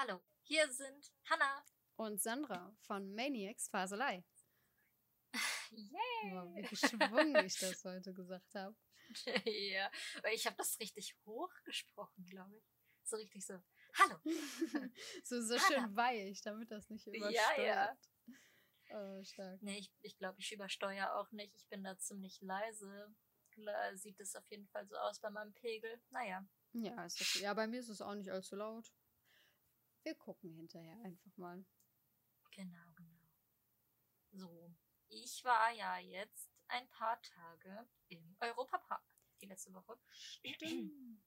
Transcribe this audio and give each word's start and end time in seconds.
Hallo, 0.00 0.20
hier 0.44 0.70
sind 0.70 1.12
Hanna 1.24 1.64
und 1.96 2.22
Sandra 2.22 2.72
von 2.82 3.16
Maniacs 3.16 3.66
Faselei. 3.66 4.24
Yay! 5.70 6.30
Wow, 6.30 6.54
wie 6.54 6.62
geschwungen 6.62 7.44
ich 7.44 7.58
das 7.58 7.84
heute 7.84 8.14
gesagt 8.14 8.54
habe. 8.54 8.76
ja, 9.44 9.90
ich 10.32 10.46
habe 10.46 10.54
das 10.54 10.78
richtig 10.78 11.16
hoch 11.26 11.52
gesprochen, 11.64 12.24
glaube 12.26 12.56
ich. 12.58 12.64
So 13.02 13.16
richtig 13.16 13.44
so, 13.44 13.60
hallo. 13.94 14.20
so 15.24 15.42
so 15.42 15.58
schön 15.58 15.96
weich, 15.96 16.42
damit 16.42 16.70
das 16.70 16.88
nicht 16.90 17.08
übersteuert. 17.08 17.58
Ja, 17.58 17.64
ja. 17.64 17.98
Oh, 18.90 19.24
stark. 19.24 19.60
Nee, 19.62 19.78
ich, 19.78 19.92
ich 20.02 20.16
glaube, 20.16 20.38
ich 20.38 20.52
übersteuere 20.52 21.16
auch 21.16 21.32
nicht. 21.32 21.56
Ich 21.56 21.66
bin 21.70 21.82
da 21.82 21.98
ziemlich 21.98 22.40
leise. 22.40 23.12
Sieht 23.94 24.20
es 24.20 24.36
auf 24.36 24.48
jeden 24.48 24.68
Fall 24.68 24.86
so 24.86 24.94
aus 24.94 25.18
bei 25.18 25.30
meinem 25.30 25.52
Pegel. 25.54 26.00
Naja. 26.10 26.46
Ja, 26.74 27.04
ist 27.04 27.20
okay. 27.20 27.42
ja, 27.42 27.52
bei 27.52 27.66
mir 27.66 27.80
ist 27.80 27.88
es 27.88 28.00
auch 28.00 28.14
nicht 28.14 28.30
allzu 28.30 28.54
laut. 28.54 28.92
Wir 30.08 30.14
gucken 30.14 30.54
hinterher 30.54 30.96
einfach 31.04 31.36
mal. 31.36 31.62
Genau, 32.52 32.92
genau. 32.96 33.28
So, 34.30 34.74
ich 35.08 35.44
war 35.44 35.70
ja 35.72 35.98
jetzt 35.98 36.50
ein 36.68 36.88
paar 36.88 37.20
Tage 37.20 37.86
im 38.08 38.34
Europapark 38.40 39.04
die 39.42 39.44
letzte 39.44 39.74
Woche. 39.74 39.98
Stimmt. 40.10 41.20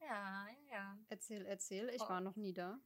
Ja, 0.00 0.48
ja, 0.48 0.56
ja. 0.70 0.98
Erzähl, 1.08 1.44
erzähl. 1.44 1.90
Ich 1.90 2.00
oh. 2.00 2.08
war 2.08 2.22
noch 2.22 2.36
nie 2.36 2.54
da. 2.54 2.80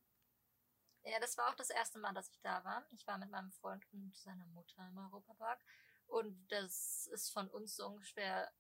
Ja, 1.05 1.21
das 1.21 1.39
war 1.39 1.49
auch 1.49 1.55
das 1.55 1.71
erste 1.71 2.01
Mal, 2.01 2.13
dass 2.13 2.29
ich 2.29 2.41
da 2.41 2.65
war. 2.65 2.85
Ich 2.91 3.07
war 3.07 3.19
mit 3.19 3.31
meinem 3.31 3.53
Freund 3.53 3.87
und 3.93 4.17
seiner 4.17 4.47
Mutter 4.47 4.85
im 4.89 4.99
Europapark. 4.99 5.65
Und 6.07 6.45
das 6.51 7.07
ist 7.13 7.31
von 7.31 7.49
uns 7.51 7.77
so 7.77 7.87
ungefähr 7.87 8.53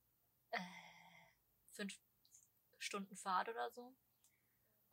äh, 0.52 0.60
fünf 1.72 1.98
Stunden 2.78 3.16
Fahrt 3.16 3.48
oder 3.48 3.72
so. 3.72 3.96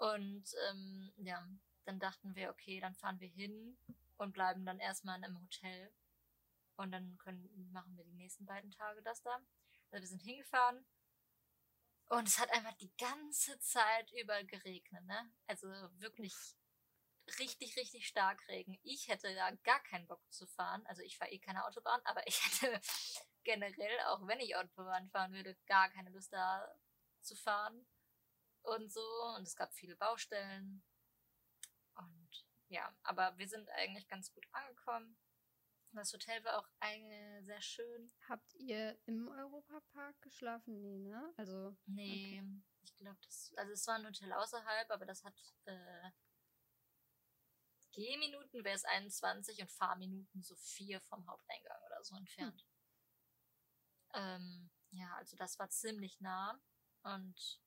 Und 0.01 0.55
ähm, 0.67 1.13
ja, 1.17 1.47
dann 1.85 1.99
dachten 1.99 2.33
wir, 2.33 2.49
okay, 2.49 2.79
dann 2.79 2.95
fahren 2.95 3.19
wir 3.19 3.27
hin 3.27 3.77
und 4.17 4.31
bleiben 4.31 4.65
dann 4.65 4.79
erstmal 4.79 5.23
einem 5.23 5.39
Hotel. 5.39 5.93
Und 6.75 6.91
dann 6.91 7.19
können, 7.19 7.69
machen 7.71 7.95
wir 7.95 8.03
die 8.03 8.15
nächsten 8.15 8.47
beiden 8.47 8.71
Tage 8.71 9.03
das 9.03 9.21
da. 9.21 9.39
Also 9.91 10.01
wir 10.01 10.07
sind 10.07 10.23
hingefahren 10.23 10.83
und 12.09 12.27
es 12.27 12.39
hat 12.39 12.49
einfach 12.49 12.73
die 12.77 12.91
ganze 12.97 13.59
Zeit 13.59 14.11
über 14.13 14.43
geregnet, 14.43 15.05
ne? 15.05 15.31
Also 15.45 15.67
wirklich 15.99 16.33
richtig, 17.37 17.77
richtig 17.77 18.07
stark 18.07 18.47
Regen. 18.47 18.79
Ich 18.81 19.07
hätte 19.07 19.35
da 19.35 19.51
gar 19.51 19.83
keinen 19.83 20.07
Bock 20.07 20.23
zu 20.33 20.47
fahren. 20.47 20.83
Also 20.87 21.03
ich 21.03 21.15
fahre 21.15 21.29
eh 21.29 21.37
keine 21.37 21.63
Autobahn, 21.63 22.01
aber 22.05 22.25
ich 22.25 22.43
hätte 22.43 22.81
generell, 23.43 23.99
auch 24.07 24.25
wenn 24.25 24.39
ich 24.39 24.55
Autobahn 24.55 25.11
fahren 25.11 25.33
würde, 25.33 25.55
gar 25.67 25.91
keine 25.91 26.09
Lust 26.09 26.33
da 26.33 26.67
zu 27.21 27.35
fahren 27.35 27.85
und 28.63 28.91
so. 28.91 29.05
Und 29.37 29.43
es 29.47 29.55
gab 29.55 29.73
viele 29.73 29.95
Baustellen. 29.95 30.83
Und 31.95 32.45
ja, 32.67 32.95
aber 33.03 33.37
wir 33.37 33.47
sind 33.47 33.69
eigentlich 33.71 34.07
ganz 34.07 34.31
gut 34.33 34.45
angekommen. 34.51 35.17
Das 35.93 36.13
Hotel 36.13 36.41
war 36.45 36.57
auch 36.57 36.69
eine 36.79 37.43
sehr 37.43 37.61
schön. 37.61 38.11
Habt 38.29 38.53
ihr 38.55 38.97
im 39.05 39.27
Europapark 39.27 40.21
geschlafen? 40.21 40.79
Nee, 40.81 40.99
ne? 40.99 41.33
Also. 41.35 41.75
Nee, 41.85 42.39
okay. 42.39 42.61
ich 42.83 42.95
glaube, 42.95 43.19
das. 43.25 43.53
Also 43.57 43.73
es 43.73 43.85
war 43.87 43.95
ein 43.95 44.05
Hotel 44.05 44.31
außerhalb, 44.31 44.89
aber 44.89 45.05
das 45.05 45.23
hat 45.25 45.35
äh, 45.65 46.11
Gehminuten 47.91 48.63
wäre 48.63 48.75
es 48.75 48.85
21 48.85 49.61
und 49.61 49.71
Fahrminuten 49.71 50.41
so 50.41 50.55
vier 50.55 51.01
vom 51.01 51.27
Haupteingang 51.27 51.81
oder 51.87 52.03
so 52.03 52.15
entfernt. 52.15 52.65
Hm. 54.11 54.21
Ähm, 54.23 54.71
ja, 54.91 55.13
also 55.15 55.35
das 55.35 55.59
war 55.59 55.69
ziemlich 55.69 56.19
nah. 56.21 56.59
Und 57.03 57.61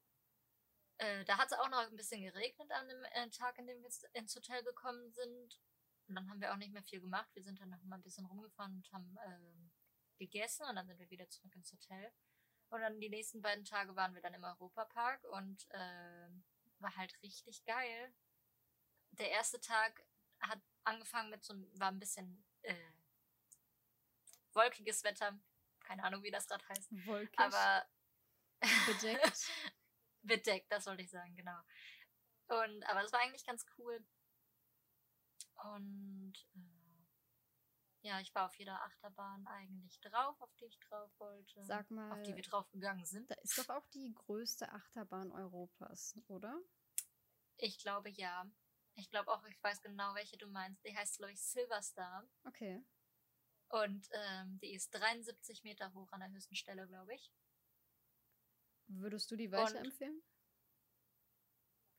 äh, 0.98 1.25
da 1.25 1.39
hat 1.39 1.50
es 1.50 1.59
auch 1.59 1.69
noch 1.69 1.78
ein 1.78 1.97
bisschen 1.97 2.23
geregnet 2.23 2.70
an 2.70 2.89
dem 2.89 3.05
äh, 3.05 3.31
Tag, 3.31 3.59
an 3.59 3.67
dem 3.67 3.83
wir 3.83 3.91
ins 4.12 4.34
Hotel 4.34 4.62
gekommen 4.62 5.11
sind. 5.12 5.59
Und 6.06 6.14
dann 6.17 6.28
haben 6.28 6.41
wir 6.41 6.53
auch 6.53 6.56
nicht 6.56 6.73
mehr 6.73 6.83
viel 6.83 7.01
gemacht. 7.01 7.31
Wir 7.34 7.42
sind 7.42 7.61
dann 7.61 7.70
noch 7.70 7.83
mal 7.84 7.97
ein 7.97 8.03
bisschen 8.03 8.27
rumgefahren 8.27 8.77
und 8.77 8.92
haben 8.92 9.17
äh, 9.17 9.70
gegessen 10.19 10.67
und 10.69 10.77
dann 10.77 10.86
sind 10.86 10.98
wir 10.98 11.11
wieder 11.11 11.29
zurück 11.29 11.55
ins 11.57 11.73
Hotel. 11.73 12.13
Und 12.69 12.80
dann 12.80 13.01
die 13.01 13.08
nächsten 13.08 13.41
beiden 13.42 13.64
Tage 13.64 13.95
waren 13.96 14.14
wir 14.14 14.23
dann 14.23 14.35
im 14.35 14.45
Europapark 14.45 15.24
und 15.24 15.67
äh, 15.70 16.29
war 16.79 16.96
halt 16.96 17.20
richtig 17.23 17.64
geil. 17.64 18.14
Der 19.13 19.30
erste 19.30 19.61
Tag 19.61 20.05
hat 20.40 20.61
angefangen 20.85 21.30
mit 21.30 21.45
so 21.45 21.55
war 21.74 21.89
ein 21.89 21.98
bisschen 21.98 22.45
äh, 22.63 22.74
wolkiges 24.52 25.05
Wetter. 25.05 25.39
Keine 25.80 26.02
Ahnung, 26.05 26.23
wie 26.23 26.30
das 26.30 26.46
gerade 26.46 26.67
heißt. 26.69 27.07
Wolkig. 27.07 27.39
Aber 27.39 27.86
bedeckt. 28.86 29.51
bedeckt, 30.27 30.70
das 30.70 30.86
wollte 30.86 31.02
ich 31.02 31.11
sagen, 31.11 31.35
genau. 31.36 31.58
Und 32.48 32.83
aber 32.85 33.05
es 33.05 33.12
war 33.12 33.20
eigentlich 33.20 33.46
ganz 33.46 33.64
cool. 33.79 34.05
Und 35.73 36.35
äh, 36.55 36.74
ja, 38.02 38.20
ich 38.20 38.34
war 38.34 38.46
auf 38.46 38.55
jeder 38.57 38.83
Achterbahn 38.83 39.46
eigentlich 39.46 40.01
drauf, 40.01 40.40
auf 40.40 40.55
die 40.57 40.67
ich 40.67 40.79
drauf 40.80 41.11
wollte. 41.18 41.64
Sag 41.64 41.90
mal. 41.90 42.13
Auf 42.13 42.23
die 42.23 42.36
wir 42.36 42.42
drauf 42.42 42.70
gegangen 42.70 43.07
sind. 43.07 43.30
Da 43.30 43.34
ist 43.36 43.57
doch 43.57 43.68
auch 43.70 43.86
die 43.89 44.13
größte 44.13 44.70
Achterbahn 44.70 45.33
Europas, 45.33 46.18
oder? 46.29 46.61
Ich 47.57 47.79
glaube 47.79 48.11
ja. 48.11 48.46
Ich 48.96 49.11
glaube 49.11 49.33
auch, 49.33 49.45
ich 49.46 49.63
weiß 49.63 49.80
genau, 49.80 50.14
welche 50.14 50.36
du 50.36 50.46
meinst. 50.48 50.84
Die 50.84 50.95
heißt, 50.95 51.18
glaube 51.18 51.33
ich, 51.33 51.42
Silverstar. 51.42 52.29
Okay. 52.45 52.84
Und 53.68 54.08
ähm, 54.13 54.58
die 54.61 54.74
ist 54.74 54.90
73 54.90 55.64
Meter 55.64 55.92
hoch 55.95 56.13
an 56.13 56.20
der 56.20 56.30
höchsten 56.30 56.55
Stelle, 56.55 56.86
glaube 56.86 57.14
ich. 57.14 57.33
Würdest 58.89 59.30
du 59.30 59.36
die 59.36 59.50
weiterempfehlen? 59.50 60.22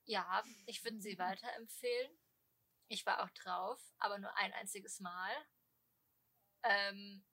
Ja, 0.05 0.43
ich 0.65 0.83
würde 0.83 1.01
sie 1.01 1.17
weiterempfehlen. 1.17 2.11
Ich 2.87 3.05
war 3.05 3.23
auch 3.23 3.29
drauf, 3.31 3.81
aber 3.97 4.19
nur 4.19 4.35
ein 4.37 4.53
einziges 4.53 4.99
Mal. 4.99 5.31
Ähm, 6.63 7.25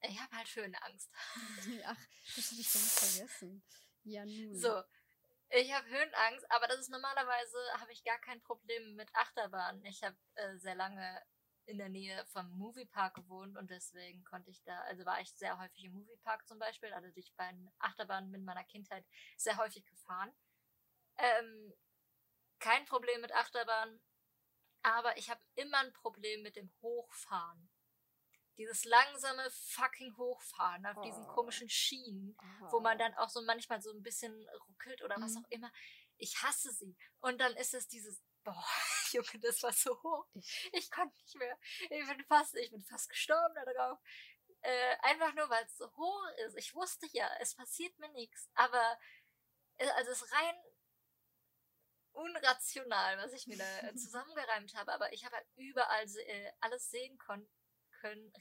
ich 0.00 0.20
habe 0.20 0.36
halt 0.36 0.54
Höhenangst. 0.54 1.10
Ach, 1.86 1.96
das 2.34 2.50
habe 2.50 2.60
ich 2.60 2.72
ganz 2.72 2.98
vergessen. 2.98 3.62
Ja, 4.02 4.24
nun. 4.24 4.54
So, 4.56 4.82
ich 5.50 5.72
habe 5.72 5.86
Höhenangst, 5.88 6.50
aber 6.50 6.66
das 6.66 6.80
ist 6.80 6.90
normalerweise, 6.90 7.56
habe 7.78 7.92
ich 7.92 8.02
gar 8.04 8.18
kein 8.18 8.40
Problem 8.42 8.96
mit 8.96 9.14
Achterbahnen. 9.14 9.84
Ich 9.84 10.02
habe 10.02 10.16
äh, 10.34 10.56
sehr 10.58 10.74
lange 10.74 11.22
in 11.66 11.78
der 11.78 11.88
Nähe 11.88 12.24
vom 12.26 12.48
Moviepark 12.56 13.14
gewohnt 13.14 13.56
und 13.56 13.70
deswegen 13.70 14.24
konnte 14.24 14.50
ich 14.50 14.62
da, 14.62 14.80
also 14.82 15.04
war 15.04 15.20
ich 15.20 15.32
sehr 15.32 15.58
häufig 15.58 15.84
im 15.84 15.92
Moviepark 15.92 16.46
zum 16.46 16.58
Beispiel, 16.58 16.92
also 16.92 17.10
durch 17.10 17.34
bei 17.36 17.52
Achterbahnen 17.78 18.32
in 18.34 18.44
meiner 18.44 18.64
Kindheit 18.64 19.04
sehr 19.36 19.56
häufig 19.56 19.84
gefahren. 19.86 20.32
Ähm, 21.18 21.74
kein 22.58 22.84
Problem 22.86 23.20
mit 23.20 23.32
Achterbahn, 23.32 24.00
aber 24.82 25.16
ich 25.16 25.28
habe 25.28 25.40
immer 25.56 25.78
ein 25.78 25.92
Problem 25.92 26.42
mit 26.42 26.56
dem 26.56 26.70
Hochfahren. 26.80 27.68
Dieses 28.58 28.84
langsame 28.84 29.50
fucking 29.50 30.16
Hochfahren 30.16 30.86
auf 30.86 30.96
oh. 30.96 31.02
diesen 31.02 31.26
komischen 31.26 31.68
Schienen, 31.68 32.36
oh. 32.38 32.72
wo 32.72 32.80
man 32.80 32.96
dann 32.96 33.12
auch 33.14 33.28
so 33.28 33.42
manchmal 33.42 33.82
so 33.82 33.90
ein 33.90 34.02
bisschen 34.02 34.48
ruckelt 34.68 35.02
oder 35.02 35.16
was 35.20 35.34
mhm. 35.34 35.44
auch 35.44 35.50
immer. 35.50 35.72
Ich 36.16 36.42
hasse 36.42 36.72
sie. 36.72 36.96
Und 37.20 37.38
dann 37.40 37.52
ist 37.56 37.74
es 37.74 37.88
dieses 37.88 38.22
boah, 38.46 38.64
Junge, 39.12 39.40
das 39.40 39.62
war 39.62 39.72
so 39.72 39.90
hoch. 40.02 40.26
Ich, 40.34 40.70
ich 40.72 40.90
konnte 40.90 41.16
nicht 41.20 41.34
mehr. 41.34 41.58
Ich 41.90 42.06
bin 42.06 42.24
fast, 42.24 42.54
ich 42.54 42.70
bin 42.70 42.84
fast 42.84 43.08
gestorben 43.08 43.54
da 43.54 43.72
drauf. 43.72 43.98
Äh, 44.62 44.96
einfach 45.02 45.34
nur, 45.34 45.50
weil 45.50 45.64
es 45.64 45.76
so 45.76 45.90
hoch 45.96 46.28
ist. 46.46 46.56
Ich 46.56 46.74
wusste 46.74 47.06
ja, 47.12 47.28
es 47.40 47.54
passiert 47.54 47.98
mir 47.98 48.08
nichts. 48.10 48.48
Aber, 48.54 48.98
äh, 49.78 49.88
also 49.90 50.12
es 50.12 50.22
ist 50.22 50.32
rein 50.32 50.54
unrational, 52.12 53.18
was 53.18 53.32
ich 53.34 53.46
mir 53.46 53.58
da 53.58 53.64
zusammengereimt 53.96 54.74
habe. 54.74 54.92
Aber 54.92 55.12
ich 55.12 55.24
habe 55.24 55.36
halt 55.36 55.46
überall 55.56 56.06
äh, 56.26 56.52
alles 56.60 56.90
sehen 56.90 57.18
können. 57.18 57.48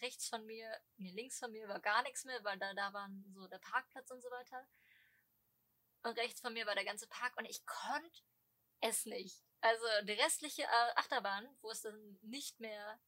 Rechts 0.01 0.29
von 0.29 0.45
mir, 0.45 0.79
nee, 0.97 1.11
links 1.11 1.39
von 1.39 1.51
mir 1.51 1.67
war 1.67 1.79
gar 1.79 2.03
nichts 2.03 2.23
mehr, 2.25 2.43
weil 2.43 2.59
da, 2.59 2.71
da 2.75 2.93
waren 2.93 3.25
so 3.33 3.47
der 3.47 3.57
Parkplatz 3.57 4.11
und 4.11 4.21
so 4.21 4.29
weiter. 4.29 4.67
Und 6.03 6.19
rechts 6.19 6.41
von 6.41 6.53
mir 6.53 6.67
war 6.67 6.75
der 6.75 6.85
ganze 6.85 7.07
Park 7.07 7.35
und 7.37 7.45
ich 7.45 7.65
konnte 7.65 8.21
es 8.81 9.07
nicht. 9.07 9.44
Also 9.65 9.83
die 10.03 10.11
restliche 10.11 10.61
äh, 10.61 10.91
Achterbahn, 10.95 11.49
wo 11.63 11.71
es 11.71 11.81
dann 11.81 12.19
nicht 12.21 12.59
mehr 12.59 12.99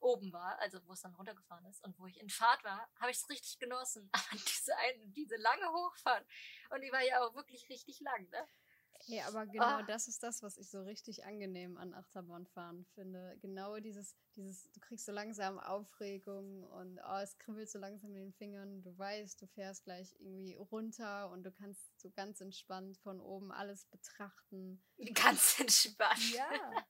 oben 0.00 0.32
war, 0.32 0.58
also 0.58 0.84
wo 0.84 0.94
es 0.94 1.00
dann 1.00 1.14
runtergefahren 1.14 1.64
ist 1.66 1.84
und 1.84 1.96
wo 2.00 2.08
ich 2.08 2.18
in 2.18 2.28
Fahrt 2.28 2.64
war, 2.64 2.90
habe 2.96 3.12
ich 3.12 3.18
es 3.18 3.28
richtig 3.28 3.60
genossen. 3.60 4.10
Aber 4.12 4.32
diese 4.32 4.76
eine, 4.76 5.06
diese 5.10 5.36
lange 5.36 5.70
Hochfahrt 5.70 6.26
und 6.70 6.80
die 6.80 6.90
war 6.90 7.02
ja 7.02 7.24
auch 7.24 7.36
wirklich 7.36 7.68
richtig 7.68 8.00
lang, 8.00 8.28
ne? 8.30 8.48
Ja, 9.06 9.26
aber 9.26 9.46
genau 9.46 9.80
oh. 9.80 9.82
das 9.86 10.08
ist 10.08 10.22
das, 10.22 10.42
was 10.42 10.56
ich 10.56 10.68
so 10.70 10.82
richtig 10.82 11.24
angenehm 11.24 11.76
an 11.76 11.94
Achterbahnfahren 11.94 12.84
finde. 12.94 13.36
Genau 13.40 13.78
dieses, 13.78 14.14
dieses, 14.36 14.70
du 14.72 14.80
kriegst 14.80 15.06
so 15.06 15.12
langsam 15.12 15.58
Aufregung 15.58 16.64
und 16.64 17.00
oh, 17.06 17.18
es 17.22 17.38
kribbelt 17.38 17.70
so 17.70 17.78
langsam 17.78 18.10
in 18.14 18.24
den 18.24 18.32
Fingern. 18.32 18.82
Du 18.82 18.96
weißt, 18.96 19.40
du 19.40 19.46
fährst 19.46 19.84
gleich 19.84 20.14
irgendwie 20.18 20.54
runter 20.54 21.30
und 21.30 21.44
du 21.44 21.52
kannst 21.52 22.00
so 22.00 22.10
ganz 22.10 22.40
entspannt 22.40 22.98
von 22.98 23.20
oben 23.20 23.52
alles 23.52 23.84
betrachten. 23.86 24.82
Ganz 25.14 25.58
entspannt. 25.60 26.32
Ja. 26.32 26.48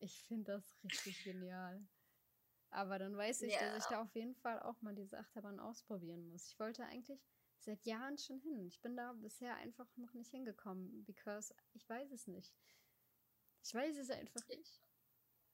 Ich 0.00 0.22
finde 0.28 0.52
das 0.52 0.76
richtig 0.84 1.24
genial. 1.24 1.84
Aber 2.70 3.00
dann 3.00 3.16
weiß 3.16 3.42
ich, 3.42 3.52
ja. 3.52 3.58
dass 3.60 3.84
ich 3.84 3.90
da 3.90 4.00
auf 4.02 4.14
jeden 4.14 4.36
Fall 4.36 4.60
auch 4.60 4.80
mal 4.80 4.94
diese 4.94 5.18
Achterbahn 5.18 5.58
ausprobieren 5.58 6.28
muss. 6.28 6.46
Ich 6.46 6.60
wollte 6.60 6.84
eigentlich 6.84 7.20
seit 7.68 7.84
Jahren 7.84 8.16
schon 8.16 8.40
hin. 8.40 8.66
Ich 8.66 8.80
bin 8.80 8.96
da 8.96 9.12
bisher 9.12 9.54
einfach 9.56 9.86
noch 9.96 10.14
nicht 10.14 10.30
hingekommen, 10.30 11.04
because 11.04 11.54
ich 11.74 11.86
weiß 11.86 12.10
es 12.12 12.26
nicht. 12.26 12.54
Ich 13.62 13.74
weiß 13.74 13.94
es 13.98 14.08
einfach 14.08 14.46
nicht. 14.48 14.80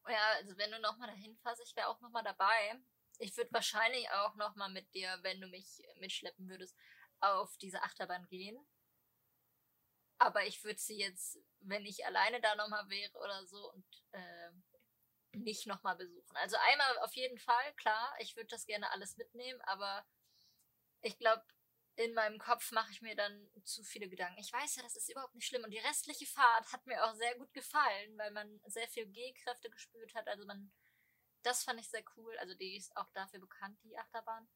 Ja, 0.07 0.33
also 0.37 0.57
wenn 0.57 0.71
du 0.71 0.79
nochmal 0.79 1.09
dahin 1.09 1.37
fährst, 1.39 1.61
ich 1.65 1.75
wäre 1.75 1.89
auch 1.89 2.01
nochmal 2.01 2.23
dabei. 2.23 2.81
Ich 3.19 3.37
würde 3.37 3.53
wahrscheinlich 3.53 4.09
auch 4.11 4.37
nochmal 4.37 4.71
mit 4.71 4.95
dir, 4.95 5.19
wenn 5.23 5.41
du 5.41 5.49
mich 5.49 5.83
mitschleppen 5.99 6.49
würdest, 6.49 6.77
auf 7.19 7.57
diese 7.57 7.83
Achterbahn 7.83 8.29
gehen. 8.29 8.65
Aber 10.19 10.47
ich 10.47 10.63
würde 10.63 10.79
sie 10.79 10.97
jetzt, 10.97 11.41
wenn 11.61 11.85
ich 11.85 12.07
alleine 12.07 12.41
da 12.41 12.55
nochmal 12.55 12.89
wäre 12.89 13.19
oder 13.19 13.45
so 13.45 13.73
und 13.73 14.05
äh, 14.13 14.53
nicht 15.33 15.67
nochmal 15.67 15.97
besuchen. 15.97 16.37
Also 16.37 16.57
einmal 16.71 16.99
auf 16.99 17.15
jeden 17.15 17.39
Fall, 17.39 17.75
klar, 17.75 18.15
ich 18.21 18.37
würde 18.37 18.49
das 18.51 18.67
gerne 18.67 18.89
alles 18.93 19.17
mitnehmen, 19.17 19.61
aber 19.63 20.07
ich 21.03 21.19
glaube, 21.19 21.45
in 21.97 22.13
meinem 22.15 22.39
Kopf 22.39 22.73
mache 22.73 22.91
ich 22.91 23.03
mir 23.03 23.15
dann 23.15 23.49
zu 23.65 23.85
viele 23.85 24.09
Gedanken. 24.09 24.41
Ich 24.41 24.53
weiß 24.53 24.77
ja, 24.77 24.83
das 24.83 24.97
ist 24.97 25.09
überhaupt 25.09 25.35
nicht 25.35 25.47
schlimm. 25.47 25.63
Und 25.65 25.71
die 25.71 25.79
restliche 25.79 26.27
Fahrt 26.27 26.73
hat 26.73 26.87
mir 26.87 27.05
auch 27.05 27.15
sehr 27.15 27.37
gut 27.37 27.53
gefallen, 27.53 28.19
weil 28.19 28.33
man 28.33 28.61
sehr 28.67 28.89
viel 28.89 29.07
G-Kräfte 29.07 29.71
gespürt 29.71 30.15
hat. 30.15 30.27
Also 30.27 30.45
man, 30.45 30.73
das 31.43 31.63
fand 31.63 31.79
ich 31.81 31.89
sehr 31.89 32.05
cool. 32.17 32.37
Also 32.39 32.55
die 32.55 32.77
ist 32.77 32.97
auch 32.97 33.09
dafür 33.11 33.41
bekannt, 33.41 33.79
die 33.85 33.97
Achterbahn. 33.97 34.49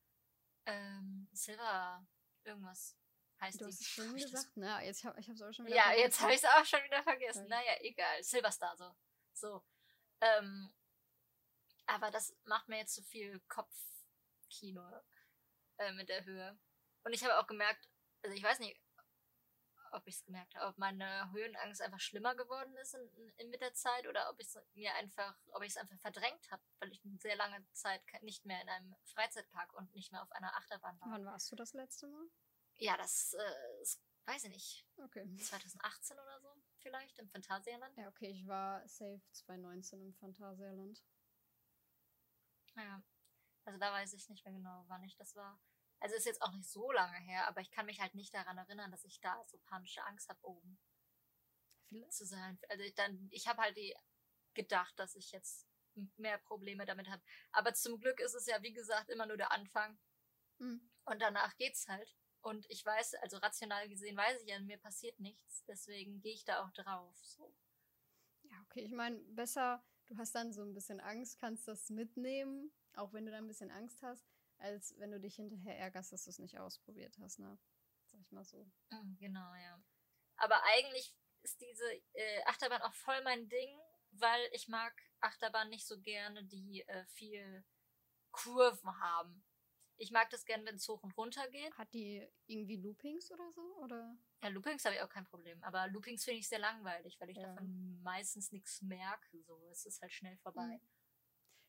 Ähm, 0.66 1.28
Silver, 1.32 2.06
irgendwas 2.44 2.96
heißt 3.40 3.60
du 3.60 3.64
die. 3.66 3.70
hast 3.70 3.80
es 3.80 3.86
schon 3.86 4.14
gesagt, 4.14 4.56
ne? 4.56 4.80
Jetzt 4.84 5.04
hab, 5.04 5.16
ich 5.18 5.28
habe 5.28 5.36
es 5.36 5.42
auch 5.42 5.52
schon 5.52 5.66
wieder 5.66 5.76
Ja, 5.76 5.82
vergessen. 5.84 6.04
jetzt 6.04 6.20
habe 6.20 6.32
ich 6.32 6.38
es 6.38 6.44
auch 6.44 6.64
schon 6.64 6.84
wieder 6.84 7.02
vergessen. 7.04 7.40
Okay. 7.44 7.48
Naja, 7.48 7.72
egal. 7.82 8.22
Silverstar, 8.24 8.76
so. 8.76 8.94
So. 9.32 9.64
Ähm, 10.20 10.74
aber 11.86 12.10
das 12.10 12.36
macht 12.44 12.68
mir 12.68 12.78
jetzt 12.78 12.94
zu 12.94 13.00
so 13.02 13.06
viel 13.08 13.40
Kopfkino 13.48 14.82
äh, 15.78 15.92
mit 15.92 16.08
der 16.08 16.24
Höhe. 16.24 16.58
Und 17.08 17.14
ich 17.14 17.24
habe 17.24 17.38
auch 17.38 17.46
gemerkt, 17.46 17.88
also 18.22 18.36
ich 18.36 18.42
weiß 18.42 18.58
nicht, 18.58 18.78
ob 19.92 20.06
ich 20.06 20.16
es 20.16 20.24
gemerkt 20.26 20.54
habe, 20.54 20.66
ob 20.66 20.76
meine 20.76 21.32
Höhenangst 21.32 21.80
einfach 21.80 22.00
schlimmer 22.00 22.34
geworden 22.34 22.76
ist 22.76 22.92
in, 22.92 23.32
in, 23.38 23.48
mit 23.48 23.62
der 23.62 23.72
Zeit 23.72 24.06
oder 24.06 24.28
ob 24.28 24.38
ich 24.38 24.46
es 24.48 24.58
mir 24.74 24.92
einfach, 24.92 25.34
ob 25.54 25.62
ich 25.62 25.70
es 25.70 25.78
einfach 25.78 25.96
verdrängt 26.00 26.50
habe, 26.50 26.62
weil 26.80 26.92
ich 26.92 27.02
eine 27.06 27.16
sehr 27.16 27.34
lange 27.36 27.66
Zeit 27.72 28.02
nicht 28.20 28.44
mehr 28.44 28.60
in 28.60 28.68
einem 28.68 28.94
Freizeitpark 29.06 29.72
und 29.72 29.94
nicht 29.94 30.12
mehr 30.12 30.22
auf 30.22 30.30
einer 30.32 30.54
Achterbahn 30.54 31.00
war. 31.00 31.12
Wann 31.12 31.24
warst 31.24 31.50
du 31.50 31.56
das 31.56 31.72
letzte 31.72 32.08
Mal? 32.08 32.26
Ja, 32.76 32.94
das, 32.98 33.32
äh, 33.32 33.78
das 33.78 34.02
weiß 34.26 34.44
ich 34.44 34.50
nicht. 34.50 34.86
Okay. 35.02 35.34
2018 35.38 36.18
oder 36.18 36.40
so 36.42 36.54
vielleicht 36.80 37.18
im 37.20 37.28
Phantasialand. 37.30 37.96
Ja, 37.96 38.08
okay, 38.08 38.28
ich 38.28 38.46
war 38.46 38.86
safe 38.86 39.22
2019 39.32 40.02
im 40.02 40.14
Phantasialand. 40.16 41.02
Ja, 42.76 43.02
also 43.64 43.78
da 43.78 43.92
weiß 43.94 44.12
ich 44.12 44.28
nicht 44.28 44.44
mehr 44.44 44.52
genau, 44.52 44.84
wann 44.88 45.02
ich 45.04 45.16
das 45.16 45.34
war. 45.36 45.58
Also 46.00 46.14
ist 46.14 46.26
jetzt 46.26 46.42
auch 46.42 46.52
nicht 46.52 46.68
so 46.68 46.90
lange 46.92 47.18
her, 47.18 47.46
aber 47.48 47.60
ich 47.60 47.70
kann 47.70 47.86
mich 47.86 48.00
halt 48.00 48.14
nicht 48.14 48.32
daran 48.32 48.56
erinnern, 48.56 48.90
dass 48.90 49.04
ich 49.04 49.20
da 49.20 49.44
so 49.46 49.58
panische 49.58 50.04
Angst 50.04 50.28
habe, 50.28 50.38
oben 50.42 50.78
Vielleicht. 51.88 52.12
zu 52.12 52.24
sein. 52.24 52.58
Also 52.68 52.84
ich, 52.84 52.94
dann, 52.94 53.28
ich 53.30 53.48
habe 53.48 53.62
halt 53.62 53.76
die 53.76 53.94
gedacht, 54.54 54.98
dass 54.98 55.16
ich 55.16 55.32
jetzt 55.32 55.66
mehr 56.16 56.38
Probleme 56.38 56.86
damit 56.86 57.08
habe. 57.08 57.22
Aber 57.50 57.74
zum 57.74 58.00
Glück 58.00 58.20
ist 58.20 58.34
es 58.34 58.46
ja, 58.46 58.62
wie 58.62 58.72
gesagt, 58.72 59.10
immer 59.10 59.26
nur 59.26 59.36
der 59.36 59.50
Anfang. 59.52 59.98
Mhm. 60.58 60.88
Und 61.04 61.20
danach 61.20 61.56
geht's 61.56 61.88
halt. 61.88 62.16
Und 62.42 62.64
ich 62.70 62.84
weiß, 62.84 63.14
also 63.16 63.38
rational 63.38 63.88
gesehen 63.88 64.16
weiß 64.16 64.42
ich 64.42 64.48
ja, 64.48 64.60
mir 64.60 64.78
passiert 64.78 65.18
nichts. 65.18 65.64
Deswegen 65.64 66.20
gehe 66.20 66.34
ich 66.34 66.44
da 66.44 66.64
auch 66.64 66.70
drauf. 66.72 67.16
So. 67.24 67.52
Ja, 68.44 68.56
okay. 68.62 68.82
Ich 68.82 68.92
meine, 68.92 69.18
besser, 69.18 69.84
du 70.06 70.16
hast 70.16 70.36
dann 70.36 70.52
so 70.52 70.62
ein 70.62 70.74
bisschen 70.74 71.00
Angst, 71.00 71.40
kannst 71.40 71.66
das 71.66 71.90
mitnehmen, 71.90 72.72
auch 72.94 73.12
wenn 73.12 73.26
du 73.26 73.32
dann 73.32 73.44
ein 73.44 73.48
bisschen 73.48 73.72
Angst 73.72 74.02
hast 74.02 74.37
als 74.58 74.94
wenn 74.98 75.10
du 75.10 75.20
dich 75.20 75.36
hinterher 75.36 75.78
ärgerst, 75.78 76.12
dass 76.12 76.24
du 76.24 76.30
es 76.30 76.38
nicht 76.38 76.58
ausprobiert 76.58 77.16
hast, 77.20 77.38
ne? 77.38 77.58
Sag 78.06 78.20
ich 78.20 78.32
mal 78.32 78.44
so. 78.44 78.70
Mhm, 78.90 79.16
genau, 79.18 79.54
ja. 79.54 79.82
Aber 80.36 80.62
eigentlich 80.64 81.14
ist 81.42 81.60
diese 81.60 81.84
äh, 82.14 82.42
Achterbahn 82.44 82.82
auch 82.82 82.94
voll 82.94 83.22
mein 83.22 83.48
Ding, 83.48 83.78
weil 84.12 84.40
ich 84.52 84.68
mag 84.68 84.94
Achterbahn 85.20 85.68
nicht 85.68 85.86
so 85.86 86.00
gerne, 86.00 86.44
die 86.44 86.82
äh, 86.86 87.04
viel 87.06 87.64
Kurven 88.30 89.00
haben. 89.00 89.44
Ich 89.96 90.12
mag 90.12 90.30
das 90.30 90.44
gerne, 90.44 90.64
wenn 90.64 90.76
es 90.76 90.88
hoch 90.88 91.02
und 91.02 91.16
runter 91.16 91.48
geht. 91.48 91.76
Hat 91.76 91.92
die 91.92 92.26
irgendwie 92.46 92.76
Loopings 92.76 93.32
oder 93.32 93.50
so? 93.52 93.62
Oder? 93.78 94.16
Ja, 94.42 94.48
Loopings 94.48 94.84
habe 94.84 94.94
ich 94.94 95.02
auch 95.02 95.08
kein 95.08 95.24
Problem. 95.24 95.62
Aber 95.64 95.88
Loopings 95.88 96.24
finde 96.24 96.38
ich 96.38 96.48
sehr 96.48 96.60
langweilig, 96.60 97.18
weil 97.18 97.30
ich 97.30 97.36
ja. 97.36 97.48
davon 97.48 98.00
meistens 98.02 98.52
nichts 98.52 98.80
merke. 98.80 99.42
So, 99.42 99.60
es 99.70 99.86
ist 99.86 100.00
halt 100.00 100.12
schnell 100.12 100.36
vorbei. 100.38 100.80
Mhm. 100.80 100.97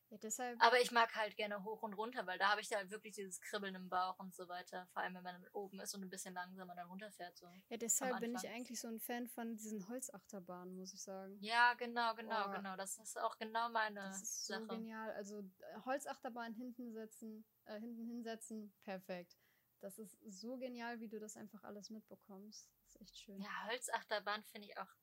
Ja, 0.10 0.18
deshalb. 0.18 0.62
Aber 0.62 0.80
ich 0.82 0.92
mag 0.92 1.16
halt 1.16 1.36
gerne 1.36 1.64
hoch 1.64 1.84
und 1.84 1.94
runter, 1.94 2.26
weil 2.26 2.40
da 2.40 2.50
habe 2.50 2.62
ich 2.62 2.70
ja 2.70 2.78
halt 2.78 2.90
wirklich 2.90 3.14
dieses 3.14 3.40
Kribbeln 3.42 3.76
im 3.76 3.90
Bauch 3.90 4.18
und 4.20 4.34
so 4.34 4.48
weiter. 4.48 4.88
Vor 4.88 5.04
allem, 5.04 5.16
wenn 5.16 5.24
man 5.24 5.48
oben 5.54 5.80
ist 5.80 5.94
und 5.94 6.02
ein 6.02 6.10
bisschen 6.10 6.34
langsamer 6.34 6.76
dann 6.76 6.88
runterfährt. 6.88 7.38
So 7.38 7.48
ja, 7.70 7.78
deshalb 7.78 8.20
bin 8.20 8.36
ich 8.36 8.50
eigentlich 8.50 8.80
so 8.80 8.88
ein 8.88 9.00
Fan 9.00 9.28
von 9.28 9.56
diesen 9.56 9.88
Holzachterbahnen, 9.88 10.76
muss 10.76 10.94
ich 10.94 11.02
sagen. 11.02 11.38
Ja, 11.42 11.74
genau, 11.76 12.16
genau, 12.16 12.48
oh. 12.48 12.52
genau. 12.52 12.76
Das 12.76 12.98
ist 12.98 13.20
auch 13.20 13.38
genau 13.38 13.70
meine 13.70 14.00
das 14.00 14.22
ist 14.22 14.48
Sache. 14.48 14.62
so 14.62 14.68
genial. 14.68 15.12
Also 15.14 15.40
äh, 15.40 15.82
Holzachterbahn 15.86 16.54
hinten 16.54 16.92
setzen, 16.92 17.46
äh, 17.66 17.80
hinten 17.80 18.06
hinsetzen, 18.06 18.74
perfekt. 18.84 19.38
Das 19.82 19.98
ist 19.98 20.18
so 20.28 20.58
genial, 20.58 21.00
wie 21.00 21.08
du 21.08 21.20
das 21.20 21.38
einfach 21.38 21.64
alles 21.64 21.90
mitbekommst. 21.90 22.70
Das 22.84 22.96
ist 22.96 23.02
echt 23.02 23.18
schön. 23.18 23.42
Ja, 23.42 23.68
Holzachterbahn 23.70 24.44
finde 24.44 24.68
ich 24.68 24.78
auch 24.78 24.94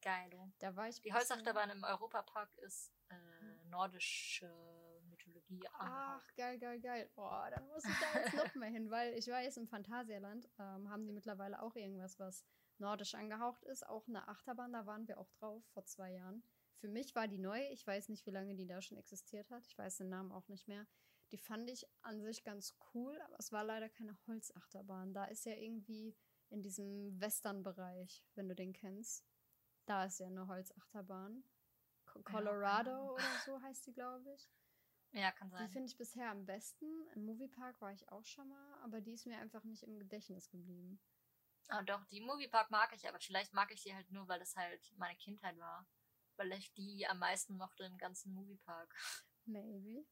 geil. 0.00 0.52
Da 0.58 0.76
war 0.76 0.88
ich 0.88 1.00
Die 1.00 1.12
Holzachterbahn 1.12 1.70
im 1.70 1.82
Europapark 1.82 2.54
ist 2.58 2.92
äh, 3.08 3.14
nordische 3.74 4.48
Mythologie 5.10 5.60
Ach, 5.78 6.34
geil, 6.36 6.58
geil, 6.58 6.80
geil. 6.80 7.10
Boah, 7.14 7.50
dann 7.50 7.66
muss 7.68 7.84
ich 7.84 7.98
da 7.98 8.20
jetzt 8.20 8.34
noch 8.34 8.54
mehr 8.54 8.70
hin, 8.70 8.90
weil 8.90 9.14
ich 9.14 9.26
weiß, 9.26 9.56
im 9.56 9.66
Phantasialand 9.66 10.48
ähm, 10.58 10.88
haben 10.88 11.06
die 11.06 11.12
mittlerweile 11.12 11.60
auch 11.60 11.74
irgendwas, 11.74 12.18
was 12.20 12.44
nordisch 12.78 13.14
angehaucht 13.14 13.64
ist. 13.64 13.86
Auch 13.86 14.06
eine 14.06 14.28
Achterbahn, 14.28 14.72
da 14.72 14.86
waren 14.86 15.08
wir 15.08 15.18
auch 15.18 15.30
drauf 15.32 15.64
vor 15.72 15.84
zwei 15.84 16.12
Jahren. 16.12 16.42
Für 16.74 16.88
mich 16.88 17.14
war 17.14 17.26
die 17.26 17.38
neu. 17.38 17.60
Ich 17.72 17.86
weiß 17.86 18.08
nicht, 18.10 18.26
wie 18.26 18.30
lange 18.30 18.54
die 18.54 18.66
da 18.66 18.80
schon 18.80 18.98
existiert 18.98 19.50
hat. 19.50 19.66
Ich 19.66 19.76
weiß 19.76 19.96
den 19.96 20.08
Namen 20.08 20.32
auch 20.32 20.48
nicht 20.48 20.68
mehr. 20.68 20.86
Die 21.32 21.38
fand 21.38 21.68
ich 21.68 21.84
an 22.02 22.22
sich 22.22 22.44
ganz 22.44 22.76
cool, 22.94 23.20
aber 23.22 23.36
es 23.38 23.50
war 23.50 23.64
leider 23.64 23.88
keine 23.88 24.16
Holzachterbahn. 24.26 25.14
Da 25.14 25.24
ist 25.24 25.46
ja 25.46 25.54
irgendwie 25.54 26.14
in 26.50 26.62
diesem 26.62 27.20
Western-Bereich, 27.20 28.22
wenn 28.34 28.48
du 28.48 28.54
den 28.54 28.72
kennst. 28.72 29.24
Da 29.86 30.04
ist 30.04 30.20
ja 30.20 30.26
eine 30.26 30.46
Holzachterbahn. 30.46 31.42
Colorado 32.22 32.90
ja, 32.90 33.10
oder 33.10 33.38
so 33.44 33.60
heißt 33.62 33.86
die, 33.86 33.92
glaube 33.92 34.32
ich. 34.32 34.48
Ja, 35.12 35.30
kann 35.32 35.50
sein. 35.50 35.66
Die 35.66 35.72
finde 35.72 35.88
ich 35.88 35.96
bisher 35.96 36.30
am 36.30 36.44
besten. 36.44 36.86
Im 37.14 37.24
Moviepark 37.24 37.80
war 37.80 37.92
ich 37.92 38.08
auch 38.10 38.24
schon 38.24 38.48
mal, 38.48 38.82
aber 38.82 39.00
die 39.00 39.12
ist 39.12 39.26
mir 39.26 39.38
einfach 39.38 39.62
nicht 39.64 39.82
im 39.84 39.98
Gedächtnis 39.98 40.48
geblieben. 40.48 41.00
Ah, 41.68 41.82
doch, 41.82 42.04
die 42.06 42.20
Moviepark 42.20 42.70
mag 42.70 42.92
ich, 42.94 43.08
aber 43.08 43.20
vielleicht 43.20 43.54
mag 43.54 43.72
ich 43.72 43.82
sie 43.82 43.94
halt 43.94 44.10
nur, 44.10 44.28
weil 44.28 44.38
das 44.38 44.56
halt 44.56 44.92
meine 44.96 45.16
Kindheit 45.16 45.58
war. 45.58 45.86
Weil 46.36 46.52
ich 46.52 46.74
die 46.74 47.06
am 47.06 47.20
meisten 47.20 47.56
mochte 47.56 47.84
im 47.84 47.96
ganzen 47.96 48.34
Moviepark. 48.34 48.92
Maybe. 49.44 50.04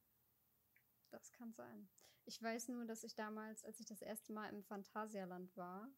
Das 1.09 1.31
kann 1.33 1.53
sein. 1.53 1.89
Ich 2.25 2.41
weiß 2.41 2.69
nur, 2.69 2.85
dass 2.85 3.03
ich 3.03 3.15
damals, 3.15 3.63
als 3.65 3.79
ich 3.79 3.85
das 3.85 4.01
erste 4.01 4.31
Mal 4.31 4.49
im 4.49 4.63
Phantasialand 4.63 5.55
war, 5.57 5.91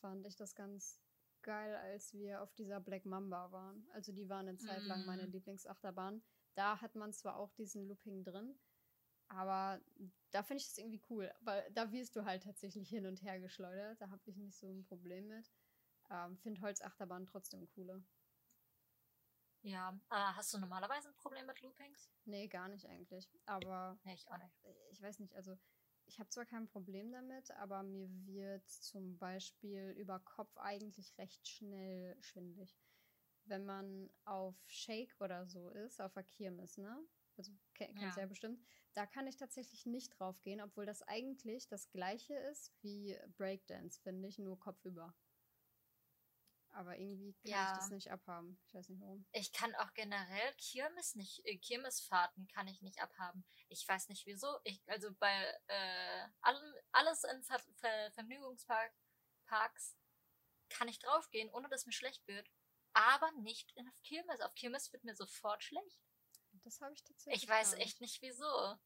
fand 0.00 0.24
ich 0.26 0.36
das 0.36 0.54
ganz 0.54 1.00
geil, 1.42 1.74
als 1.76 2.12
wir 2.14 2.42
auf 2.42 2.52
dieser 2.54 2.80
Black 2.80 3.04
Mamba 3.06 3.50
waren. 3.52 3.86
Also 3.92 4.12
die 4.12 4.28
waren 4.28 4.48
eine 4.48 4.58
Zeit 4.58 4.82
lang 4.84 5.04
meine 5.06 5.26
mm. 5.26 5.32
Lieblingsachterbahn. 5.32 6.22
Da 6.54 6.80
hat 6.80 6.94
man 6.94 7.12
zwar 7.12 7.36
auch 7.36 7.52
diesen 7.52 7.86
Looping 7.86 8.24
drin, 8.24 8.58
aber 9.28 9.80
da 10.32 10.42
finde 10.42 10.62
ich 10.62 10.68
es 10.68 10.78
irgendwie 10.78 11.02
cool, 11.08 11.32
weil 11.40 11.70
da 11.72 11.92
wirst 11.92 12.16
du 12.16 12.24
halt 12.24 12.42
tatsächlich 12.42 12.88
hin 12.88 13.06
und 13.06 13.22
her 13.22 13.40
geschleudert. 13.40 14.00
Da 14.00 14.10
habe 14.10 14.22
ich 14.26 14.36
nicht 14.36 14.58
so 14.58 14.68
ein 14.68 14.84
Problem 14.84 15.28
mit. 15.28 15.52
Ähm, 16.10 16.36
finde 16.38 16.60
Holzachterbahn 16.60 17.26
trotzdem 17.26 17.68
cooler. 17.68 18.02
Ja, 19.62 19.90
äh, 20.10 20.14
hast 20.14 20.52
du 20.54 20.58
normalerweise 20.58 21.08
ein 21.08 21.14
Problem 21.14 21.46
mit 21.46 21.60
Loopings? 21.60 22.10
Nee, 22.24 22.48
gar 22.48 22.68
nicht 22.68 22.86
eigentlich. 22.86 23.30
Aber. 23.46 23.98
Nee, 24.04 24.14
ich 24.14 24.28
auch 24.28 24.38
nicht. 24.38 24.58
Ich 24.90 25.02
weiß 25.02 25.18
nicht, 25.18 25.34
also 25.36 25.58
ich 26.10 26.18
habe 26.18 26.28
zwar 26.28 26.44
kein 26.44 26.66
Problem 26.66 27.12
damit, 27.12 27.52
aber 27.52 27.84
mir 27.84 28.10
wird 28.26 28.68
zum 28.68 29.16
Beispiel 29.16 29.94
über 29.96 30.18
Kopf 30.18 30.56
eigentlich 30.56 31.16
recht 31.18 31.46
schnell 31.46 32.20
schwindlig. 32.20 32.76
Wenn 33.44 33.64
man 33.64 34.10
auf 34.24 34.56
Shake 34.66 35.14
oder 35.20 35.46
so 35.46 35.70
ist, 35.70 36.00
auf 36.00 36.12
der 36.12 36.24
Kirmes, 36.24 36.78
ne? 36.78 37.00
Also 37.36 37.52
kennst 37.74 38.16
ja. 38.16 38.22
ja 38.22 38.26
bestimmt. 38.26 38.60
Da 38.92 39.06
kann 39.06 39.28
ich 39.28 39.36
tatsächlich 39.36 39.86
nicht 39.86 40.18
drauf 40.18 40.42
gehen, 40.42 40.60
obwohl 40.60 40.84
das 40.84 41.02
eigentlich 41.02 41.68
das 41.68 41.90
gleiche 41.90 42.34
ist 42.34 42.72
wie 42.82 43.16
Breakdance, 43.36 44.00
finde 44.00 44.28
ich, 44.28 44.38
nur 44.40 44.58
kopfüber. 44.58 45.14
Aber 46.72 46.96
irgendwie 46.98 47.32
kann 47.34 47.50
ja. 47.50 47.72
ich 47.72 47.78
das 47.78 47.90
nicht 47.90 48.10
abhaben. 48.10 48.60
Ich 48.66 48.74
weiß 48.74 48.88
nicht 48.88 49.00
warum. 49.00 49.26
Ich 49.32 49.52
kann 49.52 49.74
auch 49.76 49.92
generell 49.94 50.54
Kirmes 50.54 51.16
nicht, 51.16 51.44
äh, 51.44 51.58
Kirmesfahrten 51.58 52.46
kann 52.48 52.68
ich 52.68 52.80
nicht 52.80 53.02
abhaben. 53.02 53.44
Ich 53.68 53.86
weiß 53.86 54.08
nicht 54.08 54.24
wieso. 54.26 54.58
Ich, 54.64 54.80
also 54.86 55.12
bei 55.18 55.32
äh, 55.66 56.28
allem, 56.40 56.74
alles 56.92 57.24
in 57.24 57.42
Ver 57.42 57.60
Ver 57.76 58.12
Vergnügungsparks 58.12 59.96
kann 60.68 60.88
ich 60.88 61.00
draufgehen, 61.00 61.50
ohne 61.50 61.68
dass 61.68 61.86
mir 61.86 61.92
schlecht 61.92 62.26
wird. 62.28 62.48
Aber 62.92 63.30
nicht 63.32 63.72
in 63.72 63.88
auf 63.88 64.02
Kirmes. 64.02 64.40
Auf 64.40 64.54
Kirmes 64.54 64.92
wird 64.92 65.04
mir 65.04 65.16
sofort 65.16 65.62
schlecht. 65.62 65.98
Das 66.64 66.80
habe 66.80 66.92
ich 66.94 67.02
tatsächlich. 67.02 67.42
Ich 67.42 67.48
weiß 67.48 67.74
echt 67.74 68.00
nicht 68.00 68.22
wieso. 68.22 68.78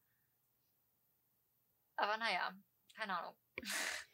Aber 1.96 2.16
naja, 2.16 2.56
keine 2.94 3.18
Ahnung. 3.18 3.36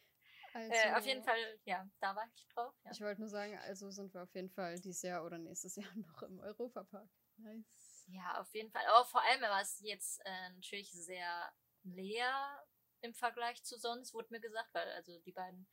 Also, 0.52 0.72
äh, 0.72 0.94
auf 0.94 1.06
jeden 1.06 1.22
Fall, 1.22 1.60
ja, 1.64 1.88
da 2.00 2.16
war 2.16 2.26
ich 2.34 2.46
drauf. 2.48 2.74
Ja. 2.84 2.90
Ich 2.90 3.00
wollte 3.00 3.20
nur 3.20 3.30
sagen, 3.30 3.56
also 3.58 3.90
sind 3.90 4.12
wir 4.12 4.22
auf 4.22 4.34
jeden 4.34 4.50
Fall 4.50 4.78
dieses 4.80 5.02
Jahr 5.02 5.24
oder 5.24 5.38
nächstes 5.38 5.76
Jahr 5.76 5.90
noch 5.96 6.22
im 6.22 6.40
Europapark. 6.40 7.08
Nice. 7.36 8.04
Ja, 8.08 8.40
auf 8.40 8.52
jeden 8.54 8.70
Fall. 8.70 8.84
Aber 8.86 9.04
vor 9.04 9.22
allem 9.22 9.40
war 9.42 9.60
es 9.60 9.80
jetzt 9.80 10.20
äh, 10.24 10.50
natürlich 10.50 10.90
sehr 10.90 11.52
leer 11.82 12.66
im 13.02 13.14
Vergleich 13.14 13.62
zu 13.62 13.78
sonst, 13.78 14.12
wurde 14.12 14.28
mir 14.30 14.40
gesagt, 14.40 14.74
weil 14.74 14.88
also 14.90 15.18
die 15.20 15.32
beiden 15.32 15.68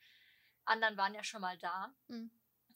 anderen 0.66 0.98
waren 0.98 1.14
ja 1.14 1.24
schon 1.24 1.42
mal 1.42 1.58
da. 1.58 1.94
Mhm. 2.08 2.32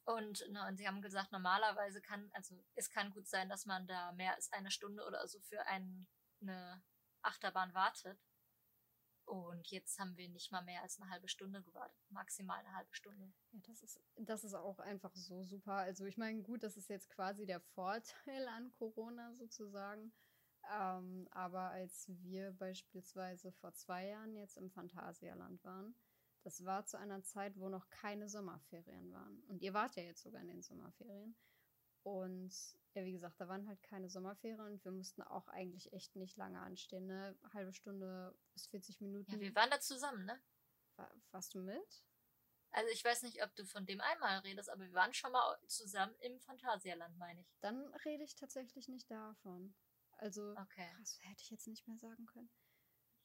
Und, 0.05 0.50
ne, 0.50 0.65
und 0.67 0.77
sie 0.77 0.88
haben 0.88 1.01
gesagt, 1.01 1.31
normalerweise 1.31 2.01
kann, 2.01 2.29
also 2.34 2.55
es 2.75 2.89
kann 2.89 3.12
gut 3.12 3.27
sein, 3.27 3.50
dass 3.50 3.65
man 3.65 3.86
da 3.88 4.12
mehr 4.13 4.34
als 4.34 4.51
eine 4.51 4.72
Stunde 4.72 5.05
oder 5.05 5.27
so 5.27 5.39
für 5.41 5.65
ein, 5.67 6.08
eine 6.41 6.84
Achterbahn 7.22 7.74
wartet. 7.74 8.20
Und 9.31 9.71
jetzt 9.71 9.97
haben 9.97 10.17
wir 10.17 10.27
nicht 10.27 10.51
mal 10.51 10.61
mehr 10.61 10.81
als 10.81 11.00
eine 11.00 11.09
halbe 11.09 11.29
Stunde 11.29 11.61
gewartet. 11.61 11.97
Maximal 12.09 12.59
eine 12.59 12.75
halbe 12.75 12.93
Stunde. 12.93 13.31
Ja, 13.53 13.59
das 13.65 13.81
ist, 13.81 14.01
das 14.17 14.43
ist 14.43 14.53
auch 14.53 14.77
einfach 14.79 15.15
so 15.15 15.45
super. 15.45 15.75
Also 15.75 16.03
ich 16.03 16.17
meine, 16.17 16.41
gut, 16.41 16.63
das 16.63 16.75
ist 16.75 16.89
jetzt 16.89 17.09
quasi 17.09 17.45
der 17.45 17.61
Vorteil 17.61 18.45
an 18.50 18.73
Corona 18.73 19.33
sozusagen. 19.35 20.11
Ähm, 20.69 21.29
aber 21.31 21.69
als 21.69 22.07
wir 22.09 22.51
beispielsweise 22.51 23.53
vor 23.53 23.73
zwei 23.73 24.07
Jahren 24.07 24.35
jetzt 24.35 24.57
im 24.57 24.69
Phantasialand 24.69 25.63
waren, 25.63 25.95
das 26.43 26.65
war 26.65 26.85
zu 26.85 27.00
einer 27.00 27.23
Zeit, 27.23 27.57
wo 27.57 27.69
noch 27.69 27.89
keine 27.89 28.27
Sommerferien 28.27 29.13
waren. 29.13 29.39
Und 29.47 29.61
ihr 29.61 29.73
wart 29.73 29.95
ja 29.95 30.03
jetzt 30.03 30.23
sogar 30.23 30.41
in 30.41 30.50
den 30.50 30.61
Sommerferien. 30.61 31.38
Und 32.03 32.53
ja, 32.93 33.05
wie 33.05 33.12
gesagt, 33.12 33.39
da 33.39 33.48
waren 33.48 33.67
halt 33.67 33.81
keine 33.84 34.10
Sommerferien 34.10 34.60
und 34.60 34.84
wir 34.84 34.91
mussten 34.91 35.22
auch 35.22 35.48
eigentlich 35.48 35.93
echt 35.93 36.15
nicht 36.15 36.36
lange 36.38 36.60
anstehen, 36.60 37.05
ne? 37.05 37.38
Halbe 37.53 37.74
Stunde 37.74 38.36
bis 38.53 38.67
40 38.67 39.01
Minuten. 39.01 39.31
Ja, 39.31 39.39
wir 39.39 39.55
waren 39.55 39.70
da 39.70 39.79
zusammen, 39.79 40.25
ne? 40.25 40.41
War, 40.96 41.10
warst 41.31 41.53
du 41.53 41.62
mit? 41.62 42.03
Also 42.72 42.89
ich 42.91 43.03
weiß 43.03 43.24
nicht, 43.24 43.43
ob 43.43 43.53
du 43.55 43.65
von 43.65 43.86
dem 43.86 44.00
einmal 44.01 44.39
redest, 44.39 44.70
aber 44.70 44.84
wir 44.86 44.93
waren 44.93 45.13
schon 45.13 45.31
mal 45.31 45.58
zusammen 45.67 46.15
im 46.20 46.39
Phantasialand, 46.39 47.17
meine 47.17 47.41
ich. 47.41 47.53
Dann 47.60 47.93
rede 48.05 48.24
ich 48.24 48.36
tatsächlich 48.36 48.88
nicht 48.88 49.12
davon. 49.12 49.75
Also, 50.13 50.51
okay. 50.51 50.89
krass, 50.96 51.20
hätte 51.22 51.41
ich 51.41 51.50
jetzt 51.50 51.67
nicht 51.67 51.88
mehr 51.88 51.98
sagen 51.98 52.25
können. 52.27 52.50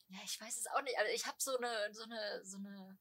Ja, 0.08 0.18
ich 0.24 0.40
weiß 0.40 0.56
es 0.56 0.66
auch 0.68 0.82
nicht. 0.82 0.98
Also 0.98 1.12
ich 1.12 1.26
habe 1.26 1.36
so 1.40 1.56
eine, 1.56 1.92
so 1.92 2.04
eine, 2.04 2.44
so 2.44 2.58
eine 2.58 2.98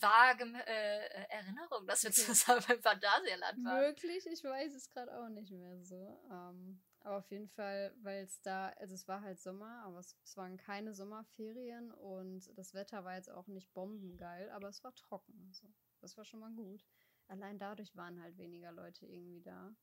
vage 0.00 0.44
äh, 0.66 1.26
Erinnerung, 1.28 1.86
dass 1.86 2.02
wir 2.04 2.12
zusammen 2.12 2.64
im 2.68 2.82
Phantasialand 2.82 3.64
waren. 3.64 3.80
Möglich, 3.80 4.26
ich 4.26 4.42
weiß 4.42 4.74
es 4.74 4.90
gerade 4.90 5.16
auch 5.18 5.28
nicht 5.28 5.52
mehr 5.52 5.82
so. 5.82 6.20
Ähm, 6.30 6.82
aber 7.00 7.18
auf 7.18 7.30
jeden 7.30 7.48
Fall, 7.48 7.94
weil 8.02 8.24
es 8.24 8.40
da, 8.42 8.68
also 8.78 8.94
es 8.94 9.06
war 9.08 9.22
halt 9.22 9.40
Sommer, 9.40 9.82
aber 9.84 9.98
es, 9.98 10.16
es, 10.24 10.36
waren 10.36 10.56
keine 10.56 10.94
Sommerferien 10.94 11.90
und 11.92 12.56
das 12.56 12.74
Wetter 12.74 13.04
war 13.04 13.16
jetzt 13.16 13.30
auch 13.30 13.48
nicht 13.48 13.72
bombengeil, 13.74 14.50
aber 14.50 14.68
es 14.68 14.84
war 14.84 14.94
trocken. 14.94 15.44
Also 15.48 15.66
das 16.00 16.16
war 16.16 16.24
schon 16.24 16.40
mal 16.40 16.52
gut. 16.52 16.84
Allein 17.26 17.58
dadurch 17.58 17.96
waren 17.96 18.22
halt 18.22 18.38
weniger 18.38 18.72
Leute 18.72 19.06
irgendwie 19.06 19.42
da. 19.42 19.74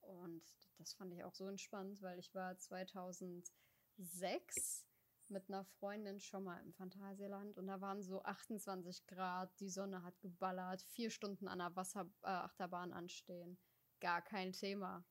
Und 0.00 0.42
das 0.78 0.94
fand 0.94 1.12
ich 1.12 1.24
auch 1.24 1.34
so 1.34 1.46
entspannt, 1.46 2.00
weil 2.00 2.18
ich 2.18 2.34
war 2.34 2.56
2006 2.56 4.86
mit 5.32 5.48
einer 5.48 5.64
Freundin 5.64 6.20
schon 6.20 6.44
mal 6.44 6.60
im 6.62 6.72
Phantasialand 6.74 7.58
und 7.58 7.66
da 7.66 7.80
waren 7.80 8.02
so 8.02 8.22
28 8.22 9.06
Grad, 9.06 9.58
die 9.60 9.68
Sonne 9.68 10.02
hat 10.02 10.20
geballert, 10.20 10.82
vier 10.82 11.10
Stunden 11.10 11.48
an 11.48 11.58
der 11.58 11.74
Wasserachterbahn 11.74 12.90
äh, 12.90 12.94
anstehen. 12.94 13.58
Gar 14.00 14.22
kein 14.22 14.52
Thema. 14.52 15.04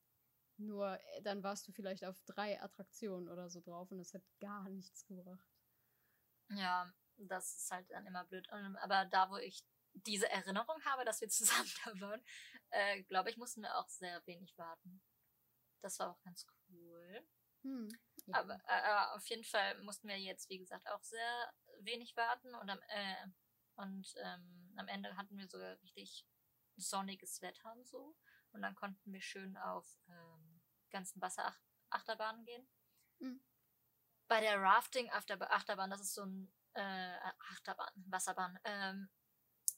Nur 0.56 0.98
äh, 0.98 1.22
dann 1.22 1.42
warst 1.42 1.66
du 1.68 1.72
vielleicht 1.72 2.04
auf 2.04 2.20
drei 2.22 2.60
Attraktionen 2.62 3.28
oder 3.28 3.50
so 3.50 3.60
drauf 3.60 3.90
und 3.90 4.00
es 4.00 4.14
hat 4.14 4.22
gar 4.40 4.68
nichts 4.68 5.04
gebracht. 5.06 5.48
Ja, 6.50 6.92
das 7.16 7.56
ist 7.56 7.70
halt 7.70 7.90
dann 7.90 8.06
immer 8.06 8.24
blöd. 8.24 8.48
Aber 8.50 9.04
da, 9.06 9.30
wo 9.30 9.36
ich 9.36 9.64
diese 9.94 10.28
Erinnerung 10.28 10.82
habe, 10.84 11.04
dass 11.04 11.20
wir 11.20 11.28
zusammen 11.28 11.70
da 11.84 12.00
waren, 12.00 12.22
äh, 12.70 13.02
glaube 13.04 13.30
ich, 13.30 13.36
mussten 13.36 13.62
wir 13.62 13.76
auch 13.76 13.88
sehr 13.88 14.24
wenig 14.26 14.56
warten. 14.56 15.02
Das 15.82 15.98
war 15.98 16.10
auch 16.10 16.22
ganz 16.22 16.46
cool. 16.68 17.26
Hm. 17.62 17.88
Ja. 18.26 18.38
Aber 18.38 18.60
äh, 18.66 19.16
auf 19.16 19.26
jeden 19.28 19.44
Fall 19.44 19.80
mussten 19.82 20.08
wir 20.08 20.18
jetzt, 20.18 20.48
wie 20.48 20.58
gesagt, 20.58 20.88
auch 20.88 21.02
sehr 21.02 21.52
wenig 21.80 22.16
warten 22.16 22.54
und 22.54 22.70
am, 22.70 22.80
äh, 22.88 23.26
und, 23.76 24.14
ähm, 24.16 24.74
am 24.76 24.88
Ende 24.88 25.16
hatten 25.16 25.36
wir 25.36 25.48
sogar 25.48 25.80
richtig 25.82 26.26
sonniges 26.76 27.40
Wetter 27.42 27.72
und 27.72 27.86
so. 27.86 28.16
Und 28.52 28.62
dann 28.62 28.74
konnten 28.74 29.12
wir 29.12 29.20
schön 29.20 29.56
auf 29.56 29.86
ähm, 30.08 30.60
ganzen 30.90 31.20
Wasserachterbahnen 31.20 32.44
gehen. 32.44 32.68
Mhm. 33.18 33.42
Bei 34.28 34.40
der 34.40 34.60
Rafting-Achterbahn, 34.60 35.90
das 35.90 36.00
ist 36.00 36.14
so 36.14 36.24
ein 36.24 36.52
äh, 36.74 37.18
Achterbahn, 37.50 37.90
Wasserbahn, 38.06 38.58
ähm, 38.64 39.10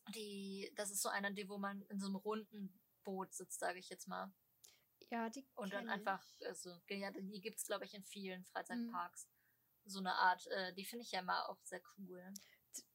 die, 0.08 0.70
das 0.76 0.90
ist 0.90 1.02
so 1.02 1.08
eine, 1.08 1.32
die, 1.32 1.48
wo 1.48 1.58
man 1.58 1.82
in 1.82 1.98
so 1.98 2.06
einem 2.06 2.16
runden 2.16 2.80
Boot 3.04 3.32
sitzt, 3.32 3.60
sage 3.60 3.78
ich 3.78 3.88
jetzt 3.88 4.08
mal. 4.08 4.32
Ja, 5.14 5.30
die 5.30 5.47
Und 5.54 5.73
dann 5.73 5.88
einfach, 5.88 6.21
also, 6.44 6.76
ja, 6.88 7.12
die 7.12 7.40
gibt 7.40 7.59
es, 7.59 7.66
glaube 7.66 7.85
ich, 7.85 7.94
in 7.94 8.02
vielen 8.02 8.44
Freizeitparks. 8.47 9.28
Mhm. 9.28 9.88
So 9.88 9.99
eine 10.00 10.12
Art, 10.12 10.44
äh, 10.49 10.75
die 10.75 10.85
finde 10.85 11.04
ich 11.04 11.12
ja 11.12 11.21
immer 11.21 11.49
auch 11.49 11.62
sehr 11.62 11.80
cool. 11.97 12.25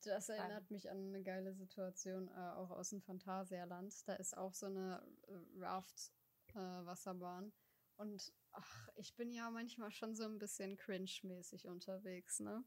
Das 0.03 0.27
erinnert 0.27 0.69
mich 0.69 0.89
an 0.89 0.97
eine 0.97 1.23
geile 1.23 1.53
Situation, 1.53 2.27
äh, 2.27 2.51
auch 2.57 2.71
aus 2.71 2.89
dem 2.89 3.01
Phantasialand. 3.01 4.05
Da 4.05 4.15
ist 4.15 4.35
auch 4.35 4.53
so 4.53 4.65
eine 4.65 5.01
äh, 5.27 5.59
Raft-Wasserbahn. 5.59 7.47
Äh, 7.47 8.01
und 8.01 8.33
ach, 8.51 8.89
ich 8.95 9.15
bin 9.15 9.31
ja 9.31 9.49
manchmal 9.49 9.91
schon 9.91 10.13
so 10.13 10.25
ein 10.25 10.39
bisschen 10.39 10.75
cringe-mäßig 10.75 11.67
unterwegs, 11.67 12.41
ne? 12.41 12.65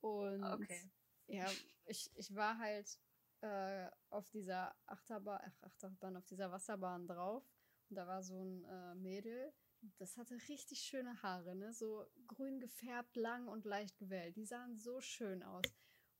Und 0.00 0.42
okay. 0.42 0.90
ja, 1.28 1.46
ich, 1.84 2.10
ich 2.16 2.34
war 2.34 2.58
halt 2.58 2.98
äh, 3.42 3.88
auf 4.08 4.28
dieser 4.30 4.74
Achterbahn, 4.86 5.40
ach, 5.44 5.62
Achterbahn, 5.62 6.16
auf 6.16 6.26
dieser 6.26 6.50
Wasserbahn 6.50 7.06
drauf 7.06 7.44
da 7.90 8.06
war 8.06 8.22
so 8.22 8.42
ein 8.42 8.64
äh, 8.64 8.94
Mädel, 8.94 9.52
das 9.98 10.16
hatte 10.16 10.36
richtig 10.48 10.80
schöne 10.80 11.22
Haare, 11.22 11.54
ne? 11.56 11.72
So 11.72 12.06
grün 12.26 12.60
gefärbt, 12.60 13.16
lang 13.16 13.48
und 13.48 13.64
leicht 13.64 13.96
gewellt. 13.98 14.36
Die 14.36 14.44
sahen 14.44 14.76
so 14.76 15.00
schön 15.00 15.42
aus. 15.42 15.64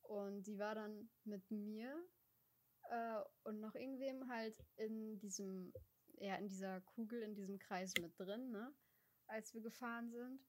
Und 0.03 0.47
die 0.47 0.59
war 0.59 0.75
dann 0.75 1.11
mit 1.25 1.51
mir 1.51 1.95
äh, 2.89 3.21
und 3.45 3.61
noch 3.61 3.75
irgendwem 3.75 4.29
halt 4.29 4.59
in 4.77 5.19
diesem, 5.19 5.73
ja, 6.19 6.37
in 6.37 6.49
dieser 6.49 6.81
Kugel, 6.81 7.23
in 7.23 7.35
diesem 7.35 7.59
Kreis 7.59 7.93
mit 8.01 8.19
drin, 8.19 8.51
ne? 8.51 8.75
Als 9.27 9.55
wir 9.55 9.61
gefahren 9.61 10.11
sind. 10.11 10.45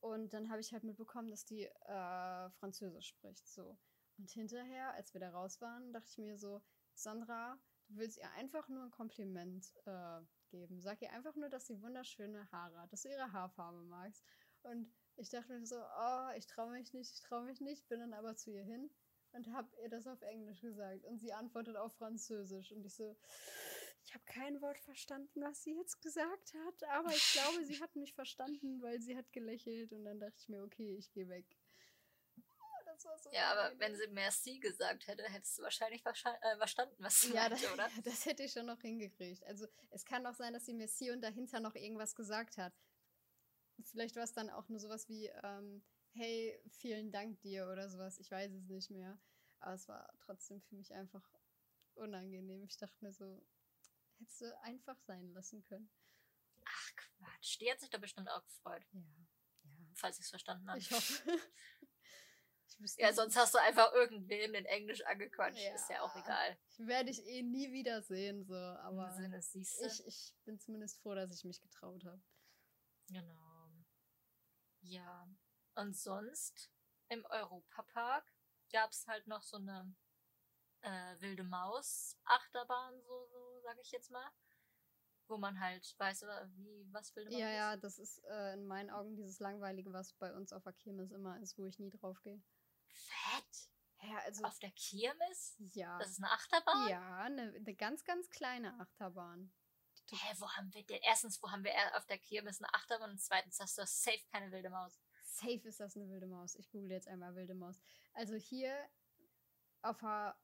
Und 0.00 0.32
dann 0.32 0.50
habe 0.50 0.60
ich 0.60 0.72
halt 0.72 0.84
mitbekommen, 0.84 1.30
dass 1.30 1.44
die 1.44 1.64
äh, 1.64 2.50
Französisch 2.50 3.08
spricht, 3.08 3.48
so. 3.48 3.78
Und 4.18 4.30
hinterher, 4.30 4.92
als 4.92 5.12
wir 5.14 5.20
da 5.20 5.30
raus 5.30 5.60
waren, 5.60 5.92
dachte 5.92 6.08
ich 6.10 6.18
mir 6.18 6.38
so, 6.38 6.62
Sandra, 6.94 7.58
du 7.88 7.96
willst 7.96 8.18
ihr 8.18 8.30
einfach 8.32 8.68
nur 8.68 8.84
ein 8.84 8.90
Kompliment 8.90 9.72
äh, 9.84 10.20
geben. 10.56 10.80
Sag 10.80 11.02
ihr 11.02 11.12
einfach 11.12 11.34
nur, 11.36 11.48
dass 11.48 11.66
sie 11.66 11.80
wunderschöne 11.82 12.50
Haare 12.50 12.80
hat, 12.80 12.92
dass 12.92 13.02
du 13.02 13.08
ihre 13.08 13.32
Haarfarbe 13.32 13.82
magst. 13.84 14.24
Und 14.62 14.92
ich 15.16 15.28
dachte 15.30 15.52
mir 15.52 15.66
so, 15.66 15.76
oh, 15.76 16.30
ich 16.36 16.46
traue 16.46 16.72
mich 16.72 16.92
nicht, 16.92 17.12
ich 17.12 17.20
traue 17.20 17.44
mich 17.44 17.60
nicht, 17.60 17.88
bin 17.88 18.00
dann 18.00 18.14
aber 18.14 18.36
zu 18.36 18.50
ihr 18.50 18.64
hin 18.64 18.90
und 19.32 19.52
habe 19.52 19.68
ihr 19.82 19.88
das 19.88 20.06
auf 20.06 20.20
Englisch 20.22 20.60
gesagt. 20.60 21.04
Und 21.04 21.20
sie 21.20 21.32
antwortet 21.32 21.76
auf 21.76 21.92
Französisch. 21.94 22.72
Und 22.72 22.84
ich 22.84 22.94
so, 22.94 23.16
ich 24.04 24.14
habe 24.14 24.24
kein 24.24 24.60
Wort 24.60 24.78
verstanden, 24.78 25.40
was 25.42 25.62
sie 25.62 25.76
jetzt 25.76 26.00
gesagt 26.00 26.54
hat, 26.54 26.88
aber 26.90 27.10
ich 27.10 27.32
glaube, 27.32 27.64
sie 27.64 27.80
hat 27.80 27.94
mich 27.96 28.14
verstanden, 28.14 28.80
weil 28.82 29.00
sie 29.00 29.16
hat 29.16 29.32
gelächelt. 29.32 29.92
Und 29.92 30.04
dann 30.04 30.20
dachte 30.20 30.36
ich 30.38 30.48
mir, 30.48 30.62
okay, 30.62 30.96
ich 30.96 31.12
gehe 31.12 31.28
weg 31.28 31.46
war 33.06 33.18
so. 33.18 33.30
Ja, 33.32 33.52
aber 33.52 33.78
wenn 33.78 33.96
sie 33.96 34.06
Merci 34.08 34.58
gesagt 34.58 35.06
hätte, 35.06 35.24
hättest 35.24 35.58
du 35.58 35.62
wahrscheinlich 35.62 36.04
äh, 36.04 36.56
verstanden, 36.56 36.96
was 36.98 37.20
sie 37.20 37.32
ja, 37.32 37.48
meinte, 37.48 37.62
das, 37.62 37.72
oder? 37.72 37.88
Das 38.04 38.26
hätte 38.26 38.42
ich 38.42 38.52
schon 38.52 38.66
noch 38.66 38.80
hingekriegt. 38.80 39.44
Also 39.44 39.66
es 39.90 40.04
kann 40.04 40.26
auch 40.26 40.34
sein, 40.34 40.52
dass 40.52 40.66
sie 40.66 40.74
Merci 40.74 41.10
und 41.10 41.20
dahinter 41.20 41.60
noch 41.60 41.74
irgendwas 41.74 42.14
gesagt 42.14 42.58
hat. 42.58 42.72
Vielleicht 43.82 44.16
war 44.16 44.24
es 44.24 44.32
dann 44.32 44.50
auch 44.50 44.68
nur 44.68 44.80
sowas 44.80 45.08
wie, 45.08 45.26
ähm, 45.42 45.84
hey, 46.12 46.60
vielen 46.70 47.12
Dank 47.12 47.40
dir 47.40 47.68
oder 47.68 47.88
sowas. 47.88 48.18
Ich 48.18 48.30
weiß 48.30 48.52
es 48.52 48.68
nicht 48.68 48.90
mehr. 48.90 49.18
Aber 49.60 49.74
es 49.74 49.88
war 49.88 50.12
trotzdem 50.20 50.60
für 50.62 50.74
mich 50.74 50.92
einfach 50.92 51.28
unangenehm. 51.94 52.64
Ich 52.64 52.76
dachte 52.76 53.04
mir 53.04 53.12
so, 53.12 53.42
hättest 54.18 54.40
du 54.40 54.58
einfach 54.62 54.98
sein 55.00 55.32
lassen 55.32 55.62
können. 55.62 55.90
Ach 56.64 56.90
Quatsch, 56.96 57.60
die 57.60 57.70
hat 57.70 57.80
sich 57.80 57.90
da 57.90 57.98
bestimmt 57.98 58.28
auch 58.28 58.44
gefreut. 58.44 58.84
Ja. 58.92 59.00
ja. 59.00 59.86
Falls 59.94 60.18
ich 60.18 60.24
es 60.24 60.30
verstanden 60.30 60.68
habe. 60.68 60.78
Ich 60.78 60.90
hoffe. 60.90 61.22
ja, 62.96 63.12
sonst 63.12 63.36
hast 63.36 63.54
du 63.54 63.58
einfach 63.58 63.92
irgendwem 63.92 64.54
in 64.54 64.64
Englisch 64.66 65.04
angequatscht. 65.04 65.62
Ja. 65.62 65.74
Ist 65.74 65.88
ja 65.90 66.02
auch 66.02 66.14
egal. 66.16 66.58
Werde 66.78 67.10
ich 67.10 67.24
eh 67.26 67.42
nie 67.42 67.72
wiedersehen, 67.72 68.44
so. 68.44 68.54
Aber 68.54 69.10
Sinne, 69.12 69.38
ich, 69.38 70.06
ich 70.06 70.34
bin 70.44 70.58
zumindest 70.58 71.00
froh, 71.00 71.14
dass 71.14 71.34
ich 71.36 71.44
mich 71.44 71.60
getraut 71.60 72.04
habe. 72.04 72.20
Genau. 73.08 73.70
Ja. 74.80 75.28
Und 75.74 75.96
sonst 75.96 76.70
im 77.08 77.24
Europapark 77.26 78.24
gab 78.72 78.90
es 78.90 79.06
halt 79.06 79.26
noch 79.26 79.42
so 79.42 79.56
eine 79.56 79.94
äh, 80.82 81.20
wilde 81.20 81.44
Maus-Achterbahn, 81.44 83.00
so, 83.02 83.26
so 83.26 83.60
sage 83.60 83.80
ich 83.80 83.90
jetzt 83.92 84.10
mal. 84.10 84.30
Wo 85.28 85.38
man 85.38 85.58
halt 85.58 85.94
weiß, 85.98 86.22
oder 86.22 86.48
wie, 86.54 86.86
was 86.92 87.14
wilde 87.16 87.30
Maus 87.30 87.40
Ja, 87.40 87.48
ist. 87.48 87.56
ja, 87.56 87.76
das 87.76 87.98
ist 87.98 88.22
äh, 88.24 88.54
in 88.54 88.66
meinen 88.66 88.90
Augen 88.90 89.16
dieses 89.16 89.40
Langweilige, 89.40 89.92
was 89.92 90.12
bei 90.14 90.32
uns 90.32 90.52
auf 90.52 90.62
Kirmes 90.78 91.10
immer 91.10 91.40
ist, 91.40 91.58
wo 91.58 91.66
ich 91.66 91.78
nie 91.78 91.90
drauf 91.90 92.20
gehe. 92.22 92.40
Fett. 92.96 93.70
Ja, 94.02 94.18
also. 94.18 94.44
Auf 94.44 94.58
der 94.58 94.70
Kirmes? 94.72 95.54
Ja. 95.58 95.98
Das 95.98 96.10
ist 96.10 96.18
eine 96.18 96.30
Achterbahn? 96.30 96.88
Ja, 96.88 97.16
eine, 97.22 97.52
eine 97.54 97.74
ganz, 97.74 98.04
ganz 98.04 98.28
kleine 98.30 98.78
Achterbahn. 98.80 99.52
Hä, 100.10 100.34
wo 100.38 100.48
haben 100.50 100.72
wir 100.72 100.84
denn? 100.84 101.00
Erstens, 101.02 101.42
wo 101.42 101.50
haben 101.50 101.64
wir 101.64 101.72
auf 101.96 102.06
der 102.06 102.18
Kirmes 102.18 102.60
eine 102.60 102.72
Achterbahn? 102.74 103.10
Und 103.10 103.20
zweitens 103.20 103.58
hast 103.58 103.78
du 103.78 103.86
safe 103.86 104.22
keine 104.30 104.52
wilde 104.52 104.70
Maus. 104.70 105.00
Safe 105.24 105.60
ist 105.64 105.80
das 105.80 105.96
eine 105.96 106.08
wilde 106.08 106.26
Maus. 106.26 106.54
Ich 106.54 106.70
google 106.70 106.92
jetzt 106.92 107.08
einmal 107.08 107.34
wilde 107.34 107.54
Maus. 107.54 107.80
Also 108.14 108.34
hier 108.34 108.72
auf 109.82 109.98
der 109.98 110.36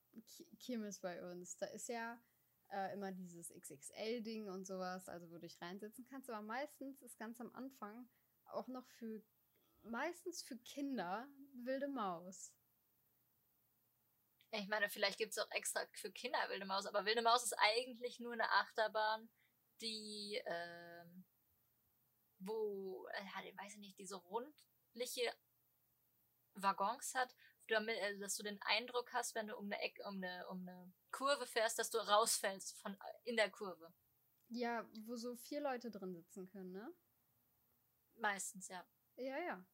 Kirmes 0.58 0.98
bei 0.98 1.22
uns, 1.30 1.56
da 1.56 1.66
ist 1.66 1.88
ja 1.88 2.20
äh, 2.70 2.92
immer 2.94 3.12
dieses 3.12 3.50
XXL-Ding 3.50 4.48
und 4.48 4.66
sowas, 4.66 5.08
also 5.08 5.28
wo 5.30 5.34
du 5.34 5.40
dich 5.40 5.60
reinsetzen 5.60 6.04
kannst. 6.06 6.28
Aber 6.28 6.42
meistens 6.42 7.00
ist 7.02 7.18
ganz 7.18 7.40
am 7.40 7.54
Anfang 7.54 8.08
auch 8.46 8.66
noch 8.68 8.86
für, 8.86 9.22
meistens 9.82 10.42
für 10.42 10.56
Kinder, 10.58 11.28
wilde 11.52 11.88
Maus. 11.88 12.52
Ich 14.50 14.68
meine, 14.68 14.90
vielleicht 14.90 15.18
gibt 15.18 15.32
es 15.32 15.38
auch 15.38 15.50
extra 15.50 15.86
für 15.94 16.12
Kinder 16.12 16.38
wilde 16.48 16.66
Maus, 16.66 16.86
aber 16.86 17.06
wilde 17.06 17.22
Maus 17.22 17.42
ist 17.42 17.54
eigentlich 17.54 18.20
nur 18.20 18.34
eine 18.34 18.50
Achterbahn, 18.50 19.30
die, 19.80 20.42
ähm, 20.44 21.24
wo, 22.38 23.06
äh, 23.14 23.48
ich 23.48 23.56
weiß 23.56 23.76
nicht, 23.76 23.98
diese 23.98 24.16
rundliche 24.16 25.32
Waggons 26.54 27.14
hat, 27.14 27.34
damit, 27.68 27.98
also, 28.02 28.20
dass 28.20 28.36
du 28.36 28.42
den 28.42 28.60
Eindruck 28.62 29.12
hast, 29.12 29.34
wenn 29.34 29.46
du 29.46 29.56
um 29.56 29.66
eine 29.66 29.80
Ecke, 29.80 30.02
um 30.04 30.16
eine, 30.16 30.46
um 30.48 30.60
eine 30.68 30.92
Kurve 31.10 31.46
fährst, 31.46 31.78
dass 31.78 31.90
du 31.90 31.98
rausfällst 31.98 32.78
von 32.80 32.96
in 33.24 33.36
der 33.36 33.50
Kurve. 33.50 33.92
Ja, 34.48 34.86
wo 35.06 35.16
so 35.16 35.34
vier 35.36 35.62
Leute 35.62 35.90
drin 35.90 36.14
sitzen 36.14 36.46
können, 36.46 36.72
ne? 36.72 36.92
Meistens, 38.16 38.68
ja. 38.68 38.86
Ja, 39.16 39.38
ja. 39.38 39.64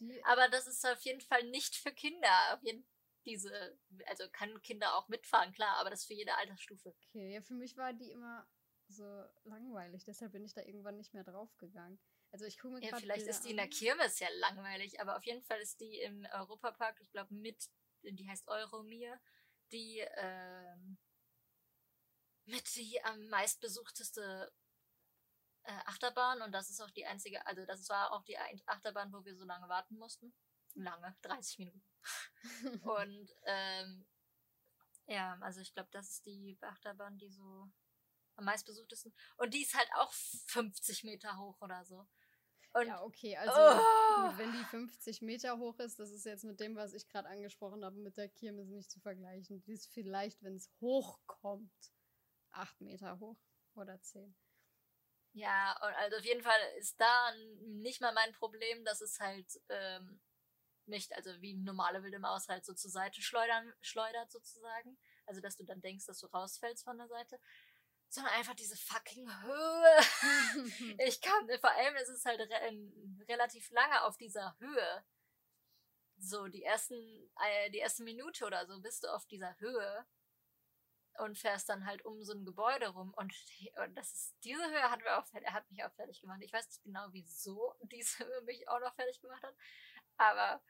Die 0.00 0.24
Aber 0.24 0.48
das 0.48 0.66
ist 0.66 0.84
auf 0.86 1.00
jeden 1.02 1.20
Fall 1.20 1.44
nicht 1.44 1.76
für 1.76 1.92
Kinder. 1.92 2.54
Auf 2.54 2.62
jeden, 2.62 2.86
diese, 3.24 3.78
also 4.06 4.28
kann 4.30 4.60
Kinder 4.62 4.96
auch 4.96 5.08
mitfahren, 5.08 5.52
klar, 5.52 5.76
aber 5.76 5.90
das 5.90 6.00
ist 6.00 6.06
für 6.06 6.14
jede 6.14 6.36
Altersstufe. 6.36 6.94
Okay, 7.08 7.34
ja, 7.34 7.42
für 7.42 7.54
mich 7.54 7.76
war 7.76 7.92
die 7.92 8.10
immer 8.10 8.48
so 8.88 9.04
langweilig, 9.44 10.04
deshalb 10.04 10.32
bin 10.32 10.44
ich 10.44 10.54
da 10.54 10.62
irgendwann 10.62 10.96
nicht 10.96 11.14
mehr 11.14 11.24
draufgegangen. 11.24 11.98
Also 12.30 12.46
ich 12.46 12.58
gucke 12.58 12.74
mir 12.74 12.82
Ja, 12.82 12.96
vielleicht 12.96 13.26
ist 13.26 13.42
die 13.42 13.50
in 13.50 13.56
der 13.58 13.68
Kirmes 13.68 14.18
ja 14.18 14.28
langweilig, 14.38 15.00
aber 15.00 15.16
auf 15.16 15.24
jeden 15.24 15.42
Fall 15.42 15.60
ist 15.60 15.80
die 15.80 16.00
im 16.00 16.26
Europapark, 16.32 17.00
ich 17.00 17.10
glaube 17.10 17.32
mit, 17.34 17.70
die 18.02 18.28
heißt 18.28 18.48
Euromir, 18.48 19.20
die 19.70 20.04
ähm, 20.16 20.98
mit 22.46 22.74
die 22.74 23.02
am 23.04 23.28
meistbesuchteste 23.28 24.52
äh, 25.64 25.72
Achterbahn 25.86 26.42
und 26.42 26.52
das 26.52 26.70
ist 26.70 26.80
auch 26.80 26.90
die 26.90 27.06
einzige, 27.06 27.44
also 27.46 27.64
das 27.66 27.88
war 27.88 28.12
auch 28.12 28.24
die 28.24 28.36
Achterbahn, 28.66 29.12
wo 29.12 29.24
wir 29.24 29.36
so 29.36 29.44
lange 29.44 29.68
warten 29.68 29.96
mussten. 29.96 30.34
Lange, 30.74 31.16
30 31.22 31.58
Minuten. 31.58 31.82
und 32.82 33.30
ähm, 33.44 34.06
ja, 35.06 35.38
also 35.40 35.60
ich 35.60 35.74
glaube, 35.74 35.90
das 35.92 36.08
ist 36.08 36.26
die 36.26 36.58
Achterbahn, 36.60 37.18
die 37.18 37.30
so 37.30 37.70
am 38.36 38.44
meistbesuchtesten. 38.44 39.12
Und 39.36 39.54
die 39.54 39.62
ist 39.62 39.74
halt 39.74 39.88
auch 39.96 40.12
50 40.12 41.04
Meter 41.04 41.36
hoch 41.38 41.60
oder 41.60 41.84
so. 41.84 42.06
Und 42.74 42.86
ja, 42.86 43.02
okay, 43.02 43.36
also 43.36 43.52
oh! 43.54 44.28
gut, 44.28 44.38
wenn 44.38 44.52
die 44.52 44.64
50 44.64 45.20
Meter 45.20 45.58
hoch 45.58 45.78
ist, 45.78 45.98
das 45.98 46.10
ist 46.10 46.24
jetzt 46.24 46.44
mit 46.44 46.58
dem, 46.58 46.74
was 46.74 46.94
ich 46.94 47.06
gerade 47.06 47.28
angesprochen 47.28 47.84
habe, 47.84 47.96
mit 47.96 48.16
der 48.16 48.30
Kirmes 48.30 48.68
nicht 48.68 48.90
zu 48.90 48.98
vergleichen. 49.00 49.62
Die 49.64 49.74
ist 49.74 49.92
vielleicht, 49.92 50.42
wenn 50.42 50.56
es 50.56 50.70
hochkommt, 50.80 51.70
8 52.52 52.80
Meter 52.80 53.18
hoch 53.20 53.36
oder 53.74 54.00
10. 54.00 54.34
Ja, 55.34 55.76
und 55.82 55.94
also 55.94 56.16
auf 56.18 56.24
jeden 56.24 56.42
Fall 56.42 56.60
ist 56.78 57.00
da 57.00 57.32
nicht 57.66 58.00
mal 58.00 58.12
mein 58.12 58.32
Problem, 58.32 58.84
dass 58.84 59.00
es 59.00 59.18
halt 59.18 59.46
ähm, 59.70 60.20
nicht, 60.86 61.14
also 61.14 61.30
wie 61.40 61.54
normale 61.54 62.02
wilde 62.02 62.18
Maus 62.18 62.48
halt 62.48 62.66
so 62.66 62.74
zur 62.74 62.90
Seite 62.90 63.22
schleudern, 63.22 63.72
schleudert 63.80 64.30
sozusagen. 64.30 64.98
Also 65.26 65.40
dass 65.40 65.56
du 65.56 65.64
dann 65.64 65.80
denkst, 65.80 66.06
dass 66.06 66.18
du 66.18 66.26
rausfällst 66.26 66.84
von 66.84 66.98
der 66.98 67.08
Seite 67.08 67.38
sondern 68.12 68.34
einfach 68.34 68.54
diese 68.54 68.76
fucking 68.76 69.26
Höhe. 69.42 70.96
ich 71.06 71.20
kann, 71.22 71.48
vor 71.60 71.70
allem 71.70 71.96
ist 71.96 72.10
es 72.10 72.26
halt 72.26 72.40
re 72.40 72.90
relativ 73.26 73.70
lange 73.70 74.04
auf 74.04 74.18
dieser 74.18 74.54
Höhe. 74.58 75.04
So, 76.18 76.46
die 76.46 76.62
ersten, 76.62 76.94
äh, 77.40 77.70
die 77.70 77.78
erste 77.78 78.02
Minute 78.02 78.44
oder 78.44 78.66
so 78.66 78.80
bist 78.80 79.04
du 79.04 79.08
auf 79.08 79.24
dieser 79.26 79.58
Höhe 79.60 80.04
und 81.18 81.38
fährst 81.38 81.68
dann 81.68 81.86
halt 81.86 82.04
um 82.04 82.22
so 82.24 82.32
ein 82.32 82.44
Gebäude 82.44 82.88
rum 82.88 83.12
und, 83.14 83.34
und 83.84 83.94
das 83.96 84.12
ist, 84.12 84.36
diese 84.44 84.64
Höhe 84.64 84.90
hat, 84.90 85.00
mir 85.00 85.18
auch, 85.18 85.26
er 85.32 85.52
hat 85.52 85.70
mich 85.70 85.84
auch 85.84 85.92
fertig 85.92 86.20
gemacht. 86.20 86.40
Ich 86.42 86.52
weiß 86.52 86.66
nicht 86.68 86.82
genau, 86.82 87.06
wieso 87.12 87.74
diese 87.82 88.26
Höhe 88.26 88.42
mich 88.42 88.68
auch 88.68 88.80
noch 88.80 88.94
fertig 88.94 89.20
gemacht 89.20 89.42
hat, 89.42 89.54
aber 90.16 90.62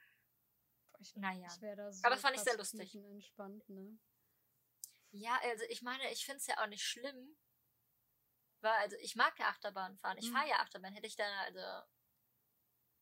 ich, 1.02 1.16
naja. 1.16 1.46
Ich 1.46 1.52
so 1.96 2.07
aber 2.07 2.16
fand 2.16 2.37
ich 2.37 2.42
sehr 2.42 2.57
lustig. 2.57 2.94
Entspannt, 2.94 3.68
ne? 3.68 3.98
Ja, 5.11 5.38
also 5.42 5.64
ich 5.68 5.83
meine, 5.83 6.11
ich 6.11 6.24
finde 6.24 6.38
es 6.38 6.46
ja 6.46 6.62
auch 6.62 6.66
nicht 6.66 6.85
schlimm. 6.85 7.37
Weil, 8.61 8.72
also 8.78 8.96
ich 9.00 9.16
mag 9.16 9.37
ja 9.38 9.48
Achterbahn 9.48 9.98
fahren. 9.98 10.16
Ich 10.18 10.28
mhm. 10.28 10.35
fahre 10.35 10.48
ja 10.48 10.57
Achterbahn. 10.61 10.94
Hätte 10.94 11.07
ich 11.07 11.16
da, 11.16 11.24
also, 11.42 11.61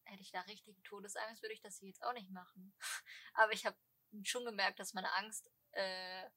hätte 0.05 0.23
ich 0.23 0.33
da 0.33 0.41
richtig 0.43 0.83
Todesangst, 0.83 1.43
würde 1.43 1.53
ich 1.53 1.61
das 1.61 1.81
jetzt 1.81 2.03
auch 2.03 2.15
nicht 2.15 2.31
machen. 2.31 2.75
Aber 3.35 3.53
ich 3.53 3.67
habe 3.67 3.77
schon 4.25 4.45
gemerkt, 4.45 4.81
dass 4.81 4.95
meine 4.95 5.13
Angst 5.13 5.49
äh, 5.73 6.29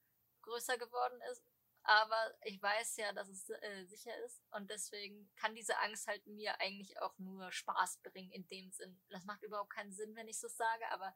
größer 0.44 0.78
geworden 0.78 1.20
ist. 1.32 1.44
Aber 1.86 2.34
ich 2.44 2.62
weiß 2.62 2.96
ja, 2.96 3.12
dass 3.12 3.28
es 3.28 3.50
äh, 3.50 3.84
sicher 3.84 4.16
ist. 4.24 4.42
Und 4.52 4.70
deswegen 4.70 5.30
kann 5.36 5.54
diese 5.54 5.78
Angst 5.80 6.06
halt 6.06 6.26
mir 6.26 6.58
eigentlich 6.60 6.98
auch 7.00 7.18
nur 7.18 7.52
Spaß 7.52 7.98
bringen 8.02 8.30
in 8.30 8.46
dem 8.48 8.70
Sinn. 8.70 9.02
Das 9.10 9.24
macht 9.24 9.42
überhaupt 9.42 9.70
keinen 9.70 9.92
Sinn, 9.92 10.16
wenn 10.16 10.28
ich 10.28 10.38
so 10.38 10.48
sage, 10.48 10.88
aber 10.90 11.14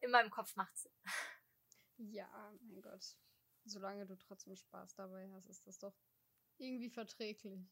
in 0.00 0.10
meinem 0.10 0.30
Kopf 0.30 0.56
macht 0.56 0.74
es 0.74 0.82
Sinn. 0.82 0.92
Ja, 1.98 2.56
mein 2.62 2.80
Gott 2.80 3.16
solange 3.64 4.06
du 4.06 4.16
trotzdem 4.16 4.56
Spaß 4.56 4.94
dabei 4.94 5.30
hast, 5.32 5.46
ist 5.46 5.66
das 5.66 5.78
doch 5.78 5.94
irgendwie 6.58 6.90
verträglich. 6.90 7.68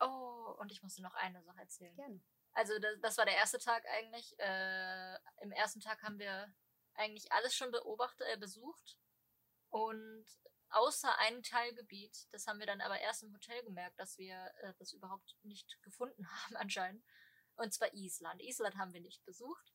Oh, 0.00 0.54
und 0.58 0.70
ich 0.70 0.82
musste 0.82 1.02
noch 1.02 1.14
eine 1.14 1.42
Sache 1.42 1.60
erzählen. 1.60 1.96
Gerne. 1.96 2.20
Also 2.52 2.78
das, 2.78 3.00
das 3.00 3.18
war 3.18 3.24
der 3.24 3.36
erste 3.36 3.58
Tag 3.58 3.84
eigentlich. 3.86 4.38
Äh, 4.38 5.16
Im 5.42 5.52
ersten 5.52 5.80
Tag 5.80 6.02
haben 6.02 6.18
wir 6.18 6.52
eigentlich 6.94 7.30
alles 7.32 7.54
schon 7.54 7.70
beobachtet, 7.70 8.26
äh, 8.28 8.36
besucht. 8.36 8.98
Und 9.70 10.26
außer 10.70 11.18
ein 11.18 11.42
Teilgebiet, 11.42 12.26
das 12.32 12.46
haben 12.46 12.58
wir 12.58 12.66
dann 12.66 12.80
aber 12.80 12.98
erst 13.00 13.22
im 13.22 13.32
Hotel 13.32 13.62
gemerkt, 13.64 13.98
dass 13.98 14.18
wir 14.18 14.52
äh, 14.62 14.74
das 14.78 14.92
überhaupt 14.92 15.36
nicht 15.42 15.80
gefunden 15.82 16.30
haben 16.44 16.56
anscheinend. 16.56 17.04
Und 17.56 17.72
zwar 17.72 17.92
Island. 17.92 18.40
Island 18.42 18.76
haben 18.76 18.92
wir 18.92 19.00
nicht 19.00 19.24
besucht. 19.24 19.74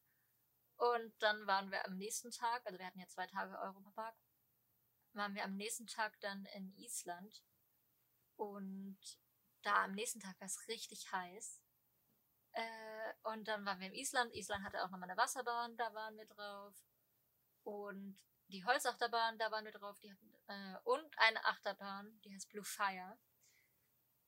Und 0.78 1.14
dann 1.20 1.46
waren 1.48 1.72
wir 1.72 1.86
am 1.86 1.98
nächsten 1.98 2.32
Tag, 2.32 2.66
also 2.66 2.80
wir 2.80 2.86
hatten 2.86 3.00
ja 3.00 3.08
zwei 3.08 3.28
Tage 3.28 3.58
Europapark, 3.60 4.16
waren 5.14 5.36
wir 5.36 5.44
am 5.44 5.56
nächsten 5.56 5.88
Tag 5.88 6.20
dann 6.22 6.46
in 6.56 6.74
Island 6.78 7.44
und 8.36 8.98
da 9.62 9.84
am 9.84 9.94
nächsten 9.94 10.20
Tag 10.20 10.40
war 10.40 10.48
es 10.48 10.68
richtig 10.68 11.12
heiß. 11.12 11.62
Äh, 12.54 13.14
und 13.24 13.48
dann 13.48 13.66
waren 13.66 13.80
wir 13.80 13.88
in 13.88 13.94
Island. 13.94 14.34
Island 14.34 14.64
hatte 14.64 14.84
auch 14.84 14.90
nochmal 14.90 15.10
eine 15.10 15.18
Wasserbahn, 15.18 15.78
da 15.78 15.94
waren 15.94 16.18
wir 16.18 16.26
drauf. 16.26 16.76
Und 17.64 18.18
die 18.48 18.66
Holzachterbahn, 18.66 19.38
da 19.38 19.52
waren 19.52 19.66
wir 19.66 19.72
drauf. 19.72 20.00
Die 20.00 20.12
hatten, 20.12 20.34
äh, 20.48 20.78
und 20.84 21.18
eine 21.20 21.44
Achterbahn, 21.46 22.20
die 22.24 22.34
heißt 22.34 22.50
Blue 22.50 22.64
Fire. 22.64 23.18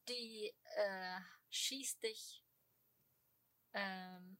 Die 0.07 0.53
äh, 0.75 1.19
schießt 1.49 2.03
dich 2.03 2.43
ähm, 3.73 4.37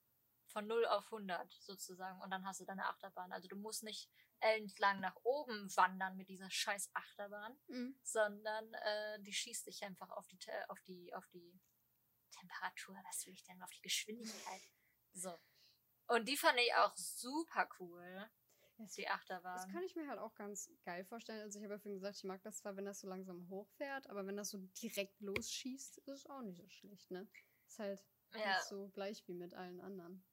von 0.47 0.67
0 0.67 0.85
auf 0.85 1.05
100 1.05 1.51
sozusagen 1.53 2.21
und 2.21 2.31
dann 2.31 2.45
hast 2.45 2.61
du 2.61 2.65
deine 2.65 2.85
Achterbahn. 2.87 3.31
Also 3.33 3.47
du 3.47 3.57
musst 3.57 3.83
nicht 3.83 4.09
entlang 4.39 4.99
nach 4.99 5.15
oben 5.23 5.75
wandern 5.75 6.15
mit 6.17 6.29
dieser 6.29 6.49
scheiß 6.49 6.91
Achterbahn, 6.93 7.57
mhm. 7.67 7.99
sondern 8.03 8.73
äh, 8.73 9.19
die 9.21 9.33
schießt 9.33 9.67
dich 9.67 9.83
einfach 9.83 10.09
auf 10.11 10.27
die, 10.27 10.39
auf 10.69 10.81
die, 10.83 11.13
auf 11.13 11.27
die 11.27 11.59
Temperatur, 12.31 12.97
was 13.05 13.25
will 13.25 13.33
ich 13.33 13.43
denn, 13.43 13.61
auf 13.61 13.71
die 13.71 13.81
Geschwindigkeit. 13.81 14.61
So. 15.13 15.37
Und 16.07 16.27
die 16.27 16.37
fand 16.37 16.59
ich 16.59 16.73
auch 16.75 16.95
super 16.95 17.67
cool. 17.79 18.29
Das, 18.77 18.93
die 18.93 19.07
Achterbahn. 19.07 19.55
Das 19.55 19.67
kann 19.69 19.83
ich 19.83 19.95
mir 19.95 20.07
halt 20.07 20.19
auch 20.19 20.35
ganz 20.35 20.69
geil 20.83 21.05
vorstellen. 21.05 21.41
Also 21.41 21.59
ich 21.59 21.63
habe 21.63 21.75
ja 21.75 21.79
vorhin 21.79 21.99
gesagt, 21.99 22.17
ich 22.17 22.23
mag 22.25 22.41
das 22.43 22.57
zwar, 22.57 22.75
wenn 22.75 22.85
das 22.85 22.99
so 22.99 23.07
langsam 23.07 23.47
hochfährt, 23.49 24.09
aber 24.09 24.27
wenn 24.27 24.35
das 24.35 24.49
so 24.49 24.57
direkt 24.81 25.19
losschießt, 25.21 25.99
ist 25.99 26.07
es 26.07 26.25
auch 26.25 26.41
nicht 26.41 26.57
so 26.57 26.67
schlecht, 26.67 27.09
ne? 27.09 27.27
Ist 27.67 27.79
halt 27.79 28.03
ja. 28.33 28.39
nicht 28.39 28.65
so 28.65 28.89
gleich 28.89 29.25
wie 29.27 29.33
mit 29.33 29.53
allen 29.53 29.79
anderen. 29.79 30.25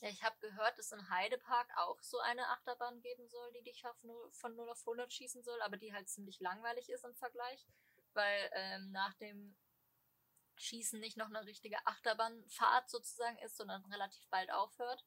Ja, 0.00 0.10
ich 0.10 0.22
habe 0.22 0.36
gehört, 0.40 0.78
dass 0.78 0.92
im 0.92 1.08
Heidepark 1.08 1.68
auch 1.76 2.00
so 2.02 2.18
eine 2.18 2.46
Achterbahn 2.48 3.00
geben 3.00 3.28
soll, 3.28 3.52
die 3.52 3.62
dich 3.62 3.86
auf 3.86 4.02
0, 4.02 4.30
von 4.32 4.54
0 4.54 4.68
auf 4.70 4.80
100 4.80 5.12
schießen 5.12 5.42
soll, 5.42 5.60
aber 5.62 5.78
die 5.78 5.92
halt 5.92 6.08
ziemlich 6.08 6.40
langweilig 6.40 6.90
ist 6.90 7.04
im 7.04 7.14
Vergleich, 7.14 7.66
weil 8.12 8.50
ähm, 8.52 8.90
nach 8.92 9.14
dem 9.14 9.56
Schießen 10.56 11.00
nicht 11.00 11.16
noch 11.16 11.28
eine 11.28 11.46
richtige 11.46 11.78
Achterbahnfahrt 11.86 12.90
sozusagen 12.90 13.38
ist, 13.38 13.56
sondern 13.56 13.84
relativ 13.86 14.26
bald 14.28 14.50
aufhört. 14.50 15.04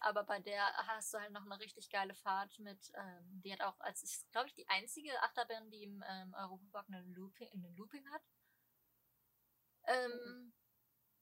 Aber 0.00 0.24
bei 0.24 0.40
der 0.40 0.64
hast 0.88 1.14
du 1.14 1.18
halt 1.18 1.32
noch 1.32 1.44
eine 1.44 1.58
richtig 1.60 1.90
geile 1.90 2.14
Fahrt 2.14 2.58
mit, 2.58 2.90
ähm, 2.94 3.40
die 3.44 3.52
hat 3.52 3.60
auch, 3.60 3.78
als 3.80 4.02
ist, 4.02 4.30
glaube 4.32 4.48
ich, 4.48 4.54
die 4.54 4.68
einzige 4.68 5.22
Achterbahn, 5.22 5.70
die 5.70 5.84
im 5.84 6.02
ähm, 6.08 6.34
Europapark 6.34 6.88
eine 6.88 7.02
Looping, 7.02 7.48
eine 7.52 7.70
Looping 7.72 8.08
hat. 8.10 8.22
Ähm, 9.86 10.10
mhm. 10.10 10.52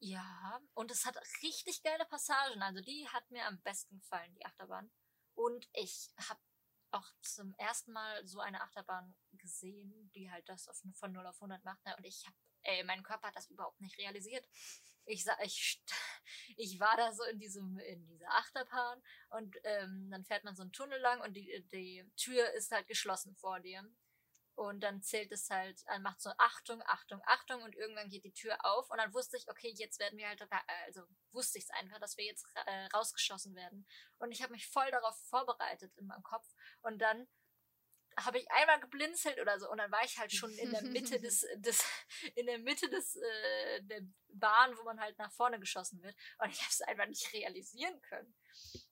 Ja, 0.02 0.60
und 0.72 0.90
es 0.90 1.04
hat 1.04 1.18
richtig 1.42 1.82
geile 1.82 2.06
Passagen. 2.06 2.62
Also 2.62 2.80
die 2.80 3.06
hat 3.08 3.30
mir 3.30 3.46
am 3.46 3.60
besten 3.60 3.98
gefallen, 3.98 4.34
die 4.34 4.46
Achterbahn. 4.46 4.90
Und 5.34 5.68
ich 5.74 6.10
habe 6.28 6.40
auch 6.90 7.06
zum 7.22 7.54
ersten 7.54 7.92
Mal 7.92 8.26
so 8.26 8.40
eine 8.40 8.62
Achterbahn 8.62 9.14
gesehen, 9.32 10.10
die 10.14 10.30
halt 10.30 10.48
das 10.48 10.68
auf, 10.68 10.82
von 10.94 11.12
0 11.12 11.26
auf 11.26 11.36
100 11.36 11.64
macht. 11.64 11.84
Ne? 11.84 11.94
Und 11.96 12.04
ich 12.04 12.26
habe, 12.26 12.36
ey, 12.62 12.84
mein 12.84 13.02
Körper 13.02 13.28
hat 13.28 13.36
das 13.36 13.50
überhaupt 13.50 13.80
nicht 13.80 13.98
realisiert. 13.98 14.46
Ich, 15.04 15.26
ich, 15.42 15.82
ich 16.56 16.80
war 16.80 16.96
da 16.96 17.12
so 17.12 17.24
in 17.24 17.38
diesem, 17.38 17.78
in 17.78 18.06
dieser 18.06 18.30
Achterbahn 18.30 19.02
und 19.30 19.56
ähm, 19.64 20.08
dann 20.10 20.24
fährt 20.24 20.44
man 20.44 20.54
so 20.54 20.62
einen 20.62 20.72
Tunnel 20.72 21.00
lang 21.00 21.20
und 21.20 21.34
die, 21.34 21.66
die 21.72 22.04
Tür 22.16 22.50
ist 22.52 22.70
halt 22.72 22.86
geschlossen 22.86 23.34
vor 23.36 23.60
dir. 23.60 23.84
Und 24.56 24.80
dann 24.82 25.00
zählt 25.00 25.32
es 25.32 25.48
halt, 25.48 25.82
äh, 25.86 25.98
macht 26.00 26.20
so 26.20 26.30
Achtung, 26.36 26.82
Achtung, 26.84 27.22
Achtung 27.24 27.62
und 27.62 27.74
irgendwann 27.74 28.10
geht 28.10 28.24
die 28.24 28.32
Tür 28.32 28.58
auf 28.62 28.90
und 28.90 28.98
dann 28.98 29.14
wusste 29.14 29.38
ich, 29.38 29.48
okay, 29.48 29.72
jetzt 29.74 29.98
werden 29.98 30.18
wir 30.18 30.28
halt, 30.28 30.46
also 30.86 31.02
wusste 31.32 31.56
ich 31.56 31.64
es 31.64 31.70
einfach, 31.70 31.98
dass 31.98 32.18
wir 32.18 32.26
jetzt 32.26 32.44
äh, 32.66 32.86
rausgeschossen 32.94 33.54
werden. 33.54 33.86
Und 34.18 34.32
ich 34.32 34.42
habe 34.42 34.52
mich 34.52 34.68
voll 34.68 34.90
darauf 34.90 35.16
vorbereitet 35.28 35.96
in 35.96 36.06
meinem 36.06 36.22
Kopf 36.22 36.46
und 36.82 36.98
dann 37.00 37.26
habe 38.24 38.38
ich 38.38 38.50
einmal 38.50 38.80
geblinzelt 38.80 39.40
oder 39.40 39.58
so 39.58 39.70
und 39.70 39.78
dann 39.78 39.90
war 39.90 40.04
ich 40.04 40.18
halt 40.18 40.32
schon 40.32 40.50
in 40.52 40.70
der 40.70 40.82
Mitte 40.82 41.20
des, 41.20 41.46
des 41.56 41.84
in 42.34 42.46
der 42.46 42.58
Mitte 42.58 42.88
des 42.88 43.16
äh, 43.16 43.82
der 43.82 44.02
Bahn, 44.28 44.76
wo 44.76 44.84
man 44.84 45.00
halt 45.00 45.18
nach 45.18 45.32
vorne 45.32 45.58
geschossen 45.58 46.02
wird 46.02 46.14
und 46.38 46.50
ich 46.50 46.60
habe 46.60 46.70
es 46.70 46.80
einfach 46.82 47.06
nicht 47.06 47.32
realisieren 47.32 48.00
können. 48.02 48.34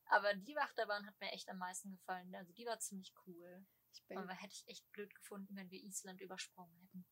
Aber 0.06 0.34
die 0.34 0.54
Wachterbahn 0.54 1.06
hat 1.06 1.20
mir 1.20 1.32
echt 1.32 1.48
am 1.48 1.58
meisten 1.58 1.90
gefallen. 1.90 2.34
Also 2.34 2.52
die 2.52 2.66
war 2.66 2.78
ziemlich 2.78 3.14
cool. 3.26 3.66
Aber 4.10 4.32
hätte 4.32 4.54
ich 4.54 4.66
echt 4.68 4.90
blöd 4.92 5.14
gefunden, 5.14 5.54
wenn 5.56 5.70
wir 5.70 5.82
Island 5.82 6.20
übersprungen 6.20 6.74
hätten. 6.80 7.06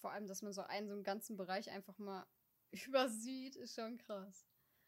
Vor 0.00 0.12
allem, 0.12 0.26
dass 0.26 0.42
man 0.42 0.52
so 0.52 0.62
einen 0.62 0.88
so 0.88 0.94
einen 0.94 1.04
ganzen 1.04 1.36
Bereich 1.36 1.70
einfach 1.70 1.96
mal 1.98 2.26
übersieht, 2.86 3.56
ist 3.56 3.74
schon 3.74 3.98
krass. 3.98 4.46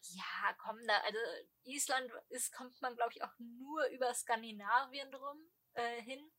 Ja, 0.09 0.55
komm, 0.59 0.79
da, 0.87 0.99
also 1.01 1.19
Island 1.65 2.13
ist, 2.29 2.53
kommt 2.53 2.81
man, 2.83 2.95
glaube 2.95 3.13
ich, 3.15 3.23
auch 3.23 3.33
nur 3.39 3.87
über 3.87 4.13
Skandinavien 4.13 5.11
drum 5.11 5.51
äh, 5.73 6.03
hin. 6.03 6.31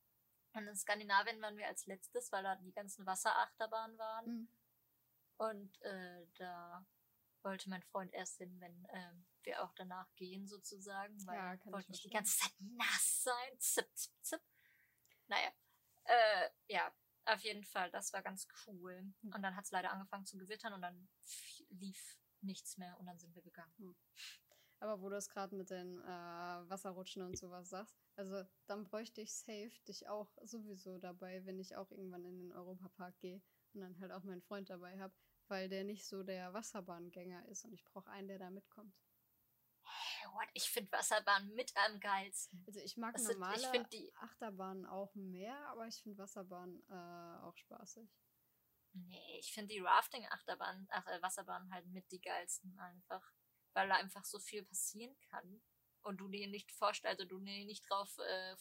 Und 0.57 0.67
in 0.67 0.75
Skandinavien 0.75 1.39
waren 1.39 1.55
wir 1.55 1.67
als 1.67 1.85
letztes, 1.85 2.31
weil 2.31 2.41
da 2.41 2.55
die 2.55 2.71
ganzen 2.71 3.05
Wasserachterbahnen 3.05 3.97
waren. 3.99 4.25
Mhm. 4.25 4.49
Und 5.37 5.81
äh, 5.83 6.25
da 6.39 6.83
wollte 7.43 7.69
mein 7.69 7.83
Freund 7.83 8.11
erst 8.11 8.37
hin, 8.37 8.59
wenn 8.59 8.85
äh, 8.85 9.13
wir 9.43 9.63
auch 9.63 9.71
danach 9.75 10.11
gehen, 10.15 10.47
sozusagen, 10.47 11.15
weil 11.27 11.37
ja, 11.37 11.63
wir 11.63 11.71
wollten 11.73 11.91
nicht 11.91 12.03
die 12.03 12.09
ganze 12.09 12.39
Zeit 12.39 12.53
nass 12.59 13.23
sein. 13.23 13.59
Zip, 13.59 13.87
zip, 13.95 14.13
zip. 14.23 14.41
Naja, 15.27 15.51
äh, 16.05 16.49
ja, 16.69 16.91
auf 17.25 17.41
jeden 17.41 17.63
Fall, 17.63 17.91
das 17.91 18.11
war 18.13 18.23
ganz 18.23 18.47
cool. 18.65 18.97
Hm. 18.97 19.33
Und 19.35 19.43
dann 19.43 19.55
hat 19.55 19.65
es 19.65 19.71
leider 19.71 19.91
angefangen 19.91 20.25
zu 20.25 20.39
gewittern 20.39 20.73
und 20.73 20.81
dann 20.81 21.07
lief 21.69 22.17
nichts 22.41 22.77
mehr 22.77 22.97
und 22.99 23.05
dann 23.05 23.19
sind 23.19 23.35
wir 23.35 23.43
gegangen. 23.43 23.73
Hm. 23.77 23.95
Aber 24.79 25.01
wo 25.01 25.09
du 25.09 25.15
es 25.15 25.29
gerade 25.29 25.55
mit 25.55 25.69
den 25.69 25.99
äh, 26.01 26.69
Wasserrutschen 26.69 27.23
und 27.23 27.37
sowas 27.37 27.69
sagst, 27.69 27.97
also 28.15 28.43
dann 28.67 28.83
bräuchte 28.83 29.21
ich 29.21 29.33
safe 29.33 29.71
dich 29.87 30.07
auch 30.07 30.29
sowieso 30.43 30.97
dabei, 30.99 31.45
wenn 31.45 31.59
ich 31.59 31.75
auch 31.75 31.91
irgendwann 31.91 32.25
in 32.25 32.37
den 32.37 32.51
Europapark 32.51 33.17
gehe 33.19 33.41
und 33.73 33.81
dann 33.81 33.99
halt 33.99 34.11
auch 34.11 34.23
meinen 34.23 34.41
Freund 34.41 34.69
dabei 34.69 34.99
habe, 34.99 35.13
weil 35.47 35.69
der 35.69 35.83
nicht 35.83 36.05
so 36.05 36.23
der 36.23 36.53
Wasserbahngänger 36.53 37.47
ist 37.47 37.65
und 37.65 37.73
ich 37.73 37.83
brauche 37.85 38.09
einen, 38.11 38.27
der 38.27 38.39
da 38.39 38.49
mitkommt 38.49 38.93
what? 40.37 40.49
Ich 40.53 40.69
finde 40.69 40.91
Wasserbahn 40.91 41.53
mit 41.55 41.73
am 41.75 41.99
geilsten. 41.99 42.63
Also 42.67 42.79
ich 42.79 42.97
mag 42.97 43.13
das 43.13 43.23
normale 43.23 43.59
sind, 43.59 43.93
ich 43.93 43.99
die 43.99 44.15
Achterbahnen 44.15 44.85
auch 44.85 45.13
mehr, 45.15 45.57
aber 45.69 45.87
ich 45.87 45.95
finde 46.01 46.17
Wasserbahn 46.17 46.83
äh, 46.89 47.43
auch 47.43 47.55
spaßig. 47.57 48.09
Nee, 48.93 49.37
ich 49.39 49.53
finde 49.53 49.73
die 49.73 49.79
Rafting-Achterbahn, 49.79 50.87
ach, 50.89 51.05
äh, 51.07 51.21
Wasserbahn 51.21 51.71
halt 51.71 51.85
mit 51.87 52.09
die 52.11 52.21
geilsten 52.21 52.77
einfach. 52.79 53.33
Weil 53.77 53.89
da 53.89 53.95
einfach 53.95 54.25
so 54.25 54.39
viel 54.39 54.63
passieren 54.63 55.15
kann. 55.29 55.61
Und 56.01 56.17
du 56.17 56.27
dir 56.27 56.47
nicht 56.47 56.71
vorstellst, 56.71 57.19
also 57.19 57.29
du 57.29 57.39
dir 57.39 57.63
nicht 57.63 57.87
drauf 57.87 58.17
äh, 58.17 58.55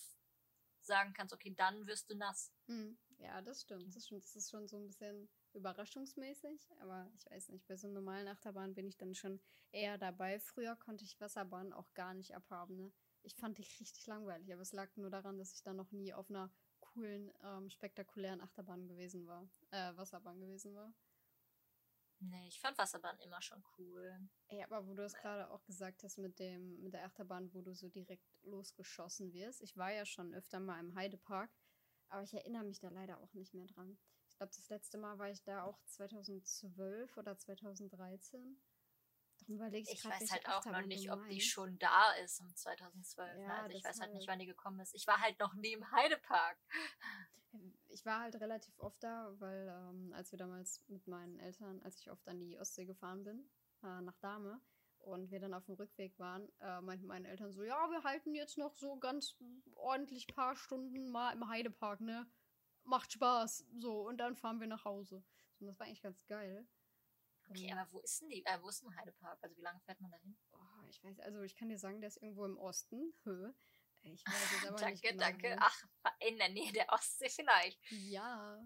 sagen 0.83 1.14
kannst, 1.14 1.33
okay, 1.33 1.55
dann 1.57 1.87
wirst 1.87 2.11
du 2.11 2.14
nass. 2.14 2.52
Hm. 2.66 2.98
Ja, 3.16 3.40
das 3.40 3.62
stimmt. 3.62 3.96
Das, 3.96 4.05
stimmt. 4.05 4.24
das 4.24 4.37
ist 4.37 4.50
schon 4.50 4.68
so 4.68 4.76
ein 4.76 4.87
bisschen 4.87 5.31
überraschungsmäßig, 5.55 6.68
aber 6.81 7.11
ich 7.14 7.24
weiß 7.31 7.48
nicht, 7.48 7.66
bei 7.66 7.79
so 7.79 7.88
normalen 7.88 8.29
Achterbahn 8.29 8.74
bin 8.74 8.87
ich 8.88 8.98
dann 8.98 9.14
schon 9.14 9.40
eher 9.72 9.96
dabei. 9.96 10.38
Früher 10.38 10.76
konnte 10.76 11.05
ich 11.05 11.18
Wasserbahn 11.18 11.72
auch 11.72 11.94
gar 11.94 12.12
nicht 12.12 12.35
abhaben. 12.35 12.76
Ne? 12.76 12.92
Ich 13.22 13.37
fand 13.37 13.57
die 13.57 13.62
richtig 13.62 14.07
langweilig, 14.07 14.52
aber 14.52 14.61
es 14.61 14.74
lag 14.74 14.94
nur 14.96 15.09
daran, 15.09 15.38
dass 15.38 15.55
ich 15.55 15.62
da 15.62 15.72
noch 15.72 15.90
nie 15.92 16.12
auf 16.12 16.29
einer 16.29 16.52
coolen, 16.81 17.33
ähm, 17.42 17.70
spektakulären 17.70 18.42
Achterbahn 18.42 18.87
gewesen 18.87 19.26
war, 19.26 19.48
äh, 19.70 19.96
Wasserbahn 19.96 20.40
gewesen 20.40 20.74
war. 20.74 20.92
Nee, 22.18 22.48
ich 22.48 22.61
fand 22.61 22.79
Wasserbahn 22.79 23.18
immer 23.20 23.42
schon 23.42 23.62
cool. 23.79 24.18
Ey, 24.48 24.62
aber 24.64 24.87
wo 24.87 24.94
du 24.94 25.05
es 25.05 25.14
gerade 25.14 25.50
auch 25.50 25.62
gesagt 25.64 26.02
hast 26.02 26.18
mit 26.18 26.38
dem, 26.38 26.83
mit 26.83 26.94
der 26.94 27.05
Achterbahn, 27.05 27.52
wo 27.52 27.61
du 27.61 27.74
so 27.74 27.88
direkt 27.88 28.26
losgeschossen 28.42 29.33
wirst. 29.33 29.61
Ich 29.62 29.76
war 29.76 29.92
ja 29.92 30.07
schon 30.07 30.35
öfter 30.35 30.61
mal 30.61 30.81
im 30.81 30.94
Heidepark, 30.94 31.50
aber 32.09 32.22
ich 32.22 32.33
erinnere 32.33 32.64
mich 32.64 32.81
da 32.81 32.88
leider 32.88 33.20
auch 33.20 33.33
nicht 33.35 33.55
mehr 33.55 33.66
dran. 33.66 33.98
Ich 34.31 34.38
glaube, 34.38 34.52
das 34.55 34.68
letzte 34.68 34.98
Mal 34.98 35.18
war 35.18 35.31
ich 35.31 35.42
da 35.44 35.64
auch 35.64 35.79
2012 35.85 37.16
oder 37.16 37.38
2013. 37.38 38.61
Darum 39.38 39.55
überlege 39.55 39.90
ich, 39.90 39.98
ich 39.98 40.05
weiß 40.05 40.31
halt 40.31 40.48
auch 40.48 40.64
noch 40.64 40.83
nicht, 40.83 41.11
ob 41.11 41.26
die 41.29 41.40
schon 41.40 41.79
da 41.79 42.12
ist 42.24 42.40
um 42.40 42.55
2012. 42.55 43.38
Ja? 43.38 43.62
Also 43.62 43.76
ich 43.76 43.85
weiß 43.85 44.00
halt 44.00 44.12
nicht, 44.12 44.29
wann 44.29 44.38
die 44.38 44.46
gekommen 44.46 44.81
ist. 44.81 44.94
Ich 44.94 45.07
war 45.07 45.20
halt 45.20 45.38
noch 45.38 45.55
nie 45.55 45.72
im 45.72 45.90
Heidepark. 45.90 46.59
Ich 47.96 48.04
war 48.04 48.20
halt 48.20 48.38
relativ 48.40 48.78
oft 48.78 49.02
da, 49.02 49.35
weil 49.38 49.68
ähm, 49.68 50.12
als 50.12 50.30
wir 50.30 50.38
damals 50.38 50.82
mit 50.87 51.06
meinen 51.06 51.38
Eltern, 51.38 51.80
als 51.82 51.98
ich 51.98 52.11
oft 52.11 52.28
an 52.28 52.38
die 52.38 52.59
Ostsee 52.59 52.85
gefahren 52.85 53.24
bin, 53.24 53.48
äh, 53.82 54.02
nach 54.02 54.18
Dahme, 54.18 54.61
und 54.98 55.30
wir 55.30 55.40
dann 55.40 55.54
auf 55.54 55.64
dem 55.64 55.76
Rückweg 55.76 56.18
waren, 56.18 56.48
äh, 56.61 56.80
meinten 56.80 57.06
meine 57.06 57.28
Eltern 57.28 57.52
so, 57.52 57.62
ja, 57.62 57.90
wir 57.90 58.02
halten 58.02 58.35
jetzt 58.35 58.59
noch 58.59 58.76
so 58.76 58.98
ganz 58.98 59.37
ordentlich 59.76 60.26
paar 60.26 60.56
Stunden 60.56 61.09
mal 61.11 61.32
im 61.32 61.48
Heidepark, 61.48 62.00
ne? 62.00 62.26
macht 62.87 63.12
Spaß. 63.12 63.66
So, 63.78 64.06
und 64.06 64.18
dann 64.18 64.37
fahren 64.37 64.61
wir 64.61 64.66
nach 64.66 64.85
Hause. 64.85 65.24
Und 65.59 65.66
das 65.66 65.78
war 65.78 65.87
eigentlich 65.87 66.02
ganz 66.02 66.26
geil. 66.26 66.66
Okay, 67.48 67.72
aber 67.72 67.90
wo 67.92 68.00
ist 68.00 68.20
denn 68.20 68.28
die, 68.28 68.44
äh, 68.44 68.59
wo 68.61 68.68
ist 68.68 68.82
denn 68.82 68.94
Heidepark? 68.96 69.38
Also 69.40 69.56
wie 69.56 69.62
lange 69.62 69.80
fährt 69.80 70.00
man 70.00 70.11
da 70.11 70.16
hin? 70.18 70.37
Oh, 70.52 70.87
ich 70.88 71.02
weiß, 71.02 71.20
also 71.20 71.42
ich 71.42 71.54
kann 71.54 71.68
dir 71.68 71.78
sagen, 71.78 72.00
der 72.00 72.09
ist 72.09 72.20
irgendwo 72.20 72.44
im 72.44 72.59
Osten. 72.59 73.14
Hö. 73.22 73.52
Ich 74.12 74.27
weiß 74.27 74.53
jetzt 74.53 74.66
aber 74.66 74.77
danke, 74.77 74.92
nicht 74.92 75.03
genau 75.03 75.25
danke. 75.25 75.51
Wo. 75.51 75.57
Ach, 75.61 75.85
in 76.21 76.38
der 76.38 76.49
Nähe 76.49 76.73
der 76.73 76.92
Ostsee 76.92 77.29
vielleicht. 77.29 77.79
Ja, 77.90 78.64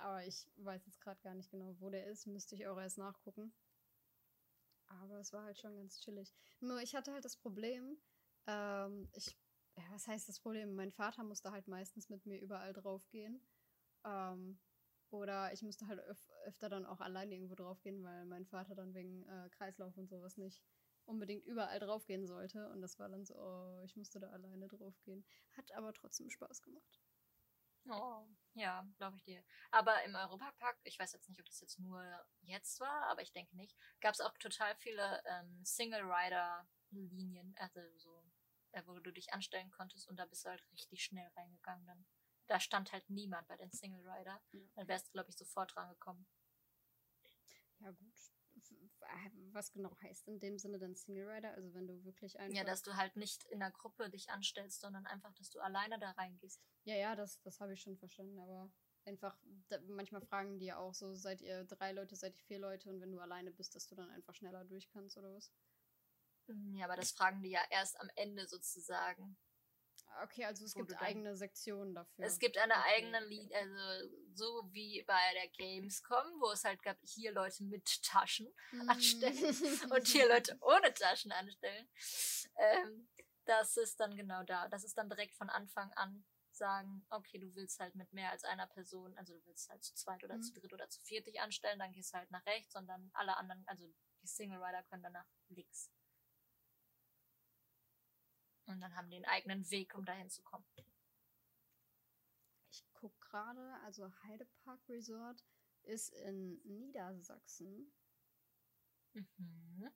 aber 0.00 0.24
ich 0.26 0.48
weiß 0.56 0.86
jetzt 0.86 1.00
gerade 1.00 1.20
gar 1.20 1.34
nicht 1.34 1.50
genau, 1.50 1.74
wo 1.78 1.90
der 1.90 2.06
ist. 2.06 2.26
Müsste 2.26 2.54
ich 2.54 2.66
auch 2.66 2.78
erst 2.78 2.98
nachgucken. 2.98 3.54
Aber 4.88 5.18
es 5.20 5.32
war 5.32 5.44
halt 5.44 5.58
schon 5.58 5.76
ganz 5.76 6.00
chillig. 6.00 6.34
Nur 6.60 6.80
ich 6.80 6.94
hatte 6.94 7.12
halt 7.12 7.24
das 7.24 7.36
Problem, 7.36 7.96
ähm, 8.46 9.08
ich 9.14 9.38
ja, 9.76 9.84
was 9.90 10.06
heißt 10.06 10.28
das 10.28 10.40
Problem? 10.40 10.74
Mein 10.74 10.92
Vater 10.92 11.24
musste 11.24 11.50
halt 11.50 11.66
meistens 11.66 12.10
mit 12.10 12.26
mir 12.26 12.38
überall 12.38 12.72
drauf 12.72 13.08
gehen. 13.08 13.40
Ähm, 14.04 14.58
oder 15.10 15.52
ich 15.52 15.62
musste 15.62 15.86
halt 15.86 16.00
öf 16.00 16.28
öfter 16.44 16.68
dann 16.68 16.86
auch 16.86 17.00
alleine 17.00 17.34
irgendwo 17.34 17.54
drauf 17.54 17.80
gehen, 17.82 18.02
weil 18.02 18.24
mein 18.24 18.46
Vater 18.46 18.74
dann 18.74 18.94
wegen 18.94 19.22
äh, 19.28 19.48
Kreislauf 19.50 19.96
und 19.96 20.08
sowas 20.08 20.36
nicht 20.36 20.62
unbedingt 21.06 21.44
überall 21.44 21.78
drauf 21.78 22.06
gehen 22.06 22.26
sollte. 22.26 22.68
Und 22.70 22.80
das 22.80 22.98
war 22.98 23.08
dann 23.08 23.24
so, 23.24 23.34
oh, 23.34 23.82
ich 23.84 23.96
musste 23.96 24.20
da 24.20 24.28
alleine 24.30 24.68
drauf 24.68 24.94
gehen. 25.02 25.24
Hat 25.56 25.72
aber 25.72 25.92
trotzdem 25.92 26.30
Spaß 26.30 26.62
gemacht. 26.62 27.00
Oh, 27.88 28.24
ja, 28.54 28.86
glaube 28.96 29.16
ich 29.16 29.24
dir. 29.24 29.42
Aber 29.72 30.02
im 30.04 30.14
Europapark, 30.14 30.78
ich 30.84 30.98
weiß 30.98 31.12
jetzt 31.12 31.28
nicht, 31.28 31.40
ob 31.40 31.46
das 31.46 31.60
jetzt 31.60 31.80
nur 31.80 32.04
jetzt 32.42 32.78
war, 32.78 33.06
aber 33.08 33.22
ich 33.22 33.32
denke 33.32 33.56
nicht, 33.56 33.76
gab 34.00 34.14
es 34.14 34.20
auch 34.20 34.36
total 34.38 34.76
viele 34.76 35.20
ähm, 35.26 35.64
Single-Rider-Linien, 35.64 37.56
also 37.58 37.80
so 37.96 38.22
wo 38.86 38.98
du 39.00 39.10
dich 39.10 39.32
anstellen 39.32 39.70
konntest 39.70 40.08
und 40.08 40.16
da 40.16 40.24
bist 40.26 40.44
du 40.44 40.48
halt 40.48 40.64
richtig 40.70 41.04
schnell 41.04 41.28
reingegangen 41.36 41.86
dann. 41.86 42.06
Da 42.46 42.58
stand 42.58 42.92
halt 42.92 43.08
niemand 43.10 43.46
bei 43.48 43.56
den 43.56 43.70
Single 43.70 44.08
Rider. 44.08 44.40
Ja. 44.52 44.60
Dann 44.76 44.88
wärst 44.88 45.08
du, 45.08 45.12
glaube 45.12 45.30
ich, 45.30 45.36
sofort 45.36 45.76
rangekommen. 45.76 46.26
Ja, 47.80 47.90
gut. 47.90 48.14
Was 49.52 49.70
genau 49.72 49.94
heißt 50.02 50.28
in 50.28 50.40
dem 50.40 50.58
Sinne 50.58 50.78
dann 50.78 50.94
Single 50.94 51.28
Rider? 51.28 51.52
Also 51.52 51.74
wenn 51.74 51.86
du 51.86 52.04
wirklich 52.04 52.38
einfach. 52.38 52.56
Ja, 52.56 52.64
dass 52.64 52.82
du 52.82 52.96
halt 52.96 53.16
nicht 53.16 53.44
in 53.44 53.60
der 53.60 53.70
Gruppe 53.70 54.08
dich 54.08 54.30
anstellst, 54.30 54.80
sondern 54.80 55.06
einfach, 55.06 55.32
dass 55.34 55.50
du 55.50 55.60
alleine 55.60 55.98
da 55.98 56.10
reingehst. 56.12 56.60
Ja, 56.84 56.96
ja, 56.96 57.14
das, 57.14 57.40
das 57.42 57.60
habe 57.60 57.74
ich 57.74 57.82
schon 57.82 57.98
verstanden, 57.98 58.38
aber 58.38 58.72
einfach, 59.04 59.36
da, 59.68 59.78
manchmal 59.88 60.22
fragen 60.22 60.58
die 60.58 60.66
ja 60.66 60.78
auch 60.78 60.94
so, 60.94 61.14
seid 61.14 61.40
ihr 61.40 61.64
drei 61.64 61.92
Leute, 61.92 62.16
seid 62.16 62.36
ihr 62.36 62.44
vier 62.44 62.58
Leute 62.58 62.88
und 62.88 63.00
wenn 63.00 63.12
du 63.12 63.20
alleine 63.20 63.50
bist, 63.50 63.74
dass 63.74 63.86
du 63.86 63.94
dann 63.94 64.10
einfach 64.10 64.34
schneller 64.34 64.64
durch 64.64 64.88
kannst 64.88 65.16
oder 65.18 65.34
was? 65.34 65.52
Ja, 66.74 66.86
aber 66.86 66.96
das 66.96 67.12
fragen 67.12 67.42
die 67.42 67.50
ja 67.50 67.62
erst 67.70 68.00
am 68.00 68.10
Ende 68.16 68.46
sozusagen. 68.46 69.36
Okay, 70.22 70.44
also 70.44 70.64
es 70.64 70.74
gibt 70.74 71.00
eigene 71.00 71.36
Sektionen 71.36 71.94
dafür. 71.94 72.24
Es 72.24 72.38
gibt 72.38 72.58
eine 72.58 72.74
okay. 72.74 72.94
eigene 72.94 73.24
Lied, 73.26 73.52
also 73.54 74.08
so 74.34 74.68
wie 74.70 75.02
bei 75.06 75.32
der 75.34 75.48
Gamescom, 75.48 76.40
wo 76.40 76.50
es 76.52 76.64
halt 76.64 76.82
gab, 76.82 76.98
hier 77.02 77.32
Leute 77.32 77.64
mit 77.64 78.02
Taschen 78.02 78.52
mm. 78.72 78.88
anstellen 78.88 79.34
und 79.90 80.06
hier 80.06 80.28
Leute 80.28 80.56
ohne 80.60 80.92
Taschen 80.94 81.32
anstellen. 81.32 81.88
Ähm, 82.56 83.08
das 83.46 83.76
ist 83.76 83.98
dann 83.98 84.16
genau 84.16 84.42
da. 84.44 84.68
Das 84.68 84.84
ist 84.84 84.96
dann 84.96 85.08
direkt 85.08 85.34
von 85.34 85.48
Anfang 85.48 85.90
an 85.94 86.24
sagen, 86.54 87.04
okay, 87.10 87.38
du 87.38 87.54
willst 87.54 87.80
halt 87.80 87.94
mit 87.94 88.12
mehr 88.12 88.30
als 88.30 88.44
einer 88.44 88.66
Person, 88.66 89.16
also 89.16 89.34
du 89.34 89.44
willst 89.46 89.70
halt 89.70 89.82
zu 89.82 89.94
zweit 89.94 90.22
oder 90.22 90.36
mm. 90.36 90.42
zu 90.42 90.52
dritt 90.52 90.72
oder 90.72 90.88
zu 90.88 91.00
viert 91.00 91.26
dich 91.26 91.40
anstellen, 91.40 91.78
dann 91.78 91.92
gehst 91.92 92.12
du 92.12 92.18
halt 92.18 92.30
nach 92.30 92.44
rechts 92.46 92.76
und 92.76 92.86
dann 92.86 93.10
alle 93.14 93.36
anderen, 93.36 93.64
also 93.66 93.86
die 94.22 94.26
Single 94.26 94.62
Rider 94.62 94.82
können 94.84 95.02
dann 95.02 95.14
nach 95.14 95.26
links. 95.48 95.90
Und 98.66 98.80
dann 98.80 98.94
haben 98.96 99.10
die 99.10 99.16
einen 99.16 99.24
eigenen 99.24 99.70
Weg, 99.70 99.94
um 99.94 100.04
dahin 100.04 100.30
zu 100.30 100.42
kommen. 100.42 100.64
Ich 102.70 102.84
gucke 102.94 103.18
gerade, 103.20 103.74
also 103.84 104.10
Heidepark 104.24 104.80
Resort 104.88 105.44
ist 105.82 106.12
in 106.14 106.60
Niedersachsen. 106.64 107.92
Mhm. 109.14 109.90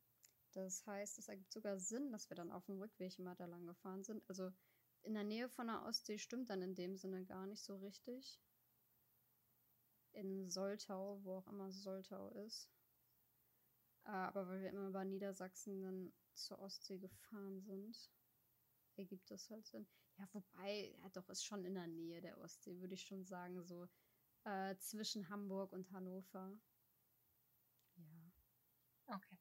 Das 0.53 0.87
heißt, 0.87 1.19
es 1.19 1.29
ergibt 1.29 1.53
sogar 1.53 1.79
Sinn, 1.79 2.11
dass 2.13 2.31
wir 2.31 2.37
dann 2.37 2.51
auf 2.51 2.65
dem 2.65 2.79
Rückweg 2.79 3.19
immer 3.19 3.35
da 3.35 3.47
lang 3.47 3.67
gefahren 3.67 4.03
sind. 4.03 4.23
Also 4.29 4.53
in 5.03 5.15
der 5.15 5.25
Nähe 5.25 5.49
von 5.49 5.69
der 5.69 5.85
Ostsee 5.85 6.19
stimmt 6.19 6.51
dann 6.51 6.63
in 6.63 6.75
dem 6.75 6.97
Sinne 6.97 7.25
gar 7.25 7.47
nicht 7.47 7.63
so 7.63 7.77
richtig. 7.77 8.41
In 10.13 10.49
Soltau, 10.49 11.23
wo 11.23 11.37
auch 11.37 11.47
immer 11.47 11.71
Soltau 11.71 12.31
ist. 12.31 12.71
Ah, 14.05 14.29
aber 14.29 14.49
weil 14.49 14.63
wir 14.63 14.71
immer 14.71 14.91
bei 14.91 15.05
Niedersachsen 15.05 15.83
dann 15.83 16.13
zur 16.35 16.59
Ostsee 16.61 16.99
gefahren 16.99 17.61
sind, 17.61 18.11
ergibt 18.99 19.31
das 19.31 19.49
halt 19.51 19.67
Sinn. 19.67 19.87
Ja, 20.19 20.29
wobei, 20.33 20.95
ja 21.01 21.09
doch, 21.11 21.29
ist 21.29 21.45
schon 21.45 21.65
in 21.65 21.75
der 21.75 21.87
Nähe 21.87 22.21
der 22.21 22.39
Ostsee, 22.39 22.81
würde 22.81 22.95
ich 22.95 23.03
schon 23.03 23.25
sagen, 23.25 23.63
so 23.65 23.89
äh, 24.45 24.77
zwischen 24.79 25.29
Hamburg 25.29 25.73
und 25.73 25.91
Hannover. 25.93 26.59
Ja. 27.97 29.15
Okay. 29.15 29.39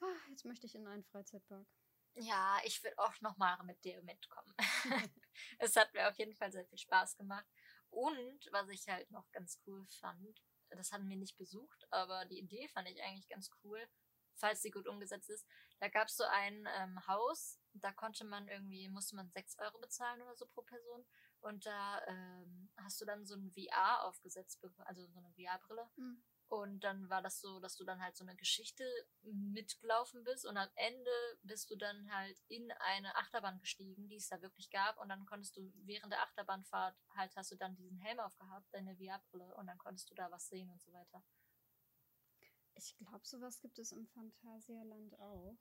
Ah, 0.00 0.28
jetzt 0.30 0.44
möchte 0.44 0.66
ich 0.66 0.74
in 0.74 0.86
einen 0.86 1.04
Freizeitpark. 1.04 1.66
Ja, 2.14 2.60
ich 2.64 2.82
will 2.82 2.92
auch 2.98 3.18
nochmal 3.20 3.56
mit 3.64 3.82
dir 3.84 4.02
mitkommen. 4.02 4.54
es 5.58 5.76
hat 5.76 5.92
mir 5.94 6.08
auf 6.08 6.18
jeden 6.18 6.34
Fall 6.34 6.52
sehr 6.52 6.66
viel 6.66 6.78
Spaß 6.78 7.16
gemacht. 7.16 7.46
Und 7.90 8.48
was 8.52 8.68
ich 8.68 8.86
halt 8.88 9.10
noch 9.10 9.30
ganz 9.32 9.60
cool 9.66 9.86
fand, 10.00 10.42
das 10.70 10.92
hatten 10.92 11.08
wir 11.08 11.16
nicht 11.16 11.36
besucht, 11.36 11.86
aber 11.90 12.24
die 12.26 12.38
Idee 12.38 12.68
fand 12.68 12.88
ich 12.88 13.02
eigentlich 13.02 13.28
ganz 13.28 13.50
cool, 13.62 13.86
falls 14.34 14.62
sie 14.62 14.70
gut 14.70 14.86
umgesetzt 14.88 15.30
ist. 15.30 15.46
Da 15.82 15.88
gab 15.88 16.06
es 16.06 16.16
so 16.16 16.22
ein 16.22 16.68
ähm, 16.78 17.08
Haus, 17.08 17.58
da 17.72 17.90
konnte 17.90 18.24
man 18.24 18.46
irgendwie, 18.46 18.88
musste 18.88 19.16
man 19.16 19.28
6 19.32 19.58
Euro 19.58 19.80
bezahlen 19.80 20.22
oder 20.22 20.36
so 20.36 20.46
pro 20.46 20.62
Person. 20.62 21.04
Und 21.40 21.66
da 21.66 22.00
ähm, 22.06 22.70
hast 22.76 23.00
du 23.00 23.04
dann 23.04 23.26
so 23.26 23.34
ein 23.34 23.50
VR 23.50 24.04
aufgesetzt, 24.04 24.64
also 24.84 25.08
so 25.08 25.18
eine 25.18 25.32
VR-Brille. 25.32 25.90
Mhm. 25.96 26.22
Und 26.46 26.84
dann 26.84 27.10
war 27.10 27.20
das 27.20 27.40
so, 27.40 27.58
dass 27.58 27.74
du 27.74 27.84
dann 27.84 28.00
halt 28.00 28.16
so 28.16 28.22
eine 28.22 28.36
Geschichte 28.36 28.84
mitgelaufen 29.22 30.22
bist 30.22 30.46
und 30.46 30.56
am 30.56 30.68
Ende 30.76 31.10
bist 31.42 31.68
du 31.68 31.74
dann 31.74 32.14
halt 32.14 32.40
in 32.46 32.70
eine 32.78 33.16
Achterbahn 33.16 33.58
gestiegen, 33.58 34.06
die 34.08 34.16
es 34.16 34.28
da 34.28 34.40
wirklich 34.40 34.70
gab. 34.70 34.98
Und 34.98 35.08
dann 35.08 35.26
konntest 35.26 35.56
du 35.56 35.72
während 35.78 36.12
der 36.12 36.22
Achterbahnfahrt 36.22 36.96
halt 37.16 37.34
hast 37.34 37.50
du 37.50 37.56
dann 37.56 37.74
diesen 37.74 37.98
Helm 37.98 38.20
aufgehabt, 38.20 38.72
deine 38.72 38.94
VR-Brille 38.94 39.52
und 39.56 39.66
dann 39.66 39.78
konntest 39.78 40.10
du 40.10 40.14
da 40.14 40.30
was 40.30 40.46
sehen 40.46 40.70
und 40.70 40.80
so 40.80 40.92
weiter. 40.92 41.24
Ich 42.74 42.96
glaube, 42.98 43.26
sowas 43.26 43.60
gibt 43.60 43.80
es 43.80 43.90
im 43.90 44.06
Phantasialand 44.06 45.18
auch. 45.18 45.58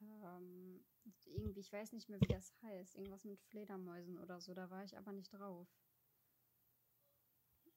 Ähm, 0.00 0.84
irgendwie, 1.26 1.60
ich 1.60 1.72
weiß 1.72 1.92
nicht 1.92 2.08
mehr, 2.08 2.20
wie 2.20 2.28
das 2.28 2.54
heißt. 2.62 2.96
Irgendwas 2.96 3.24
mit 3.24 3.40
Fledermäusen 3.44 4.18
oder 4.18 4.40
so, 4.40 4.54
da 4.54 4.70
war 4.70 4.84
ich 4.84 4.96
aber 4.96 5.12
nicht 5.12 5.32
drauf. 5.32 5.68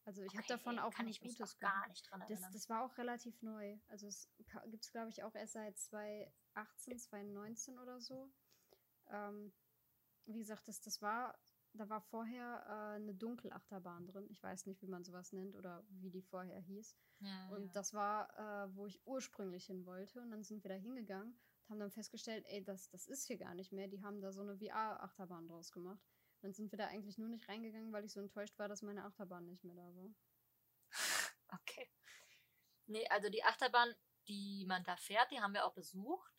Also 0.06 0.22
ich 0.22 0.30
okay, 0.30 0.38
habe 0.40 0.48
davon 0.48 0.80
auch 0.80 0.94
kann 0.94 1.08
ich 1.08 1.22
gutes 1.22 1.40
mich 1.40 1.60
gar 1.60 1.88
nicht 1.88 2.10
dran 2.10 2.22
erinnern. 2.22 2.42
Das, 2.42 2.52
das 2.52 2.70
war 2.70 2.84
auch 2.84 2.98
relativ 2.98 3.42
neu. 3.42 3.80
Also 3.88 4.08
es 4.08 4.30
gibt 4.66 4.84
es, 4.84 4.92
glaube 4.92 5.10
ich, 5.10 5.24
auch 5.24 5.34
erst 5.34 5.54
seit 5.54 5.78
2018, 5.78 7.00
2019 7.00 7.80
oder 7.80 8.02
so. 8.02 8.30
Ähm, 9.10 9.54
wie 10.26 10.40
gesagt, 10.40 10.68
das, 10.68 10.82
das 10.82 11.02
war, 11.02 11.40
da 11.72 11.88
war 11.88 12.02
vorher 12.02 12.66
äh, 12.68 12.96
eine 12.96 13.16
Dunkelachterbahn 13.16 14.08
drin. 14.08 14.28
Ich 14.30 14.44
weiß 14.44 14.66
nicht, 14.66 14.82
wie 14.82 14.88
man 14.88 15.06
sowas 15.06 15.32
nennt 15.32 15.56
oder 15.56 15.86
wie 15.90 16.10
die 16.10 16.22
vorher 16.22 16.60
hieß. 16.60 16.98
Ja, 17.20 17.50
und 17.52 17.68
ja. 17.68 17.72
das 17.72 17.94
war, 17.94 18.38
äh, 18.38 18.76
wo 18.76 18.86
ich 18.88 19.00
ursprünglich 19.08 19.68
hin 19.68 19.86
wollte. 19.86 20.22
Und 20.22 20.32
dann 20.32 20.44
sind 20.44 20.64
wir 20.66 20.70
da 20.70 20.76
hingegangen 20.76 21.40
haben 21.70 21.80
dann 21.80 21.92
festgestellt, 21.92 22.46
ey, 22.48 22.64
das, 22.64 22.90
das 22.90 23.08
ist 23.08 23.26
hier 23.26 23.38
gar 23.38 23.56
nicht 23.56 23.72
mehr. 23.72 23.88
Die 23.88 24.04
haben 24.04 24.22
da 24.22 24.32
so 24.32 24.42
eine 24.42 24.58
VR-Achterbahn 24.58 25.48
draus 25.48 25.72
gemacht. 25.72 26.04
Dann 26.42 26.54
sind 26.54 26.72
wir 26.72 26.78
da 26.78 26.88
eigentlich 26.88 27.18
nur 27.18 27.30
nicht 27.30 27.48
reingegangen, 27.48 27.94
weil 27.94 28.06
ich 28.06 28.12
so 28.12 28.20
enttäuscht 28.20 28.58
war, 28.60 28.68
dass 28.68 28.82
meine 28.82 29.06
Achterbahn 29.06 29.46
nicht 29.46 29.64
mehr 29.64 29.76
da 29.76 29.96
war. 29.96 30.14
Okay. 31.56 31.88
Nee, 32.88 33.08
also 33.10 33.30
die 33.30 33.44
Achterbahn, 33.44 33.94
die 34.28 34.66
man 34.68 34.84
da 34.84 34.96
fährt, 34.98 35.30
die 35.30 35.40
haben 35.40 35.54
wir 35.54 35.66
auch 35.66 35.74
besucht. 35.74 36.34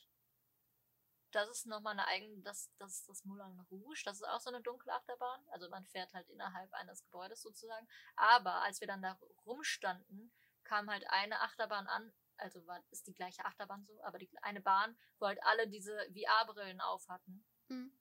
Das 1.31 1.49
ist 1.49 1.67
nochmal 1.67 1.93
eine 1.93 2.07
eigene, 2.09 2.43
das, 2.43 2.69
das 2.79 2.99
ist 2.99 3.09
das 3.09 3.25
Moulin 3.25 3.61
Rouge. 3.71 4.03
Das 4.05 4.17
ist 4.17 4.25
auch 4.25 4.41
so 4.41 4.51
eine 4.51 4.61
dunkle 4.61 4.93
Achterbahn. 4.93 5.49
Also 5.51 5.69
man 5.69 5.85
fährt 5.87 6.13
halt 6.15 6.29
innerhalb 6.31 6.73
eines 6.75 7.05
Gebäudes 7.05 7.43
sozusagen. 7.43 7.89
Aber 8.17 8.63
als 8.63 8.81
wir 8.81 8.89
dann 8.89 9.03
da 9.03 9.19
rumstanden, 9.47 10.33
kam 10.65 10.91
halt 10.91 11.05
eine 11.09 11.41
Achterbahn 11.41 11.87
an, 11.87 12.13
also 12.37 12.67
war, 12.67 12.83
ist 12.91 13.07
die 13.07 13.15
gleiche 13.15 13.45
Achterbahn 13.45 13.85
so, 13.85 14.03
aber 14.03 14.19
die, 14.19 14.31
eine 14.43 14.61
Bahn, 14.61 14.97
wo 15.19 15.27
halt 15.27 15.43
alle 15.43 15.69
diese 15.69 15.97
VR-Brillen 16.13 16.81
auf 16.81 17.09
hatten. 17.09 17.45
Mhm 17.69 17.93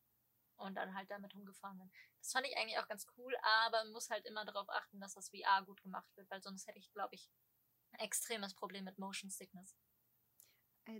und 0.57 0.75
dann 0.75 0.93
halt 0.95 1.09
damit 1.09 1.33
rumgefahren 1.35 1.77
bin. 1.77 1.91
Das 2.19 2.31
fand 2.31 2.47
ich 2.47 2.57
eigentlich 2.57 2.79
auch 2.79 2.87
ganz 2.87 3.05
cool, 3.17 3.35
aber 3.65 3.83
man 3.83 3.93
muss 3.93 4.09
halt 4.09 4.25
immer 4.25 4.45
darauf 4.45 4.69
achten, 4.69 4.99
dass 4.99 5.13
das 5.13 5.29
VR 5.29 5.63
gut 5.65 5.81
gemacht 5.81 6.09
wird, 6.15 6.29
weil 6.29 6.41
sonst 6.41 6.67
hätte 6.67 6.79
ich, 6.79 6.91
glaube 6.91 7.15
ich, 7.15 7.29
ein 7.91 7.99
extremes 7.99 8.55
Problem 8.55 8.85
mit 8.85 8.97
Motion 8.97 9.29
Sickness. 9.29 9.75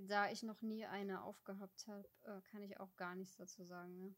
Da 0.08 0.30
ich 0.30 0.44
noch 0.44 0.62
nie 0.62 0.86
eine 0.86 1.24
aufgehabt 1.24 1.88
habe, 1.88 2.10
äh, 2.24 2.42
kann 2.44 2.64
ich 2.64 2.80
auch 2.80 2.96
gar 2.96 3.16
nichts 3.16 3.36
dazu 3.36 3.66
sagen. 3.66 3.98
Ne? 4.00 4.16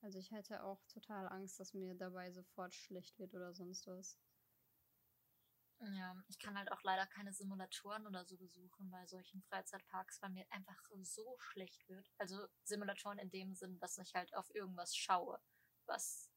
Also 0.00 0.18
ich 0.18 0.30
hätte 0.30 0.62
auch 0.62 0.84
total 0.86 1.26
Angst, 1.28 1.58
dass 1.58 1.74
mir 1.74 1.94
dabei 1.94 2.30
sofort 2.30 2.74
schlecht 2.74 3.18
wird 3.18 3.34
oder 3.34 3.52
sonst 3.52 3.86
was. 3.88 4.16
Ja, 5.80 6.16
ich 6.26 6.38
kann 6.40 6.58
halt 6.58 6.72
auch 6.72 6.82
leider 6.82 7.06
keine 7.06 7.32
Simulatoren 7.32 8.06
oder 8.06 8.24
so 8.24 8.36
besuchen 8.36 8.90
bei 8.90 9.06
solchen 9.06 9.42
Freizeitparks, 9.42 10.20
weil 10.20 10.30
mir 10.30 10.44
einfach 10.50 10.82
so 11.02 11.36
schlecht 11.38 11.88
wird. 11.88 12.10
Also 12.18 12.48
Simulatoren 12.64 13.18
in 13.18 13.30
dem 13.30 13.54
Sinn, 13.54 13.78
dass 13.78 13.96
ich 13.98 14.12
halt 14.14 14.34
auf 14.34 14.52
irgendwas 14.54 14.96
schaue, 14.96 15.40
was 15.86 16.32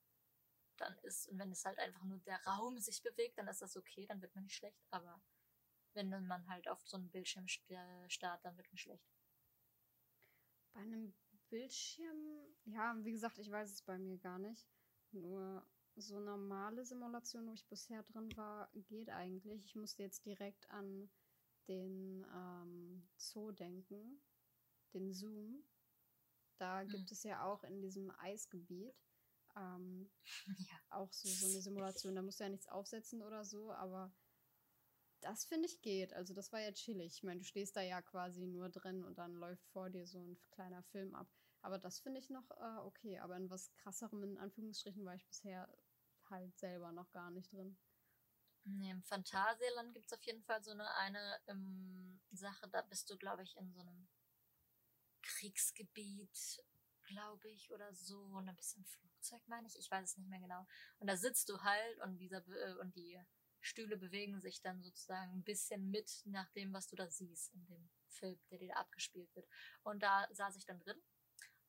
dann 0.78 0.96
ist. 1.00 1.28
Und 1.28 1.40
wenn 1.40 1.52
es 1.52 1.66
halt 1.66 1.80
einfach 1.80 2.04
nur 2.04 2.20
der 2.20 2.40
Raum 2.46 2.78
sich 2.78 3.02
bewegt, 3.02 3.40
dann 3.40 3.48
ist 3.48 3.64
das 3.64 3.76
okay, 3.76 4.06
dann 4.06 4.22
wird 4.22 4.36
mir 4.36 4.42
nicht 4.44 4.56
schlecht. 4.56 4.86
Aber 4.92 5.22
wenn 5.94 6.10
man 6.28 6.48
halt 6.48 6.68
auf 6.70 6.88
so 6.88 6.98
einem 6.98 7.10
Bildschirm 7.10 7.48
starrt, 7.48 8.46
dann 8.46 8.58
wird 8.58 8.72
mir 8.72 8.78
schlecht. 8.78 9.10
Bei 10.74 10.82
einem 10.82 11.16
Bildschirm, 11.50 12.56
ja, 12.66 12.96
wie 13.04 13.12
gesagt, 13.12 13.40
ich 13.40 13.50
weiß 13.50 13.72
es 13.72 13.82
bei 13.82 13.98
mir 13.98 14.20
gar 14.20 14.38
nicht. 14.38 14.70
Nur 15.12 15.68
so 15.96 16.20
normale 16.20 16.86
Simulation, 16.86 17.48
wo 17.48 17.54
ich 17.54 17.68
bisher 17.68 18.04
drin 18.04 18.30
war, 18.36 18.70
geht 18.74 19.10
eigentlich. 19.10 19.66
Ich 19.66 19.76
musste 19.76 20.04
jetzt 20.04 20.26
direkt 20.26 20.70
an 20.70 21.10
den 21.68 22.26
ähm, 22.34 23.08
Zoo 23.18 23.52
denken, 23.52 24.22
den 24.94 25.14
Zoom. 25.14 25.64
Da 26.58 26.84
gibt 26.84 27.12
es 27.12 27.24
ja 27.24 27.44
auch 27.44 27.64
in 27.64 27.82
diesem 27.82 28.12
Eisgebiet 28.20 28.96
ähm, 29.56 30.10
ja. 30.58 30.80
auch 30.90 31.12
so, 31.12 31.28
so 31.28 31.48
eine 31.48 31.62
Simulation. 31.62 32.16
Da 32.16 32.22
musst 32.22 32.40
du 32.40 32.44
ja 32.44 32.50
nichts 32.50 32.68
aufsetzen 32.68 33.22
oder 33.22 33.44
so, 33.44 33.72
aber 33.72 34.14
das 35.22 35.46
finde 35.46 35.68
ich 35.68 35.82
geht. 35.82 36.14
Also 36.14 36.34
das 36.34 36.52
war 36.52 36.60
ja 36.60 36.72
chillig. 36.72 37.16
Ich 37.18 37.24
meine, 37.24 37.40
du 37.40 37.46
stehst 37.46 37.76
da 37.76 37.82
ja 37.82 38.02
quasi 38.02 38.46
nur 38.48 38.70
drin 38.70 39.04
und 39.04 39.18
dann 39.18 39.36
läuft 39.36 39.66
vor 39.68 39.90
dir 39.90 40.08
so 40.08 40.20
ein 40.20 40.38
kleiner 40.52 40.84
Film 40.84 41.14
ab. 41.16 41.28
Aber 41.62 41.78
das 41.78 42.00
finde 42.00 42.20
ich 42.20 42.30
noch 42.30 42.50
äh, 42.52 42.80
okay. 42.84 43.20
Aber 43.20 43.38
in 43.38 43.50
was 43.50 43.72
krasserem, 43.74 44.24
in 44.24 44.38
Anführungsstrichen, 44.38 45.06
war 45.06 45.16
ich 45.16 45.26
bisher 45.28 45.70
halt 46.32 46.58
selber 46.58 46.92
noch 46.92 47.12
gar 47.12 47.30
nicht 47.32 47.52
drin. 47.52 47.78
Nee, 48.64 48.92
Im 48.92 49.04
Phantasialand 49.04 49.94
gibt 49.94 50.06
es 50.06 50.14
auf 50.14 50.24
jeden 50.24 50.44
Fall 50.44 50.64
so 50.64 50.72
eine, 50.72 50.90
eine 50.96 51.40
ähm, 51.48 52.22
Sache, 52.32 52.68
da 52.70 52.82
bist 52.84 53.10
du, 53.10 53.18
glaube 53.18 53.44
ich, 53.44 53.58
in 53.58 53.72
so 53.72 53.80
einem 53.80 54.08
Kriegsgebiet, 55.22 56.64
glaube 57.06 57.50
ich, 57.50 57.72
oder 57.72 57.94
so. 57.94 58.20
Und 58.20 58.48
ein 58.48 58.56
bisschen 58.56 58.86
Flugzeug, 58.86 59.42
meine 59.48 59.68
ich. 59.68 59.78
Ich 59.78 59.90
weiß 59.90 60.12
es 60.12 60.18
nicht 60.18 60.30
mehr 60.30 60.40
genau. 60.40 60.66
Und 61.00 61.08
da 61.08 61.18
sitzt 61.18 61.50
du 61.50 61.62
halt 61.62 62.00
und 62.02 62.18
dieser 62.18 62.48
äh, 62.48 62.76
und 62.80 62.96
die 62.96 63.20
Stühle 63.62 63.98
bewegen 63.98 64.42
sich 64.42 64.62
dann 64.62 64.82
sozusagen 64.82 65.32
ein 65.34 65.44
bisschen 65.44 65.90
mit 65.90 66.22
nach 66.26 66.50
dem, 66.52 66.74
was 66.74 66.88
du 66.88 66.96
da 66.96 67.10
siehst 67.10 67.54
in 67.54 67.66
dem 67.68 67.90
Film, 68.10 68.40
der 68.50 68.60
dir 68.60 68.70
da 68.70 68.76
abgespielt 68.76 69.34
wird. 69.36 69.48
Und 69.84 70.02
da 70.04 70.28
saß 70.32 70.56
ich 70.56 70.66
dann 70.66 70.80
drin 70.80 71.02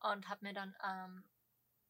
und 0.00 0.28
habe 0.28 0.44
mir 0.44 0.54
dann 0.54 0.74
ähm, 0.84 1.24
äh, 1.24 1.31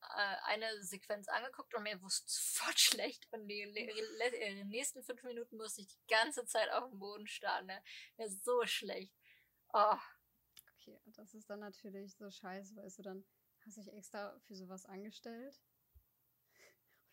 eine 0.03 0.83
Sequenz 0.83 1.29
angeguckt 1.29 1.75
und 1.75 1.83
mir 1.83 2.01
wusste 2.03 2.31
sofort 2.31 2.79
schlecht. 2.81 3.27
Und 3.33 3.49
die, 3.49 3.73
die, 3.73 4.65
nächsten 4.65 5.03
fünf 5.03 5.23
Minuten 5.23 5.57
musste 5.57 5.83
ich 5.83 5.88
die 5.88 6.07
ganze 6.09 6.45
Zeit 6.45 6.71
auf 6.71 6.91
dem 6.91 6.99
Boden 6.99 7.27
starren. 7.27 7.67
Ne? 7.67 7.83
Ja, 8.17 8.29
so 8.29 8.65
schlecht. 8.67 9.15
Oh. 9.73 9.97
Okay, 10.77 11.01
das 11.07 11.33
ist 11.35 11.49
dann 11.49 11.61
natürlich 11.61 12.17
so 12.17 12.29
scheiße, 12.29 12.75
weißt 12.75 12.99
du, 12.99 13.03
dann 13.03 13.25
hast 13.65 13.77
du 13.77 13.83
dich 13.83 13.93
extra 13.93 14.38
für 14.41 14.57
sowas 14.57 14.85
angestellt. 14.85 15.61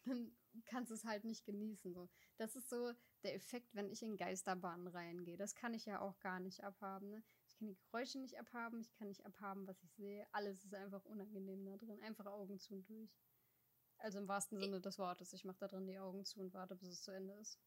Und 0.05 0.35
dann 0.53 0.63
kannst 0.65 0.89
du 0.89 0.95
es 0.95 1.05
halt 1.05 1.23
nicht 1.23 1.45
genießen. 1.45 1.93
So. 1.93 2.09
Das 2.37 2.55
ist 2.55 2.69
so 2.69 2.93
der 3.23 3.35
Effekt, 3.35 3.75
wenn 3.75 3.89
ich 3.89 4.01
in 4.01 4.17
Geisterbahnen 4.17 4.87
reingehe. 4.87 5.37
Das 5.37 5.53
kann 5.55 5.73
ich 5.73 5.85
ja 5.85 6.01
auch 6.01 6.19
gar 6.19 6.39
nicht 6.39 6.63
abhaben. 6.63 7.11
Ne? 7.11 7.23
Kann 7.59 7.67
die 7.67 7.77
Geräusche 7.77 8.19
nicht 8.19 8.37
abhaben, 8.39 8.79
ich 8.79 8.91
kann 8.93 9.09
nicht 9.09 9.25
abhaben, 9.25 9.67
was 9.67 9.83
ich 9.83 9.91
sehe. 9.93 10.25
Alles 10.31 10.63
ist 10.63 10.73
einfach 10.73 11.03
unangenehm 11.05 11.65
da 11.65 11.77
drin. 11.77 12.01
Einfach 12.01 12.25
Augen 12.25 12.57
zu 12.59 12.73
und 12.73 12.89
durch. 12.89 13.11
Also 13.97 14.19
im 14.19 14.27
wahrsten 14.27 14.59
Sinne 14.59 14.79
des 14.79 14.97
Wortes. 14.97 15.33
Ich 15.33 15.43
mache 15.43 15.57
da 15.59 15.67
drin 15.67 15.87
die 15.87 15.99
Augen 15.99 16.23
zu 16.23 16.39
und 16.39 16.53
warte, 16.53 16.75
bis 16.75 16.89
es 16.89 17.01
zu 17.01 17.11
Ende 17.11 17.33
ist. 17.35 17.59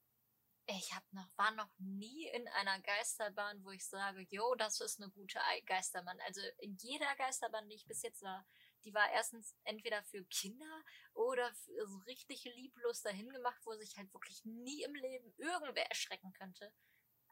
ich 0.66 0.94
hab 0.94 1.04
noch, 1.12 1.28
war 1.36 1.50
noch 1.52 1.70
nie 1.78 2.28
in 2.28 2.48
einer 2.48 2.80
Geisterbahn, 2.80 3.62
wo 3.64 3.70
ich 3.70 3.86
sage, 3.86 4.26
yo, 4.30 4.54
das 4.54 4.80
ist 4.80 5.00
eine 5.00 5.10
gute 5.10 5.38
Geisterbahn. 5.66 6.18
Also 6.26 6.40
in 6.58 6.76
jeder 6.76 7.14
Geisterbahn, 7.16 7.68
die 7.68 7.74
ich 7.76 7.86
bis 7.86 8.02
jetzt 8.02 8.22
war, 8.22 8.46
die 8.84 8.94
war 8.94 9.10
erstens 9.12 9.54
entweder 9.64 10.02
für 10.04 10.24
Kinder 10.24 10.82
oder 11.14 11.52
für 11.54 11.86
so 11.86 11.98
richtig 12.06 12.44
lieblos 12.44 13.02
dahin 13.02 13.28
gemacht, 13.30 13.60
wo 13.64 13.74
sich 13.74 13.96
halt 13.96 14.12
wirklich 14.14 14.44
nie 14.44 14.82
im 14.82 14.94
Leben 14.94 15.34
irgendwer 15.36 15.86
erschrecken 15.88 16.32
könnte. 16.32 16.72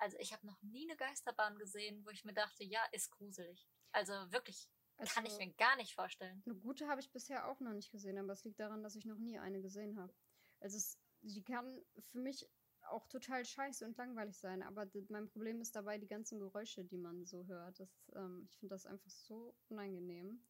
Also 0.00 0.16
ich 0.18 0.32
habe 0.32 0.46
noch 0.46 0.60
nie 0.62 0.88
eine 0.88 0.96
Geisterbahn 0.96 1.58
gesehen, 1.58 2.04
wo 2.06 2.10
ich 2.10 2.24
mir 2.24 2.32
dachte, 2.32 2.64
ja, 2.64 2.82
ist 2.92 3.10
gruselig. 3.10 3.68
Also 3.92 4.12
wirklich, 4.32 4.66
also, 4.96 5.12
kann 5.12 5.26
ich 5.26 5.36
mir 5.36 5.52
gar 5.52 5.76
nicht 5.76 5.94
vorstellen. 5.94 6.42
Eine 6.46 6.54
gute 6.54 6.88
habe 6.88 7.02
ich 7.02 7.12
bisher 7.12 7.46
auch 7.48 7.60
noch 7.60 7.74
nicht 7.74 7.90
gesehen, 7.92 8.18
aber 8.18 8.32
es 8.32 8.42
liegt 8.44 8.58
daran, 8.58 8.82
dass 8.82 8.96
ich 8.96 9.04
noch 9.04 9.18
nie 9.18 9.38
eine 9.38 9.60
gesehen 9.60 9.98
habe. 9.98 10.14
Also 10.60 10.78
es, 10.78 10.98
die 11.20 11.42
kann 11.42 11.84
für 12.12 12.18
mich 12.18 12.48
auch 12.84 13.06
total 13.08 13.44
scheiße 13.44 13.84
und 13.84 13.98
langweilig 13.98 14.38
sein, 14.38 14.62
aber 14.62 14.86
mein 15.10 15.28
Problem 15.28 15.60
ist 15.60 15.76
dabei 15.76 15.98
die 15.98 16.08
ganzen 16.08 16.38
Geräusche, 16.38 16.82
die 16.82 16.96
man 16.96 17.26
so 17.26 17.46
hört. 17.46 17.78
Das, 17.78 17.90
ähm, 18.14 18.46
ich 18.48 18.58
finde 18.58 18.74
das 18.74 18.86
einfach 18.86 19.10
so 19.10 19.54
unangenehm. 19.68 20.42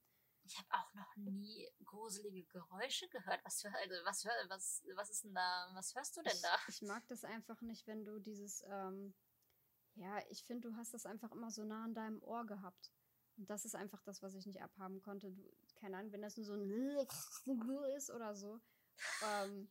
Ich 0.44 0.56
habe 0.58 0.68
auch 0.70 0.94
noch 0.94 1.16
nie 1.16 1.68
gruselige 1.84 2.44
Geräusche 2.44 3.08
gehört. 3.08 3.44
Was, 3.44 3.60
für, 3.60 3.74
also 3.74 3.94
was, 4.04 4.24
was, 4.48 4.82
was 4.94 5.10
ist 5.10 5.24
denn 5.24 5.34
da? 5.34 5.70
Was 5.74 5.94
hörst 5.96 6.16
du 6.16 6.22
denn 6.22 6.40
da? 6.40 6.56
Ich, 6.68 6.80
ich 6.80 6.88
mag 6.88 7.06
das 7.08 7.24
einfach 7.24 7.60
nicht, 7.62 7.86
wenn 7.88 8.04
du 8.04 8.20
dieses, 8.20 8.62
ähm, 8.68 9.12
ja, 9.94 10.18
ich 10.28 10.44
finde, 10.44 10.68
du 10.68 10.76
hast 10.76 10.94
das 10.94 11.06
einfach 11.06 11.32
immer 11.32 11.50
so 11.50 11.64
nah 11.64 11.84
an 11.84 11.94
deinem 11.94 12.22
Ohr 12.22 12.46
gehabt. 12.46 12.90
Und 13.36 13.48
das 13.48 13.64
ist 13.64 13.74
einfach 13.74 14.02
das, 14.02 14.22
was 14.22 14.34
ich 14.34 14.46
nicht 14.46 14.62
abhaben 14.62 15.00
konnte. 15.00 15.32
Du, 15.32 15.42
keine 15.76 15.96
Ahnung, 15.96 16.12
wenn 16.12 16.22
das 16.22 16.36
nur 16.36 16.46
so 16.46 16.54
ein 16.54 16.68
ist 17.96 18.10
oder 18.10 18.34
so. 18.34 18.60
Ähm, 19.24 19.70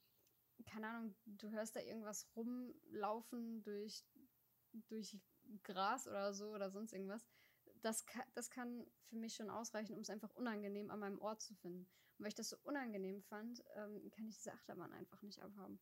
keine 0.66 0.88
Ahnung, 0.88 1.16
du 1.26 1.50
hörst 1.52 1.76
da 1.76 1.80
irgendwas 1.80 2.28
rumlaufen 2.36 3.64
durch, 3.64 4.04
durch 4.88 5.18
Gras 5.64 6.08
oder 6.08 6.34
so 6.34 6.50
oder 6.50 6.72
sonst 6.72 6.94
irgendwas. 6.94 7.26
Das 7.82 8.06
kann, 8.06 8.24
das 8.34 8.50
kann 8.50 8.86
für 9.06 9.16
mich 9.16 9.36
schon 9.36 9.50
ausreichen, 9.50 9.94
um 9.94 10.02
es 10.02 10.10
einfach 10.10 10.34
unangenehm 10.36 10.92
an 10.92 11.00
meinem 11.00 11.22
Ort 11.22 11.42
zu 11.42 11.56
finden. 11.56 11.88
Und 12.18 12.24
weil 12.24 12.30
ich 12.30 12.36
das 12.36 12.50
so 12.50 12.58
unangenehm 12.64 13.22
fand, 13.22 13.64
ähm, 13.76 14.10
kann 14.12 14.26
ich 14.26 14.36
diese 14.36 14.52
Achterbahn 14.52 14.92
einfach 14.92 15.22
nicht 15.22 15.42
abhaben. 15.42 15.80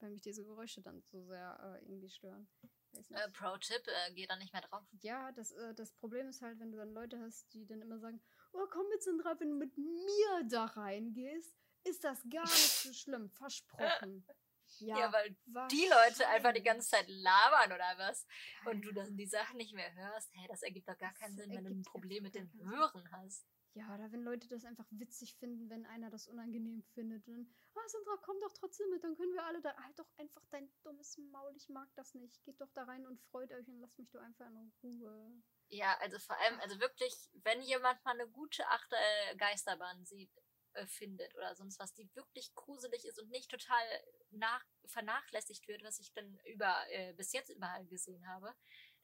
Weil 0.00 0.10
mich 0.10 0.20
diese 0.20 0.44
Geräusche 0.44 0.82
dann 0.82 1.02
so 1.02 1.24
sehr 1.24 1.58
äh, 1.60 1.84
irgendwie 1.84 2.10
stören. 2.10 2.48
Äh, 2.92 3.30
Pro-Tipp, 3.30 3.86
äh, 3.86 4.12
geh 4.14 4.26
da 4.26 4.36
nicht 4.36 4.52
mehr 4.52 4.62
drauf. 4.62 4.82
Ja, 5.00 5.32
das, 5.32 5.52
äh, 5.52 5.74
das 5.74 5.92
Problem 5.92 6.28
ist 6.28 6.42
halt, 6.42 6.58
wenn 6.58 6.72
du 6.72 6.78
dann 6.78 6.92
Leute 6.92 7.18
hast, 7.20 7.52
die 7.52 7.66
dann 7.66 7.80
immer 7.80 7.98
sagen, 7.98 8.20
oh 8.52 8.66
komm 8.70 8.86
jetzt 8.92 9.06
in 9.06 9.18
drauf, 9.18 9.36
wenn 9.38 9.50
du 9.50 9.56
mit 9.56 9.76
mir 9.76 10.44
da 10.48 10.64
reingehst, 10.64 11.54
ist 11.84 12.04
das 12.04 12.22
gar 12.30 12.44
nicht 12.44 12.82
so 12.82 12.92
schlimm. 12.92 13.30
Versprochen. 13.30 14.26
Ja, 14.80 14.98
ja 14.98 15.12
weil 15.12 15.34
die 15.70 15.88
Leute 15.88 16.28
einfach 16.28 16.52
die 16.52 16.62
ganze 16.62 16.90
Zeit 16.90 17.06
labern 17.08 17.72
oder 17.72 17.94
was 17.96 18.26
und 18.66 18.82
du 18.82 18.92
dann 18.92 19.16
die 19.16 19.26
Sachen 19.26 19.56
nicht 19.56 19.72
mehr 19.72 19.92
hörst. 19.94 20.30
Hä, 20.34 20.46
das 20.46 20.62
ergibt 20.62 20.88
doch 20.88 20.98
gar 20.98 21.14
keinen 21.14 21.36
das 21.36 21.46
Sinn, 21.46 21.56
wenn 21.56 21.64
du 21.64 21.70
ein 21.70 21.82
Problem 21.82 22.22
mit 22.22 22.34
dem 22.34 22.52
Hören 22.52 23.10
hast. 23.12 23.46
Ja, 23.74 23.94
oder 23.94 24.10
wenn 24.10 24.22
Leute 24.22 24.48
das 24.48 24.64
einfach 24.64 24.86
witzig 24.90 25.36
finden, 25.36 25.70
wenn 25.70 25.86
einer 25.86 26.10
das 26.10 26.26
unangenehm 26.26 26.82
findet. 26.94 27.26
Und 27.28 27.34
dann, 27.34 27.54
ah, 27.74 27.88
Sandra, 27.88 28.16
komm 28.22 28.40
doch 28.40 28.52
trotzdem 28.52 28.90
mit, 28.90 29.04
dann 29.04 29.16
können 29.16 29.34
wir 29.34 29.44
alle 29.44 29.60
da. 29.60 29.76
Halt 29.76 29.98
doch 29.98 30.10
einfach 30.16 30.42
dein 30.50 30.68
dummes 30.82 31.16
Maul, 31.18 31.54
ich 31.56 31.68
mag 31.68 31.88
das 31.94 32.14
nicht. 32.14 32.42
Geht 32.44 32.60
doch 32.60 32.72
da 32.74 32.84
rein 32.84 33.06
und 33.06 33.20
freut 33.30 33.52
euch 33.52 33.68
und 33.68 33.80
lasst 33.80 33.98
mich 33.98 34.10
doch 34.10 34.20
einfach 34.20 34.46
in 34.46 34.72
Ruhe. 34.82 35.42
Ja, 35.68 35.96
also 36.00 36.18
vor 36.18 36.36
allem, 36.38 36.58
also 36.60 36.80
wirklich, 36.80 37.14
wenn 37.44 37.60
jemand 37.62 38.02
mal 38.04 38.12
eine 38.12 38.28
gute 38.28 38.66
Achter 38.68 38.96
äh, 38.96 39.36
Geisterbahn 39.36 40.04
sieht, 40.04 40.32
äh, 40.74 40.86
findet 40.86 41.34
oder 41.34 41.54
sonst 41.54 41.78
was, 41.78 41.92
die 41.94 42.08
wirklich 42.14 42.54
gruselig 42.54 43.04
ist 43.04 43.20
und 43.20 43.30
nicht 43.30 43.50
total 43.50 43.84
nach, 44.30 44.64
vernachlässigt 44.86 45.66
wird, 45.68 45.82
was 45.82 45.98
ich 45.98 46.12
dann 46.12 46.38
über 46.46 46.74
äh, 46.90 47.12
bis 47.14 47.32
jetzt 47.32 47.50
überall 47.50 47.86
gesehen 47.86 48.26
habe, 48.28 48.54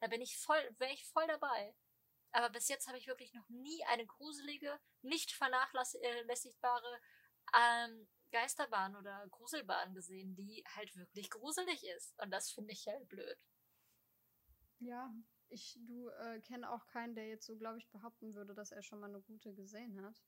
da 0.00 0.08
bin 0.08 0.20
ich 0.20 0.38
voll, 0.38 0.62
wäre 0.78 0.92
ich 0.92 1.06
voll 1.06 1.26
dabei. 1.26 1.74
Aber 2.34 2.50
bis 2.50 2.66
jetzt 2.66 2.88
habe 2.88 2.98
ich 2.98 3.06
wirklich 3.06 3.32
noch 3.32 3.48
nie 3.48 3.84
eine 3.84 4.04
gruselige, 4.06 4.80
nicht 5.02 5.30
vernachlässigbare 5.30 7.00
ähm, 7.56 8.08
Geisterbahn 8.32 8.96
oder 8.96 9.28
Gruselbahn 9.28 9.94
gesehen, 9.94 10.34
die 10.34 10.64
halt 10.74 10.96
wirklich 10.96 11.30
gruselig 11.30 11.86
ist. 11.96 12.12
Und 12.20 12.32
das 12.32 12.50
finde 12.50 12.72
ich 12.72 12.88
halt 12.88 13.08
blöd. 13.08 13.38
Ja, 14.80 15.14
ich, 15.48 15.78
du 15.86 16.08
äh, 16.08 16.40
kenne 16.40 16.72
auch 16.72 16.84
keinen, 16.88 17.14
der 17.14 17.28
jetzt 17.28 17.46
so, 17.46 17.56
glaube 17.56 17.78
ich, 17.78 17.88
behaupten 17.90 18.34
würde, 18.34 18.52
dass 18.52 18.72
er 18.72 18.82
schon 18.82 18.98
mal 18.98 19.10
eine 19.10 19.22
gute 19.22 19.54
gesehen 19.54 20.04
hat. 20.04 20.20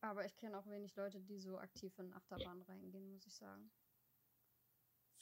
Aber 0.00 0.26
ich 0.26 0.36
kenne 0.36 0.58
auch 0.58 0.66
wenig 0.66 0.96
Leute, 0.96 1.20
die 1.20 1.38
so 1.38 1.58
aktiv 1.58 1.96
in 2.00 2.12
Achterbahn 2.12 2.60
reingehen, 2.62 3.08
muss 3.12 3.24
ich 3.24 3.36
sagen. 3.36 3.70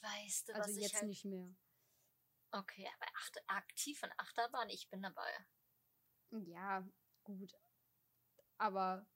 Weißt 0.01 0.49
du, 0.49 0.55
also 0.55 0.71
was 0.71 0.75
jetzt 0.75 0.87
ich 0.87 0.95
halt... 0.95 1.07
nicht 1.07 1.25
mehr. 1.25 1.55
Okay, 2.53 2.87
aber 2.95 3.07
acht 3.15 3.49
aktiv 3.49 4.03
in 4.03 4.11
Achterbahn, 4.17 4.69
ich 4.69 4.87
bin 4.89 5.01
dabei. 5.01 5.27
Ja, 6.29 6.87
gut. 7.23 7.51
Aber 8.59 9.07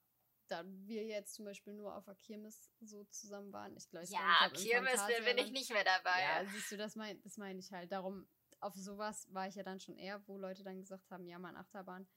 da 0.47 0.63
wir 0.65 1.05
jetzt 1.05 1.35
zum 1.35 1.45
Beispiel 1.45 1.73
nur 1.73 1.95
auf 1.95 2.05
der 2.05 2.15
Kirmes 2.15 2.71
so 2.79 3.03
zusammen 3.05 3.53
waren, 3.53 3.77
ich 3.77 3.87
glaube, 3.89 4.07
ja, 4.07 4.49
Kirmes 4.55 5.05
bin 5.23 5.37
ich 5.37 5.51
nicht 5.51 5.69
mehr 5.69 5.83
dabei. 5.83 6.19
Ja, 6.19 6.45
siehst 6.47 6.71
du, 6.71 6.77
das 6.77 6.95
meine 6.95 7.19
das 7.19 7.37
mein 7.37 7.59
ich 7.59 7.71
halt. 7.71 7.91
Darum, 7.91 8.27
auf 8.59 8.73
sowas 8.73 9.31
war 9.31 9.47
ich 9.47 9.53
ja 9.53 9.63
dann 9.63 9.79
schon 9.79 9.97
eher, 9.97 10.27
wo 10.27 10.39
Leute 10.39 10.63
dann 10.63 10.79
gesagt 10.79 11.11
haben, 11.11 11.27
ja, 11.27 11.37
man 11.37 11.55
Achterbahn, 11.55 12.07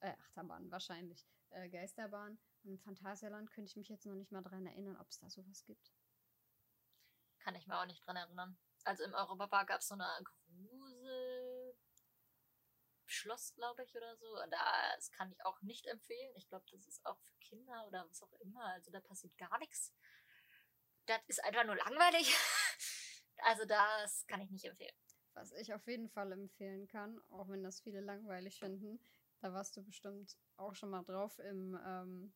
äh, 0.00 0.14
Achterbahn 0.20 0.70
wahrscheinlich, 0.70 1.28
äh, 1.50 1.68
Geisterbahn. 1.68 2.38
Im 2.62 2.78
Phantasialand 2.78 3.50
könnte 3.50 3.68
ich 3.68 3.76
mich 3.76 3.90
jetzt 3.90 4.06
noch 4.06 4.14
nicht 4.14 4.32
mal 4.32 4.42
dran 4.42 4.64
erinnern, 4.64 4.96
ob 4.96 5.10
es 5.10 5.18
da 5.18 5.28
sowas 5.28 5.64
gibt. 5.64 5.92
Kann 7.40 7.56
ich 7.56 7.66
mir 7.66 7.78
auch 7.78 7.86
nicht 7.86 8.06
dran 8.06 8.16
erinnern. 8.16 8.56
Also 8.84 9.04
im 9.04 9.14
Europapark 9.14 9.68
gab 9.68 9.80
es 9.80 9.88
so 9.88 9.94
eine 9.94 10.08
Grusel 10.24 11.74
Schloss, 13.06 13.54
glaube 13.54 13.84
ich, 13.84 13.94
oder 13.94 14.16
so. 14.16 14.36
Das 14.50 15.10
kann 15.12 15.30
ich 15.30 15.44
auch 15.44 15.60
nicht 15.62 15.86
empfehlen. 15.86 16.32
Ich 16.36 16.48
glaube, 16.48 16.64
das 16.70 16.86
ist 16.86 17.04
auch 17.04 17.18
für 17.18 17.36
Kinder 17.40 17.86
oder 17.86 18.06
was 18.08 18.22
auch 18.22 18.32
immer. 18.40 18.64
Also 18.64 18.90
da 18.90 19.00
passiert 19.00 19.36
gar 19.36 19.58
nichts. 19.58 19.92
Das 21.06 21.20
ist 21.26 21.44
einfach 21.44 21.64
nur 21.64 21.76
langweilig. 21.76 22.34
Also 23.44 23.64
das 23.64 24.24
kann 24.28 24.40
ich 24.40 24.50
nicht 24.52 24.66
empfehlen. 24.66 24.94
Was 25.32 25.50
ich 25.50 25.74
auf 25.74 25.84
jeden 25.88 26.08
Fall 26.08 26.30
empfehlen 26.30 26.86
kann, 26.86 27.20
auch 27.30 27.48
wenn 27.48 27.64
das 27.64 27.80
viele 27.80 28.00
langweilig 28.00 28.60
finden, 28.60 29.00
da 29.40 29.52
warst 29.52 29.76
du 29.76 29.82
bestimmt 29.82 30.36
auch 30.56 30.76
schon 30.76 30.90
mal 30.90 31.02
drauf 31.02 31.40
im 31.40 31.76
ähm, 31.84 32.32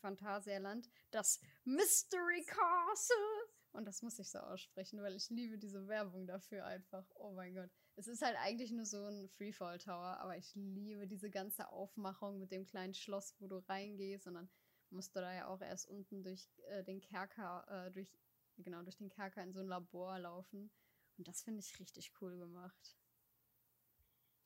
Phantasialand, 0.00 0.90
das 1.12 1.40
Mystery 1.62 2.44
Castle. 2.44 3.37
Und 3.78 3.84
das 3.84 4.02
muss 4.02 4.18
ich 4.18 4.28
so 4.28 4.40
aussprechen, 4.40 5.00
weil 5.02 5.14
ich 5.14 5.30
liebe 5.30 5.56
diese 5.56 5.86
Werbung 5.86 6.26
dafür 6.26 6.66
einfach. 6.66 7.06
Oh 7.14 7.30
mein 7.30 7.54
Gott. 7.54 7.70
Es 7.94 8.08
ist 8.08 8.22
halt 8.22 8.36
eigentlich 8.36 8.72
nur 8.72 8.84
so 8.84 9.06
ein 9.06 9.28
Freefall 9.28 9.78
Tower, 9.78 10.18
aber 10.18 10.36
ich 10.36 10.52
liebe 10.56 11.06
diese 11.06 11.30
ganze 11.30 11.70
Aufmachung 11.70 12.40
mit 12.40 12.50
dem 12.50 12.66
kleinen 12.66 12.94
Schloss, 12.94 13.36
wo 13.38 13.46
du 13.46 13.58
reingehst 13.68 14.26
und 14.26 14.34
dann 14.34 14.50
musst 14.90 15.14
du 15.14 15.20
da 15.20 15.32
ja 15.32 15.46
auch 15.46 15.60
erst 15.60 15.86
unten 15.86 16.24
durch 16.24 16.48
äh, 16.70 16.82
den 16.82 17.00
Kerker, 17.00 17.86
äh, 17.86 17.92
durch, 17.92 18.12
genau, 18.56 18.82
durch 18.82 18.96
den 18.96 19.10
Kerker 19.10 19.44
in 19.44 19.52
so 19.52 19.60
ein 19.60 19.68
Labor 19.68 20.18
laufen. 20.18 20.72
Und 21.16 21.28
das 21.28 21.42
finde 21.42 21.60
ich 21.60 21.78
richtig 21.78 22.10
cool 22.20 22.36
gemacht. 22.36 22.96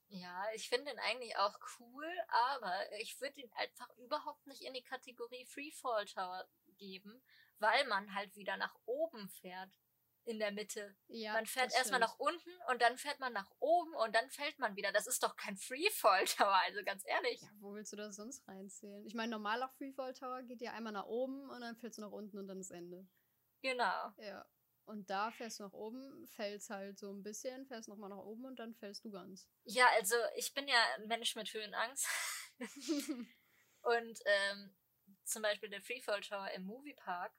Ja, 0.09 0.45
ich 0.55 0.69
finde 0.69 0.91
ihn 0.91 0.99
eigentlich 0.99 1.35
auch 1.39 1.59
cool, 1.81 2.07
aber 2.29 2.75
ich 3.01 3.19
würde 3.19 3.41
ihn 3.41 3.51
einfach 3.55 3.89
überhaupt 3.97 4.47
nicht 4.47 4.61
in 4.61 4.75
die 4.75 4.83
Kategorie 4.83 5.47
Freefall 5.47 6.05
Tower 6.05 6.47
geben, 6.83 7.23
weil 7.59 7.87
man 7.87 8.15
halt 8.15 8.35
wieder 8.37 8.57
nach 8.57 8.75
oben 8.85 9.29
fährt. 9.29 9.79
In 10.25 10.39
der 10.39 10.53
Mitte. 10.53 10.95
Ja, 11.09 11.33
man 11.33 11.47
fährt 11.47 11.75
erstmal 11.75 11.99
nach 11.99 12.17
unten 12.17 12.51
und 12.71 12.81
dann 12.81 12.97
fährt 12.97 13.19
man 13.19 13.33
nach 13.33 13.51
oben 13.59 13.93
und 13.97 14.15
dann 14.15 14.31
fällt 14.31 14.57
man 14.61 14.77
wieder. 14.77 14.93
Das 14.93 15.09
ist 15.09 15.21
doch 15.25 15.35
kein 15.35 15.57
Freefall 15.57 16.25
Tower, 16.27 16.55
also 16.65 16.85
ganz 16.85 17.03
ehrlich. 17.07 17.41
Ja, 17.41 17.49
wo 17.59 17.75
willst 17.75 17.93
du 17.93 17.97
das 17.97 18.15
sonst 18.15 18.47
reinzählen? 18.47 19.05
Ich 19.05 19.15
meine, 19.15 19.33
normaler 19.33 19.69
Freefall 19.71 20.15
Tower 20.15 20.45
geht 20.45 20.61
ja 20.61 20.75
einmal 20.75 20.93
nach 20.93 21.07
oben 21.07 21.51
und 21.51 21.61
dann 21.61 21.77
fällst 21.77 21.99
du 21.99 22.03
nach 22.03 22.13
unten 22.13 22.39
und 22.39 22.47
dann 22.47 22.61
ist 22.61 22.71
Ende. 22.71 23.05
Genau. 23.63 24.13
Ja. 24.19 24.47
Und 24.85 25.11
da 25.11 25.33
fällst 25.33 25.59
du 25.59 25.65
nach 25.65 25.73
oben, 25.73 26.29
fällst 26.29 26.71
halt 26.71 27.01
so 27.01 27.13
ein 27.13 27.25
bisschen, 27.25 27.67
fällst 27.67 27.89
nochmal 27.89 28.11
nach 28.11 28.19
oben 28.19 28.45
und 28.45 28.61
dann 28.61 28.75
fällst 28.75 29.05
du 29.05 29.11
ganz. 29.11 29.49
Ja, 29.65 29.87
also 29.95 30.15
ich 30.37 30.55
bin 30.55 30.69
ja 30.69 30.77
ein 30.99 31.09
Mensch 31.09 31.35
mit 31.35 31.53
Höhenangst. 31.53 32.07
und 33.83 34.21
ähm, 34.25 34.77
zum 35.25 35.43
Beispiel 35.43 35.69
der 35.71 35.83
Freefall 35.83 36.21
Tower 36.21 36.51
im 36.51 36.65
Moviepark 36.65 37.33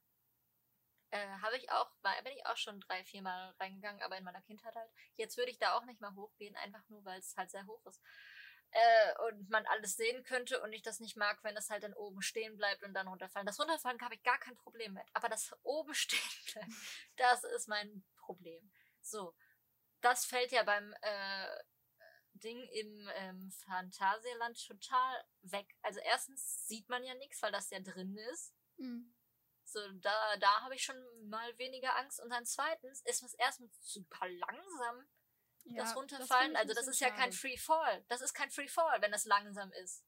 äh, 1.12 1.28
habe 1.42 1.58
ich 1.58 1.70
auch, 1.72 1.92
war, 2.02 2.14
bin 2.24 2.34
ich 2.34 2.46
auch 2.46 2.58
schon 2.58 2.80
drei, 2.82 3.04
vier 3.04 3.22
Mal 3.22 3.54
reingegangen, 3.60 4.02
aber 4.02 4.18
in 4.18 4.24
meiner 4.24 4.42
Kindheit 4.42 4.76
halt. 4.76 4.90
Jetzt 5.16 5.38
würde 5.38 5.52
ich 5.52 5.60
da 5.60 5.78
auch 5.78 5.86
nicht 5.86 6.02
mal 6.02 6.16
hochgehen, 6.16 6.56
einfach 6.56 6.88
nur, 6.90 7.06
weil 7.06 7.20
es 7.20 7.36
halt 7.38 7.52
sehr 7.52 7.66
hoch 7.68 7.86
ist 7.86 8.02
äh, 8.74 9.28
und 9.28 9.50
man 9.50 9.66
alles 9.68 9.96
sehen 9.96 10.24
könnte 10.24 10.62
und 10.62 10.74
ich 10.74 10.82
das 10.82 11.00
nicht 11.00 11.16
mag, 11.16 11.44
wenn 11.44 11.56
das 11.56 11.70
halt 11.70 11.84
dann 11.84 11.94
oben 11.94 12.22
stehen 12.22 12.58
bleibt 12.58 12.84
und 12.84 12.94
dann 12.94 13.08
runterfallen. 13.08 13.46
Das 13.46 13.60
Runterfallen 13.60 14.02
habe 14.02 14.16
ich 14.16 14.24
gar 14.24 14.40
kein 14.40 14.56
Problem 14.56 14.94
mit, 14.94 15.06
aber 15.14 15.30
das 15.30 15.56
oben 15.64 15.94
stehen 15.94 16.20
bleibt, 16.52 16.72
das 17.18 17.44
ist 17.44 17.68
mein 17.68 18.04
Problem. 18.18 18.72
So, 19.02 19.36
das 20.02 20.26
fällt 20.26 20.52
ja 20.52 20.64
beim 20.64 20.94
äh, 21.02 21.48
Ding 22.44 22.62
im 22.70 23.10
ähm, 23.16 23.52
Phantasialand 23.52 24.66
total 24.68 25.24
weg. 25.42 25.76
Also 25.82 26.00
erstens 26.02 26.68
sieht 26.68 26.90
man 26.90 27.04
ja 27.04 27.16
nichts, 27.16 27.42
weil 27.42 27.52
das 27.52 27.70
ja 27.70 27.80
drin 27.80 28.18
ist. 28.34 28.54
Mhm. 28.78 29.14
So, 29.66 29.80
da, 29.94 30.38
da 30.38 30.62
habe 30.62 30.76
ich 30.76 30.84
schon 30.84 30.98
mal 31.30 31.58
weniger 31.58 31.96
Angst. 31.98 32.22
Und 32.22 32.30
dann 32.30 32.46
zweitens 32.46 33.02
ist 33.06 33.24
es 33.24 33.34
erstmal 33.36 33.70
super 33.80 34.28
langsam, 34.28 35.08
ja, 35.64 35.84
das 35.84 35.96
runterfallen. 35.96 36.54
Das 36.54 36.62
also 36.62 36.74
das 36.74 36.88
ist 36.88 37.00
ja 37.00 37.10
kein 37.10 37.32
Free 37.32 37.58
Fall. 37.58 38.04
Das 38.10 38.22
ist 38.22 38.34
kein 38.34 38.52
Free 38.52 38.68
Fall, 38.68 39.02
wenn 39.02 39.12
das 39.12 39.26
langsam 39.26 39.72
ist. 39.84 40.04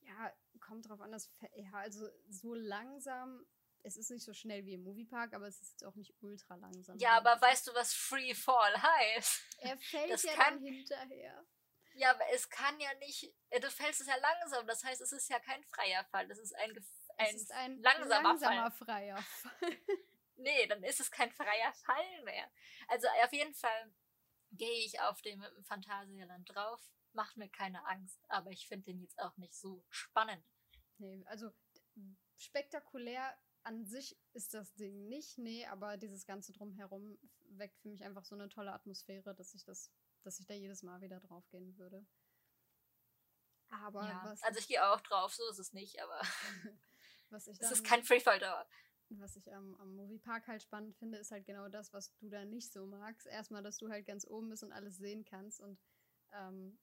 Ja, 0.00 0.32
kommt 0.60 0.88
drauf 0.88 1.00
an, 1.00 1.12
dass 1.12 1.30
ja, 1.54 1.72
also 1.74 2.08
so 2.28 2.54
langsam 2.54 3.46
es 3.86 3.96
ist 3.96 4.10
nicht 4.10 4.24
so 4.24 4.34
schnell 4.34 4.64
wie 4.66 4.74
im 4.74 4.82
Moviepark, 4.82 5.32
aber 5.32 5.46
es 5.46 5.60
ist 5.62 5.84
auch 5.84 5.94
nicht 5.94 6.12
ultra 6.20 6.56
langsam. 6.56 6.98
Ja, 6.98 7.12
aber 7.12 7.40
weißt 7.40 7.68
du, 7.68 7.74
was 7.74 7.94
Free 7.94 8.34
Fall 8.34 8.82
heißt? 8.82 9.58
Er 9.58 9.78
fällt 9.78 10.10
das 10.10 10.22
ja 10.24 10.32
kann, 10.34 10.54
dann 10.54 10.64
hinterher. 10.64 11.46
Ja, 11.94 12.10
aber 12.10 12.24
es 12.34 12.50
kann 12.50 12.78
ja 12.80 12.92
nicht, 12.94 13.32
äh, 13.50 13.60
du 13.60 13.70
fällst 13.70 14.00
es 14.00 14.08
ja 14.08 14.16
langsam, 14.16 14.66
das 14.66 14.82
heißt, 14.84 15.00
es 15.00 15.12
ist 15.12 15.30
ja 15.30 15.38
kein 15.38 15.62
freier 15.64 16.04
Fall, 16.06 16.26
das 16.26 16.38
ist 16.38 16.54
ein, 16.56 16.76
ein, 17.16 17.36
ist 17.36 17.52
ein 17.52 17.78
langsamer, 17.80 18.22
langsamer 18.22 18.70
Fall. 18.70 18.86
freier 18.86 19.16
Fall. 19.18 19.52
nee, 20.36 20.66
dann 20.66 20.82
ist 20.82 21.00
es 21.00 21.10
kein 21.10 21.30
freier 21.30 21.72
Fall 21.72 22.22
mehr. 22.24 22.50
Also 22.88 23.06
auf 23.24 23.32
jeden 23.32 23.54
Fall 23.54 23.94
gehe 24.50 24.84
ich 24.84 25.00
auf 25.00 25.22
dem 25.22 25.42
Phantasialand 25.62 26.54
drauf, 26.54 26.82
macht 27.12 27.36
mir 27.36 27.48
keine 27.48 27.86
Angst, 27.86 28.20
aber 28.28 28.50
ich 28.50 28.66
finde 28.66 28.86
den 28.86 29.00
jetzt 29.00 29.18
auch 29.20 29.36
nicht 29.36 29.54
so 29.54 29.84
spannend. 29.88 30.44
Nee, 30.98 31.24
also 31.28 31.50
spektakulär 32.36 33.36
an 33.66 33.84
sich 33.84 34.16
ist 34.32 34.54
das 34.54 34.72
Ding 34.74 35.08
nicht, 35.08 35.38
nee, 35.38 35.66
aber 35.66 35.96
dieses 35.96 36.24
ganze 36.24 36.52
drumherum 36.52 37.18
weckt 37.48 37.80
für 37.80 37.88
mich 37.88 38.04
einfach 38.04 38.24
so 38.24 38.36
eine 38.36 38.48
tolle 38.48 38.72
Atmosphäre, 38.72 39.34
dass 39.34 39.54
ich 39.54 39.64
das, 39.64 39.90
dass 40.22 40.38
ich 40.38 40.46
da 40.46 40.54
jedes 40.54 40.84
Mal 40.84 41.00
wieder 41.00 41.18
drauf 41.18 41.48
gehen 41.50 41.76
würde. 41.76 42.06
Aber 43.68 44.04
ja, 44.04 44.22
was 44.24 44.40
also 44.44 44.60
ich 44.60 44.68
gehe 44.68 44.88
auch 44.88 45.00
drauf, 45.00 45.34
so 45.34 45.42
ist 45.50 45.58
es 45.58 45.72
nicht, 45.72 46.00
aber 46.00 46.20
was 47.30 47.48
ich 47.48 47.58
dann, 47.58 47.72
es 47.72 47.78
ist 47.78 47.84
kein 47.84 48.04
Freefall 48.04 48.38
Dauer. 48.38 48.68
Was 49.08 49.34
ich 49.34 49.52
am, 49.52 49.74
am 49.76 49.96
Moviepark 49.96 50.46
halt 50.46 50.62
spannend 50.62 50.96
finde, 50.96 51.18
ist 51.18 51.32
halt 51.32 51.44
genau 51.44 51.68
das, 51.68 51.92
was 51.92 52.14
du 52.18 52.28
da 52.28 52.44
nicht 52.44 52.72
so 52.72 52.86
magst. 52.86 53.26
Erstmal, 53.26 53.64
dass 53.64 53.78
du 53.78 53.88
halt 53.88 54.06
ganz 54.06 54.24
oben 54.24 54.48
bist 54.48 54.62
und 54.62 54.72
alles 54.72 54.96
sehen 54.96 55.24
kannst. 55.24 55.60
Und 55.60 55.78
ähm, 56.32 56.78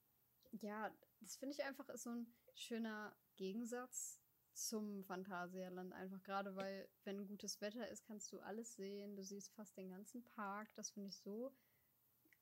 ja, 0.51 0.93
das 1.21 1.37
finde 1.37 1.55
ich 1.55 1.63
einfach 1.63 1.87
ist 1.89 2.03
so 2.03 2.11
ein 2.11 2.33
schöner 2.55 3.15
Gegensatz 3.35 4.22
zum 4.53 5.03
Phantasialand. 5.03 5.93
Einfach 5.93 6.21
gerade, 6.23 6.55
weil, 6.55 6.87
wenn 7.03 7.27
gutes 7.27 7.59
Wetter 7.61 7.87
ist, 7.89 8.05
kannst 8.05 8.31
du 8.31 8.39
alles 8.39 8.75
sehen. 8.75 9.15
Du 9.15 9.23
siehst 9.23 9.53
fast 9.53 9.77
den 9.77 9.89
ganzen 9.89 10.23
Park. 10.23 10.69
Das 10.75 10.91
finde 10.91 11.09
ich 11.09 11.17
so 11.17 11.53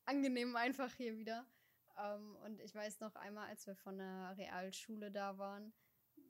angenehm 0.06 0.56
einfach 0.56 0.94
hier 0.96 1.18
wieder. 1.18 1.46
Ähm, 1.98 2.36
und 2.38 2.60
ich 2.62 2.74
weiß 2.74 3.00
noch 3.00 3.16
einmal, 3.16 3.48
als 3.48 3.68
wir 3.68 3.76
von 3.76 3.98
der 3.98 4.36
Realschule 4.38 5.12
da 5.12 5.38
waren, 5.38 5.74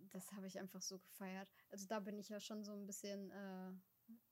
das 0.10 0.32
habe 0.34 0.48
ich 0.48 0.60
einfach 0.60 0.82
so 0.82 1.00
gefeiert. 1.00 1.52
Also 1.70 1.88
da 1.88 2.00
bin 2.00 2.18
ich 2.18 2.30
ja 2.30 2.40
schon 2.40 2.64
so 2.64 2.74
ein 2.74 2.86
bisschen, 2.86 3.32
äh, 3.32 3.72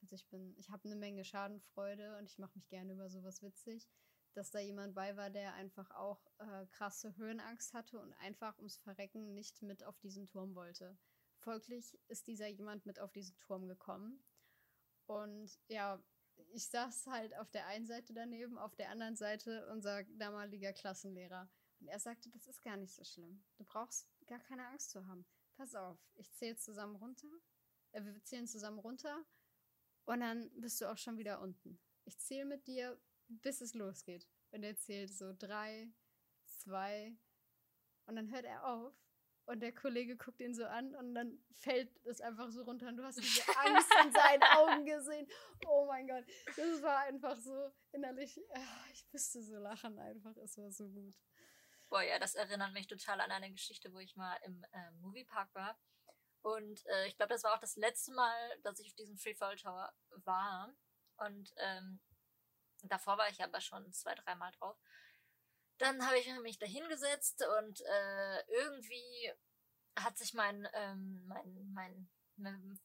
also 0.02 0.16
ich 0.16 0.28
bin, 0.28 0.56
ich 0.58 0.70
habe 0.70 0.86
eine 0.86 0.96
Menge 0.96 1.24
Schadenfreude 1.24 2.18
und 2.18 2.26
ich 2.26 2.38
mache 2.38 2.56
mich 2.56 2.68
gerne 2.70 2.94
über 2.94 3.10
sowas 3.10 3.42
witzig, 3.42 3.88
dass 4.34 4.52
da 4.52 4.60
jemand 4.60 4.96
bei 4.96 5.16
war, 5.16 5.30
der 5.30 5.54
einfach 5.54 5.90
auch 5.92 6.26
äh, 6.40 6.66
krasse 6.68 7.16
Höhenangst 7.18 7.74
hatte 7.74 8.00
und 8.00 8.14
einfach 8.14 8.58
ums 8.58 8.78
Verrecken 8.78 9.34
nicht 9.34 9.62
mit 9.62 9.84
auf 9.84 9.98
diesen 10.00 10.28
Turm 10.28 10.56
wollte. 10.56 10.98
Folglich 11.40 11.98
ist 12.08 12.28
dieser 12.28 12.48
jemand 12.48 12.86
mit 12.86 13.00
auf 13.00 13.12
diesen 13.12 13.38
Turm 13.40 13.68
gekommen. 13.68 14.24
Und 15.06 15.60
ja, 15.68 16.04
ich 16.54 16.68
saß 16.68 17.08
halt 17.08 17.36
auf 17.38 17.50
der 17.52 17.68
einen 17.68 17.88
Seite 17.88 18.14
daneben, 18.14 18.58
auf 18.58 18.76
der 18.76 18.90
anderen 18.90 19.16
Seite 19.16 19.68
unser 19.72 20.04
damaliger 20.04 20.74
Klassenlehrer. 20.74 21.50
Und 21.80 21.88
er 21.88 22.00
sagte, 22.00 22.30
das 22.30 22.48
ist 22.48 22.62
gar 22.62 22.78
nicht 22.78 22.94
so 22.94 23.04
schlimm. 23.04 23.44
Du 23.58 23.64
brauchst 23.64 24.08
gar 24.28 24.40
keine 24.40 24.68
Angst 24.68 24.92
zu 24.92 25.06
haben. 25.08 25.26
Pass 25.56 25.76
auf, 25.76 25.98
ich 26.16 26.32
zähle 26.34 26.58
zusammen 26.58 26.96
runter. 26.96 27.28
Äh, 27.92 28.04
wir 28.04 28.24
zählen 28.24 28.48
zusammen 28.48 28.80
runter. 28.80 29.26
Und 30.06 30.22
dann 30.22 30.50
bist 30.60 30.82
du 30.82 30.92
auch 30.92 30.98
schon 30.98 31.18
wieder 31.18 31.42
unten. 31.42 31.80
Ich 32.06 32.20
zähle 32.20 32.46
mit 32.46 32.68
dir, 32.68 33.00
bis 33.28 33.62
es 33.62 33.74
losgeht. 33.74 34.28
Und 34.52 34.64
er 34.64 34.76
zählt 34.76 35.14
so 35.14 35.34
drei, 35.38 35.92
zwei. 36.46 37.18
Und 38.06 38.16
dann 38.16 38.32
hört 38.32 38.46
er 38.46 38.66
auf 38.66 38.94
und 39.50 39.62
der 39.62 39.74
Kollege 39.74 40.16
guckt 40.16 40.40
ihn 40.42 40.54
so 40.54 40.64
an 40.66 40.94
und 40.96 41.16
dann 41.16 41.40
fällt 41.54 41.90
es 42.06 42.22
einfach 42.22 42.52
so 42.52 42.62
runter 42.62 42.88
und 42.88 42.98
du 42.98 43.04
hast 43.04 43.18
diese 43.18 43.42
Angst 43.58 43.92
in 44.04 44.12
seinen 44.12 44.44
Augen 44.44 44.86
gesehen. 44.86 45.28
Oh 45.66 45.86
mein 45.88 46.08
Gott, 46.08 46.24
das 46.56 46.84
war 46.84 47.00
einfach 47.00 47.36
so 47.36 47.72
innerlich, 47.92 48.40
ah, 48.54 48.86
ich 48.94 49.08
müsste 49.12 49.42
so 49.42 49.58
lachen 49.58 49.98
einfach, 49.98 50.38
es 50.38 50.56
war 50.60 50.72
so 50.72 50.88
gut. 50.88 51.16
Boah, 51.90 52.04
ja, 52.04 52.20
das 52.20 52.36
erinnert 52.36 52.74
mich 52.74 52.86
total 52.86 53.20
an 53.22 53.32
eine 53.32 53.50
Geschichte, 53.50 53.92
wo 53.92 53.98
ich 53.98 54.16
mal 54.16 54.38
im 54.46 54.64
äh, 54.72 54.92
Moviepark 55.02 55.54
war. 55.56 55.80
Und 56.44 56.86
äh, 56.86 57.08
ich 57.08 57.18
glaube, 57.18 57.34
das 57.34 57.44
war 57.44 57.56
auch 57.56 57.60
das 57.60 57.76
letzte 57.76 58.14
Mal, 58.14 58.60
dass 58.62 58.80
ich 58.80 58.90
auf 58.90 58.96
diesem 58.96 59.18
Freefall 59.18 59.56
Tower 59.56 59.92
war. 60.26 60.72
Und 61.18 61.52
ähm, 61.58 62.00
davor 62.84 63.18
war 63.18 63.28
ich 63.30 63.44
aber 63.44 63.60
schon 63.62 63.92
zwei, 63.94 64.14
dreimal 64.14 64.52
drauf. 64.60 64.78
Dann 65.80 66.06
habe 66.06 66.20
ich 66.20 66.28
mich 66.42 66.60
da 66.60 66.66
hingesetzt 66.66 67.44
und 67.60 67.82
äh, 67.82 68.44
irgendwie 68.48 69.34
hat 69.98 70.18
sich 70.18 70.34
mein, 70.34 70.68
ähm, 70.74 71.26
mein, 71.26 71.72
mein, 71.74 72.10
mein 72.36 72.80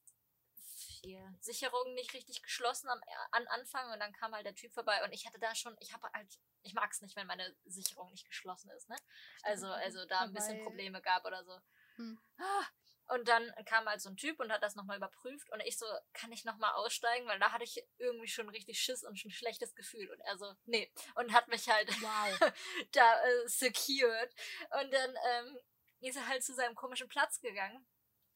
hier, 1.04 1.34
Sicherung 1.40 1.94
nicht 1.94 2.14
richtig 2.14 2.42
geschlossen 2.42 2.88
am 2.88 3.00
an 3.32 3.46
Anfang 3.48 3.92
und 3.92 4.00
dann 4.00 4.12
kam 4.12 4.34
halt 4.34 4.46
der 4.46 4.54
Typ 4.54 4.72
vorbei 4.72 5.02
und 5.04 5.12
ich 5.12 5.26
hatte 5.26 5.38
da 5.38 5.54
schon, 5.54 5.76
ich 5.80 5.92
habe 5.92 6.08
halt, 6.12 6.38
ich 6.62 6.74
mag 6.74 6.90
es 6.90 7.02
nicht, 7.02 7.16
wenn 7.16 7.26
meine 7.26 7.54
Sicherung 7.64 8.10
nicht 8.10 8.26
geschlossen 8.26 8.70
ist, 8.70 8.88
ne? 8.88 8.96
Also, 9.42 9.66
also 9.68 10.04
da 10.06 10.20
ein 10.20 10.32
bisschen 10.32 10.62
Probleme 10.62 11.02
gab 11.02 11.24
oder 11.24 11.44
so. 11.44 11.58
Hm. 11.96 12.18
Ah, 12.38 12.64
und 13.08 13.28
dann 13.28 13.52
kam 13.66 13.86
halt 13.86 14.00
so 14.00 14.08
ein 14.08 14.16
Typ 14.16 14.40
und 14.40 14.50
hat 14.50 14.62
das 14.62 14.76
nochmal 14.76 14.96
überprüft 14.96 15.50
und 15.50 15.60
ich 15.60 15.78
so, 15.78 15.86
kann 16.14 16.32
ich 16.32 16.44
nochmal 16.44 16.72
aussteigen? 16.72 17.26
Weil 17.26 17.38
da 17.38 17.52
hatte 17.52 17.64
ich 17.64 17.84
irgendwie 17.98 18.28
schon 18.28 18.48
richtig 18.48 18.80
Schiss 18.80 19.04
und 19.04 19.18
schon 19.18 19.30
ein 19.30 19.34
schlechtes 19.34 19.74
Gefühl. 19.74 20.10
Und 20.10 20.20
er 20.20 20.38
so, 20.38 20.54
nee. 20.64 20.90
Und 21.14 21.32
hat 21.32 21.48
mich 21.48 21.68
halt 21.68 21.88
wow. 22.00 22.52
da 22.92 23.22
äh, 23.24 23.48
secured. 23.48 24.34
Und 24.80 24.92
dann 24.92 25.16
ähm, 25.30 25.58
ist 26.00 26.16
er 26.16 26.26
halt 26.28 26.42
zu 26.42 26.54
seinem 26.54 26.74
komischen 26.74 27.08
Platz 27.08 27.40
gegangen 27.40 27.86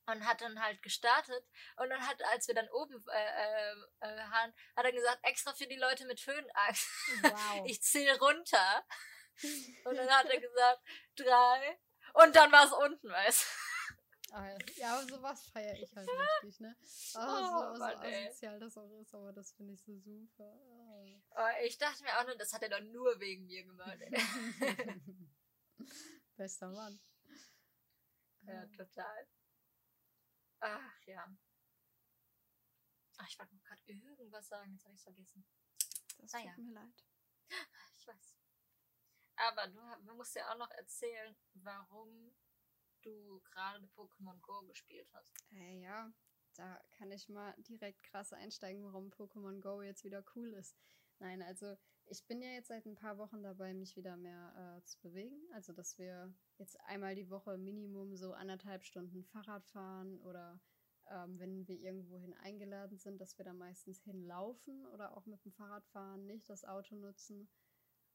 und 0.06 0.26
hat 0.26 0.40
dann 0.40 0.60
halt 0.62 0.82
gestartet 0.82 1.44
und 1.76 1.90
dann 1.90 2.06
hat, 2.06 2.22
als 2.24 2.48
wir 2.48 2.54
dann 2.54 2.68
oben 2.70 3.04
äh, 3.12 3.72
äh, 4.00 4.16
waren, 4.30 4.54
hat 4.76 4.84
er 4.84 4.92
gesagt, 4.92 5.18
extra 5.22 5.52
für 5.54 5.66
die 5.66 5.76
Leute 5.76 6.06
mit 6.06 6.24
Höhenangst. 6.26 6.88
Wow. 7.22 7.62
ich 7.66 7.82
zähle 7.82 8.18
runter. 8.18 8.86
und 9.84 9.96
dann 9.96 10.10
hat 10.10 10.26
er 10.26 10.40
gesagt, 10.40 10.82
drei. 11.16 11.78
Und 12.14 12.34
dann 12.36 12.50
war 12.50 12.64
es 12.64 12.72
unten, 12.72 13.08
weißt 13.08 13.42
du. 13.42 13.77
Ja, 14.76 14.94
aber 14.94 15.08
sowas 15.08 15.46
feiere 15.48 15.78
ich 15.78 15.94
halt 15.96 16.08
richtig, 16.42 16.60
ne? 16.60 16.76
Oh, 17.14 17.18
oh, 17.20 17.74
so, 17.74 17.78
Mann, 17.78 17.96
so 17.96 18.06
asozial 18.06 18.60
das 18.60 18.76
auch 18.76 19.00
ist, 19.00 19.14
aber 19.14 19.32
das 19.32 19.52
finde 19.52 19.74
ich 19.74 19.82
so 19.82 19.96
super. 19.98 20.52
Oh. 20.54 21.20
Oh, 21.36 21.64
ich 21.64 21.78
dachte 21.78 22.02
mir 22.02 22.18
auch 22.18 22.26
nur, 22.26 22.36
das 22.36 22.52
hat 22.52 22.62
er 22.62 22.68
doch 22.68 22.80
nur 22.80 23.18
wegen 23.20 23.46
mir 23.46 23.64
gemacht. 23.64 23.98
Bester 26.36 26.70
Mann. 26.70 27.00
Ja, 28.42 28.66
total. 28.66 29.28
Ach 30.60 31.06
ja. 31.06 31.36
Ach, 33.18 33.28
ich 33.28 33.38
wollte 33.38 33.54
noch 33.54 33.64
gerade 33.64 33.82
irgendwas 33.86 34.48
sagen, 34.48 34.72
jetzt 34.72 34.84
habe 34.84 34.94
ich 34.94 35.00
es 35.00 35.04
vergessen. 35.04 35.44
Das 36.18 36.32
naja. 36.32 36.52
tut 36.54 36.64
mir 36.64 36.72
leid. 36.72 37.04
Ich 37.98 38.06
weiß. 38.06 38.36
Aber 39.36 39.68
du, 39.68 39.80
du 40.04 40.14
musst 40.14 40.34
ja 40.34 40.52
auch 40.52 40.58
noch 40.58 40.70
erzählen, 40.72 41.36
warum 41.54 42.34
du 43.02 43.40
gerade 43.40 43.86
Pokémon 43.96 44.40
Go 44.40 44.62
gespielt 44.66 45.08
hast. 45.12 45.32
Äh, 45.52 45.80
ja, 45.80 46.12
da 46.54 46.80
kann 46.90 47.10
ich 47.10 47.28
mal 47.28 47.54
direkt 47.58 48.02
krass 48.02 48.32
einsteigen, 48.32 48.84
warum 48.84 49.10
Pokémon 49.10 49.60
Go 49.60 49.82
jetzt 49.82 50.04
wieder 50.04 50.24
cool 50.34 50.52
ist. 50.54 50.76
Nein, 51.20 51.42
also 51.42 51.76
ich 52.10 52.26
bin 52.26 52.40
ja 52.40 52.50
jetzt 52.50 52.68
seit 52.68 52.86
ein 52.86 52.94
paar 52.94 53.18
Wochen 53.18 53.42
dabei, 53.42 53.74
mich 53.74 53.96
wieder 53.96 54.16
mehr 54.16 54.78
äh, 54.78 54.84
zu 54.84 54.98
bewegen. 55.00 55.40
Also, 55.52 55.72
dass 55.72 55.98
wir 55.98 56.32
jetzt 56.56 56.80
einmal 56.80 57.14
die 57.14 57.30
Woche 57.30 57.58
Minimum 57.58 58.16
so 58.16 58.32
anderthalb 58.32 58.84
Stunden 58.84 59.24
Fahrrad 59.24 59.66
fahren 59.66 60.18
oder 60.20 60.60
ähm, 61.10 61.38
wenn 61.38 61.66
wir 61.66 61.78
irgendwohin 61.78 62.34
eingeladen 62.34 62.98
sind, 62.98 63.20
dass 63.20 63.36
wir 63.38 63.44
da 63.44 63.52
meistens 63.52 64.00
hinlaufen 64.02 64.86
oder 64.86 65.16
auch 65.16 65.26
mit 65.26 65.44
dem 65.44 65.52
Fahrrad 65.52 65.86
fahren, 65.86 66.26
nicht 66.26 66.48
das 66.48 66.64
Auto 66.64 66.94
nutzen. 66.96 67.48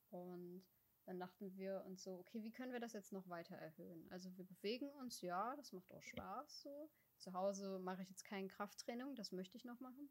Und 0.10 0.64
dann 1.06 1.20
dachten 1.20 1.56
wir 1.56 1.84
uns 1.86 2.04
so, 2.04 2.20
okay, 2.20 2.44
wie 2.44 2.52
können 2.52 2.72
wir 2.72 2.80
das 2.80 2.94
jetzt 2.94 3.12
noch 3.12 3.28
weiter 3.28 3.56
erhöhen? 3.56 4.08
Also 4.10 4.36
wir 4.38 4.46
bewegen 4.46 4.90
uns, 4.92 5.22
ja, 5.22 5.56
das 5.56 5.74
macht 5.74 5.92
auch 5.92 6.02
Spaß 6.02 6.62
so. 6.62 6.90
Zu 7.18 7.34
Hause 7.34 7.80
mache 7.80 8.04
ich 8.04 8.10
jetzt 8.10 8.24
kein 8.24 8.48
Krafttraining, 8.48 9.16
das 9.16 9.32
möchte 9.32 9.58
ich 9.58 9.66
noch 9.66 9.80
machen. 9.80 10.10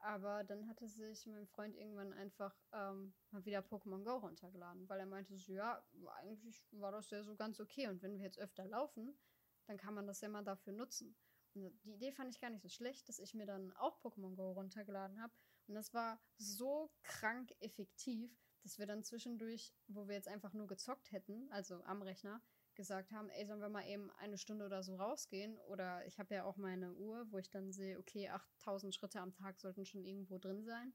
Aber 0.00 0.44
dann 0.44 0.68
hatte 0.68 0.86
sich 0.86 1.26
mein 1.26 1.46
Freund 1.46 1.74
irgendwann 1.76 2.12
einfach 2.12 2.54
ähm, 2.72 3.14
mal 3.30 3.44
wieder 3.44 3.60
Pokémon 3.60 4.04
Go 4.04 4.18
runtergeladen, 4.18 4.88
weil 4.88 5.00
er 5.00 5.06
meinte 5.06 5.36
so, 5.38 5.52
ja, 5.52 5.84
eigentlich 6.18 6.64
war 6.70 6.92
das 6.92 7.10
ja 7.10 7.22
so 7.24 7.34
ganz 7.34 7.58
okay. 7.58 7.88
Und 7.88 8.02
wenn 8.02 8.16
wir 8.16 8.24
jetzt 8.24 8.38
öfter 8.38 8.64
laufen, 8.64 9.18
dann 9.66 9.76
kann 9.76 9.94
man 9.94 10.06
das 10.06 10.20
ja 10.20 10.28
mal 10.28 10.44
dafür 10.44 10.72
nutzen. 10.72 11.16
Und 11.54 11.84
die 11.84 11.94
Idee 11.94 12.12
fand 12.12 12.30
ich 12.30 12.40
gar 12.40 12.50
nicht 12.50 12.62
so 12.62 12.68
schlecht, 12.68 13.08
dass 13.08 13.18
ich 13.18 13.34
mir 13.34 13.46
dann 13.46 13.72
auch 13.72 14.00
Pokémon 14.00 14.36
Go 14.36 14.52
runtergeladen 14.52 15.20
habe. 15.20 15.32
Und 15.66 15.74
das 15.74 15.92
war 15.92 16.20
so 16.36 16.92
krank 17.02 17.52
effektiv, 17.60 18.30
dass 18.62 18.78
wir 18.78 18.86
dann 18.86 19.04
zwischendurch, 19.04 19.74
wo 19.86 20.08
wir 20.08 20.14
jetzt 20.14 20.28
einfach 20.28 20.52
nur 20.52 20.66
gezockt 20.66 21.12
hätten, 21.12 21.50
also 21.50 21.82
am 21.84 22.02
Rechner, 22.02 22.42
gesagt 22.78 23.10
haben, 23.10 23.28
ey, 23.30 23.44
sollen 23.44 23.60
wir 23.60 23.68
mal 23.68 23.86
eben 23.88 24.10
eine 24.12 24.38
Stunde 24.38 24.64
oder 24.64 24.84
so 24.84 24.94
rausgehen? 24.94 25.58
Oder 25.66 26.06
ich 26.06 26.18
habe 26.20 26.34
ja 26.34 26.44
auch 26.44 26.56
meine 26.56 26.94
Uhr, 26.94 27.26
wo 27.30 27.38
ich 27.38 27.50
dann 27.50 27.72
sehe, 27.72 27.98
okay, 27.98 28.28
8000 28.28 28.94
Schritte 28.94 29.20
am 29.20 29.32
Tag 29.34 29.58
sollten 29.58 29.84
schon 29.84 30.04
irgendwo 30.04 30.38
drin 30.38 30.62
sein, 30.62 30.94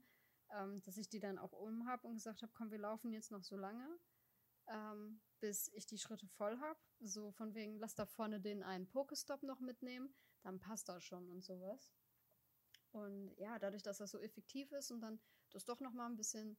ähm, 0.51 0.81
dass 0.83 0.97
ich 0.97 1.09
die 1.09 1.19
dann 1.19 1.37
auch 1.37 1.51
um 1.51 1.85
habe 1.85 2.07
und 2.07 2.15
gesagt 2.15 2.41
habe, 2.41 2.53
komm, 2.55 2.71
wir 2.71 2.77
laufen 2.77 3.11
jetzt 3.11 3.31
noch 3.31 3.43
so 3.43 3.57
lange, 3.57 3.99
ähm, 4.67 5.21
bis 5.41 5.67
ich 5.73 5.85
die 5.85 5.97
Schritte 5.97 6.25
voll 6.25 6.57
habe. 6.59 6.79
So 7.01 7.31
von 7.31 7.53
wegen, 7.53 7.77
lass 7.79 7.95
da 7.95 8.05
vorne 8.05 8.39
den 8.39 8.63
einen 8.63 8.87
Pokestop 8.87 9.43
noch 9.43 9.59
mitnehmen, 9.59 10.15
dann 10.41 10.61
passt 10.61 10.87
das 10.87 11.03
schon 11.03 11.27
und 11.29 11.43
sowas. 11.43 11.93
Und 12.91 13.35
ja, 13.37 13.59
dadurch, 13.59 13.83
dass 13.83 13.97
das 13.97 14.11
so 14.11 14.19
effektiv 14.19 14.71
ist 14.71 14.89
und 14.91 15.01
dann 15.01 15.19
das 15.49 15.65
doch 15.65 15.81
noch 15.81 15.93
mal 15.93 16.05
ein 16.05 16.15
bisschen 16.15 16.57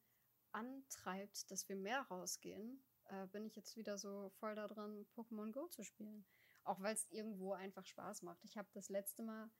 antreibt, 0.55 1.51
dass 1.51 1.69
wir 1.69 1.77
mehr 1.77 2.03
rausgehen, 2.03 2.83
äh, 3.07 3.27
bin 3.29 3.45
ich 3.45 3.57
jetzt 3.57 3.77
wieder 3.77 3.99
so 3.99 4.31
voll 4.39 4.55
da 4.55 4.69
dran, 4.69 5.07
Pokémon 5.15 5.53
Go 5.53 5.67
zu 5.69 5.83
spielen. 5.83 6.25
Auch 6.65 6.81
weil 6.81 6.95
es 6.95 7.11
irgendwo 7.11 7.53
einfach 7.53 7.85
Spaß 7.85 8.23
macht. 8.23 8.43
Ich 8.45 8.57
habe 8.57 8.69
das 8.73 8.89
letzte 8.89 9.23
Mal 9.23 9.51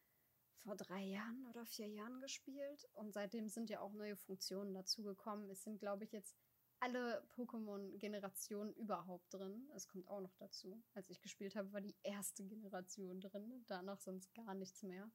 vor 0.63 0.77
drei 0.77 1.03
Jahren 1.03 1.45
oder 1.47 1.67
vier 1.67 1.89
Jahren 1.89 2.21
gespielt 2.21 2.89
und 2.95 3.13
seitdem 3.13 3.49
sind 3.49 3.69
ja 3.69 3.81
auch 3.81 3.93
neue 3.93 4.17
Funktionen 4.17 4.73
dazugekommen. 4.73 5.51
Es 5.51 5.63
sind, 5.63 5.79
glaube 5.79 6.05
ich, 6.05 6.13
jetzt 6.13 6.35
alle 6.81 7.27
Pokémon-Generationen 7.37 8.73
überhaupt 8.75 9.33
drin. 9.33 9.69
Es 9.75 9.89
kommt 9.89 10.09
auch 10.09 10.21
noch 10.21 10.35
dazu. 10.37 10.83
Als 10.95 11.11
ich 11.11 11.21
gespielt 11.21 11.57
habe, 11.57 11.73
war 11.73 11.81
die 11.81 11.97
erste 12.03 12.45
Generation 12.45 13.21
drin. 13.21 13.65
Danach 13.67 14.01
sonst 14.01 14.35
gar 14.35 14.55
nichts 14.55 14.83
mehr. 14.83 15.11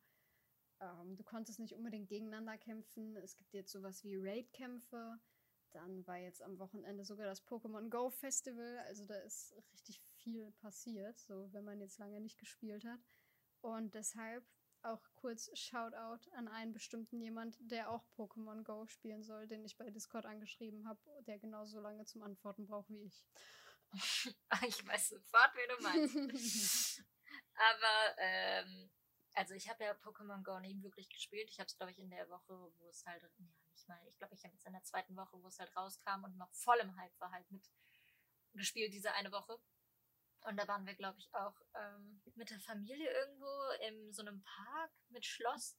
Ähm, 0.80 1.16
du 1.16 1.24
konntest 1.24 1.60
nicht 1.60 1.76
unbedingt 1.76 2.10
gegeneinander 2.10 2.58
kämpfen. 2.58 3.16
Es 3.18 3.36
gibt 3.36 3.54
jetzt 3.54 3.72
sowas 3.72 4.04
wie 4.04 4.16
Raid-Kämpfe. 4.16 5.20
Dann 5.72 6.06
war 6.08 6.18
jetzt 6.18 6.42
am 6.42 6.58
Wochenende 6.60 7.04
sogar 7.04 7.26
das 7.26 7.46
Pokémon 7.46 7.90
Go 7.90 8.10
Festival. 8.10 8.80
Also 8.88 9.06
da 9.06 9.16
ist 9.20 9.56
richtig 9.72 10.02
viel 10.18 10.52
passiert, 10.62 11.18
so 11.20 11.52
wenn 11.54 11.64
man 11.64 11.80
jetzt 11.80 12.00
lange 12.00 12.20
nicht 12.22 12.40
gespielt 12.40 12.84
hat. 12.86 13.00
Und 13.62 13.94
deshalb 13.94 14.46
auch 14.82 15.02
kurz 15.16 15.50
Shoutout 15.58 16.30
an 16.32 16.48
einen 16.48 16.74
bestimmten 16.74 17.20
jemand, 17.20 17.58
der 17.60 17.90
auch 17.90 18.06
Pokémon 18.16 18.64
Go 18.64 18.88
spielen 18.88 19.24
soll, 19.24 19.48
den 19.48 19.66
ich 19.66 19.78
bei 19.78 19.90
Discord 19.90 20.26
angeschrieben 20.26 20.88
habe, 20.88 21.00
der 21.28 21.38
genauso 21.38 21.80
lange 21.80 22.06
zum 22.06 22.24
Antworten 22.24 22.66
braucht 22.66 22.90
wie 22.90 23.04
ich. 23.04 23.26
ich 24.68 24.88
weiß 24.88 25.10
sofort, 25.10 25.52
wen 25.56 25.78
du 25.78 25.84
meinst. 25.84 27.04
Aber 27.56 28.16
ähm, 28.18 28.90
also 29.34 29.54
ich 29.54 29.70
habe 29.70 29.84
ja 29.84 29.94
Pokémon 29.94 30.44
Go 30.44 30.60
nie 30.60 30.82
wirklich 30.82 31.10
gespielt. 31.10 31.50
Ich 31.50 31.60
habe 31.60 31.68
es, 31.68 31.76
glaube 31.76 31.92
ich, 31.92 32.00
in 32.00 32.10
der 32.10 32.30
Woche, 32.30 32.54
wo 32.78 32.90
es 32.90 33.06
halt, 33.06 33.24
ja, 33.24 33.46
nicht 33.80 33.88
mal, 33.88 34.00
ich 34.08 34.18
glaube, 34.18 34.34
ich 34.36 34.44
habe 34.44 34.54
jetzt 34.54 34.66
in 34.66 34.74
der 34.74 34.84
zweiten 34.84 35.16
Woche, 35.16 35.42
wo 35.42 35.48
es 35.48 35.60
halt 35.60 35.76
rauskam 35.76 36.24
und 36.24 36.38
noch 36.38 36.52
voll 36.52 36.78
im 36.80 36.96
Hype 36.98 37.18
war, 37.20 37.32
halt 37.32 37.50
mit 37.52 37.64
gespielt, 38.54 38.94
diese 38.94 39.14
eine 39.14 39.32
Woche. 39.32 39.58
Und 40.42 40.58
da 40.58 40.68
waren 40.68 40.86
wir, 40.86 40.96
glaube 40.96 41.20
ich, 41.20 41.34
auch 41.34 41.56
ähm, 41.76 42.22
mit 42.36 42.50
der 42.50 42.60
Familie 42.60 43.10
irgendwo 43.10 43.70
in 43.88 44.12
so 44.12 44.22
einem 44.22 44.42
Park 44.44 44.92
mit 45.10 45.26
Schloss. 45.26 45.78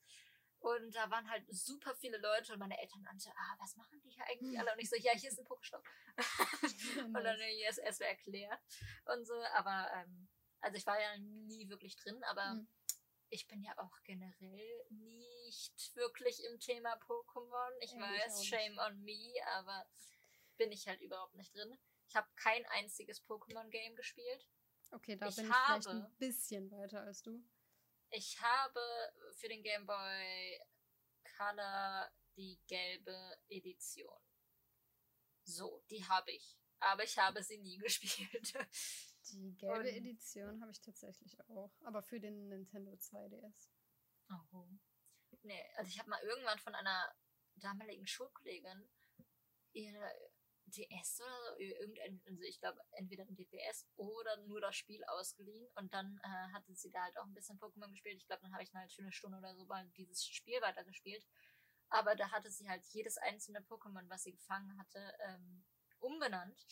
Und 0.58 0.94
da 0.94 1.10
waren 1.10 1.30
halt 1.30 1.46
super 1.48 1.94
viele 1.94 2.18
Leute 2.18 2.52
und 2.52 2.58
meine 2.58 2.78
Eltern 2.78 3.02
nannten, 3.02 3.30
ah, 3.34 3.56
was 3.58 3.76
machen 3.76 3.98
die 4.02 4.10
hier 4.10 4.24
eigentlich 4.26 4.58
alle? 4.58 4.72
Und 4.72 4.78
ich 4.78 4.90
so, 4.90 4.96
ja, 4.96 5.12
hier 5.12 5.30
ist 5.30 5.38
ein 5.38 5.46
Pokéstop. 5.46 5.82
und 7.06 7.24
dann 7.24 7.40
hier 7.40 7.70
ist 7.70 7.78
erst 7.78 8.02
erklärt 8.02 8.60
und 9.06 9.26
so. 9.26 9.34
Aber, 9.54 9.90
ähm, 9.94 10.28
also 10.60 10.76
ich 10.76 10.86
war 10.86 11.00
ja 11.00 11.16
nie 11.18 11.68
wirklich 11.70 11.96
drin, 11.96 12.22
aber 12.24 12.54
mhm 12.54 12.68
ich 13.30 13.46
bin 13.46 13.62
ja 13.62 13.72
auch 13.78 14.02
generell 14.02 14.84
nicht 15.50 15.96
wirklich 15.96 16.44
im 16.44 16.60
Thema 16.60 16.94
Pokémon. 16.98 17.72
Ich 17.80 17.92
ja, 17.92 18.00
weiß, 18.00 18.40
ich 18.40 18.48
shame 18.48 18.78
on 18.78 19.02
me, 19.02 19.34
aber 19.56 19.84
bin 20.56 20.70
ich 20.70 20.86
halt 20.86 21.00
überhaupt 21.00 21.34
nicht 21.34 21.54
drin. 21.54 21.76
Ich 22.08 22.14
habe 22.14 22.28
kein 22.36 22.64
einziges 22.66 23.22
Pokémon-Game 23.24 23.96
gespielt. 23.96 24.46
Okay, 24.92 25.16
da 25.16 25.26
ich 25.26 25.36
bin 25.36 25.46
ich 25.46 25.52
habe, 25.52 25.82
vielleicht 25.82 25.88
ein 25.88 26.16
bisschen 26.18 26.70
weiter 26.70 27.02
als 27.02 27.22
du. 27.22 27.42
Ich 28.10 28.40
habe 28.40 28.80
für 29.32 29.48
den 29.48 29.62
Game 29.62 29.86
Boy 29.86 30.60
Color 31.36 32.10
die 32.36 32.58
gelbe 32.66 33.38
Edition. 33.48 34.18
So, 35.44 35.82
die 35.90 36.04
habe 36.04 36.30
ich. 36.32 36.56
Aber 36.80 37.04
ich 37.04 37.18
habe 37.18 37.42
sie 37.42 37.58
nie 37.58 37.78
gespielt. 37.78 38.54
Die 39.30 39.56
gelbe 39.56 39.80
Und, 39.80 39.86
Edition 39.86 40.60
habe 40.60 40.72
ich 40.72 40.80
tatsächlich 40.80 41.38
auch, 41.48 41.72
aber 41.82 42.02
für 42.02 42.20
den 42.20 42.48
Nintendo 42.48 42.92
2DS. 42.92 43.68
Oh. 44.52 44.66
Nee, 45.42 45.64
also 45.76 45.88
ich 45.88 45.98
habe 45.98 46.10
mal 46.10 46.22
irgendwann 46.22 46.58
von 46.58 46.74
einer 46.74 47.14
damaligen 47.56 48.06
Schulkollegin 48.06 48.88
ihre 49.72 50.10
DS 50.66 51.20
oder 51.20 51.54
so, 51.54 51.58
irgendein, 51.58 52.22
also 52.26 52.42
ich 52.42 52.60
glaube 52.60 52.78
entweder 52.92 53.24
ein 53.24 53.34
DPS 53.34 53.86
oder 53.96 54.36
nur 54.46 54.60
das 54.60 54.76
Spiel 54.76 55.02
ausgeliehen 55.04 55.66
und 55.74 55.92
dann 55.92 56.20
äh, 56.22 56.52
hatte 56.52 56.74
sie 56.74 56.90
da 56.90 57.02
halt 57.02 57.18
auch 57.18 57.24
ein 57.24 57.34
bisschen 57.34 57.58
Pokémon 57.58 57.90
gespielt. 57.90 58.18
Ich 58.18 58.26
glaube, 58.26 58.42
dann 58.42 58.52
habe 58.52 58.62
ich 58.62 58.74
eine 58.74 58.88
schöne 58.88 59.12
Stunde 59.12 59.38
oder 59.38 59.54
so 59.56 59.64
mal 59.66 59.88
dieses 59.96 60.24
Spiel 60.26 60.60
weitergespielt. 60.60 61.26
Aber 61.88 62.14
da 62.14 62.30
hatte 62.30 62.50
sie 62.50 62.68
halt 62.68 62.84
jedes 62.92 63.18
einzelne 63.18 63.60
Pokémon, 63.62 64.08
was 64.08 64.22
sie 64.22 64.32
gefangen 64.32 64.78
hatte, 64.78 65.12
ähm, 65.26 65.64
umbenannt. 65.98 66.64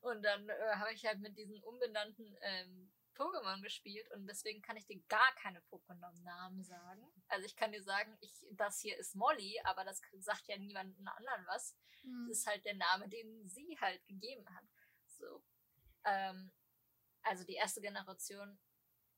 Und 0.00 0.22
dann 0.22 0.48
äh, 0.48 0.74
habe 0.74 0.92
ich 0.92 1.04
halt 1.06 1.20
mit 1.20 1.36
diesen 1.36 1.62
umbenannten 1.62 2.36
ähm, 2.40 2.85
Pokémon 3.16 3.62
gespielt 3.62 4.10
und 4.12 4.26
deswegen 4.26 4.62
kann 4.62 4.76
ich 4.76 4.86
dir 4.86 5.00
gar 5.08 5.34
keine 5.36 5.60
Pokémon-Namen 5.62 6.62
sagen. 6.62 7.06
Also 7.28 7.46
ich 7.46 7.56
kann 7.56 7.72
dir 7.72 7.82
sagen, 7.82 8.16
ich, 8.20 8.32
das 8.52 8.80
hier 8.80 8.96
ist 8.96 9.14
Molly, 9.14 9.58
aber 9.64 9.84
das 9.84 10.00
sagt 10.18 10.46
ja 10.48 10.58
niemandem 10.58 11.06
anderen 11.08 11.46
was. 11.46 11.76
Mhm. 12.02 12.28
Das 12.28 12.38
ist 12.38 12.46
halt 12.46 12.64
der 12.64 12.74
Name, 12.74 13.08
den 13.08 13.48
sie 13.48 13.76
halt 13.80 14.06
gegeben 14.06 14.46
hat. 14.54 14.64
So. 15.06 15.42
Ähm, 16.04 16.52
also 17.22 17.44
die 17.44 17.54
erste 17.54 17.80
Generation 17.80 18.58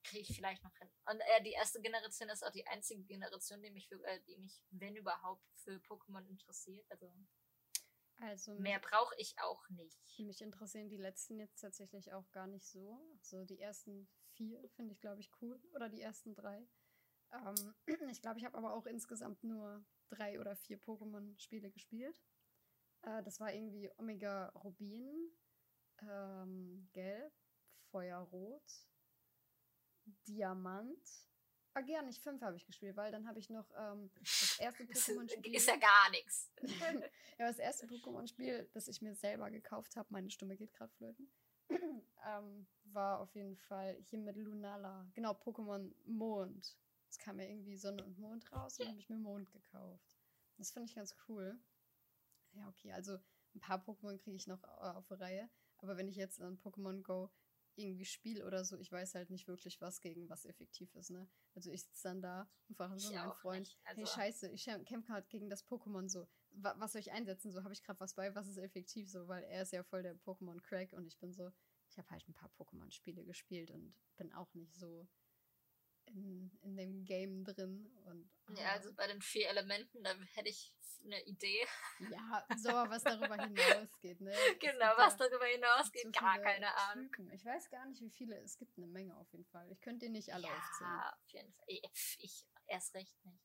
kriege 0.05 0.23
ich 0.23 0.37
vielleicht 0.37 0.63
noch 0.65 0.77
hin. 0.77 0.89
Und 1.07 1.21
äh, 1.21 1.43
die 1.43 1.53
erste 1.53 1.81
Generation 1.81 2.29
ist 2.29 2.45
auch 2.45 2.53
die 2.53 2.67
einzige 2.67 3.03
Generation, 3.05 3.63
die 3.63 3.71
mich, 3.71 3.89
für, 3.89 4.03
äh, 4.05 4.21
die 4.27 4.37
mich, 4.39 4.63
wenn 4.71 4.97
überhaupt, 4.97 5.45
für 5.57 5.77
Pokémon 5.81 6.27
interessiert. 6.29 6.87
Also 6.91 7.13
also 8.21 8.55
mehr 8.55 8.81
brauche 8.81 9.15
ich 9.19 9.39
auch 9.41 9.69
nicht. 9.71 10.19
Mich 10.19 10.41
interessieren 10.41 10.89
die 10.89 10.97
letzten 10.97 11.39
jetzt 11.39 11.61
tatsächlich 11.61 12.13
auch 12.13 12.31
gar 12.33 12.47
nicht 12.47 12.67
so. 12.67 13.01
Also 13.19 13.45
die 13.45 13.61
ersten 13.61 14.09
vier 14.33 14.69
finde 14.71 14.93
ich, 14.93 15.01
glaube 15.01 15.21
ich, 15.21 15.31
cool. 15.41 15.61
Oder 15.75 15.89
die 15.89 16.01
ersten 16.01 16.35
drei. 16.35 16.67
Ähm, 17.33 17.75
ich 18.11 18.21
glaube, 18.21 18.39
ich 18.39 18.45
habe 18.45 18.59
aber 18.59 18.75
auch 18.75 18.87
insgesamt 18.87 19.45
nur 19.45 19.85
drei 20.09 20.41
oder 20.41 20.57
vier 20.57 20.81
Pokémon-Spiele 20.81 21.71
gespielt. 21.71 22.21
Äh, 23.03 23.23
das 23.23 23.41
war 23.41 23.53
irgendwie 23.53 23.91
Omega 23.99 24.49
Rubin, 24.49 25.31
ähm, 26.03 26.89
Gelb, 26.93 27.33
Feuerrot, 27.91 28.87
Diamant 30.27 31.29
Ah, 31.79 31.81
gern, 31.81 32.07
nicht 32.07 32.21
fünf 32.21 32.43
habe 32.43 32.57
ich 32.57 32.67
gespielt, 32.67 32.97
weil 32.97 33.13
dann 33.13 33.29
habe 33.29 33.39
ich 33.39 33.51
noch 33.51 33.71
ähm, 33.79 34.11
das 34.19 34.59
erste 34.59 34.83
Pokémon-Spiel. 34.83 35.55
Ist 35.55 35.69
ja 35.69 35.77
gar 35.77 36.11
nichts. 36.11 36.51
ja, 37.39 37.47
das 37.47 37.61
erste 37.61 37.87
Pokémon-Spiel, 37.87 38.69
das 38.75 38.89
ich 38.89 39.01
mir 39.01 39.15
selber 39.15 39.49
gekauft 39.53 39.95
habe, 39.95 40.09
meine 40.11 40.29
Stimme 40.29 40.57
geht 40.57 40.73
gerade 40.73 40.93
flöten, 40.95 41.31
ähm, 41.71 42.67
war 42.87 43.21
auf 43.21 43.33
jeden 43.37 43.57
Fall 43.57 43.97
hier 44.01 44.19
mit 44.19 44.35
Lunala. 44.35 45.09
Genau, 45.15 45.35
Pokémon 45.35 45.95
Mond. 46.05 46.77
Es 47.09 47.19
kam 47.19 47.39
ja 47.39 47.47
irgendwie 47.47 47.77
Sonne 47.77 48.05
und 48.05 48.19
Mond 48.19 48.51
raus 48.51 48.81
und 48.81 48.89
habe 48.89 48.99
ich 48.99 49.09
mir 49.09 49.19
Mond 49.19 49.53
gekauft. 49.53 50.19
Das 50.57 50.73
finde 50.73 50.89
ich 50.89 50.97
ganz 50.97 51.15
cool. 51.29 51.61
Ja, 52.55 52.69
okay, 52.69 52.91
also 52.91 53.19
ein 53.55 53.61
paar 53.61 53.79
Pokémon 53.79 54.19
kriege 54.19 54.37
ich 54.37 54.49
noch 54.49 54.65
äh, 54.65 54.97
auf 54.97 55.13
Reihe. 55.13 55.49
Aber 55.77 55.97
wenn 55.97 56.09
ich 56.09 56.17
jetzt 56.17 56.41
an 56.41 56.59
Pokémon 56.59 57.03
Go 57.03 57.31
irgendwie 57.79 58.05
Spiel 58.05 58.43
oder 58.43 58.65
so, 58.65 58.77
ich 58.79 58.91
weiß 58.91 59.15
halt 59.15 59.31
nicht 59.31 59.47
wirklich, 59.49 59.81
was 59.81 60.01
gegen 60.01 60.29
was 60.29 60.45
effektiv 60.45 60.95
ist, 60.95 61.11
ne? 61.11 61.29
Also 61.55 61.71
ich 61.71 61.85
sitze 61.85 62.09
dann 62.09 62.21
da 62.21 62.49
und 62.69 62.77
frage 62.77 62.99
so 62.99 63.13
meinen 63.13 63.33
Freund, 63.33 63.79
also 63.85 64.01
hey 64.01 64.07
scheiße, 64.07 64.51
ich 64.51 64.65
kämpfe 64.65 65.07
gerade 65.07 65.27
gegen 65.29 65.49
das 65.49 65.65
Pokémon 65.67 66.09
so. 66.09 66.29
Was 66.51 66.93
soll 66.93 67.01
ich 67.01 67.13
einsetzen? 67.13 67.53
So 67.53 67.63
habe 67.63 67.73
ich 67.73 67.83
gerade 67.83 68.01
was 68.01 68.15
bei, 68.15 68.35
was 68.35 68.49
ist 68.49 68.59
effektiv 68.59 69.11
so, 69.11 69.29
weil 69.29 69.45
er 69.45 69.63
ist 69.63 69.73
ja 69.73 69.83
voll 69.83 70.03
der 70.03 70.17
Pokémon-Crack 70.17 70.93
und 70.93 71.07
ich 71.07 71.19
bin 71.19 71.33
so, 71.33 71.51
ich 71.89 71.99
habe 71.99 72.11
halt 72.11 72.27
ein 72.29 72.35
paar 72.35 72.51
Pokémon-Spiele 72.59 73.25
gespielt 73.25 73.71
und 73.71 73.95
bin 74.17 74.33
auch 74.33 74.53
nicht 74.55 74.75
so 74.75 75.09
in, 76.09 76.51
in 76.63 76.77
dem 76.77 77.05
Game 77.05 77.45
drin. 77.45 77.91
Und, 78.05 78.31
oh. 78.49 78.55
Ja, 78.55 78.73
also 78.73 78.93
bei 78.95 79.07
den 79.07 79.21
vier 79.21 79.49
Elementen, 79.49 80.03
da 80.03 80.15
hätte 80.35 80.49
ich 80.49 80.75
eine 81.05 81.23
Idee. 81.25 81.67
Ja, 82.11 82.47
so, 82.57 82.71
was 82.71 83.03
darüber 83.03 83.37
hinausgeht, 83.43 84.21
ne? 84.21 84.33
genau, 84.61 84.93
was 84.97 85.17
darüber 85.17 85.47
hinausgeht, 85.47 86.13
gar 86.13 86.39
keine 86.39 86.75
Ahnung. 86.75 87.11
Typen. 87.13 87.31
Ich 87.33 87.45
weiß 87.45 87.71
gar 87.71 87.87
nicht, 87.87 88.01
wie 88.03 88.11
viele, 88.11 88.37
es 88.41 88.59
gibt 88.59 88.77
eine 88.77 88.87
Menge 88.87 89.17
auf 89.17 89.31
jeden 89.33 89.47
Fall. 89.47 89.71
Ich 89.71 89.81
könnte 89.81 90.07
dir 90.07 90.13
nicht 90.13 90.33
alle 90.33 90.47
ja, 90.47 90.57
aufzählen. 90.57 90.91
Ja, 90.91 91.13
auf 91.13 91.29
jeden 91.29 91.53
Fall. 91.53 91.65
Ich, 91.69 92.19
ich 92.21 92.47
erst 92.67 92.95
recht 92.95 93.25
nicht. 93.25 93.43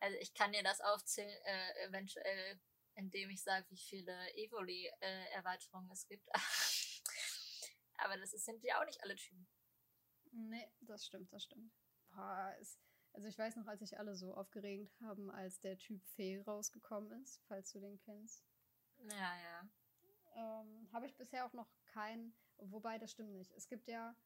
Also 0.00 0.18
ich 0.18 0.34
kann 0.34 0.52
dir 0.52 0.62
das 0.62 0.80
aufzählen, 0.80 1.40
äh, 1.44 1.86
eventuell, 1.86 2.60
indem 2.94 3.30
ich 3.30 3.42
sage, 3.42 3.66
wie 3.70 3.78
viele 3.78 4.34
Evoli-Erweiterungen 4.34 5.90
äh, 5.90 5.92
es 5.92 6.06
gibt. 6.06 6.28
Aber 7.96 8.16
das 8.16 8.30
sind 8.30 8.62
ja 8.64 8.80
auch 8.80 8.86
nicht 8.86 9.02
alle 9.02 9.16
Typen. 9.16 9.46
Nee, 10.32 10.68
das 10.80 11.06
stimmt, 11.06 11.32
das 11.32 11.44
stimmt 11.44 11.72
boah, 12.14 12.54
es, 12.60 12.78
also 13.12 13.28
ich 13.28 13.38
weiß 13.38 13.56
noch, 13.56 13.66
als 13.66 13.80
sich 13.80 13.98
alle 13.98 14.16
so 14.16 14.34
aufgeregt 14.34 15.00
haben, 15.00 15.30
als 15.30 15.60
der 15.60 15.78
Typ 15.78 16.04
Fee 16.04 16.40
rausgekommen 16.40 17.10
ist, 17.22 17.40
falls 17.46 17.72
du 17.72 17.80
den 17.80 17.98
kennst. 17.98 18.44
Ja, 19.10 19.36
ja. 19.38 19.68
Ähm, 20.36 20.88
Habe 20.92 21.06
ich 21.06 21.16
bisher 21.16 21.46
auch 21.46 21.52
noch 21.52 21.68
keinen, 21.86 22.34
wobei 22.58 22.98
das 22.98 23.12
stimmt 23.12 23.32
nicht. 23.32 23.52
Es 23.52 23.68
gibt 23.68 23.86
ja 23.86 24.16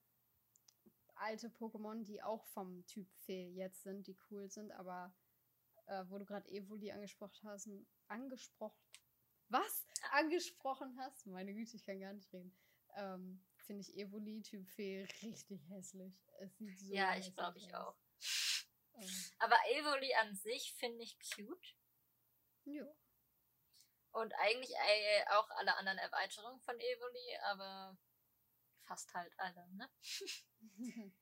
alte 1.17 1.49
Pokémon, 1.49 2.05
die 2.05 2.23
auch 2.23 2.45
vom 2.47 2.85
Typ 2.87 3.11
Fee 3.25 3.51
jetzt 3.51 3.83
sind, 3.83 4.07
die 4.07 4.17
cool 4.31 4.49
sind, 4.49 4.73
aber 4.73 5.15
äh, 5.87 6.05
wo 6.09 6.19
du 6.19 6.25
gerade 6.25 6.49
Evoli 6.49 6.93
angesprochen 6.93 7.49
hast, 7.49 7.69
angesprochen, 8.07 8.79
was? 9.49 9.87
Angesprochen 10.13 10.97
hast, 10.99 11.27
meine 11.27 11.55
Güte, 11.55 11.77
ich 11.77 11.85
kann 11.85 12.01
gar 12.01 12.13
nicht 12.13 12.33
reden. 12.33 12.55
Ähm, 12.97 13.45
Finde 13.69 13.83
ich 13.83 13.95
Evoli 13.99 14.41
Typ 14.41 14.67
Fee 14.67 15.07
richtig 15.23 15.61
hässlich. 15.69 16.15
Es 16.41 16.57
sieht 16.57 16.79
so 16.79 16.95
Ja, 16.95 17.15
ich 17.19 17.35
glaube 17.35 17.59
ich 17.59 17.75
auch. 17.75 17.99
Ähm. 18.95 19.11
Aber 19.41 19.57
Evoli 19.73 20.15
an 20.15 20.35
sich 20.35 20.73
finde 20.79 21.03
ich 21.03 21.19
cute. 21.19 21.77
Ja. 22.65 22.87
Und 24.13 24.33
eigentlich 24.37 24.71
äh, 24.71 25.25
auch 25.33 25.51
alle 25.51 25.77
anderen 25.77 25.99
Erweiterungen 25.99 26.59
von 26.61 26.81
Evoli, 26.81 27.39
aber 27.43 27.99
fast 28.85 29.13
halt 29.13 29.39
alle, 29.39 29.69
ne? 29.75 29.91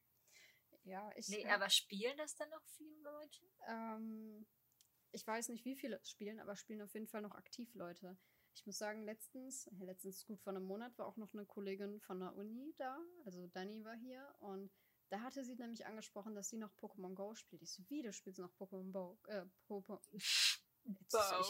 ja, 0.85 1.11
ich. 1.17 1.27
Nee, 1.27 1.47
aber 1.47 1.69
spielen 1.69 2.17
das 2.17 2.37
denn 2.37 2.51
noch 2.51 2.65
viele 2.77 2.97
Leute? 3.01 3.45
Ähm, 3.67 4.47
ich 5.11 5.27
weiß 5.27 5.49
nicht, 5.49 5.65
wie 5.65 5.75
viele 5.75 6.01
spielen, 6.05 6.39
aber 6.39 6.55
spielen 6.55 6.81
auf 6.83 6.95
jeden 6.95 7.09
Fall 7.09 7.23
noch 7.23 7.35
aktiv 7.35 7.75
Leute. 7.75 8.17
Ich 8.57 8.65
muss 8.65 8.79
sagen, 8.79 9.05
letztens, 9.05 9.69
letztens 9.81 10.25
gut 10.25 10.41
vor 10.41 10.55
einem 10.55 10.65
Monat, 10.65 10.97
war 10.99 11.07
auch 11.07 11.19
noch 11.19 11.35
eine 11.35 11.45
Kollegin 11.45 12.01
von 12.01 12.21
der 12.21 12.35
Uni 12.35 12.75
da. 12.79 12.99
Also 13.27 13.47
Dani 13.49 13.85
war 13.85 13.95
hier 13.95 14.35
und 14.41 14.73
da 15.11 15.21
hatte 15.21 15.45
sie 15.45 15.57
nämlich 15.57 15.85
angesprochen, 15.85 16.35
dass 16.35 16.49
sie 16.49 16.57
noch 16.57 16.75
Pokémon 16.75 17.15
Go 17.15 17.35
spielt. 17.35 17.63
Ich 17.63 17.71
so, 17.71 17.83
wie, 17.89 18.03
du 18.03 18.15
spielst 18.15 18.41
noch 18.41 18.53
Pokémon 18.55 18.91
Go? 18.91 19.19
Äh, 19.27 19.45
Pokémon. 19.69 20.01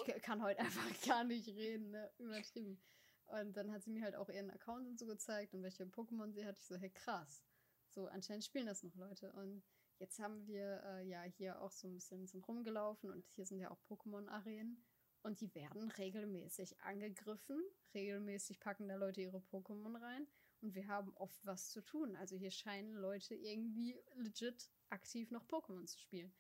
Ich 0.07 0.23
kann 0.23 0.43
heute 0.43 0.59
einfach 0.61 1.07
gar 1.07 1.23
nicht 1.23 1.49
reden, 1.49 1.91
ne? 1.91 2.11
Übertrieben. 2.19 2.83
Und 3.27 3.57
dann 3.57 3.71
hat 3.73 3.85
sie 3.85 3.91
mir 3.91 4.03
halt 4.03 4.17
auch 4.17 4.29
ihren 4.29 4.51
Account 4.51 4.89
und 4.89 4.99
so 4.99 5.07
gezeigt 5.07 5.55
und 5.55 5.63
welche 5.63 5.85
Pokémon 5.85 6.33
sie 6.33 6.45
hat. 6.45 6.59
Ich 6.59 6.65
so, 6.65 6.77
hey, 6.77 6.91
krass. 6.91 7.45
So, 7.89 8.07
anscheinend 8.09 8.45
spielen 8.45 8.67
das 8.67 8.83
noch 8.83 8.97
Leute. 8.97 9.33
Und 9.33 9.63
jetzt 9.99 10.19
haben 10.19 10.47
wir 10.47 10.83
äh, 10.85 11.07
ja 11.07 11.23
hier 11.23 11.61
auch 11.63 11.71
so 11.71 11.87
ein 11.87 11.95
bisschen 11.95 12.27
sind 12.27 12.47
rumgelaufen 12.47 13.11
und 13.11 13.25
hier 13.29 13.47
sind 13.47 13.61
ja 13.61 13.71
auch 13.71 13.81
Pokémon-Arenen. 13.89 14.85
Und 15.27 15.41
die 15.41 15.53
werden 15.57 15.91
regelmäßig 15.91 16.81
angegriffen. 16.83 17.61
Regelmäßig 17.95 18.61
packen 18.61 18.87
da 18.87 18.95
Leute 18.95 19.23
ihre 19.23 19.41
Pokémon 19.41 20.01
rein. 20.01 20.25
Und 20.61 20.77
wir 20.77 20.87
haben 20.87 21.13
oft 21.17 21.45
was 21.45 21.69
zu 21.71 21.81
tun. 21.81 22.15
Also 22.15 22.37
hier 22.37 22.53
scheinen 22.53 22.95
Leute 22.95 23.35
irgendwie 23.35 24.01
legit 24.15 24.71
aktiv 24.89 25.33
noch 25.33 25.45
Pokémon 25.49 25.85
zu 25.85 25.99
spielen. 25.99 26.33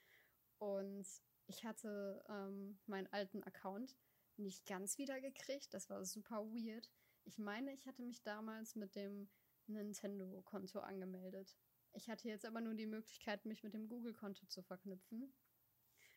Und 0.58 1.04
ich 1.48 1.64
hatte 1.64 2.24
ähm, 2.28 2.78
meinen 2.86 3.08
alten 3.08 3.42
Account 3.42 3.96
nicht 4.36 4.64
ganz 4.66 4.98
wieder 4.98 5.20
gekriegt. 5.20 5.74
Das 5.74 5.90
war 5.90 6.04
super 6.04 6.44
weird. 6.44 6.88
Ich 7.24 7.38
meine, 7.38 7.72
ich 7.72 7.88
hatte 7.88 8.02
mich 8.02 8.22
damals 8.22 8.76
mit 8.76 8.94
dem 8.94 9.28
Nintendo-Konto 9.66 10.78
angemeldet. 10.78 11.56
Ich 11.92 12.08
hatte 12.08 12.28
jetzt 12.28 12.44
aber 12.44 12.60
nur 12.60 12.74
die 12.74 12.86
Möglichkeit, 12.86 13.46
mich 13.46 13.64
mit 13.64 13.74
dem 13.74 13.88
Google-Konto 13.88 14.46
zu 14.46 14.62
verknüpfen. 14.62 15.34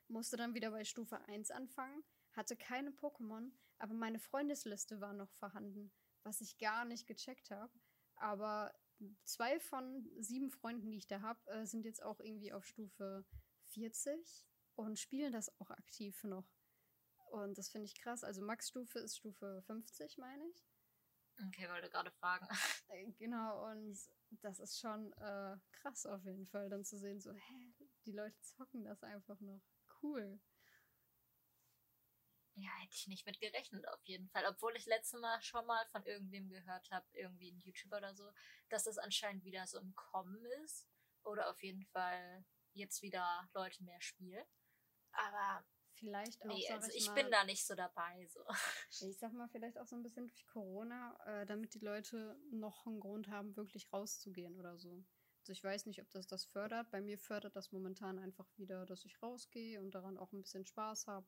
Musste 0.07 0.38
dann 0.38 0.53
wieder 0.53 0.70
bei 0.70 0.86
Stufe 0.86 1.20
1 1.26 1.49
anfangen, 1.49 2.03
hatte 2.40 2.56
keine 2.56 2.92
Pokémon, 2.92 3.52
aber 3.80 3.94
meine 3.94 4.18
Freundesliste 4.18 5.02
war 5.02 5.14
noch 5.14 5.30
vorhanden, 5.34 5.92
was 6.24 6.40
ich 6.40 6.58
gar 6.58 6.86
nicht 6.86 7.06
gecheckt 7.06 7.52
habe. 7.52 7.74
Aber 8.16 8.74
zwei 9.26 9.60
von 9.60 10.10
sieben 10.20 10.50
Freunden, 10.50 10.90
die 10.90 10.98
ich 10.98 11.08
da 11.08 11.22
habe, 11.22 11.40
äh, 11.52 11.66
sind 11.66 11.84
jetzt 11.84 12.02
auch 12.02 12.22
irgendwie 12.22 12.54
auf 12.54 12.66
Stufe 12.66 13.26
40 13.66 14.48
und 14.76 14.98
spielen 14.98 15.34
das 15.34 15.50
auch 15.60 15.70
aktiv 15.70 16.24
noch. 16.24 16.48
Und 17.32 17.58
das 17.58 17.70
finde 17.70 17.86
ich 17.86 17.96
krass. 17.96 18.24
Also 18.24 18.42
Max-Stufe 18.42 19.00
ist 19.00 19.18
Stufe 19.18 19.62
50, 19.68 20.18
meine 20.18 20.48
ich. 20.48 20.66
Okay, 21.48 21.70
wollte 21.70 21.90
gerade 21.90 22.12
fragen. 22.12 22.48
Äh, 22.88 23.12
genau, 23.18 23.70
und 23.70 23.98
das 24.42 24.60
ist 24.60 24.80
schon 24.80 25.14
äh, 25.14 25.58
krass 25.74 26.06
auf 26.06 26.24
jeden 26.24 26.48
Fall, 26.48 26.70
dann 26.70 26.84
zu 26.84 26.98
sehen, 26.98 27.20
so, 27.20 27.32
hä, 27.34 27.74
die 28.06 28.14
Leute 28.14 28.40
zocken 28.42 28.84
das 28.84 29.04
einfach 29.04 29.40
noch. 29.42 29.62
Cool. 30.02 30.40
Ja, 32.62 32.70
hätte 32.82 32.93
ich 32.93 33.07
nicht 33.07 33.26
mit 33.26 33.39
gerechnet, 33.39 33.88
auf 33.88 34.03
jeden 34.03 34.30
Fall. 34.30 34.45
Obwohl 34.45 34.76
ich 34.76 34.86
letztes 34.86 35.20
Mal 35.20 35.41
schon 35.41 35.66
mal 35.66 35.86
von 35.88 36.03
irgendwem 36.05 36.49
gehört 36.49 36.89
habe, 36.91 37.05
irgendwie 37.14 37.51
ein 37.51 37.60
YouTuber 37.60 37.97
oder 37.97 38.16
so, 38.16 38.32
dass 38.70 38.84
das 38.84 38.97
anscheinend 38.97 39.43
wieder 39.43 39.66
so 39.68 39.80
im 39.80 39.95
Kommen 39.95 40.43
ist. 40.64 40.88
Oder 41.24 41.49
auf 41.49 41.62
jeden 41.64 41.86
Fall 41.86 42.45
jetzt 42.74 43.01
wieder 43.01 43.49
Leute 43.53 43.84
mehr 43.84 44.01
spielen. 44.01 44.45
Aber 45.12 45.66
vielleicht 45.93 46.41
auch. 46.41 46.47
Nee, 46.47 46.68
also 46.70 46.89
ich, 46.89 47.07
ich 47.07 47.14
bin 47.14 47.30
da 47.32 47.43
nicht 47.43 47.66
so 47.66 47.76
dabei. 47.76 48.28
So. 48.28 48.41
Ich 49.07 49.18
sag 49.18 49.34
mal, 49.34 49.49
vielleicht 49.49 49.78
auch 49.78 49.86
so 49.86 49.95
ein 49.95 50.03
bisschen 50.03 50.28
durch 50.30 50.47
Corona, 50.47 51.18
äh, 51.26 51.45
damit 51.45 51.74
die 51.74 51.80
Leute 51.80 52.39
noch 52.51 52.86
einen 52.86 52.99
Grund 52.99 53.28
haben, 53.28 53.55
wirklich 53.55 53.91
rauszugehen 53.91 54.55
oder 54.57 54.78
so. 54.78 55.03
Also 55.41 55.53
ich 55.53 55.64
weiß 55.64 55.86
nicht, 55.86 56.01
ob 56.01 56.10
das 56.12 56.28
das 56.28 56.45
fördert. 56.45 56.91
Bei 56.91 57.01
mir 57.01 57.18
fördert 57.18 57.55
das 57.55 57.72
momentan 57.72 58.20
einfach 58.20 58.47
wieder, 58.57 58.86
dass 58.86 59.05
ich 59.05 59.22
rausgehe 59.22 59.80
und 59.82 59.91
daran 59.91 60.18
auch 60.18 60.32
ein 60.32 60.41
bisschen 60.41 60.66
Spaß 60.66 61.07
habe. 61.07 61.28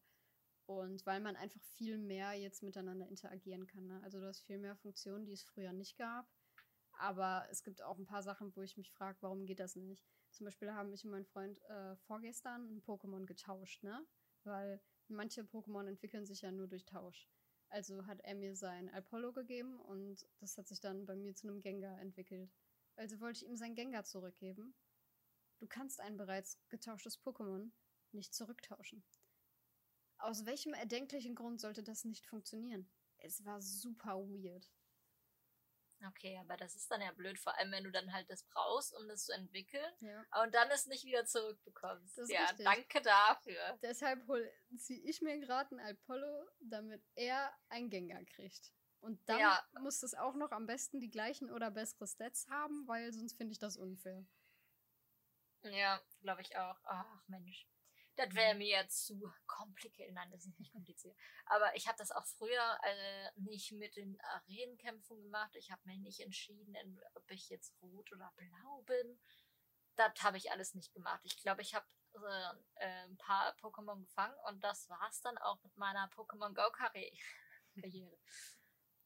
Und 0.66 1.05
weil 1.05 1.20
man 1.20 1.36
einfach 1.36 1.62
viel 1.76 1.97
mehr 1.97 2.34
jetzt 2.34 2.64
miteinander 2.64 3.07
interagieren 3.07 3.68
kann. 3.68 3.88
Ne? 3.88 4.01
Also 4.03 4.20
du 4.20 4.28
hast 4.28 4.41
viel 4.41 4.57
mehr 4.57 4.76
Funktionen, 4.76 5.26
die 5.26 5.34
es 5.34 5.43
früher 5.43 5.74
nicht 5.74 5.97
gab. 5.97 6.28
Aber 6.93 7.47
es 7.49 7.64
gibt 7.64 7.82
auch 7.82 7.97
ein 7.97 8.05
paar 8.05 8.24
Sachen, 8.24 8.55
wo 8.55 8.62
ich 8.62 8.78
mich 8.78 8.91
frage, 8.91 9.18
warum 9.22 9.45
geht 9.45 9.59
das 9.59 9.76
nicht? 9.76 10.05
Zum 10.30 10.45
Beispiel 10.45 10.72
haben 10.72 10.91
mich 10.91 11.03
und 11.03 11.12
mein 11.12 11.26
Freund 11.26 11.62
äh, 11.64 11.95
vorgestern 11.97 12.68
ein 12.68 12.82
Pokémon 12.84 13.26
getauscht, 13.26 13.84
ne? 13.84 14.05
weil 14.43 14.82
manche 15.07 15.41
Pokémon 15.41 15.88
entwickeln 15.88 16.26
sich 16.26 16.41
ja 16.41 16.51
nur 16.51 16.68
durch 16.68 16.86
Tausch. 16.86 17.28
Also 17.70 18.05
hat 18.05 18.20
er 18.22 18.36
mir 18.36 18.55
sein 18.55 18.89
Apollo 18.89 19.34
gegeben 19.34 19.80
und 19.80 20.26
das 20.39 20.57
hat 20.57 20.68
sich 20.68 20.80
dann 20.80 21.05
bei 21.05 21.16
mir 21.16 21.34
zu 21.36 21.47
einem 21.47 21.62
Gengar 21.62 21.99
entwickelt. 21.99 22.51
Also 22.97 23.20
wollte 23.20 23.43
ich 23.43 23.49
ihm 23.49 23.55
sein 23.55 23.76
Gengar 23.76 24.03
zurückgeben. 24.03 24.76
Du 25.59 25.68
kannst 25.68 26.01
ein 26.01 26.18
bereits 26.18 26.59
getauschtes 26.70 27.20
Pokémon 27.22 27.72
nicht 28.12 28.34
zurücktauschen. 28.34 29.03
Aus 30.22 30.45
welchem 30.45 30.74
erdenklichen 30.74 31.36
Grund 31.36 31.59
sollte 31.59 31.84
das 31.84 32.05
nicht 32.05 32.26
funktionieren? 32.26 32.89
Es 33.17 33.45
war 33.45 33.61
super 33.61 34.17
weird. 34.17 34.69
Okay, 36.07 36.38
aber 36.39 36.57
das 36.57 36.76
ist 36.76 36.89
dann 36.89 37.01
ja 37.01 37.11
blöd, 37.11 37.38
vor 37.38 37.55
allem 37.57 37.72
wenn 37.72 37.84
du 37.84 37.91
dann 37.91 38.11
halt 38.11 38.30
das 38.30 38.43
brauchst, 38.43 38.95
um 38.95 39.07
das 39.07 39.26
zu 39.26 39.34
entwickeln 39.34 39.93
ja. 39.99 40.26
und 40.43 40.53
dann 40.55 40.69
es 40.72 40.88
nicht 40.88 41.05
wieder 41.05 41.26
zurückbekommst. 41.26 42.17
ja, 42.28 42.45
richtig. 42.45 42.65
danke 42.65 43.01
dafür. 43.01 43.78
Deshalb 43.84 44.26
ziehe 44.78 44.99
ich 45.03 45.22
mir 45.22 45.39
gerade 45.39 45.76
ein 45.76 45.80
Apollo, 45.80 46.47
damit 46.59 47.03
er 47.15 47.53
ein 47.69 47.89
Gengar 47.89 48.24
kriegt. 48.26 48.74
Und 48.99 49.28
dann 49.30 49.39
ja. 49.39 49.63
muss 49.80 50.03
es 50.03 50.13
auch 50.13 50.36
noch 50.36 50.51
am 50.51 50.65
besten 50.65 50.99
die 50.99 51.09
gleichen 51.09 51.51
oder 51.51 51.72
bessere 51.72 52.07
Stats 52.07 52.47
haben, 52.49 52.88
weil 52.88 53.11
sonst 53.13 53.34
finde 53.34 53.53
ich 53.53 53.59
das 53.59 53.78
unfair. 53.78 54.26
Ja, 55.63 56.01
glaube 56.22 56.41
ich 56.41 56.55
auch. 56.57 56.80
Ach 56.84 57.28
Mensch. 57.28 57.67
Das 58.16 58.34
wäre 58.36 58.55
mir 58.55 58.68
jetzt 58.68 59.05
zu 59.05 59.32
kompliziert. 59.47 60.12
Nein, 60.12 60.30
das 60.32 60.45
ist 60.45 60.59
nicht 60.59 60.74
kompliziert. 60.74 61.16
Aber 61.45 61.76
ich 61.76 61.88
habe 61.88 61.97
das 61.97 62.12
auch 62.12 62.26
früher 62.26 62.80
äh, 62.84 63.32
nicht 63.36 63.72
mit 63.72 63.95
den 63.95 64.20
Arenenkämpfen 64.22 65.22
gemacht. 65.24 65.55
Ich 65.55 65.72
habe 65.72 65.82
mich 65.86 65.99
nicht 65.99 66.20
entschieden, 66.20 67.01
ob 67.16 67.32
ich 67.32 67.49
jetzt 67.49 67.74
rot 67.82 68.12
oder 68.12 68.32
blau 68.36 68.82
bin. 68.82 69.20
Das 69.95 70.12
habe 70.22 70.38
ich 70.38 70.51
alles 70.51 70.74
nicht 70.74 70.93
gemacht. 70.93 71.22
Ich 71.24 71.38
glaube, 71.38 71.62
ich 71.62 71.74
habe 71.74 71.86
äh, 72.14 72.86
äh, 72.86 73.03
ein 73.05 73.18
paar 73.18 73.55
Pokémon 73.57 74.01
gefangen 74.01 74.38
und 74.47 74.64
das 74.64 74.89
war's 74.89 75.22
dann 75.22 75.38
auch 75.38 75.62
mit 75.64 75.76
meiner 75.78 76.09
Pokémon 76.09 76.53
Go 76.53 76.70
Karriere. 76.74 78.18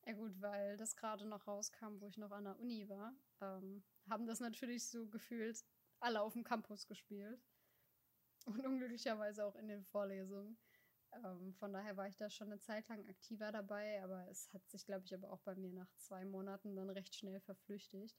Ja 0.07 0.13
gut, 0.13 0.39
weil 0.41 0.77
das 0.77 0.95
gerade 0.95 1.25
noch 1.25 1.47
rauskam, 1.47 1.99
wo 1.99 2.07
ich 2.07 2.17
noch 2.17 2.31
an 2.31 2.45
der 2.45 2.59
Uni 2.59 2.87
war, 2.89 3.13
ähm, 3.41 3.83
haben 4.09 4.27
das 4.27 4.39
natürlich 4.39 4.89
so 4.89 5.07
gefühlt 5.07 5.63
alle 5.99 6.21
auf 6.21 6.33
dem 6.33 6.43
Campus 6.43 6.87
gespielt 6.87 7.41
und 8.45 8.65
unglücklicherweise 8.65 9.45
auch 9.45 9.55
in 9.55 9.67
den 9.67 9.83
Vorlesungen. 9.83 10.57
Ähm, 11.23 11.53
von 11.53 11.71
daher 11.71 11.95
war 11.97 12.07
ich 12.07 12.17
da 12.17 12.29
schon 12.29 12.51
eine 12.51 12.59
Zeit 12.59 12.87
lang 12.87 13.07
aktiver 13.07 13.51
dabei, 13.51 14.03
aber 14.03 14.27
es 14.29 14.51
hat 14.53 14.67
sich, 14.69 14.85
glaube 14.85 15.05
ich, 15.05 15.13
aber 15.13 15.31
auch 15.31 15.41
bei 15.41 15.55
mir 15.55 15.71
nach 15.71 15.91
zwei 15.95 16.25
Monaten 16.25 16.75
dann 16.75 16.89
recht 16.89 17.15
schnell 17.15 17.39
verflüchtigt. 17.41 18.17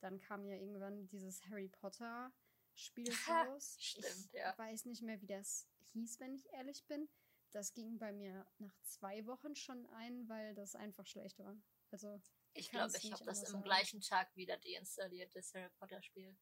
Dann 0.00 0.20
kam 0.20 0.44
ja 0.44 0.54
irgendwann 0.54 1.08
dieses 1.08 1.44
Harry 1.48 1.68
Potter 1.68 2.32
Spiel 2.74 3.10
raus. 3.28 3.76
Stimmt, 3.80 4.06
ich 4.06 4.32
ja. 4.32 4.56
weiß 4.56 4.84
nicht 4.84 5.02
mehr, 5.02 5.20
wie 5.20 5.26
das 5.26 5.66
hieß, 5.92 6.20
wenn 6.20 6.34
ich 6.34 6.48
ehrlich 6.52 6.86
bin. 6.86 7.08
Das 7.50 7.72
ging 7.72 7.98
bei 7.98 8.12
mir 8.12 8.46
nach 8.58 8.78
zwei 8.82 9.26
Wochen 9.26 9.56
schon 9.56 9.86
ein, 9.86 10.28
weil 10.28 10.54
das 10.54 10.74
einfach 10.74 11.06
schlecht 11.06 11.38
war. 11.38 11.56
Also 11.90 12.20
ich 12.52 12.70
glaube, 12.70 12.92
ich 12.96 13.12
habe 13.12 13.24
das 13.24 13.40
sagen. 13.40 13.64
gleichen 13.64 14.00
Tag 14.00 14.34
wieder 14.36 14.58
deinstalliert, 14.58 15.34
das 15.34 15.54
Harry 15.54 15.70
Potter 15.78 16.02
Spiel. 16.02 16.36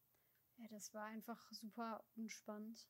Ja, 0.56 0.66
das 0.68 0.92
war 0.94 1.04
einfach 1.04 1.50
super 1.52 2.04
unspannend. 2.16 2.88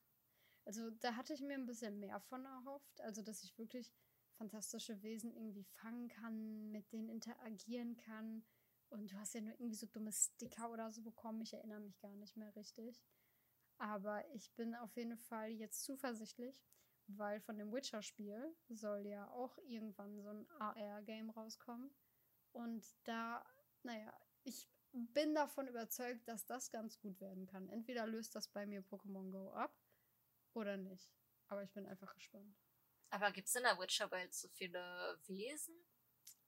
Also 0.67 0.89
da 0.99 1.15
hatte 1.15 1.33
ich 1.33 1.41
mir 1.41 1.53
ein 1.53 1.65
bisschen 1.65 1.97
mehr 1.97 2.19
von 2.19 2.43
erhofft. 2.43 2.99
Also, 2.99 3.21
dass 3.21 3.41
ich 3.41 3.57
wirklich 3.57 3.89
fantastische 4.33 5.01
Wesen 5.01 5.31
irgendwie 5.31 5.63
fangen 5.63 6.09
kann, 6.09 6.71
mit 6.71 6.91
denen 6.91 7.07
interagieren 7.07 7.95
kann. 7.95 8.45
Und 8.89 9.09
du 9.09 9.17
hast 9.17 9.33
ja 9.33 9.39
nur 9.39 9.53
irgendwie 9.53 9.77
so 9.77 9.87
dumme 9.87 10.11
Sticker 10.11 10.69
oder 10.69 10.91
so 10.91 11.01
bekommen. 11.01 11.41
Ich 11.41 11.53
erinnere 11.53 11.79
mich 11.79 11.97
gar 11.99 12.13
nicht 12.17 12.35
mehr 12.35 12.53
richtig. 12.57 13.01
Aber 13.77 14.27
ich 14.33 14.53
bin 14.55 14.75
auf 14.75 14.93
jeden 14.97 15.17
Fall 15.17 15.51
jetzt 15.51 15.83
zuversichtlich, 15.85 16.61
weil 17.07 17.39
von 17.39 17.57
dem 17.57 17.71
Witcher-Spiel 17.71 18.53
soll 18.67 19.07
ja 19.07 19.29
auch 19.31 19.57
irgendwann 19.59 20.19
so 20.19 20.27
ein 20.27 20.49
AR-Game 20.59 21.29
rauskommen. 21.29 21.95
Und 22.51 22.85
da, 23.05 23.45
naja, 23.83 24.13
ich 24.43 24.69
bin 24.91 25.33
davon 25.33 25.69
überzeugt, 25.69 26.27
dass 26.27 26.45
das 26.45 26.71
ganz 26.71 26.99
gut 26.99 27.21
werden 27.21 27.45
kann. 27.45 27.69
Entweder 27.69 28.05
löst 28.05 28.35
das 28.35 28.49
bei 28.49 28.65
mir 28.65 28.83
Pokémon 28.83 29.31
Go 29.31 29.53
ab 29.53 29.73
oder 30.53 30.77
nicht. 30.77 31.11
Aber 31.47 31.63
ich 31.63 31.71
bin 31.71 31.85
einfach 31.85 32.13
gespannt. 32.15 32.55
Aber 33.09 33.31
gibt 33.31 33.47
es 33.47 33.55
in 33.55 33.63
der 33.63 33.79
Witcher-Welt 33.79 34.33
so 34.33 34.47
viele 34.49 35.17
Wesen? 35.27 35.75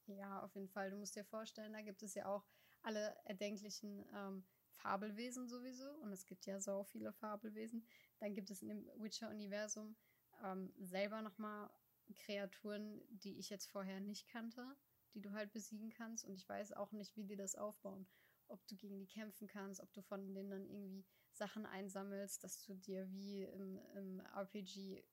Ja, 0.08 0.42
auf 0.42 0.54
jeden 0.56 0.70
Fall. 0.70 0.90
Du 0.90 0.98
musst 0.98 1.16
dir 1.16 1.24
vorstellen, 1.26 1.74
da 1.74 1.82
gibt 1.82 2.04
es 2.04 2.16
ja 2.16 2.26
auch 2.26 2.46
alle 2.82 3.16
erdenklichen 3.26 4.06
ähm, 4.14 4.46
Fabelwesen 4.72 5.48
sowieso. 5.48 5.90
Und 6.02 6.12
es 6.12 6.26
gibt 6.26 6.46
ja 6.46 6.60
so 6.60 6.84
viele 6.84 7.14
Fabelwesen. 7.14 7.88
Dann 8.20 8.34
gibt 8.34 8.50
es 8.50 8.62
in 8.62 8.70
dem 8.70 8.90
Witcher-Universum 9.02 9.96
ähm, 10.44 10.74
selber 10.80 11.22
nochmal 11.22 11.70
Kreaturen, 12.16 13.02
die 13.10 13.38
ich 13.38 13.50
jetzt 13.50 13.70
vorher 13.70 14.00
nicht 14.00 14.28
kannte, 14.28 14.66
die 15.14 15.22
du 15.22 15.32
halt 15.32 15.52
besiegen 15.52 15.92
kannst. 15.92 16.26
Und 16.26 16.34
ich 16.34 16.48
weiß 16.48 16.74
auch 16.74 16.92
nicht, 16.92 17.16
wie 17.16 17.24
die 17.24 17.36
das 17.36 17.56
aufbauen. 17.56 18.08
Ob 18.48 18.66
du 18.68 18.76
gegen 18.76 18.98
die 18.98 19.08
kämpfen 19.08 19.48
kannst, 19.48 19.80
ob 19.82 19.94
du 19.94 20.02
von 20.02 20.34
denen 20.34 20.50
dann 20.50 20.68
irgendwie 20.68 21.06
Sachen 21.32 21.66
einsammelst, 21.66 22.44
dass 22.44 22.64
du 22.64 22.76
dir 22.76 23.10
wie 23.12 23.44
im, 23.44 23.80
im 23.96 24.20
RPG 24.20 25.04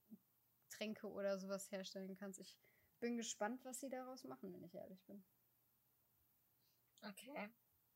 Tränke 0.70 1.08
oder 1.08 1.38
sowas 1.38 1.70
herstellen 1.70 2.16
kannst. 2.16 2.40
Ich 2.40 2.56
bin 2.98 3.16
gespannt, 3.16 3.64
was 3.64 3.80
sie 3.80 3.88
daraus 3.88 4.24
machen, 4.24 4.52
wenn 4.52 4.64
ich 4.64 4.74
ehrlich 4.74 5.04
bin. 5.06 5.24
Okay. 7.02 7.50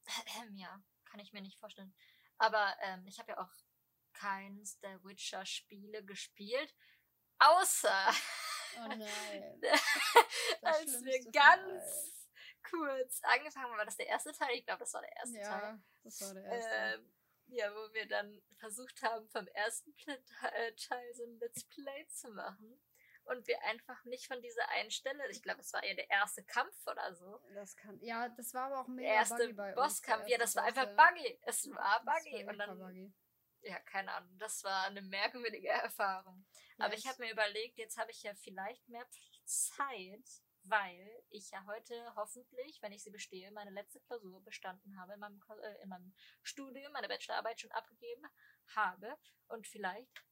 ja, 0.55 0.83
kann 1.05 1.21
ich 1.21 1.33
mir 1.33 1.43
nicht 1.43 1.59
vorstellen. 1.59 1.95
Aber 2.39 2.75
ähm, 2.83 3.07
ich 3.07 3.19
habe 3.19 3.33
ja 3.33 3.39
auch 3.39 3.53
keins 4.13 4.79
der 4.81 5.03
Witcher-Spiele 5.05 6.05
gespielt, 6.05 6.75
außer 7.39 8.11
oh 8.79 8.89
nein. 8.89 9.63
als 10.63 11.03
wir 11.05 11.31
ganz 11.31 12.27
kurz 12.63 13.21
angefangen 13.23 13.67
haben, 13.67 13.79
war 13.79 13.85
das 13.85 13.97
der 13.97 14.07
erste 14.07 14.33
Teil? 14.33 14.55
Ich 14.55 14.65
glaube, 14.65 14.81
das 14.81 14.93
war 14.95 15.03
der 15.03 15.17
erste 15.17 15.39
ja, 15.39 15.49
Teil. 15.49 15.63
Ja, 15.63 15.83
das 16.03 16.21
war 16.21 16.35
der 16.35 16.45
erste. 16.45 16.75
Ähm, 16.75 17.13
ja, 17.53 17.75
wo 17.75 17.93
wir 17.93 18.07
dann 18.07 18.41
versucht 18.57 19.03
haben, 19.03 19.29
vom 19.29 19.47
ersten 19.49 19.95
äh, 20.07 20.73
Teil 20.75 21.15
so 21.15 21.25
ein 21.25 21.39
Let's 21.39 21.65
Play 21.65 22.07
zu 22.09 22.31
machen. 22.31 22.81
Und 23.25 23.47
wir 23.47 23.63
einfach 23.65 24.03
nicht 24.07 24.27
von 24.27 24.41
dieser 24.43 24.69
einen 24.71 24.91
Stelle, 24.91 25.29
ich 25.31 25.43
glaube, 25.43 25.61
es 25.61 25.73
war 25.73 25.83
eher 25.85 25.95
der 25.95 26.11
erste 26.11 26.43
Kampf 26.43 26.75
oder 26.87 27.15
so. 27.15 27.41
Das 27.55 27.77
kann, 27.77 28.01
ja, 28.01 28.29
das 28.31 28.55
war 28.55 28.65
aber 28.65 28.81
auch 28.81 28.89
mega 28.89 29.09
Der 29.09 29.17
erste 29.17 29.55
Bosskampf, 29.75 30.27
ja, 30.27 30.39
das 30.39 30.57
war 30.57 30.65
einfach 30.65 30.89
buggy. 30.97 31.39
Es 31.43 31.71
war 31.71 32.03
buggy. 32.05 32.45
War 32.45 32.53
und 32.53 32.59
dann, 32.59 32.79
buggy. 32.79 33.13
ja, 33.63 33.79
keine 33.81 34.13
Ahnung, 34.13 34.37
das 34.39 34.65
war 34.65 34.87
eine 34.87 35.03
merkwürdige 35.03 35.69
Erfahrung. 35.69 36.45
Ja, 36.79 36.87
aber 36.87 36.95
ich 36.95 37.07
habe 37.07 37.23
mir 37.23 37.31
überlegt, 37.31 37.79
jetzt 37.79 37.99
habe 37.99 38.11
ich 38.11 38.23
ja 38.23 38.35
vielleicht 38.35 38.89
mehr 38.89 39.07
Zeit, 39.45 40.43
weil 40.65 41.25
ich 41.31 41.51
ja 41.51 41.65
heute 41.67 42.15
hoffentlich, 42.17 42.81
wenn 42.83 42.93
ich 42.93 43.03
sie 43.03 43.11
bestehe, 43.11 43.51
meine 43.53 43.71
letzte 43.71 44.01
Klausur 44.01 44.43
bestanden 44.43 44.99
habe 44.99 45.15
in 45.15 45.21
meinem, 45.21 45.43
äh, 45.63 45.83
in 45.83 45.89
meinem 45.89 46.15
Studium, 46.43 46.93
meine 46.93 47.09
Bachelorarbeit 47.09 47.61
schon 47.61 47.71
abgegeben 47.73 48.27
habe 48.75 49.17
und 49.49 49.67
vielleicht 49.67 50.23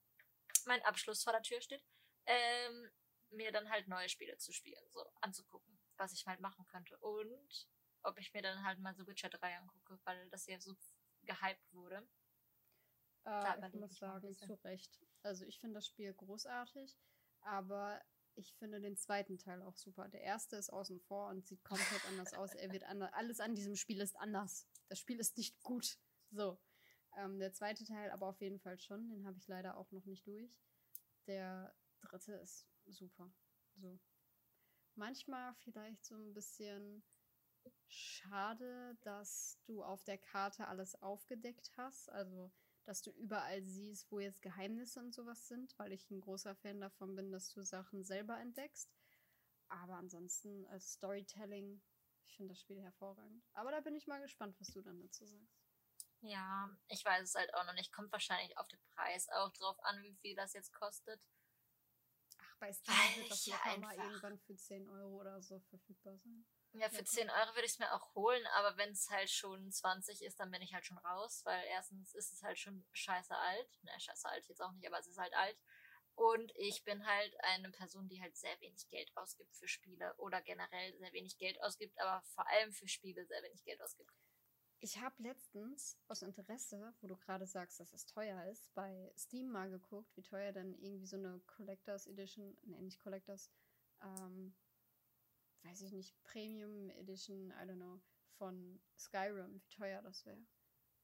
mein 0.67 0.83
Abschluss 0.83 1.23
vor 1.23 1.33
der 1.33 1.43
Tür 1.43 1.61
steht, 1.61 1.85
ähm, 2.27 2.91
mir 3.31 3.53
dann 3.53 3.71
halt 3.71 3.89
neue 3.89 4.09
Spiele 4.09 4.37
zu 4.39 4.53
spielen, 4.53 4.83
so 4.91 5.05
anzugucken, 5.21 5.79
was 5.97 6.13
ich 6.13 6.27
halt 6.27 6.41
machen 6.41 6.67
könnte 6.67 6.97
und 6.99 7.69
ob 8.03 8.19
ich 8.19 8.33
mir 8.33 8.43
dann 8.43 8.65
halt 8.65 8.79
mal 8.79 8.95
so 8.95 9.07
Witcher 9.07 9.29
3 9.29 9.59
angucke, 9.59 9.99
weil 10.05 10.29
das 10.31 10.47
ja 10.47 10.61
so 10.61 10.77
gehypt 11.23 11.73
wurde. 11.73 12.07
Äh, 13.25 13.67
ich 13.67 13.75
muss 13.75 13.97
sagen, 13.97 14.37
zu 14.37 14.55
Recht. 14.65 14.99
Also 15.23 15.45
ich 15.45 15.59
finde 15.59 15.75
das 15.75 15.87
Spiel 15.87 16.15
großartig, 16.15 16.97
aber 17.41 18.01
ich 18.39 18.55
finde 18.55 18.81
den 18.81 18.97
zweiten 18.97 19.37
Teil 19.37 19.63
auch 19.63 19.77
super. 19.77 20.09
Der 20.09 20.23
erste 20.23 20.57
ist 20.57 20.71
außen 20.73 21.01
vor 21.01 21.29
und 21.29 21.47
sieht 21.47 21.65
komplett 21.65 22.05
anders 22.07 22.33
aus. 22.35 22.55
Er 22.55 22.73
wird 22.73 22.85
anders. 22.85 23.13
Alles 23.13 23.41
an 23.41 23.55
diesem 23.55 23.75
Spiel 23.75 24.01
ist 24.01 24.17
anders. 24.17 24.67
Das 24.89 24.99
Spiel 24.99 25.19
ist 25.19 25.37
nicht 25.37 25.61
gut. 25.63 25.99
So. 26.31 26.59
Ähm, 27.17 27.39
der 27.39 27.53
zweite 27.53 27.85
Teil 27.85 28.11
aber 28.11 28.29
auf 28.29 28.41
jeden 28.41 28.61
Fall 28.61 28.79
schon. 28.79 29.09
Den 29.11 29.27
habe 29.27 29.39
ich 29.39 29.49
leider 29.49 29.77
auch 29.77 29.91
noch 29.91 30.05
nicht 30.05 30.27
durch. 30.27 30.57
Der 31.27 31.75
dritte 32.01 32.35
ist 32.35 32.67
super. 32.87 33.31
So. 33.77 33.99
Manchmal 34.95 35.55
vielleicht 35.57 36.05
so 36.05 36.15
ein 36.15 36.33
bisschen 36.33 37.03
schade, 37.89 38.97
dass 39.03 39.59
du 39.65 39.83
auf 39.83 40.05
der 40.05 40.19
Karte 40.19 40.69
alles 40.69 40.95
aufgedeckt 41.03 41.73
hast. 41.77 42.09
Also 42.11 42.53
dass 42.89 43.03
du 43.03 43.11
überall 43.11 43.63
siehst, 43.63 44.11
wo 44.11 44.19
jetzt 44.19 44.41
Geheimnisse 44.41 44.99
und 44.99 45.13
sowas 45.15 45.47
sind, 45.47 45.79
weil 45.79 45.93
ich 45.93 46.11
ein 46.11 46.23
großer 46.23 46.57
Fan 46.57 46.81
davon 46.81 47.15
bin, 47.15 47.31
dass 47.31 47.53
du 47.53 47.63
Sachen 47.63 48.03
selber 48.03 48.41
entdeckst. 48.41 48.91
Aber 49.69 49.97
ansonsten 49.97 50.67
als 50.69 50.93
Storytelling, 50.93 51.83
ich 52.27 52.37
finde 52.37 52.55
das 52.55 52.61
Spiel 52.61 52.81
hervorragend. 52.81 53.45
Aber 53.53 53.73
da 53.73 53.81
bin 53.81 53.95
ich 53.95 54.07
mal 54.07 54.23
gespannt, 54.23 54.59
was 54.59 54.69
du 54.69 54.81
dann 54.81 55.03
dazu 55.03 55.27
sagst. 55.27 55.61
Ja, 56.23 56.75
ich 56.89 57.05
weiß 57.05 57.29
es 57.29 57.35
halt 57.35 57.53
auch 57.53 57.67
noch 57.67 57.75
nicht. 57.75 57.93
Kommt 57.93 58.11
wahrscheinlich 58.11 58.57
auf 58.57 58.69
den 58.69 58.81
Preis 58.95 59.29
auch 59.29 59.53
drauf 59.53 59.79
an, 59.85 60.03
wie 60.03 60.17
viel 60.17 60.35
das 60.35 60.55
jetzt 60.55 60.73
kostet. 60.73 61.21
Ach, 62.39 62.57
bei 62.57 62.73
Steam 62.73 62.97
wird 63.17 63.31
das 63.31 63.45
ja 63.45 63.59
mal 63.81 63.97
irgendwann 63.97 64.39
für 64.39 64.57
10 64.57 64.89
Euro 64.89 65.21
oder 65.21 65.43
so 65.43 65.61
verfügbar 65.61 66.17
sein. 66.17 66.47
Ja, 66.73 66.89
für 66.91 67.05
10 67.05 67.31
Euro 67.31 67.55
würde 67.55 67.65
ich 67.65 67.73
es 67.73 67.79
mir 67.79 67.93
auch 67.93 68.15
holen, 68.15 68.47
aber 68.55 68.77
wenn 68.77 68.91
es 68.91 69.09
halt 69.11 69.31
schon 69.31 69.71
20 69.71 70.23
ist, 70.23 70.39
dann 70.39 70.51
bin 70.51 70.63
ich 70.63 70.75
halt 70.75 70.85
schon 70.85 70.99
raus, 70.99 71.41
weil 71.45 71.65
erstens 71.67 72.15
ist 72.15 72.33
es 72.33 72.43
halt 72.43 72.59
schon 72.59 72.85
scheiße 72.93 73.35
alt. 73.35 73.83
Ne, 73.83 73.91
scheiße 73.99 74.29
alt 74.29 74.47
jetzt 74.49 74.61
auch 74.61 74.73
nicht, 74.73 74.87
aber 74.87 74.99
es 74.99 75.07
ist 75.07 75.19
halt 75.19 75.35
alt. 75.35 75.59
Und 76.15 76.53
ich 76.57 76.85
bin 76.85 77.07
halt 77.07 77.33
eine 77.45 77.71
Person, 77.71 78.09
die 78.09 78.21
halt 78.21 78.37
sehr 78.37 78.61
wenig 78.61 78.89
Geld 78.91 79.11
ausgibt 79.17 79.55
für 79.57 79.69
Spiele 79.69 80.15
oder 80.17 80.43
generell 80.43 80.97
sehr 80.99 81.13
wenig 81.13 81.39
Geld 81.39 81.63
ausgibt, 81.63 81.99
aber 82.01 82.23
vor 82.23 82.47
allem 82.49 82.73
für 82.73 82.89
Spiele 82.89 83.25
sehr 83.25 83.43
wenig 83.43 83.65
Geld 83.65 83.81
ausgibt. 83.81 84.13
Ich 84.81 84.99
habe 84.99 85.15
letztens 85.23 85.97
aus 86.07 86.23
Interesse, 86.23 86.95
wo 87.01 87.07
du 87.09 87.17
gerade 87.17 87.47
sagst, 87.47 87.81
dass 87.81 87.93
es 87.93 88.07
teuer 88.07 88.45
ist, 88.47 88.73
bei 88.75 89.13
Steam 89.17 89.49
mal 89.49 89.71
geguckt, 89.71 90.17
wie 90.17 90.23
teuer 90.23 90.53
denn 90.53 90.75
irgendwie 90.75 91.07
so 91.07 91.17
eine 91.17 91.41
Collectors 91.47 92.07
Edition, 92.07 92.57
ne, 92.63 92.81
nicht 92.83 93.01
Collectors, 93.01 93.51
ähm, 94.03 94.55
weiß 95.63 95.83
ich 95.83 95.93
nicht, 95.93 96.15
Premium 96.25 96.91
Edition, 96.91 97.51
I 97.51 97.65
don't 97.65 97.77
know, 97.77 98.01
von 98.37 98.81
Skyrim, 98.99 99.55
wie 99.55 99.63
teuer 99.69 100.03
das 100.03 100.25
wäre. 100.25 100.37
Und 100.37 100.49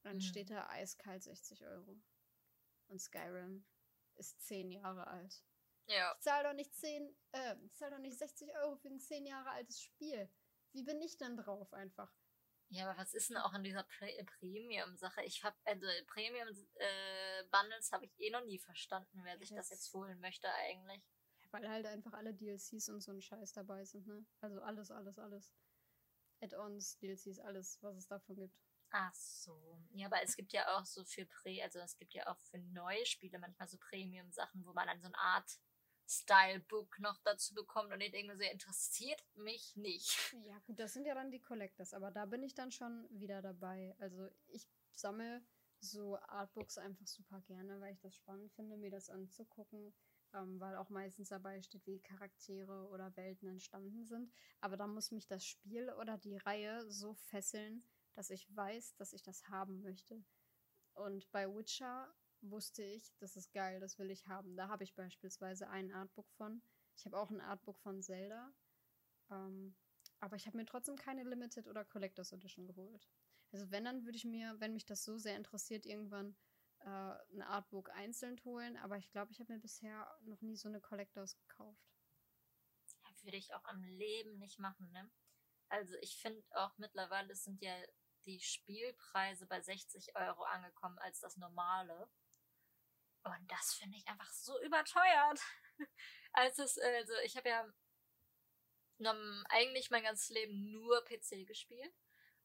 dann 0.05 0.17
mhm. 0.17 0.21
steht 0.21 0.51
da 0.51 0.69
eiskalt 0.69 1.23
60 1.23 1.65
Euro. 1.67 2.01
Und 2.89 3.01
Skyrim 3.01 3.67
ist 4.17 4.41
10 4.47 4.71
Jahre 4.71 5.07
alt. 5.07 5.43
Ja. 5.87 6.15
Ich 6.17 6.23
zahle 6.23 6.49
doch 6.49 6.55
nicht 6.55 6.75
10, 6.75 7.15
äh, 7.33 7.57
ich 7.65 7.75
zahl 7.75 7.91
doch 7.91 7.99
nicht 7.99 8.19
60 8.19 8.55
Euro 8.57 8.77
für 8.77 8.89
ein 8.89 9.01
10 9.01 9.27
Jahre 9.27 9.51
altes 9.51 9.81
Spiel. 9.81 10.31
Wie 10.73 10.83
bin 10.83 11.01
ich 11.01 11.17
denn 11.17 11.37
drauf 11.37 11.73
einfach? 11.73 12.13
Ja, 12.71 12.89
aber 12.89 12.99
was 12.99 13.15
ist 13.15 13.31
denn 13.31 13.37
auch 13.37 13.53
an 13.53 13.63
dieser 13.63 13.85
Pre 13.85 14.25
Premium-Sache? 14.39 15.23
Ich 15.23 15.45
habe, 15.45 15.57
also 15.65 15.87
Premium-Bundles 16.07 17.89
äh, 17.89 17.93
habe 17.93 18.07
ich 18.07 18.19
eh 18.19 18.31
noch 18.31 18.45
nie 18.45 18.59
verstanden, 18.59 19.21
wer 19.23 19.39
sich 19.39 19.51
das 19.51 19.71
jetzt 19.71 19.93
holen 19.93 20.19
möchte 20.21 20.53
eigentlich. 20.53 21.03
Weil 21.55 21.69
halt 21.69 21.87
einfach 21.87 22.15
alle 22.15 22.35
DLCs 22.35 22.89
und 22.89 23.01
so 23.01 23.13
ein 23.13 23.23
Scheiß 23.23 23.53
dabei 23.53 23.85
sind, 23.85 24.09
ne? 24.09 24.27
Also 24.41 24.61
alles, 24.61 24.91
alles, 24.91 25.21
alles. 25.21 25.55
Add-ons, 26.41 26.99
DLCs, 26.99 27.39
alles, 27.39 27.81
was 27.81 27.97
es 27.97 28.09
davon 28.09 28.35
gibt. 28.35 28.59
Ach 28.91 29.15
so. 29.15 29.81
Ja, 29.93 30.07
aber 30.07 30.21
es 30.21 30.35
gibt 30.35 30.53
ja 30.53 30.77
auch 30.77 30.85
so 30.85 31.05
für 31.05 31.25
Prä, 31.27 31.63
also 31.63 31.79
es 31.79 31.97
gibt 31.97 32.13
ja 32.13 32.27
auch 32.27 32.41
für 32.41 32.59
neue 32.59 33.07
Spiele 33.07 33.39
manchmal 33.39 33.69
so 33.69 33.79
Premium-Sachen, 33.79 34.67
wo 34.67 34.73
man 34.73 34.89
dann 34.89 35.01
so 35.01 35.07
eine 35.07 35.17
Art 35.17 35.61
Stylebook 36.09 36.99
noch 36.99 37.21
dazu 37.23 37.55
bekommt 37.55 37.93
und 37.93 38.01
ich 38.01 38.11
denke 38.11 38.37
so, 38.37 38.43
interessiert 38.43 39.25
mich 39.37 39.77
nicht. 39.77 40.35
Ja, 40.43 40.59
gut, 40.67 40.81
das 40.81 40.93
sind 40.93 41.07
ja 41.07 41.15
dann 41.15 41.31
die 41.31 41.41
Collectors, 41.41 41.95
aber 41.95 42.11
da 42.11 42.27
bin 42.27 42.43
ich 42.43 42.57
dann 42.57 42.73
schon 42.73 43.07
wieder 43.11 43.43
dabei. 43.43 43.95
Also 44.01 44.29
ich 44.49 44.67
sammle 44.91 45.41
so 45.79 46.19
Artbooks 46.19 46.79
einfach 46.79 47.07
super 47.07 47.41
gerne, 47.43 47.81
weil 47.81 47.93
ich 47.93 48.01
das 48.01 48.17
spannend 48.17 48.53
finde, 48.55 48.77
mir 48.77 48.91
das 48.91 49.09
anzugucken 49.09 49.95
ähm, 50.35 50.61
weil 50.61 50.77
auch 50.77 50.91
meistens 50.91 51.29
dabei 51.29 51.63
steht, 51.63 51.87
wie 51.87 52.01
Charaktere 52.01 52.89
oder 52.89 53.17
Welten 53.17 53.49
entstanden 53.49 54.05
sind. 54.05 54.33
Aber 54.61 54.77
da 54.77 54.87
muss 54.87 55.11
mich 55.11 55.27
das 55.27 55.45
Spiel 55.45 55.91
oder 56.01 56.19
die 56.19 56.37
Reihe 56.37 56.91
so 56.91 57.15
fesseln, 57.15 57.85
dass 58.15 58.31
ich 58.31 58.55
weiß, 58.55 58.97
dass 58.97 59.13
ich 59.13 59.23
das 59.23 59.49
haben 59.49 59.83
möchte. 59.83 60.23
Und 60.95 61.31
bei 61.33 61.49
Witcher 61.49 62.15
wusste 62.41 62.83
ich, 62.83 63.17
das 63.19 63.37
ist 63.37 63.53
geil, 63.53 63.81
das 63.81 63.99
will 63.99 64.11
ich 64.11 64.27
haben. 64.27 64.57
Da 64.57 64.69
habe 64.69 64.85
ich 64.85 64.95
beispielsweise 64.95 65.69
ein 65.69 65.93
Artbook 65.93 66.31
von. 66.33 66.63
Ich 66.97 67.07
habe 67.07 67.19
auch 67.19 67.31
ein 67.31 67.41
Artbook 67.41 67.79
von 67.79 68.03
Zelda. 68.03 68.53
Ähm, 69.31 69.75
aber 70.21 70.37
ich 70.37 70.47
habe 70.47 70.57
mir 70.57 70.67
trotzdem 70.67 70.97
keine 70.97 71.25
Limited 71.25 71.67
oder 71.67 71.85
Collectors 71.85 72.33
Edition 72.33 72.67
geholt. 72.67 73.09
Also 73.53 73.71
wenn, 73.71 73.85
dann 73.85 74.05
würde 74.05 74.17
ich 74.17 74.25
mir, 74.25 74.59
wenn 74.59 74.73
mich 74.73 74.85
das 74.85 75.05
so 75.05 75.17
sehr 75.17 75.37
interessiert, 75.37 75.87
irgendwann 75.87 76.37
äh, 76.85 77.35
ein 77.35 77.43
Artbook 77.43 77.91
einzeln 77.91 78.43
holen, 78.45 78.77
aber 78.77 78.97
ich 78.97 79.11
glaube, 79.11 79.33
ich 79.33 79.41
habe 79.41 79.53
mir 79.53 79.61
bisher 79.61 80.07
noch 80.23 80.41
nie 80.43 80.57
so 80.57 80.69
eine 80.69 80.81
Collectors 80.81 81.37
gekauft. 81.37 81.83
Ja, 83.03 83.25
würde 83.25 83.37
ich 83.37 83.55
auch 83.55 83.65
am 83.65 83.83
Leben 83.83 84.39
nicht 84.39 84.59
machen, 84.59 84.91
ne? 84.93 85.11
Also 85.69 85.97
ich 86.03 86.21
finde 86.21 86.43
auch 86.53 86.77
mittlerweile 86.79 87.35
sind 87.35 87.61
ja 87.63 87.75
die 88.27 88.41
Spielpreise 88.41 89.47
bei 89.47 89.61
60 89.61 90.15
Euro 90.17 90.45
angekommen 90.45 90.99
als 90.99 91.21
das 91.21 91.37
normale. 91.37 92.09
Und 93.25 93.51
das 93.51 93.75
finde 93.75 93.97
ich 93.97 94.07
einfach 94.07 94.31
so 94.33 94.61
überteuert. 94.63 95.41
als 96.33 96.59
es, 96.59 96.79
also 96.79 97.15
ich 97.25 97.37
habe 97.37 97.49
ja 97.49 97.67
eigentlich 99.49 99.91
mein 99.91 100.05
ganzes 100.05 100.29
Leben 100.29 100.71
nur 100.71 101.03
PC 101.05 101.47
gespielt. 101.47 101.95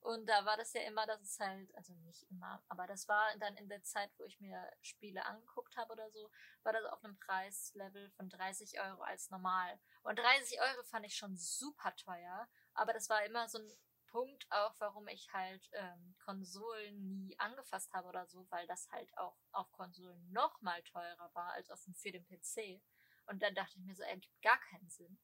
Und 0.02 0.28
da 0.28 0.46
war 0.46 0.56
das 0.56 0.74
ja 0.74 0.82
immer, 0.82 1.06
dass 1.06 1.22
es 1.22 1.40
halt, 1.40 1.76
also 1.76 1.94
nicht 1.94 2.24
immer, 2.32 2.64
aber 2.70 2.88
das 2.88 3.08
war 3.08 3.36
dann 3.38 3.58
in 3.58 3.68
der 3.68 3.84
Zeit, 3.84 4.10
wo 4.18 4.24
ich 4.24 4.40
mir 4.40 4.72
Spiele 4.82 5.26
angeguckt 5.26 5.76
habe 5.76 5.92
oder 5.92 6.10
so, 6.10 6.32
war 6.64 6.72
das 6.72 6.86
auf 6.86 7.04
einem 7.04 7.18
Preislevel 7.18 8.10
von 8.12 8.30
30 8.30 8.80
Euro 8.80 9.02
als 9.02 9.30
normal. 9.30 9.80
Und 10.04 10.18
30 10.18 10.62
Euro 10.62 10.84
fand 10.84 11.06
ich 11.06 11.16
schon 11.16 11.36
super 11.36 11.94
teuer, 11.98 12.48
aber 12.74 12.94
das 12.94 13.10
war 13.10 13.26
immer 13.26 13.50
so 13.50 13.60
ein 13.60 13.70
Punkt 14.10 14.48
auch, 14.50 14.74
warum 14.80 15.08
ich 15.08 15.32
halt 15.34 15.70
ähm, 15.74 16.16
Konsolen 16.24 17.20
nie 17.20 17.38
angefasst 17.38 17.94
habe 17.94 18.08
oder 18.08 18.26
so, 18.26 18.48
weil 18.50 18.66
das 18.68 18.90
halt 18.90 19.16
auch 19.18 19.38
auf 19.52 19.72
Konsolen 19.72 20.32
noch 20.32 20.62
mal 20.62 20.82
teurer 20.84 21.30
war 21.34 21.52
als 21.54 21.70
auf 21.70 21.84
dem, 21.84 21.94
für 21.94 22.12
den 22.12 22.26
PC. 22.26 22.82
Und 23.28 23.44
dann 23.44 23.54
dachte 23.54 23.78
ich 23.78 23.86
mir 23.86 23.96
so, 23.96 24.04
ey, 24.04 24.18
gibt 24.18 24.42
gar 24.42 24.60
keinen 24.60 24.90
Sinn. 24.90 25.20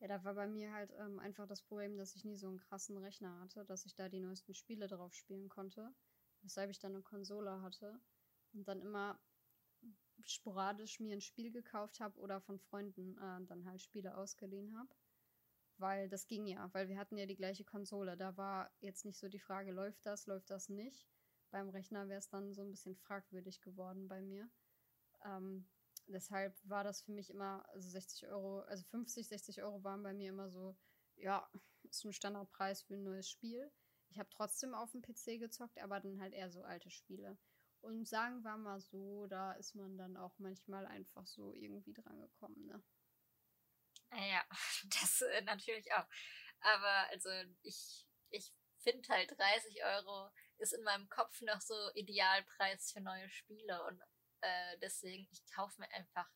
Ja, 0.00 0.08
da 0.08 0.24
war 0.24 0.34
bei 0.34 0.46
mir 0.46 0.72
halt 0.72 0.92
ähm, 0.98 1.18
einfach 1.18 1.46
das 1.46 1.62
Problem, 1.62 1.96
dass 1.98 2.16
ich 2.16 2.24
nie 2.24 2.36
so 2.36 2.48
einen 2.48 2.58
krassen 2.58 2.96
Rechner 2.96 3.38
hatte, 3.40 3.64
dass 3.66 3.84
ich 3.84 3.94
da 3.94 4.08
die 4.08 4.20
neuesten 4.20 4.54
Spiele 4.54 4.88
drauf 4.88 5.14
spielen 5.14 5.48
konnte. 5.48 5.94
Weshalb 6.42 6.70
ich 6.70 6.78
dann 6.78 6.94
eine 6.94 7.02
Konsole 7.02 7.60
hatte 7.60 8.00
und 8.54 8.66
dann 8.66 8.80
immer 8.80 9.20
sporadisch 10.24 11.00
mir 11.00 11.14
ein 11.14 11.20
Spiel 11.20 11.50
gekauft 11.50 12.00
habe 12.00 12.18
oder 12.18 12.40
von 12.40 12.58
Freunden 12.58 13.16
äh, 13.18 13.44
dann 13.46 13.66
halt 13.66 13.80
Spiele 13.82 14.16
ausgeliehen 14.16 14.76
habe. 14.78 14.88
Weil 15.78 16.08
das 16.08 16.26
ging 16.26 16.46
ja, 16.46 16.72
weil 16.72 16.88
wir 16.88 16.98
hatten 16.98 17.16
ja 17.16 17.26
die 17.26 17.36
gleiche 17.36 17.64
Konsole. 17.64 18.16
Da 18.16 18.36
war 18.36 18.70
jetzt 18.80 19.04
nicht 19.04 19.18
so 19.18 19.28
die 19.28 19.38
Frage, 19.38 19.72
läuft 19.72 20.04
das, 20.06 20.26
läuft 20.26 20.50
das 20.50 20.68
nicht. 20.68 21.06
Beim 21.50 21.68
Rechner 21.68 22.08
wäre 22.08 22.18
es 22.18 22.28
dann 22.28 22.54
so 22.54 22.62
ein 22.62 22.70
bisschen 22.70 22.96
fragwürdig 22.96 23.60
geworden 23.60 24.08
bei 24.08 24.20
mir. 24.22 24.48
Ähm, 25.24 25.68
deshalb 26.12 26.56
war 26.64 26.84
das 26.84 27.02
für 27.02 27.12
mich 27.12 27.30
immer, 27.30 27.66
also 27.70 27.88
60 27.88 28.26
Euro, 28.28 28.60
also 28.60 28.84
50, 28.90 29.28
60 29.28 29.62
Euro 29.62 29.82
waren 29.84 30.02
bei 30.02 30.12
mir 30.12 30.30
immer 30.30 30.50
so, 30.50 30.76
ja, 31.16 31.48
ist 31.82 32.04
ein 32.04 32.12
Standardpreis 32.12 32.82
für 32.82 32.94
ein 32.94 33.02
neues 33.02 33.28
Spiel. 33.28 33.70
Ich 34.10 34.18
habe 34.18 34.28
trotzdem 34.30 34.74
auf 34.74 34.90
dem 34.92 35.02
PC 35.02 35.38
gezockt, 35.38 35.78
aber 35.78 36.00
dann 36.00 36.20
halt 36.20 36.34
eher 36.34 36.50
so 36.50 36.62
alte 36.62 36.90
Spiele. 36.90 37.38
Und 37.80 38.06
sagen 38.06 38.42
wir 38.42 38.56
mal 38.56 38.80
so, 38.80 39.26
da 39.26 39.52
ist 39.52 39.74
man 39.74 39.96
dann 39.96 40.16
auch 40.16 40.38
manchmal 40.38 40.86
einfach 40.86 41.26
so 41.26 41.54
irgendwie 41.54 41.94
dran 41.94 42.20
gekommen, 42.20 42.66
ne? 42.66 42.82
Ja, 44.12 44.44
das 45.00 45.22
äh, 45.22 45.42
natürlich 45.42 45.92
auch. 45.94 46.06
Aber 46.60 47.08
also 47.10 47.30
ich, 47.62 48.06
ich 48.30 48.52
finde 48.78 49.08
halt 49.08 49.30
30 49.38 49.82
Euro 49.84 50.30
ist 50.58 50.72
in 50.74 50.82
meinem 50.82 51.08
Kopf 51.08 51.40
noch 51.42 51.60
so 51.60 51.74
Idealpreis 51.94 52.92
für 52.92 53.00
neue 53.00 53.28
Spiele 53.30 53.82
und 53.84 54.02
äh, 54.40 54.78
deswegen, 54.78 55.28
ich 55.30 55.44
kaufe 55.46 55.80
mir 55.80 55.90
einfach 55.92 56.30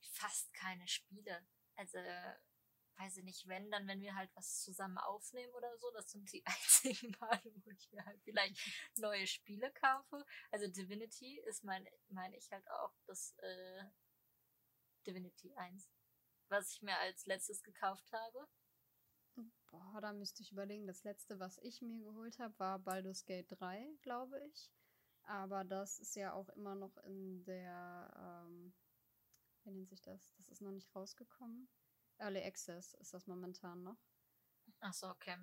fast 0.00 0.52
keine 0.54 0.86
Spiele. 0.88 1.46
Also, 1.76 1.98
weiß 2.96 3.16
ich 3.18 3.24
nicht, 3.24 3.48
wenn, 3.48 3.70
dann 3.70 3.86
wenn 3.86 4.00
wir 4.00 4.14
halt 4.14 4.30
was 4.34 4.62
zusammen 4.62 4.98
aufnehmen 4.98 5.52
oder 5.54 5.76
so. 5.78 5.90
Das 5.92 6.10
sind 6.10 6.30
die 6.32 6.44
einzigen 6.46 7.16
Male, 7.20 7.52
wo 7.64 7.70
ich 7.70 7.90
mir 7.90 8.04
halt 8.04 8.20
vielleicht 8.22 8.58
neue 8.96 9.26
Spiele 9.26 9.72
kaufe. 9.72 10.24
Also 10.50 10.68
Divinity 10.68 11.40
ist 11.46 11.64
mein, 11.64 11.86
meine 12.08 12.36
ich 12.36 12.50
halt 12.50 12.68
auch 12.70 12.94
das 13.06 13.34
äh, 13.38 13.84
Divinity 15.06 15.54
1, 15.54 15.90
was 16.48 16.72
ich 16.72 16.82
mir 16.82 16.96
als 16.98 17.26
letztes 17.26 17.62
gekauft 17.62 18.12
habe. 18.12 18.48
Boah, 19.70 20.00
da 20.00 20.12
müsste 20.12 20.42
ich 20.42 20.52
überlegen. 20.52 20.86
Das 20.86 21.02
letzte, 21.02 21.40
was 21.40 21.58
ich 21.58 21.82
mir 21.82 22.00
geholt 22.00 22.38
habe, 22.38 22.56
war 22.58 22.78
Baldur's 22.78 23.24
Gate 23.24 23.50
3, 23.50 23.98
glaube 24.02 24.40
ich. 24.46 24.70
Aber 25.24 25.64
das 25.64 25.98
ist 25.98 26.16
ja 26.16 26.32
auch 26.32 26.48
immer 26.50 26.74
noch 26.74 26.96
in 26.98 27.44
der, 27.44 28.44
ähm, 28.46 28.74
wie 29.64 29.70
nennt 29.70 29.88
sich 29.88 30.02
das? 30.02 30.32
Das 30.36 30.48
ist 30.48 30.60
noch 30.60 30.70
nicht 30.70 30.94
rausgekommen. 30.94 31.68
Early 32.18 32.42
Access 32.42 32.94
ist 32.94 33.14
das 33.14 33.26
momentan 33.26 33.82
noch. 33.82 33.98
Ach 34.80 34.92
so, 34.92 35.08
okay. 35.08 35.36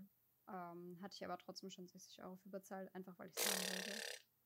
Ähm, 0.48 1.00
hatte 1.02 1.16
ich 1.16 1.26
aber 1.26 1.38
trotzdem 1.38 1.70
schon 1.70 1.88
60 1.88 2.24
Euro 2.24 2.36
für 2.38 2.50
bezahlt, 2.50 2.94
einfach 2.94 3.18
weil 3.18 3.30
ich 3.30 3.38
es 3.38 3.46
haben 3.46 3.76
wollte. 3.76 4.02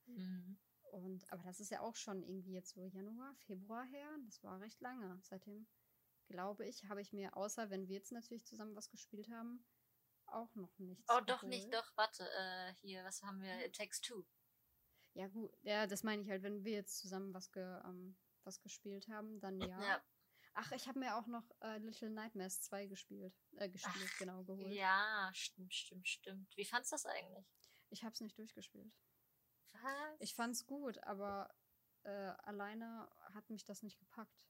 Mhm. 0.05 0.59
Und, 0.91 1.31
aber 1.31 1.43
das 1.43 1.59
ist 1.59 1.71
ja 1.71 1.81
auch 1.81 1.95
schon 1.95 2.23
irgendwie 2.23 2.53
jetzt 2.53 2.73
so 2.73 2.85
Januar, 2.85 3.35
Februar 3.45 3.83
her. 3.85 4.07
Das 4.25 4.43
war 4.43 4.61
recht 4.61 4.79
lange. 4.81 5.19
Seitdem, 5.23 5.67
glaube 6.27 6.65
ich, 6.65 6.85
habe 6.87 7.01
ich 7.01 7.11
mir, 7.11 7.35
außer 7.35 7.69
wenn 7.69 7.87
wir 7.87 7.95
jetzt 7.95 8.11
natürlich 8.11 8.45
zusammen 8.45 8.75
was 8.75 8.89
gespielt 8.89 9.29
haben, 9.29 9.65
auch 10.27 10.53
noch 10.55 10.77
nichts. 10.79 11.05
Oh, 11.09 11.21
doch 11.21 11.43
nicht, 11.43 11.73
doch, 11.73 11.91
warte. 11.97 12.23
Äh, 12.23 12.73
hier, 12.75 13.03
was 13.03 13.21
haben 13.23 13.41
wir? 13.41 13.65
It 13.65 13.75
Takes 13.75 14.01
Two. 14.01 14.25
Ja, 15.15 15.27
gut, 15.27 15.51
ja, 15.61 15.87
das 15.87 16.03
meine 16.03 16.21
ich 16.21 16.29
halt, 16.29 16.43
wenn 16.43 16.65
wir 16.65 16.73
jetzt 16.73 16.97
zusammen 16.99 17.33
was, 17.33 17.51
ge, 17.51 17.63
ähm, 17.63 18.17
was 18.43 18.61
gespielt 18.61 19.07
haben, 19.07 19.39
dann 19.39 19.59
ja. 19.61 19.81
ja. 19.81 20.03
Ach, 20.53 20.71
ich 20.71 20.87
habe 20.87 20.99
mir 20.99 21.15
auch 21.15 21.27
noch 21.27 21.43
äh, 21.61 21.77
Little 21.79 22.09
Nightmares 22.09 22.61
2 22.61 22.87
gespielt, 22.87 23.33
äh, 23.57 23.69
gespielt, 23.69 24.09
Ach, 24.13 24.19
genau, 24.19 24.43
geholt. 24.43 24.71
Ja, 24.71 25.29
stimmt, 25.33 25.73
stimmt, 25.73 26.07
stimmt. 26.07 26.55
Wie 26.55 26.65
fandst 26.65 26.91
du 26.91 26.95
das 26.95 27.05
eigentlich? 27.05 27.45
Ich 27.89 28.03
habe 28.03 28.13
es 28.13 28.21
nicht 28.21 28.37
durchgespielt. 28.37 28.93
Was? 29.73 30.19
Ich 30.19 30.35
fand's 30.35 30.65
gut, 30.65 31.01
aber 31.03 31.53
äh, 32.03 32.09
alleine 32.43 33.09
hat 33.33 33.49
mich 33.49 33.65
das 33.65 33.83
nicht 33.83 33.99
gepackt. 33.99 34.49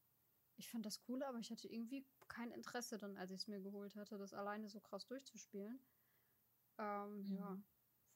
Ich 0.58 0.70
fand 0.70 0.86
das 0.86 1.02
cool, 1.08 1.22
aber 1.24 1.40
ich 1.40 1.52
hatte 1.52 1.68
irgendwie 1.68 2.08
kein 2.28 2.52
Interesse 2.52 2.98
dann, 2.98 3.18
als 3.18 3.32
ich 3.32 3.42
es 3.42 3.48
mir 3.48 3.62
geholt 3.62 3.96
hatte, 3.96 4.18
das 4.18 4.34
alleine 4.34 4.70
so 4.70 4.80
krass 4.80 5.06
durchzuspielen. 5.06 5.80
Ähm, 6.78 7.28
mhm. 7.28 7.38
Ja, 7.38 7.48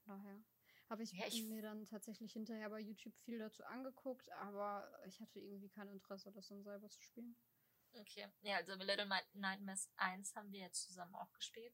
von 0.03 0.05
daher. 0.05 0.43
Habe 0.89 1.03
ich, 1.03 1.11
ja, 1.11 1.27
ich 1.27 1.43
mir 1.45 1.61
dann 1.61 1.85
tatsächlich 1.87 2.33
hinterher 2.33 2.69
bei 2.69 2.79
YouTube 2.79 3.15
viel 3.19 3.37
dazu 3.37 3.63
angeguckt, 3.63 4.31
aber 4.31 4.91
ich 5.05 5.19
hatte 5.21 5.39
irgendwie 5.39 5.69
kein 5.69 5.87
Interesse, 5.87 6.31
das 6.31 6.47
dann 6.47 6.63
selber 6.63 6.89
zu 6.89 7.01
spielen. 7.01 7.37
Okay. 7.93 8.27
Ja, 8.41 8.57
also 8.57 8.73
Little 8.73 9.07
Nightmares 9.33 9.89
1 9.97 10.35
haben 10.35 10.51
wir 10.51 10.61
jetzt 10.61 10.83
zusammen 10.83 11.15
auch 11.15 11.31
gespielt. 11.33 11.73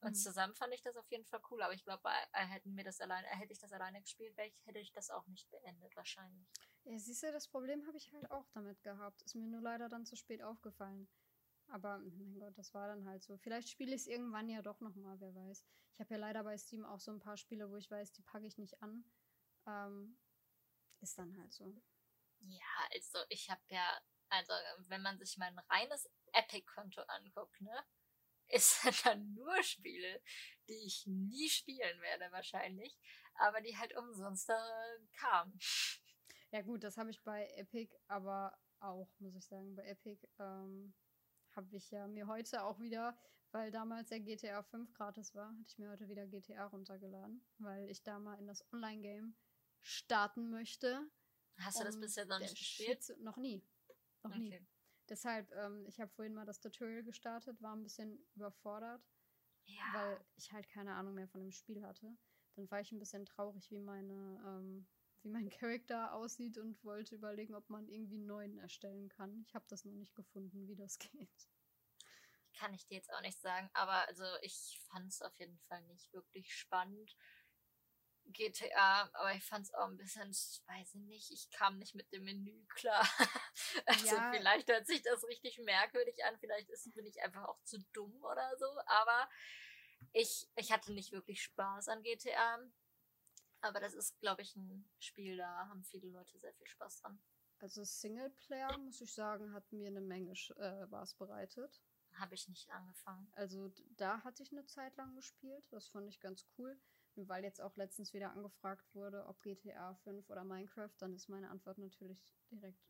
Und 0.00 0.10
mhm. 0.10 0.14
zusammen 0.14 0.54
fand 0.54 0.74
ich 0.74 0.82
das 0.82 0.96
auf 0.96 1.10
jeden 1.10 1.24
Fall 1.24 1.40
cool, 1.50 1.62
aber 1.62 1.72
ich 1.72 1.84
glaube, 1.84 2.10
hätten 2.32 2.76
wir 2.76 2.84
das 2.84 3.00
alleine, 3.00 3.26
hätte 3.28 3.52
ich 3.52 3.58
das 3.58 3.72
alleine 3.72 4.02
gespielt, 4.02 4.36
hätte 4.36 4.78
ich 4.78 4.92
das 4.92 5.10
auch 5.10 5.26
nicht 5.28 5.50
beendet, 5.50 5.96
wahrscheinlich. 5.96 6.46
Ja, 6.84 6.98
siehst 6.98 7.22
du, 7.22 7.32
das 7.32 7.48
Problem 7.48 7.86
habe 7.86 7.96
ich 7.96 8.12
halt 8.12 8.30
auch 8.30 8.46
damit 8.52 8.82
gehabt. 8.82 9.22
Ist 9.22 9.34
mir 9.34 9.46
nur 9.46 9.62
leider 9.62 9.88
dann 9.88 10.04
zu 10.04 10.16
spät 10.16 10.42
aufgefallen. 10.42 11.08
Aber 11.68 11.98
mein 11.98 12.38
Gott, 12.38 12.56
das 12.56 12.72
war 12.74 12.88
dann 12.88 13.06
halt 13.06 13.22
so. 13.22 13.36
Vielleicht 13.38 13.68
spiele 13.68 13.94
ich 13.94 14.02
es 14.02 14.06
irgendwann 14.06 14.48
ja 14.48 14.62
doch 14.62 14.80
nochmal, 14.80 15.18
wer 15.20 15.34
weiß. 15.34 15.64
Ich 15.94 16.00
habe 16.00 16.14
ja 16.14 16.20
leider 16.20 16.44
bei 16.44 16.56
Steam 16.56 16.84
auch 16.84 17.00
so 17.00 17.12
ein 17.12 17.20
paar 17.20 17.36
Spiele, 17.36 17.70
wo 17.70 17.76
ich 17.76 17.90
weiß, 17.90 18.12
die 18.12 18.22
packe 18.22 18.46
ich 18.46 18.58
nicht 18.58 18.80
an. 18.82 19.04
Ähm, 19.66 20.18
ist 21.00 21.18
dann 21.18 21.36
halt 21.38 21.52
so. 21.52 21.74
Ja, 22.40 22.88
also 22.92 23.18
ich 23.28 23.50
habe 23.50 23.62
ja, 23.68 24.00
also 24.28 24.52
wenn 24.88 25.02
man 25.02 25.18
sich 25.18 25.36
mein 25.38 25.58
reines 25.70 26.08
Epic-Konto 26.32 27.02
anguckt, 27.02 27.60
ne, 27.60 27.84
ist 28.48 28.84
dann 29.04 29.34
nur 29.34 29.62
Spiele, 29.62 30.22
die 30.68 30.86
ich 30.86 31.06
nie 31.06 31.48
spielen 31.48 32.00
werde 32.00 32.30
wahrscheinlich, 32.32 32.98
aber 33.34 33.60
die 33.60 33.76
halt 33.76 33.96
umsonst 33.96 34.50
äh, 34.50 34.54
kamen. 35.12 35.58
Ja 36.50 36.62
gut, 36.62 36.84
das 36.84 36.96
habe 36.96 37.10
ich 37.10 37.22
bei 37.22 37.48
Epic 37.56 37.92
aber 38.06 38.56
auch, 38.80 39.08
muss 39.18 39.34
ich 39.34 39.46
sagen. 39.46 39.74
Bei 39.74 39.84
Epic 39.86 40.26
ähm, 40.38 40.94
habe 41.56 41.76
ich 41.76 41.90
ja 41.90 42.06
mir 42.06 42.26
heute 42.26 42.64
auch 42.64 42.78
wieder, 42.80 43.16
weil 43.52 43.70
damals 43.70 44.08
der 44.08 44.20
GTA 44.20 44.62
5 44.62 44.92
gratis 44.94 45.34
war, 45.34 45.50
hatte 45.50 45.68
ich 45.68 45.78
mir 45.78 45.90
heute 45.90 46.08
wieder 46.08 46.26
GTA 46.26 46.66
runtergeladen, 46.66 47.44
weil 47.58 47.88
ich 47.88 48.02
da 48.02 48.18
mal 48.18 48.38
in 48.38 48.46
das 48.46 48.64
Online-Game 48.72 49.36
starten 49.80 50.50
möchte. 50.50 51.08
Hast 51.58 51.78
du 51.78 51.84
das 51.84 52.00
bisher 52.00 52.26
noch 52.26 52.40
nicht 52.40 52.56
gespielt? 52.56 53.04
Shit, 53.04 53.20
noch 53.20 53.36
nie. 53.36 53.62
Noch 54.22 54.30
okay. 54.30 54.38
nie. 54.38 54.66
Deshalb, 55.08 55.52
ähm, 55.52 55.84
ich 55.86 56.00
habe 56.00 56.10
vorhin 56.10 56.34
mal 56.34 56.46
das 56.46 56.60
Tutorial 56.60 57.02
gestartet, 57.02 57.60
war 57.60 57.76
ein 57.76 57.82
bisschen 57.82 58.18
überfordert, 58.34 59.02
ja. 59.66 59.82
weil 59.92 60.24
ich 60.36 60.52
halt 60.52 60.68
keine 60.68 60.94
Ahnung 60.94 61.14
mehr 61.14 61.28
von 61.28 61.42
dem 61.42 61.52
Spiel 61.52 61.84
hatte. 61.84 62.16
Dann 62.56 62.70
war 62.70 62.80
ich 62.80 62.90
ein 62.92 62.98
bisschen 62.98 63.26
traurig, 63.26 63.70
wie 63.70 63.80
meine, 63.80 64.42
ähm, 64.46 64.86
wie 65.24 65.30
mein 65.30 65.50
Charakter 65.50 66.12
aussieht 66.12 66.58
und 66.58 66.82
wollte 66.84 67.14
überlegen, 67.14 67.54
ob 67.54 67.68
man 67.70 67.88
irgendwie 67.88 68.16
einen 68.16 68.26
neuen 68.26 68.58
erstellen 68.58 69.08
kann. 69.08 69.44
Ich 69.48 69.54
habe 69.54 69.64
das 69.68 69.84
noch 69.84 69.94
nicht 69.94 70.14
gefunden, 70.14 70.68
wie 70.68 70.76
das 70.76 70.98
geht. 71.12 71.48
Kann 72.56 72.74
ich 72.74 72.86
dir 72.86 72.96
jetzt 72.98 73.12
auch 73.12 73.20
nicht 73.22 73.40
sagen, 73.40 73.68
aber 73.72 74.06
also 74.06 74.24
ich 74.42 74.80
fand 74.88 75.08
es 75.08 75.22
auf 75.22 75.36
jeden 75.38 75.58
Fall 75.60 75.82
nicht 75.84 76.12
wirklich 76.12 76.54
spannend. 76.54 77.16
GTA, 78.26 79.10
aber 79.12 79.34
ich 79.34 79.44
fand 79.44 79.66
es 79.66 79.74
auch 79.74 79.86
ein 79.86 79.98
bisschen, 79.98 80.28
weiß 80.28 80.94
ich 80.94 81.02
nicht, 81.02 81.30
ich 81.30 81.50
kam 81.50 81.78
nicht 81.78 81.94
mit 81.94 82.10
dem 82.10 82.24
Menü 82.24 82.64
klar. 82.68 83.06
also 83.86 84.06
ja. 84.06 84.32
vielleicht 84.32 84.68
hört 84.68 84.86
sich 84.86 85.02
das 85.02 85.24
richtig 85.24 85.58
merkwürdig 85.58 86.24
an, 86.24 86.38
vielleicht 86.38 86.70
ist, 86.70 86.90
bin 86.94 87.04
ich 87.04 87.22
einfach 87.22 87.44
auch 87.44 87.62
zu 87.64 87.78
dumm 87.92 88.24
oder 88.24 88.56
so, 88.56 88.66
aber 88.86 89.28
ich, 90.12 90.48
ich 90.56 90.72
hatte 90.72 90.92
nicht 90.92 91.12
wirklich 91.12 91.42
Spaß 91.42 91.88
an 91.88 92.02
GTA. 92.02 92.60
Aber 93.64 93.80
das 93.80 93.94
ist, 93.94 94.20
glaube 94.20 94.42
ich, 94.42 94.54
ein 94.56 94.84
Spiel, 94.98 95.38
da 95.38 95.68
haben 95.68 95.82
viele 95.84 96.08
Leute 96.08 96.38
sehr 96.38 96.52
viel 96.52 96.66
Spaß 96.66 97.00
dran. 97.00 97.18
Also 97.60 97.82
Singleplayer, 97.82 98.76
muss 98.76 99.00
ich 99.00 99.14
sagen, 99.14 99.54
hat 99.54 99.72
mir 99.72 99.88
eine 99.88 100.02
Menge 100.02 100.32
äh, 100.32 100.86
Spaß 100.86 101.14
bereitet. 101.14 101.80
Habe 102.12 102.34
ich 102.34 102.46
nicht 102.46 102.70
angefangen. 102.70 103.26
Also 103.32 103.72
da 103.96 104.22
hatte 104.22 104.42
ich 104.42 104.52
eine 104.52 104.66
Zeit 104.66 104.94
lang 104.96 105.14
gespielt. 105.14 105.66
Das 105.70 105.88
fand 105.88 106.06
ich 106.10 106.20
ganz 106.20 106.46
cool. 106.58 106.78
Und 107.14 107.26
weil 107.30 107.42
jetzt 107.42 107.62
auch 107.62 107.74
letztens 107.76 108.12
wieder 108.12 108.32
angefragt 108.32 108.84
wurde, 108.94 109.24
ob 109.26 109.40
GTA 109.40 109.94
5 109.94 110.28
oder 110.28 110.44
Minecraft, 110.44 110.92
dann 110.98 111.14
ist 111.14 111.30
meine 111.30 111.48
Antwort 111.48 111.78
natürlich 111.78 112.22
direkt 112.50 112.84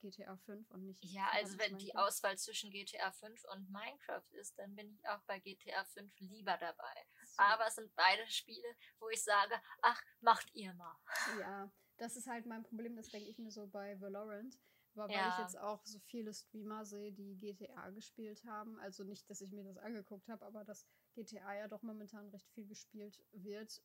GTA 0.00 0.36
5 0.36 0.70
und 0.70 0.86
nicht. 0.86 1.04
Ja, 1.04 1.28
also 1.32 1.58
wenn 1.58 1.78
die 1.78 1.94
Auswahl 1.94 2.36
zwischen 2.38 2.70
GTA 2.70 3.10
5 3.12 3.44
und 3.52 3.70
Minecraft 3.70 4.32
ist, 4.32 4.58
dann 4.58 4.74
bin 4.74 4.90
ich 4.90 5.08
auch 5.08 5.22
bei 5.22 5.38
GTA 5.40 5.84
5 5.84 6.12
lieber 6.20 6.56
dabei. 6.58 7.06
So. 7.24 7.42
Aber 7.42 7.66
es 7.66 7.74
sind 7.74 7.94
beide 7.94 8.26
Spiele, 8.28 8.76
wo 8.98 9.08
ich 9.08 9.22
sage, 9.22 9.54
ach, 9.82 10.02
macht 10.20 10.54
ihr 10.54 10.74
mal. 10.74 10.96
Ja, 11.38 11.70
das 11.96 12.16
ist 12.16 12.26
halt 12.26 12.46
mein 12.46 12.62
Problem, 12.62 12.96
das 12.96 13.08
denke 13.08 13.28
ich 13.28 13.38
mir 13.38 13.50
so 13.50 13.66
bei 13.66 14.00
Valorant. 14.00 14.58
Aber 14.94 15.08
weil 15.08 15.16
ja. 15.16 15.28
ich 15.28 15.38
jetzt 15.38 15.58
auch 15.58 15.84
so 15.84 15.98
viele 16.00 16.34
Streamer 16.34 16.84
sehe, 16.84 17.12
die 17.12 17.36
GTA 17.38 17.90
gespielt 17.90 18.44
haben, 18.44 18.78
also 18.80 19.04
nicht, 19.04 19.28
dass 19.30 19.40
ich 19.40 19.50
mir 19.50 19.62
das 19.64 19.78
angeguckt 19.78 20.28
habe, 20.28 20.44
aber 20.44 20.64
dass 20.64 20.86
GTA 21.14 21.54
ja 21.54 21.68
doch 21.68 21.82
momentan 21.82 22.28
recht 22.28 22.50
viel 22.50 22.66
gespielt 22.66 23.22
wird, 23.32 23.82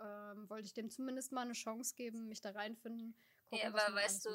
ähm, 0.00 0.48
wollte 0.48 0.66
ich 0.66 0.74
dem 0.74 0.90
zumindest 0.90 1.32
mal 1.32 1.42
eine 1.42 1.52
Chance 1.52 1.94
geben, 1.94 2.28
mich 2.28 2.40
da 2.40 2.50
reinfinden. 2.50 3.16
Gucken, 3.50 3.58
ja, 3.58 3.68
aber 3.68 3.94
weißt 3.94 4.24
du, 4.24 4.30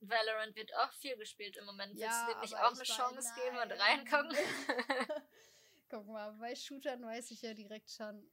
Valorant 0.00 0.54
wird 0.54 0.74
auch 0.76 0.92
viel 0.94 1.16
gespielt 1.16 1.56
im 1.56 1.66
Moment. 1.66 1.94
Ja, 1.96 2.26
Willst 2.26 2.36
du 2.36 2.40
nicht 2.40 2.56
auch 2.56 2.72
eine 2.72 2.82
Chance 2.84 3.28
nein. 3.28 3.44
geben 3.44 3.58
und 3.58 3.80
reinkommen? 3.80 4.36
Guck 5.90 6.06
mal, 6.06 6.32
bei 6.32 6.54
Shootern 6.54 7.02
weiß 7.02 7.30
ich 7.32 7.42
ja 7.42 7.54
direkt 7.54 7.90
schon, 7.90 8.30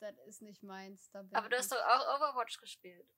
das 0.00 0.16
ist 0.26 0.42
nicht 0.42 0.62
meins. 0.62 1.10
aber 1.14 1.48
du 1.48 1.56
hast 1.56 1.70
doch 1.70 1.78
auch 1.78 2.16
Overwatch 2.16 2.58
gespielt. 2.58 3.08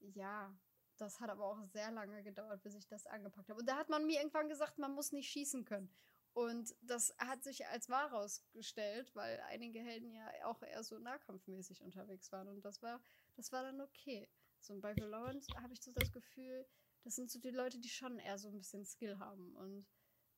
Ja, 0.00 0.54
das 0.96 1.20
hat 1.20 1.30
aber 1.30 1.46
auch 1.46 1.58
sehr 1.66 1.90
lange 1.90 2.22
gedauert, 2.22 2.62
bis 2.62 2.74
ich 2.74 2.86
das 2.86 3.06
angepackt 3.06 3.48
habe. 3.48 3.60
Und 3.60 3.68
da 3.68 3.76
hat 3.76 3.88
man 3.88 4.06
mir 4.06 4.18
irgendwann 4.18 4.48
gesagt, 4.48 4.78
man 4.78 4.92
muss 4.92 5.12
nicht 5.12 5.30
schießen 5.30 5.64
können. 5.64 5.94
Und 6.34 6.74
das 6.80 7.14
hat 7.18 7.42
sich 7.44 7.66
als 7.66 7.88
wahr 7.88 8.10
herausgestellt, 8.10 9.14
weil 9.14 9.38
einige 9.48 9.80
Helden 9.80 10.12
ja 10.12 10.30
auch 10.44 10.62
eher 10.62 10.82
so 10.82 10.98
nahkampfmäßig 10.98 11.82
unterwegs 11.82 12.32
waren. 12.32 12.48
Und 12.48 12.62
das 12.62 12.82
war, 12.82 13.02
das 13.36 13.52
war 13.52 13.62
dann 13.62 13.80
okay. 13.80 14.28
So, 14.62 14.74
und 14.74 14.80
bei 14.80 14.96
Valorant 14.96 15.44
habe 15.60 15.72
ich 15.72 15.82
so 15.82 15.92
das 15.92 16.12
Gefühl, 16.12 16.66
das 17.02 17.16
sind 17.16 17.30
so 17.30 17.40
die 17.40 17.50
Leute, 17.50 17.78
die 17.78 17.88
schon 17.88 18.18
eher 18.18 18.38
so 18.38 18.48
ein 18.48 18.58
bisschen 18.58 18.84
Skill 18.84 19.18
haben. 19.18 19.54
Und 19.56 19.86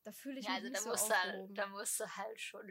da 0.02 0.12
fühle 0.12 0.40
ich 0.40 0.46
ja, 0.46 0.52
mich 0.60 0.74
also 0.76 0.90
nicht 0.90 0.98
so 0.98 1.14
halt, 1.14 1.58
Da 1.58 1.66
musst 1.66 2.00
du 2.00 2.16
halt 2.16 2.40
schon 2.40 2.70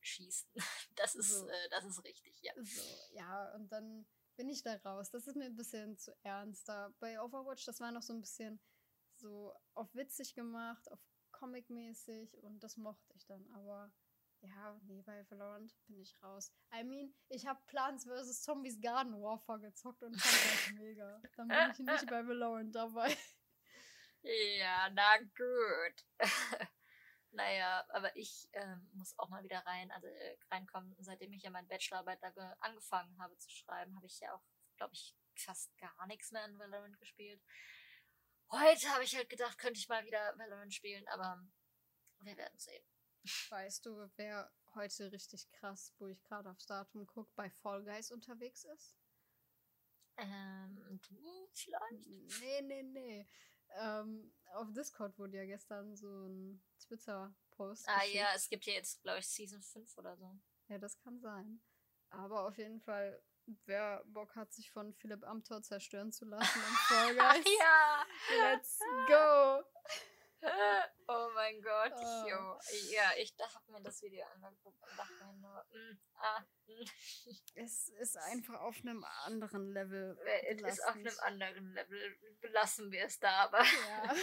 schießen. 0.00 0.50
Das 0.96 1.14
ist, 1.14 1.30
so. 1.30 1.48
äh, 1.48 1.68
das 1.70 1.84
ist 1.84 2.04
richtig, 2.04 2.38
ja. 2.42 2.52
So, 2.56 2.82
ja, 3.12 3.54
und 3.54 3.72
dann 3.72 4.06
bin 4.36 4.48
ich 4.48 4.62
da 4.62 4.76
raus. 4.76 5.10
Das 5.10 5.26
ist 5.26 5.36
mir 5.36 5.46
ein 5.46 5.56
bisschen 5.56 5.96
zu 5.96 6.14
ernster. 6.22 6.94
Bei 7.00 7.20
Overwatch, 7.20 7.64
das 7.64 7.80
war 7.80 7.90
noch 7.92 8.02
so 8.02 8.12
ein 8.12 8.20
bisschen 8.20 8.60
so 9.16 9.54
auf 9.74 9.94
witzig 9.94 10.34
gemacht, 10.34 10.90
auf 10.90 11.00
Comic-mäßig 11.32 12.36
und 12.42 12.60
das 12.60 12.76
mochte 12.76 13.14
ich 13.14 13.24
dann. 13.26 13.46
Aber 13.54 13.92
ja, 14.42 14.80
nee, 14.84 15.02
bei 15.02 15.28
Valorant 15.30 15.72
bin 15.86 16.00
ich 16.00 16.16
raus. 16.22 16.52
I 16.74 16.82
mean, 16.82 17.14
ich 17.28 17.46
habe 17.46 17.60
Plants 17.66 18.04
vs. 18.04 18.42
Zombies 18.42 18.80
Garden 18.80 19.20
Warfare 19.20 19.60
gezockt 19.60 20.02
und 20.02 20.16
fand 20.16 20.34
das 20.34 20.72
mega. 20.74 21.20
Dann 21.36 21.48
bin 21.48 21.70
ich 21.72 21.78
nicht 21.78 22.06
bei 22.06 22.26
Valorant 22.26 22.74
dabei. 22.74 23.16
Ja, 24.22 24.90
na 24.92 25.18
gut. 25.18 26.06
naja, 27.30 27.84
aber 27.90 28.14
ich 28.16 28.48
ähm, 28.52 28.90
muss 28.92 29.18
auch 29.18 29.28
mal 29.28 29.42
wieder 29.42 29.60
rein, 29.66 29.90
also 29.90 30.06
äh, 30.06 30.36
reinkommen. 30.50 30.94
Seitdem 31.00 31.32
ich 31.32 31.42
ja 31.42 31.50
meine 31.50 31.68
Bachelorarbeit 31.68 32.22
da 32.22 32.56
angefangen 32.60 33.18
habe 33.20 33.36
zu 33.38 33.50
schreiben, 33.50 33.94
habe 33.96 34.06
ich 34.06 34.20
ja 34.20 34.34
auch, 34.34 34.44
glaube 34.76 34.94
ich, 34.94 35.14
fast 35.34 35.76
gar 35.78 36.06
nichts 36.06 36.32
mehr 36.32 36.44
in 36.44 36.58
Valorant 36.58 36.98
gespielt. 36.98 37.42
Heute 38.50 38.88
habe 38.88 39.04
ich 39.04 39.16
halt 39.16 39.28
gedacht, 39.28 39.58
könnte 39.58 39.78
ich 39.78 39.88
mal 39.88 40.04
wieder 40.04 40.36
Valorant 40.36 40.74
spielen, 40.74 41.06
aber 41.08 41.42
wir 42.22 42.36
werden 42.36 42.58
sehen. 42.58 42.84
Weißt 43.50 43.84
du, 43.86 44.10
wer 44.16 44.50
heute 44.74 45.12
richtig 45.12 45.50
krass, 45.52 45.92
wo 45.98 46.06
ich 46.06 46.22
gerade 46.24 46.50
aufs 46.50 46.66
Datum 46.66 47.06
gucke, 47.06 47.30
bei 47.34 47.50
Fall 47.50 47.84
Guys 47.84 48.10
unterwegs 48.10 48.64
ist? 48.64 48.96
Ähm, 50.16 51.00
du 51.08 51.48
vielleicht? 51.52 52.06
Nee, 52.40 52.62
nee, 52.62 52.82
nee. 52.82 53.28
Ähm, 53.76 54.32
auf 54.54 54.72
Discord 54.72 55.18
wurde 55.18 55.36
ja 55.38 55.44
gestern 55.44 55.96
so 55.96 56.26
ein 56.26 56.62
Twitter-Post. 56.78 57.88
Ah 57.88 57.98
geschickt. 58.00 58.14
ja, 58.14 58.28
es 58.34 58.48
gibt 58.48 58.66
ja 58.66 58.72
jetzt, 58.74 59.02
glaube 59.02 59.20
ich, 59.20 59.28
Season 59.28 59.62
5 59.62 59.96
oder 59.98 60.16
so. 60.16 60.38
Ja, 60.68 60.78
das 60.78 60.98
kann 60.98 61.20
sein. 61.20 61.62
Aber 62.10 62.46
auf 62.46 62.58
jeden 62.58 62.80
Fall 62.80 63.22
wer 63.66 64.02
Bock 64.06 64.34
hat, 64.36 64.52
sich 64.52 64.70
von 64.70 64.92
Philipp 64.94 65.24
Amthor 65.24 65.62
zerstören 65.62 66.12
zu 66.12 66.24
lassen 66.24 66.58
im 66.58 66.74
Fall 66.74 67.14
Guys. 67.16 67.44
ja! 67.58 68.06
Let's 68.42 68.78
go! 69.08 69.62
Oh 71.06 71.28
mein 71.34 71.60
Gott, 71.60 71.92
oh. 71.96 72.28
Jo. 72.28 72.58
ja, 72.90 73.10
ich 73.18 73.34
habe 73.38 73.72
mir 73.72 73.82
das 73.82 74.00
Video 74.02 74.24
angeguckt 74.26 74.80
und 74.82 74.98
dachte 74.98 75.24
mir 75.24 75.32
nur, 75.34 75.66
mm, 75.70 75.98
ah, 76.14 76.40
mm. 76.66 76.84
es 77.56 77.88
ist 77.88 78.16
einfach 78.16 78.60
auf 78.60 78.76
einem 78.80 79.04
anderen 79.24 79.72
Level. 79.72 80.16
Es 80.46 80.62
ist 80.62 80.84
auf 80.86 80.94
einem 80.94 81.18
anderen 81.20 81.72
Level. 81.72 82.18
Belassen 82.40 82.90
wir 82.90 83.04
es 83.04 83.18
da 83.18 83.44
aber. 83.44 83.62
Ja. 83.62 84.14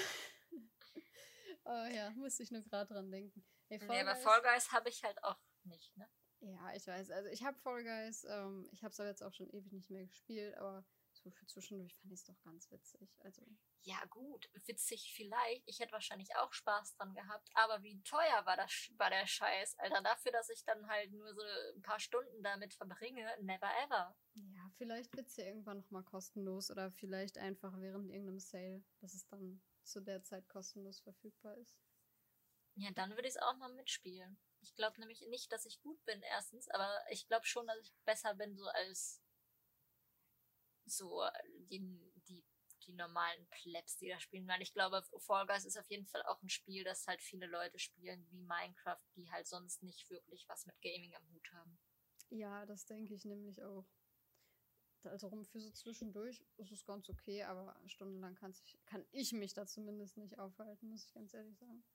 oh 1.66 1.94
ja, 1.94 2.10
musste 2.12 2.44
ich 2.44 2.52
nur 2.52 2.64
gerade 2.64 2.94
dran 2.94 3.12
denken. 3.12 3.46
Hey, 3.68 3.80
nee, 3.80 4.02
aber 4.02 4.16
Fall 4.16 4.42
Guys 4.42 4.72
habe 4.72 4.90
ich 4.90 5.04
halt 5.04 5.22
auch 5.24 5.38
nicht, 5.64 5.96
ne? 5.98 6.10
Ja, 6.40 6.74
ich 6.74 6.88
weiß. 6.88 7.12
Also 7.12 7.30
ich 7.30 7.44
habe 7.44 7.58
Fall 7.60 7.84
Guys, 7.84 8.24
ähm, 8.24 8.70
ich 8.72 8.84
habe 8.84 8.92
es 8.92 8.98
jetzt 8.98 9.24
auch 9.24 9.34
schon 9.34 9.50
ewig 9.50 9.74
nicht 9.74 9.90
mehr 9.90 10.06
gespielt, 10.06 10.56
aber 10.58 10.86
so 11.28 11.32
für 11.32 11.46
zwischendurch 11.46 11.94
fand 11.96 12.14
ich 12.14 12.20
es 12.20 12.26
doch 12.26 12.40
ganz 12.44 12.72
witzig. 12.72 13.10
Also. 13.20 13.42
Ja, 13.82 14.04
gut, 14.06 14.50
witzig 14.66 15.14
vielleicht. 15.16 15.68
Ich 15.68 15.80
hätte 15.80 15.92
wahrscheinlich 15.92 16.36
auch 16.36 16.52
Spaß 16.54 16.96
dran 16.96 17.14
gehabt, 17.14 17.50
aber 17.54 17.84
wie 17.84 18.02
teuer 18.04 18.46
war 18.46 18.58
das 18.58 18.92
war 18.98 19.10
der 19.10 19.28
Scheiß, 19.28 19.78
Alter. 19.80 20.02
Dafür, 20.02 20.32
dass 20.32 20.50
ich 20.50 20.64
dann 20.64 20.88
halt 20.88 21.12
nur 21.12 21.34
so 21.34 21.42
ein 21.76 21.82
paar 21.82 22.00
Stunden 22.00 22.44
damit 22.44 22.74
verbringe, 22.74 23.26
never 23.42 23.70
ever. 23.84 24.16
Ja, 24.36 24.72
vielleicht 24.78 25.16
wird 25.16 25.28
es 25.28 25.38
ja 25.38 25.46
irgendwann 25.46 25.78
nochmal 25.80 26.04
kostenlos 26.04 26.72
oder 26.72 26.92
vielleicht 26.92 27.38
einfach 27.38 27.74
während 27.80 28.10
irgendeinem 28.10 28.40
Sale, 28.40 28.84
dass 29.00 29.14
es 29.14 29.28
dann 29.28 29.62
zu 29.84 30.02
der 30.02 30.24
Zeit 30.24 30.48
kostenlos 30.48 31.00
verfügbar 31.00 31.58
ist. 31.58 31.78
Ja, 32.76 32.92
dann 32.92 33.12
würde 33.12 33.28
ich 33.28 33.36
es 33.36 33.42
auch 33.42 33.58
mal 33.58 33.74
mitspielen. 33.74 34.38
Ich 34.62 34.76
glaube 34.76 35.00
nämlich 35.00 35.22
nicht, 35.28 35.52
dass 35.52 35.66
ich 35.66 35.82
gut 35.82 36.04
bin, 36.06 36.22
erstens, 36.24 36.68
aber 36.70 36.90
ich 37.10 37.28
glaube 37.28 37.46
schon, 37.46 37.68
dass 37.68 37.80
ich 37.80 37.94
besser 38.06 38.36
bin, 38.36 38.56
so 38.56 38.68
als 38.68 39.22
so 40.90 41.24
die, 41.70 41.80
die, 42.28 42.44
die 42.86 42.94
normalen 42.94 43.48
Plebs, 43.50 43.98
die 43.98 44.10
da 44.10 44.20
spielen. 44.20 44.48
Weil 44.48 44.62
ich 44.62 44.74
glaube, 44.74 45.04
Fall 45.20 45.46
Guys 45.46 45.66
ist 45.66 45.78
auf 45.78 45.90
jeden 45.90 46.08
Fall 46.08 46.24
auch 46.24 46.42
ein 46.42 46.50
Spiel, 46.50 46.84
das 46.84 47.08
halt 47.08 47.22
viele 47.22 47.48
Leute 47.48 47.80
spielen, 47.80 48.26
wie 48.30 48.42
Minecraft, 48.42 49.02
die 49.16 49.30
halt 49.32 49.48
sonst 49.48 49.84
nicht 49.84 50.10
wirklich 50.10 50.48
was 50.48 50.66
mit 50.66 50.80
Gaming 50.82 51.16
am 51.16 51.30
Hut 51.34 51.52
haben. 51.52 51.80
Ja, 52.30 52.66
das 52.66 52.86
denke 52.86 53.14
ich 53.14 53.26
nämlich 53.26 53.62
auch. 53.64 53.86
Also 55.04 55.28
rum 55.28 55.46
für 55.46 55.62
so 55.62 55.72
zwischendurch 55.72 56.44
ist 56.58 56.72
es 56.72 56.86
ganz 56.86 57.08
okay, 57.10 57.44
aber 57.44 57.80
stundenlang 57.86 58.36
kann 58.36 59.06
ich 59.12 59.32
mich 59.32 59.54
da 59.54 59.66
zumindest 59.66 60.18
nicht 60.18 60.38
aufhalten, 60.38 60.90
muss 60.90 61.06
ich 61.06 61.14
ganz 61.14 61.34
ehrlich 61.34 61.58
sagen. 61.58 61.86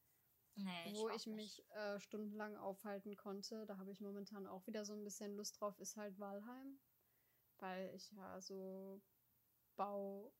Nee, 0.54 0.92
Wo 0.94 1.08
ich, 1.08 1.16
ich 1.16 1.26
mich 1.26 1.70
äh, 1.70 1.98
stundenlang 2.00 2.56
aufhalten 2.56 3.16
konnte, 3.16 3.66
da 3.66 3.78
habe 3.78 3.90
ich 3.90 4.00
momentan 4.00 4.46
auch 4.46 4.66
wieder 4.66 4.84
so 4.84 4.94
ein 4.94 5.04
bisschen 5.04 5.34
Lust 5.36 5.60
drauf, 5.60 5.78
ist 5.78 5.96
halt 5.96 6.18
Walheim. 6.18 6.78
Weil 7.62 7.94
ich 7.94 8.10
ja 8.10 8.40
so 8.40 9.00
Bau. 9.76 10.34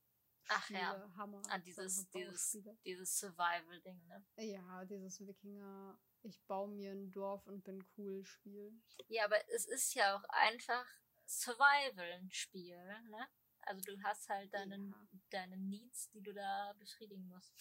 Ach 0.48 0.68
ja, 0.70 1.08
Hammer. 1.16 1.40
Ah, 1.48 1.58
dieses, 1.58 2.10
dieses, 2.10 2.58
dieses 2.84 3.18
Survival-Ding, 3.20 4.04
ne? 4.08 4.26
Ja, 4.38 4.84
dieses 4.84 5.24
Wikinger, 5.24 5.96
ich 6.22 6.42
baue 6.46 6.68
mir 6.68 6.90
ein 6.90 7.12
Dorf 7.12 7.46
und 7.46 7.62
bin 7.62 7.86
cool 7.96 8.24
Spiel. 8.24 8.72
Ja, 9.06 9.24
aber 9.26 9.36
es 9.50 9.66
ist 9.66 9.94
ja 9.94 10.16
auch 10.16 10.24
einfach 10.30 10.84
Survival 11.24 12.10
ein 12.14 12.30
Spiel, 12.32 12.76
ne? 13.08 13.28
Also 13.60 13.82
du 13.82 14.02
hast 14.02 14.28
halt 14.28 14.52
deine, 14.52 14.76
ja. 14.76 15.08
deine 15.30 15.56
Needs, 15.56 16.10
die 16.10 16.22
du 16.22 16.34
da 16.34 16.74
befriedigen 16.80 17.28
musst. 17.28 17.54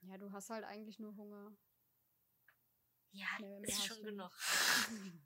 Ja, 0.00 0.16
du 0.16 0.32
hast 0.32 0.48
halt 0.48 0.64
eigentlich 0.64 0.98
nur 0.98 1.14
Hunger. 1.14 1.54
Ja, 3.12 3.26
nee, 3.38 3.64
ist 3.64 3.84
schon 3.84 4.02
genug. 4.02 4.30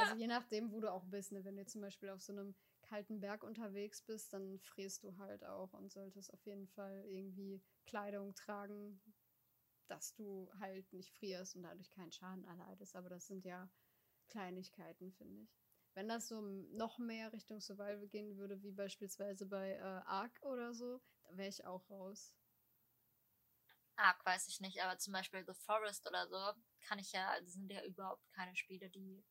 also 0.00 0.14
je 0.14 0.28
nachdem, 0.28 0.70
wo 0.70 0.80
du 0.80 0.92
auch 0.92 1.04
bist. 1.06 1.32
Ne? 1.32 1.44
Wenn 1.44 1.56
du 1.56 1.66
zum 1.66 1.80
Beispiel 1.80 2.10
auf 2.10 2.22
so 2.22 2.32
einem 2.32 2.54
kalten 2.88 3.20
Berg 3.20 3.42
unterwegs 3.44 4.02
bist, 4.02 4.32
dann 4.32 4.58
frierst 4.60 5.02
du 5.04 5.16
halt 5.18 5.44
auch 5.44 5.72
und 5.74 5.92
solltest 5.92 6.32
auf 6.32 6.44
jeden 6.46 6.66
Fall 6.68 7.04
irgendwie 7.06 7.62
Kleidung 7.86 8.34
tragen, 8.34 9.00
dass 9.88 10.14
du 10.14 10.50
halt 10.58 10.92
nicht 10.92 11.12
frierst 11.12 11.56
und 11.56 11.62
dadurch 11.62 11.90
keinen 11.90 12.12
Schaden 12.12 12.44
erleidest. 12.44 12.96
Aber 12.96 13.08
das 13.08 13.26
sind 13.26 13.44
ja 13.44 13.70
Kleinigkeiten, 14.28 15.12
finde 15.12 15.42
ich. 15.42 15.54
Wenn 15.94 16.08
das 16.08 16.28
so 16.28 16.40
noch 16.40 16.98
mehr 16.98 17.32
Richtung 17.32 17.60
Survival 17.60 18.06
gehen 18.08 18.36
würde, 18.36 18.62
wie 18.62 18.72
beispielsweise 18.72 19.46
bei 19.46 19.72
äh, 19.72 19.80
Ark 19.80 20.38
oder 20.42 20.72
so, 20.74 21.00
da 21.24 21.36
wäre 21.36 21.48
ich 21.48 21.64
auch 21.64 21.88
raus. 21.90 22.34
Ark 23.96 24.24
weiß 24.24 24.46
ich 24.48 24.60
nicht, 24.60 24.80
aber 24.82 24.96
zum 24.98 25.12
Beispiel 25.12 25.44
The 25.44 25.54
Forest 25.54 26.06
oder 26.06 26.28
so 26.28 26.62
kann 26.86 27.00
ich 27.00 27.12
ja, 27.12 27.30
also 27.30 27.50
sind 27.50 27.70
ja 27.70 27.82
überhaupt 27.84 28.22
keine 28.32 28.54
Spiele, 28.54 28.88
die 28.90 29.24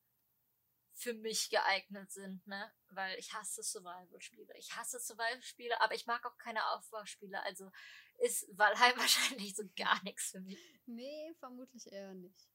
für 0.98 1.14
mich 1.14 1.50
geeignet 1.52 2.12
sind, 2.12 2.46
ne? 2.48 2.72
Weil 2.90 3.18
ich 3.20 3.32
hasse 3.34 3.62
Survival-Spiele. 3.62 4.52
Ich 4.58 4.76
hasse 4.76 5.00
Survival-Spiele, 5.00 5.80
aber 5.80 5.94
ich 5.94 6.08
mag 6.08 6.26
auch 6.26 6.38
keine 6.40 6.66
Aufbauspiele. 6.72 7.42
Also 7.44 7.72
ist 8.18 8.48
Valheim 8.58 8.98
wahrscheinlich 8.98 9.56
so 9.56 9.64
gar 9.76 10.04
nichts 10.04 10.32
für 10.32 10.42
mich. 10.42 10.60
Nee, 10.88 11.36
vermutlich 11.40 11.92
eher 11.92 12.16
nicht. 12.16 12.50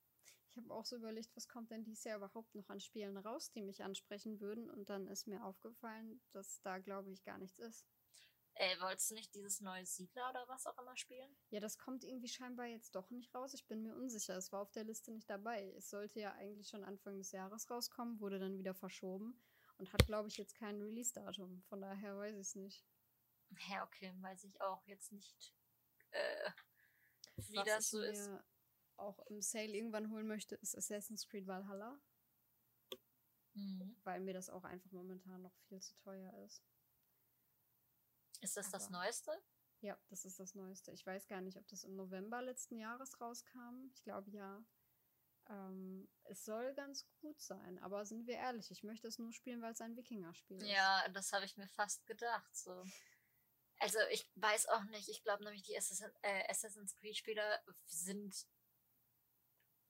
Ich 0.50 0.56
habe 0.56 0.74
auch 0.74 0.84
so 0.84 0.96
überlegt, 0.96 1.34
was 1.36 1.48
kommt 1.48 1.70
denn 1.70 1.84
dieses 1.84 2.04
Jahr 2.04 2.18
überhaupt 2.18 2.54
noch 2.54 2.68
an 2.68 2.80
Spielen 2.80 3.16
raus, 3.16 3.52
die 3.52 3.62
mich 3.62 3.82
ansprechen 3.84 4.40
würden. 4.40 4.68
Und 4.68 4.90
dann 4.90 5.06
ist 5.06 5.28
mir 5.28 5.44
aufgefallen, 5.44 6.20
dass 6.32 6.60
da, 6.62 6.78
glaube 6.78 7.12
ich, 7.12 7.22
gar 7.22 7.38
nichts 7.38 7.58
ist. 7.60 7.86
Ey, 8.54 8.78
wolltest 8.80 9.10
du 9.10 9.14
nicht 9.14 9.34
dieses 9.34 9.60
neue 9.60 9.86
Siedler 9.86 10.30
oder 10.30 10.46
was 10.48 10.66
auch 10.66 10.78
immer 10.78 10.96
spielen? 10.96 11.36
Ja, 11.50 11.60
das 11.60 11.78
kommt 11.78 12.04
irgendwie 12.04 12.28
scheinbar 12.28 12.66
jetzt 12.66 12.94
doch 12.94 13.10
nicht 13.10 13.34
raus. 13.34 13.54
Ich 13.54 13.66
bin 13.66 13.82
mir 13.82 13.94
unsicher. 13.94 14.36
Es 14.36 14.52
war 14.52 14.60
auf 14.62 14.72
der 14.72 14.84
Liste 14.84 15.12
nicht 15.12 15.28
dabei. 15.28 15.72
Es 15.76 15.90
sollte 15.90 16.20
ja 16.20 16.32
eigentlich 16.32 16.68
schon 16.68 16.84
Anfang 16.84 17.18
des 17.18 17.32
Jahres 17.32 17.70
rauskommen, 17.70 18.20
wurde 18.20 18.38
dann 18.38 18.58
wieder 18.58 18.74
verschoben 18.74 19.42
und 19.78 19.92
hat, 19.92 20.06
glaube 20.06 20.28
ich, 20.28 20.36
jetzt 20.36 20.54
kein 20.54 20.80
Release-Datum. 20.80 21.62
Von 21.68 21.80
daher 21.80 22.16
weiß 22.16 22.34
ich 22.34 22.40
es 22.40 22.54
nicht. 22.54 22.86
Ja, 23.68 23.84
okay, 23.84 24.12
weiß 24.20 24.44
ich 24.44 24.60
auch 24.60 24.82
jetzt 24.86 25.12
nicht, 25.12 25.54
äh, 26.10 26.50
wie 27.48 27.56
Was 27.56 27.66
das 27.66 27.84
ich 27.84 27.90
so 27.90 27.98
mir 27.98 28.10
ist. 28.10 28.30
auch 28.96 29.18
im 29.26 29.40
Sale 29.42 29.72
irgendwann 29.76 30.10
holen 30.10 30.26
möchte, 30.26 30.54
ist 30.56 30.76
Assassin's 30.76 31.26
Creed 31.28 31.46
Valhalla, 31.46 32.00
Mhm. 33.54 33.96
weil 34.04 34.20
mir 34.20 34.32
das 34.34 34.48
auch 34.48 34.64
einfach 34.64 34.90
momentan 34.90 35.42
noch 35.42 35.54
viel 35.68 35.80
zu 35.80 35.94
teuer 35.96 36.32
ist. 36.44 36.62
Ist 38.42 38.56
das 38.56 38.70
das 38.70 38.84
Aber- 38.88 38.98
Neueste? 38.98 39.32
Ja, 39.80 39.98
das 40.10 40.24
ist 40.24 40.38
das 40.38 40.54
Neueste. 40.54 40.92
Ich 40.92 41.04
weiß 41.06 41.26
gar 41.26 41.40
nicht, 41.40 41.56
ob 41.58 41.66
das 41.68 41.82
im 41.84 41.96
November 41.96 42.40
letzten 42.42 42.76
Jahres 42.76 43.20
rauskam. 43.20 43.90
Ich 43.94 44.02
glaube 44.02 44.30
ja. 44.30 44.64
Ähm, 45.48 46.08
es 46.24 46.44
soll 46.44 46.72
ganz 46.74 47.04
gut 47.20 47.40
sein, 47.40 47.78
aber 47.80 48.06
sind 48.06 48.28
wir 48.28 48.36
ehrlich, 48.36 48.70
ich 48.70 48.84
möchte 48.84 49.08
es 49.08 49.18
nur 49.18 49.32
spielen, 49.32 49.60
weil 49.60 49.72
es 49.72 49.80
ein 49.80 49.96
Wikinger-Spiel 49.96 50.58
ist. 50.62 50.68
Ja, 50.68 51.08
das 51.08 51.32
habe 51.32 51.44
ich 51.46 51.56
mir 51.56 51.66
fast 51.66 52.06
gedacht. 52.06 52.54
So. 52.54 52.84
Also 53.80 53.98
ich 54.12 54.30
weiß 54.36 54.66
auch 54.68 54.84
nicht. 54.84 55.08
Ich 55.08 55.24
glaube 55.24 55.42
nämlich, 55.42 55.64
die 55.64 55.76
Assassin, 55.76 56.12
äh, 56.22 56.48
Assassin's 56.48 56.94
Creed-Spieler 56.94 57.60
sind 57.84 58.46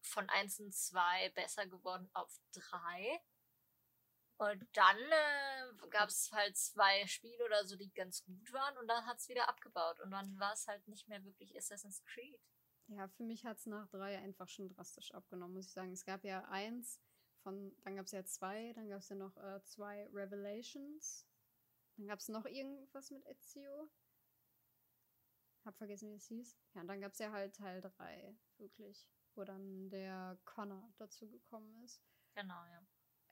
von 0.00 0.26
1 0.30 0.58
und 0.60 0.74
2 0.74 1.28
besser 1.30 1.66
geworden 1.66 2.08
auf 2.14 2.34
3. 2.52 3.20
Und 4.42 4.66
dann 4.72 4.96
äh, 4.96 5.88
gab 5.90 6.08
es 6.08 6.32
halt 6.32 6.56
zwei 6.56 7.06
Spiele 7.06 7.44
oder 7.44 7.64
so, 7.64 7.76
die 7.76 7.92
ganz 7.92 8.24
gut 8.24 8.52
waren 8.52 8.76
und 8.78 8.88
dann 8.88 9.06
hat 9.06 9.18
es 9.18 9.28
wieder 9.28 9.48
abgebaut. 9.48 10.00
Und 10.00 10.10
dann 10.10 10.36
war 10.40 10.52
es 10.52 10.66
halt 10.66 10.88
nicht 10.88 11.06
mehr 11.06 11.24
wirklich 11.24 11.56
Assassin's 11.56 12.02
Creed. 12.04 12.40
Ja, 12.88 13.06
für 13.06 13.22
mich 13.22 13.44
hat 13.46 13.58
es 13.58 13.66
nach 13.66 13.86
drei 13.88 14.18
einfach 14.18 14.48
schon 14.48 14.68
drastisch 14.68 15.14
abgenommen, 15.14 15.54
muss 15.54 15.66
ich 15.66 15.72
sagen. 15.72 15.92
Es 15.92 16.04
gab 16.04 16.24
ja 16.24 16.44
eins, 16.48 17.00
von, 17.44 17.72
dann 17.84 17.94
gab 17.94 18.06
es 18.06 18.12
ja 18.12 18.24
zwei, 18.24 18.72
dann 18.72 18.88
gab 18.88 18.98
es 18.98 19.08
ja 19.10 19.14
noch 19.14 19.36
äh, 19.36 19.62
zwei 19.62 20.08
Revelations. 20.12 21.24
Dann 21.96 22.08
gab 22.08 22.18
es 22.18 22.28
noch 22.28 22.46
irgendwas 22.46 23.12
mit 23.12 23.24
Ezio. 23.26 23.92
Hab 25.64 25.76
vergessen, 25.76 26.10
wie 26.10 26.16
es 26.16 26.26
hieß. 26.26 26.58
Ja, 26.74 26.80
und 26.80 26.88
dann 26.88 27.00
gab 27.00 27.12
es 27.12 27.20
ja 27.20 27.30
halt 27.30 27.54
Teil 27.54 27.80
3, 27.80 28.36
wirklich, 28.58 29.06
wo 29.36 29.44
dann 29.44 29.88
der 29.90 30.36
Connor 30.44 30.92
dazu 30.96 31.30
gekommen 31.30 31.80
ist. 31.84 32.02
Genau, 32.34 32.64
ja. 32.64 32.84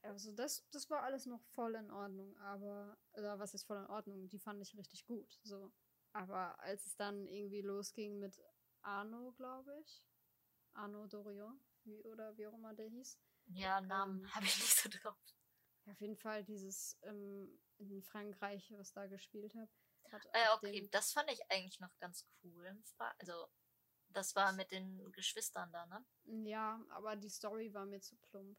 Also 0.03 0.32
das, 0.32 0.66
das 0.70 0.88
war 0.88 1.03
alles 1.03 1.26
noch 1.26 1.42
voll 1.55 1.74
in 1.74 1.90
Ordnung, 1.90 2.36
aber, 2.38 2.96
oder 3.12 3.38
was 3.38 3.55
ist 3.55 3.64
voll 3.64 3.78
in 3.78 3.86
Ordnung? 3.86 4.28
Die 4.28 4.38
fand 4.38 4.61
ich 4.62 4.76
richtig 4.76 5.05
gut, 5.07 5.38
so. 5.42 5.72
Aber 6.12 6.59
als 6.61 6.86
es 6.86 6.96
dann 6.96 7.26
irgendwie 7.26 7.61
losging 7.61 8.18
mit 8.18 8.40
Arno, 8.82 9.32
glaube 9.32 9.78
ich, 9.84 10.03
Arno 10.72 11.07
Dorion, 11.07 11.61
wie, 11.84 12.03
oder 12.05 12.36
wie 12.36 12.46
auch 12.46 12.55
immer 12.55 12.74
der 12.74 12.88
hieß, 12.88 13.18
Ja, 13.46 13.80
Namen 13.80 14.22
Ähm, 14.24 14.34
habe 14.34 14.46
ich 14.46 14.57
nicht 14.59 14.76
so 14.76 14.88
drauf. 14.88 15.16
ja, 15.84 15.92
auf 15.92 16.01
jeden 16.01 16.16
Fall 16.16 16.44
dieses 16.44 16.98
ähm, 17.03 17.61
in 17.78 18.03
Frankreich, 18.03 18.72
was 18.76 18.92
da 18.92 19.07
gespielt 19.07 19.55
hat. 19.55 19.68
hat 20.12 20.24
Äh, 20.32 20.48
okay, 20.55 20.88
das 20.90 21.12
fand 21.12 21.30
ich 21.30 21.40
eigentlich 21.51 21.80
noch 21.80 21.96
ganz 21.98 22.26
cool. 22.42 22.76
Also, 23.18 23.48
das 24.09 24.34
war 24.34 24.53
mit 24.53 24.70
den 24.70 25.12
Geschwistern 25.12 25.70
da, 25.72 25.86
ne? 25.86 26.05
Ja, 26.24 26.80
aber 26.90 27.16
die 27.16 27.28
Story 27.30 27.72
war 27.72 27.86
mir 27.86 28.01
zu 28.01 28.16
plump. 28.16 28.59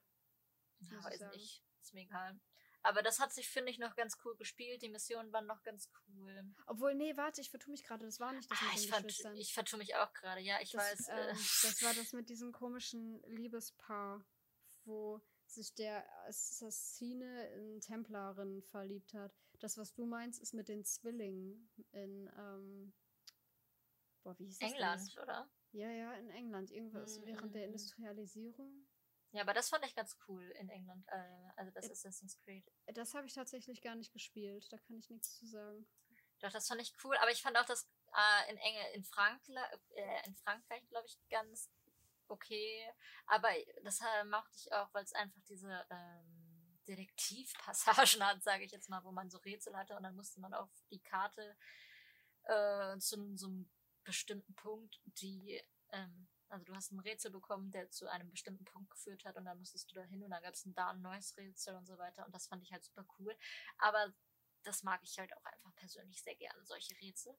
Ja, 0.82 0.98
ich 0.98 1.04
weiß 1.06 1.20
sagen. 1.20 1.38
nicht. 1.38 1.64
Ist 1.82 1.94
mir 1.94 2.02
egal. 2.02 2.40
Aber 2.84 3.04
das 3.04 3.20
hat 3.20 3.32
sich, 3.32 3.48
finde 3.48 3.72
ich, 3.72 3.78
noch 3.78 3.96
ganz 3.96 4.18
cool 4.26 4.36
gespielt. 4.38 4.82
Die 4.82 4.90
Missionen 4.90 5.32
waren 5.32 5.46
noch 5.46 5.62
ganz 5.62 5.92
cool. 6.08 6.44
Obwohl, 6.66 6.96
nee, 6.96 7.16
warte, 7.16 7.42
ich 7.42 7.52
vertue 7.52 7.72
mich 7.72 7.84
gerade, 7.84 8.06
das 8.06 8.20
war 8.20 8.34
nicht 8.34 8.50
das 8.50 8.58
Ah, 8.60 8.66
mit 8.66 8.74
ich, 8.76 8.82
den 8.82 8.90
vert, 8.90 9.04
Geschwistern. 9.04 9.36
ich 9.38 9.54
vertue 9.54 9.78
mich 9.78 9.96
auch 9.96 10.12
gerade. 10.14 10.42
Ja, 10.42 10.60
ich 10.62 10.72
das, 10.72 10.82
weiß. 10.82 11.08
Äh, 11.10 11.30
ähm, 11.30 11.38
das 11.38 11.82
war 11.84 11.94
das 11.94 12.14
mit 12.14 12.30
diesem 12.30 12.52
komischen 12.52 13.22
Liebespaar, 13.28 14.26
wo 14.86 15.22
sich 15.46 15.76
der 15.76 16.06
Assassine 16.28 17.48
in 17.54 17.82
Templarin 17.82 18.64
verliebt 18.64 19.14
hat. 19.14 19.32
Das, 19.60 19.78
was 19.78 19.94
du 19.94 20.06
meinst, 20.06 20.42
ist 20.42 20.54
mit 20.54 20.68
den 20.68 20.84
Zwillingen 20.84 21.70
in, 21.92 22.32
ähm, 22.36 22.94
boah, 24.24 24.38
wie 24.40 24.46
hieß 24.46 24.58
das 24.58 24.70
denn 24.70 24.78
England, 24.78 25.18
oder? 25.22 25.52
Ja, 25.74 25.90
ja, 25.92 26.14
in 26.16 26.30
England. 26.32 26.72
Irgendwas 26.72 27.20
Mm, 27.20 27.26
während 27.26 27.54
der 27.54 27.62
mm, 27.62 27.66
mm. 27.66 27.74
Industrialisierung. 27.74 28.88
Ja, 29.32 29.44
aber 29.44 29.54
das 29.54 29.70
fand 29.70 29.86
ich 29.86 29.96
ganz 29.96 30.18
cool 30.28 30.44
in 30.60 30.70
England. 30.70 31.06
Äh, 31.08 31.52
also 31.56 31.72
das 31.72 31.88
Äh, 31.88 31.92
Assassin's 31.92 32.38
Creed. 32.40 32.70
Das 32.88 33.14
habe 33.14 33.28
ich 33.28 33.34
tatsächlich 33.34 33.82
gar 33.82 33.96
nicht 33.96 34.12
gespielt. 34.12 34.68
Da 34.72 34.78
kann 34.78 34.98
ich 34.98 35.10
nichts 35.10 35.38
zu 35.38 35.46
sagen. 35.48 35.88
Doch, 36.40 36.52
das 36.52 36.68
fand 36.68 36.82
ich 36.82 36.94
cool. 37.04 37.16
Aber 37.18 37.32
ich 37.32 37.42
fand 37.42 37.58
auch 37.58 37.66
das 37.66 37.88
äh, 38.14 38.52
in, 38.52 38.58
Enge, 38.58 38.94
in, 38.94 39.04
Frankla 39.04 39.64
äh, 39.96 40.28
in 40.28 40.36
Frankreich, 40.36 40.88
glaube 40.90 41.08
ich, 41.08 41.18
ganz 41.30 41.70
okay. 42.28 42.86
Aber 43.28 43.50
das 43.84 44.02
äh, 44.02 44.24
mochte 44.26 44.58
ich 44.58 44.72
auch, 44.74 44.94
weil 44.94 45.04
es 45.04 45.14
einfach 45.14 45.42
diese 45.48 45.86
ähm, 45.90 46.80
Detektivpassagen 46.88 48.24
hat, 48.28 48.44
sage 48.44 48.66
ich 48.66 48.72
jetzt 48.72 48.90
mal, 48.90 49.04
wo 49.04 49.12
man 49.12 49.30
so 49.30 49.38
Rätsel 49.40 49.78
hatte 49.78 49.96
und 49.96 50.04
dann 50.04 50.16
musste 50.16 50.42
man 50.42 50.54
auf 50.54 50.70
die 50.90 51.02
Karte 51.02 51.56
zu 52.98 53.38
so 53.38 53.48
einem 53.48 53.70
bestimmten 54.04 54.56
Punkt, 54.56 55.00
die, 55.06 55.62
ähm, 55.92 56.28
also 56.52 56.66
du 56.66 56.76
hast 56.76 56.91
ein 56.91 56.99
Rätsel 56.99 57.32
bekommen, 57.32 57.72
der 57.72 57.89
zu 57.89 58.10
einem 58.10 58.30
bestimmten 58.30 58.66
Punkt 58.66 58.89
geführt 58.89 59.26
hat 59.26 59.38
und 59.38 59.45
dann 59.45 59.58
musstest 59.58 59.89
du 59.91 59.95
da 59.95 60.04
hin 60.04 60.24
und 60.24 60.30
dann 60.32 60.43
gab 60.43 60.54
es 60.54 60.64
da 60.66 60.89
ein 60.89 61.02
neues 61.02 61.36
Rätsel 61.38 61.76
und 61.76 61.86
so 61.86 61.97
weiter 61.97 62.26
und 62.26 62.34
das 62.34 62.47
fand 62.47 62.64
ich 62.64 62.72
halt 62.72 62.84
super 62.84 63.06
cool. 63.20 63.36
Aber 63.78 64.14
das 64.64 64.84
mag 64.84 65.02
ich 65.04 65.18
halt 65.18 65.36
auch 65.36 65.45
einfach 65.45 65.74
persönlich 65.76 66.22
sehr 66.22 66.36
gerne, 66.36 66.64
solche 66.66 66.93
Rätsel. 67.02 67.36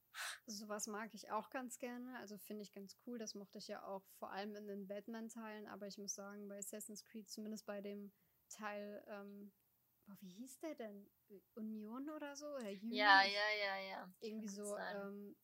Sowas 0.47 0.87
mag 0.87 1.15
ich 1.15 1.31
auch 1.31 1.51
ganz 1.51 1.79
gerne. 1.79 2.19
Also 2.19 2.37
finde 2.39 2.63
ich 2.63 2.73
ganz 2.73 2.97
cool. 3.07 3.19
Das 3.19 3.35
mochte 3.35 3.59
ich 3.59 3.69
ja 3.69 3.85
auch 3.85 4.03
vor 4.19 4.33
allem 4.33 4.57
in 4.57 4.67
den 4.67 4.87
Batman-Teilen. 4.89 5.69
Aber 5.69 5.87
ich 5.87 5.99
muss 5.99 6.15
sagen, 6.15 6.49
bei 6.49 6.59
Assassin's 6.59 7.05
Creed, 7.05 7.31
zumindest 7.31 7.65
bei 7.67 7.81
dem 7.81 8.13
Teil, 8.49 9.05
ähm, 9.09 9.53
boah, 10.05 10.17
wie 10.21 10.31
hieß 10.31 10.59
der 10.61 10.75
denn? 10.75 11.09
Union 11.55 12.11
oder 12.11 12.37
so? 12.37 12.47
Oder? 12.47 12.71
Ja, 12.71 13.23
ja, 13.23 13.51
ja, 13.59 13.77
ja. 13.89 14.13
Irgendwie 14.21 14.47
kann 14.47 14.55
so, 14.55 14.77
ähm, 14.77 15.37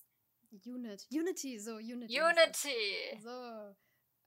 Unit. 0.51 1.07
Unity, 1.11 1.59
so, 1.59 1.77
Unity. 1.77 2.21
Unity! 2.21 3.21
So. 3.21 3.75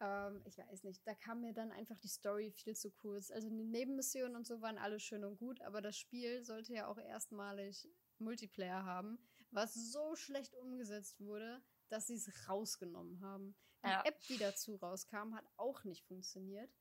Ähm, 0.01 0.41
ich 0.45 0.57
weiß 0.57 0.83
nicht, 0.83 1.05
da 1.05 1.13
kam 1.13 1.41
mir 1.41 1.53
dann 1.53 1.71
einfach 1.71 1.97
die 1.99 2.07
Story 2.07 2.51
viel 2.51 2.75
zu 2.75 2.91
kurz. 2.91 3.31
Also 3.31 3.49
die 3.49 3.63
Nebenmissionen 3.63 4.35
und 4.35 4.47
so 4.47 4.61
waren 4.61 4.77
alle 4.77 4.99
schön 4.99 5.23
und 5.23 5.37
gut, 5.37 5.61
aber 5.61 5.81
das 5.81 5.97
Spiel 5.97 6.43
sollte 6.43 6.73
ja 6.73 6.87
auch 6.87 6.97
erstmalig 6.97 7.87
Multiplayer 8.17 8.83
haben, 8.83 9.19
was 9.51 9.73
so 9.73 10.15
schlecht 10.15 10.55
umgesetzt 10.55 11.19
wurde, 11.19 11.61
dass 11.89 12.07
sie 12.07 12.15
es 12.15 12.47
rausgenommen 12.49 13.21
haben. 13.21 13.55
Die 13.83 13.89
Ja. 13.89 14.03
App, 14.05 14.19
die 14.27 14.37
dazu 14.37 14.75
rauskam, 14.75 15.33
hat 15.35 15.45
auch 15.57 15.83
nicht 15.83 16.05
funktioniert. 16.05 16.71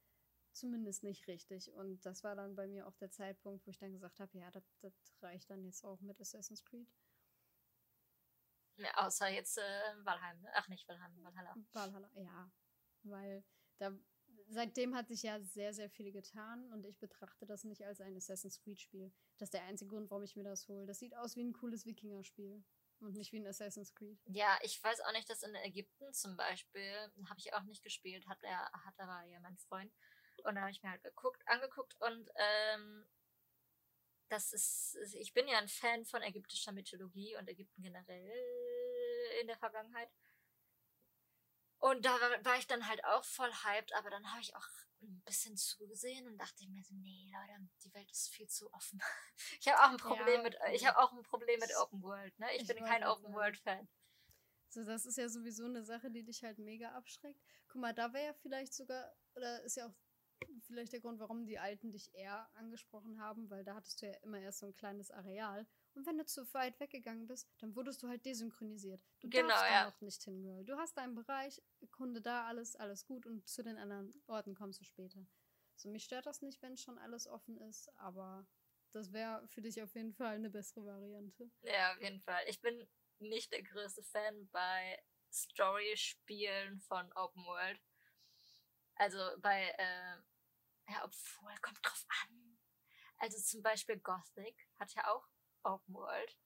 Zumindest 0.52 1.02
nicht 1.04 1.28
richtig. 1.28 1.72
Und 1.72 2.04
das 2.04 2.24
war 2.24 2.34
dann 2.34 2.56
bei 2.56 2.66
mir 2.66 2.86
auch 2.86 2.96
der 2.96 3.10
Zeitpunkt, 3.10 3.66
wo 3.66 3.70
ich 3.70 3.78
dann 3.78 3.92
gesagt 3.92 4.18
habe, 4.18 4.36
ja, 4.36 4.50
das 4.50 4.64
reicht 5.22 5.48
dann 5.50 5.64
jetzt 5.64 5.84
auch 5.84 6.00
mit 6.00 6.20
Assassin's 6.20 6.64
Creed. 6.64 6.88
Ja, 8.80 9.06
außer 9.06 9.28
jetzt 9.28 9.58
äh, 9.58 10.04
Valheim, 10.04 10.40
ne? 10.40 10.50
Ach, 10.54 10.68
nicht 10.68 10.88
Valheim, 10.88 11.22
Valhalla. 11.22 11.54
Valhalla, 11.72 12.10
ja. 12.14 12.50
Weil 13.02 13.44
da 13.78 13.92
seitdem 14.48 14.94
hat 14.94 15.08
sich 15.08 15.22
ja 15.22 15.40
sehr, 15.40 15.72
sehr 15.72 15.90
viel 15.90 16.12
getan 16.12 16.72
und 16.72 16.84
ich 16.84 16.98
betrachte 16.98 17.46
das 17.46 17.64
nicht 17.64 17.82
als 17.84 18.00
ein 18.00 18.16
Assassin's 18.16 18.60
Creed-Spiel. 18.60 19.12
Das 19.38 19.46
ist 19.46 19.54
der 19.54 19.64
einzige 19.64 19.90
Grund, 19.90 20.10
warum 20.10 20.24
ich 20.24 20.36
mir 20.36 20.44
das 20.44 20.68
hole. 20.68 20.86
Das 20.86 20.98
sieht 20.98 21.16
aus 21.16 21.36
wie 21.36 21.44
ein 21.44 21.52
cooles 21.52 21.86
Wikinger-Spiel 21.86 22.62
und 23.00 23.16
nicht 23.16 23.32
wie 23.32 23.40
ein 23.40 23.46
Assassin's 23.46 23.94
Creed. 23.94 24.18
Ja, 24.26 24.58
ich 24.62 24.82
weiß 24.82 25.00
auch 25.02 25.12
nicht, 25.12 25.28
dass 25.30 25.42
in 25.42 25.54
Ägypten 25.54 26.12
zum 26.12 26.36
Beispiel, 26.36 26.92
habe 27.28 27.38
ich 27.38 27.54
auch 27.54 27.62
nicht 27.62 27.82
gespielt, 27.82 28.26
hat 28.28 28.42
er, 28.42 28.70
hat 28.72 28.98
aber 28.98 29.22
ja 29.24 29.40
mein 29.40 29.56
Freund. 29.56 29.92
Und 30.44 30.54
da 30.54 30.62
habe 30.62 30.70
ich 30.70 30.82
mir 30.82 30.90
halt 30.90 31.02
geguckt, 31.02 31.42
angeguckt 31.46 31.96
und 32.00 32.30
ähm, 32.34 33.06
das 34.30 34.52
ist, 34.52 34.96
ich 35.14 35.34
bin 35.34 35.48
ja 35.48 35.58
ein 35.58 35.68
Fan 35.68 36.04
von 36.04 36.22
ägyptischer 36.22 36.72
Mythologie 36.72 37.36
und 37.36 37.48
Ägypten 37.48 37.82
generell 37.82 38.32
in 39.40 39.46
der 39.46 39.58
Vergangenheit. 39.58 40.10
Und 41.78 42.04
da 42.04 42.10
war, 42.42 42.58
ich 42.58 42.66
dann 42.66 42.86
halt 42.86 43.02
auch 43.04 43.24
voll 43.24 43.50
hyped, 43.50 43.94
aber 43.94 44.10
dann 44.10 44.30
habe 44.30 44.40
ich 44.42 44.54
auch 44.54 44.66
ein 45.02 45.22
bisschen 45.24 45.56
zugesehen 45.56 46.26
und 46.26 46.36
dachte 46.36 46.68
mir 46.68 46.84
so, 46.84 46.94
nee, 46.94 47.30
Leute, 47.32 47.68
die 47.82 47.94
Welt 47.94 48.10
ist 48.10 48.28
viel 48.28 48.48
zu 48.48 48.72
offen. 48.72 49.00
Ich 49.60 49.68
habe 49.68 49.80
auch 49.82 49.90
ein 49.90 49.96
Problem 49.96 50.36
Ja, 50.36 50.42
mit, 50.42 50.56
ich 50.72 50.86
habe 50.86 50.98
auch 50.98 51.12
ein 51.12 51.22
Problem 51.22 51.58
mit 51.58 51.74
Open 51.78 52.02
World, 52.02 52.38
ne? 52.38 52.46
Ich, 52.54 52.62
Ich 52.62 52.68
bin 52.68 52.84
kein 52.84 53.04
Open 53.04 53.32
World 53.32 53.56
Fan. 53.56 53.88
So, 54.68 54.84
das 54.84 55.06
ist 55.06 55.16
ja 55.16 55.28
sowieso 55.28 55.64
eine 55.64 55.82
Sache, 55.82 56.10
die 56.10 56.22
dich 56.22 56.44
halt 56.44 56.58
mega 56.58 56.92
abschreckt. 56.92 57.40
Guck 57.68 57.80
mal, 57.80 57.94
da 57.94 58.12
wäre 58.12 58.26
ja 58.26 58.34
vielleicht 58.34 58.74
sogar, 58.74 59.12
oder 59.34 59.62
ist 59.62 59.76
ja 59.76 59.86
auch 59.86 59.94
vielleicht 60.62 60.92
der 60.92 61.00
Grund, 61.00 61.18
warum 61.20 61.46
die 61.46 61.58
Alten 61.58 61.92
dich 61.92 62.14
eher 62.14 62.48
angesprochen 62.54 63.20
haben, 63.20 63.48
weil 63.50 63.64
da 63.64 63.74
hattest 63.74 64.00
du 64.02 64.06
ja 64.06 64.14
immer 64.22 64.38
erst 64.38 64.60
so 64.60 64.66
ein 64.66 64.74
kleines 64.74 65.10
Areal. 65.10 65.66
Und 65.94 66.06
wenn 66.06 66.18
du 66.18 66.24
zu 66.24 66.52
weit 66.54 66.78
weggegangen 66.78 67.26
bist, 67.26 67.48
dann 67.58 67.74
wurdest 67.74 68.02
du 68.02 68.08
halt 68.08 68.24
desynchronisiert. 68.24 69.04
Du 69.20 69.28
Genau, 69.28 69.48
darfst 69.48 69.64
da 69.64 69.72
ja. 69.72 69.84
noch 69.86 70.00
nicht 70.00 70.22
hin, 70.22 70.42
Girl. 70.42 70.64
Du 70.64 70.76
hast 70.76 70.96
deinen 70.96 71.14
Bereich, 71.14 71.62
Kunde 71.90 72.20
da, 72.20 72.46
alles, 72.46 72.76
alles 72.76 73.04
gut 73.04 73.26
und 73.26 73.48
zu 73.48 73.62
den 73.62 73.76
anderen 73.76 74.14
Orten 74.26 74.54
kommst 74.54 74.80
du 74.80 74.84
später. 74.84 75.26
So, 75.76 75.88
mich 75.88 76.04
stört 76.04 76.26
das 76.26 76.42
nicht, 76.42 76.62
wenn 76.62 76.76
schon 76.76 76.98
alles 76.98 77.26
offen 77.26 77.56
ist, 77.58 77.90
aber 77.98 78.46
das 78.92 79.12
wäre 79.12 79.46
für 79.48 79.62
dich 79.62 79.82
auf 79.82 79.94
jeden 79.94 80.12
Fall 80.12 80.34
eine 80.34 80.50
bessere 80.50 80.84
Variante. 80.84 81.50
Ja, 81.62 81.92
auf 81.92 82.00
jeden 82.02 82.20
Fall. 82.20 82.42
Ich 82.48 82.60
bin 82.60 82.86
nicht 83.18 83.52
der 83.52 83.62
größte 83.62 84.02
Fan 84.02 84.48
bei 84.50 85.02
Story-Spielen 85.32 86.80
von 86.80 87.10
Open 87.14 87.44
World. 87.44 87.80
Also 89.00 89.18
bei, 89.40 89.62
äh, 89.78 90.92
ja, 90.92 91.02
obwohl, 91.04 91.56
kommt 91.62 91.80
drauf 91.82 92.04
an. 92.22 92.58
Also 93.16 93.38
zum 93.38 93.62
Beispiel 93.62 93.98
Gothic 93.98 94.68
hat 94.78 94.92
ja 94.92 95.10
auch 95.10 95.26
Open 95.62 95.94
World. 95.94 96.38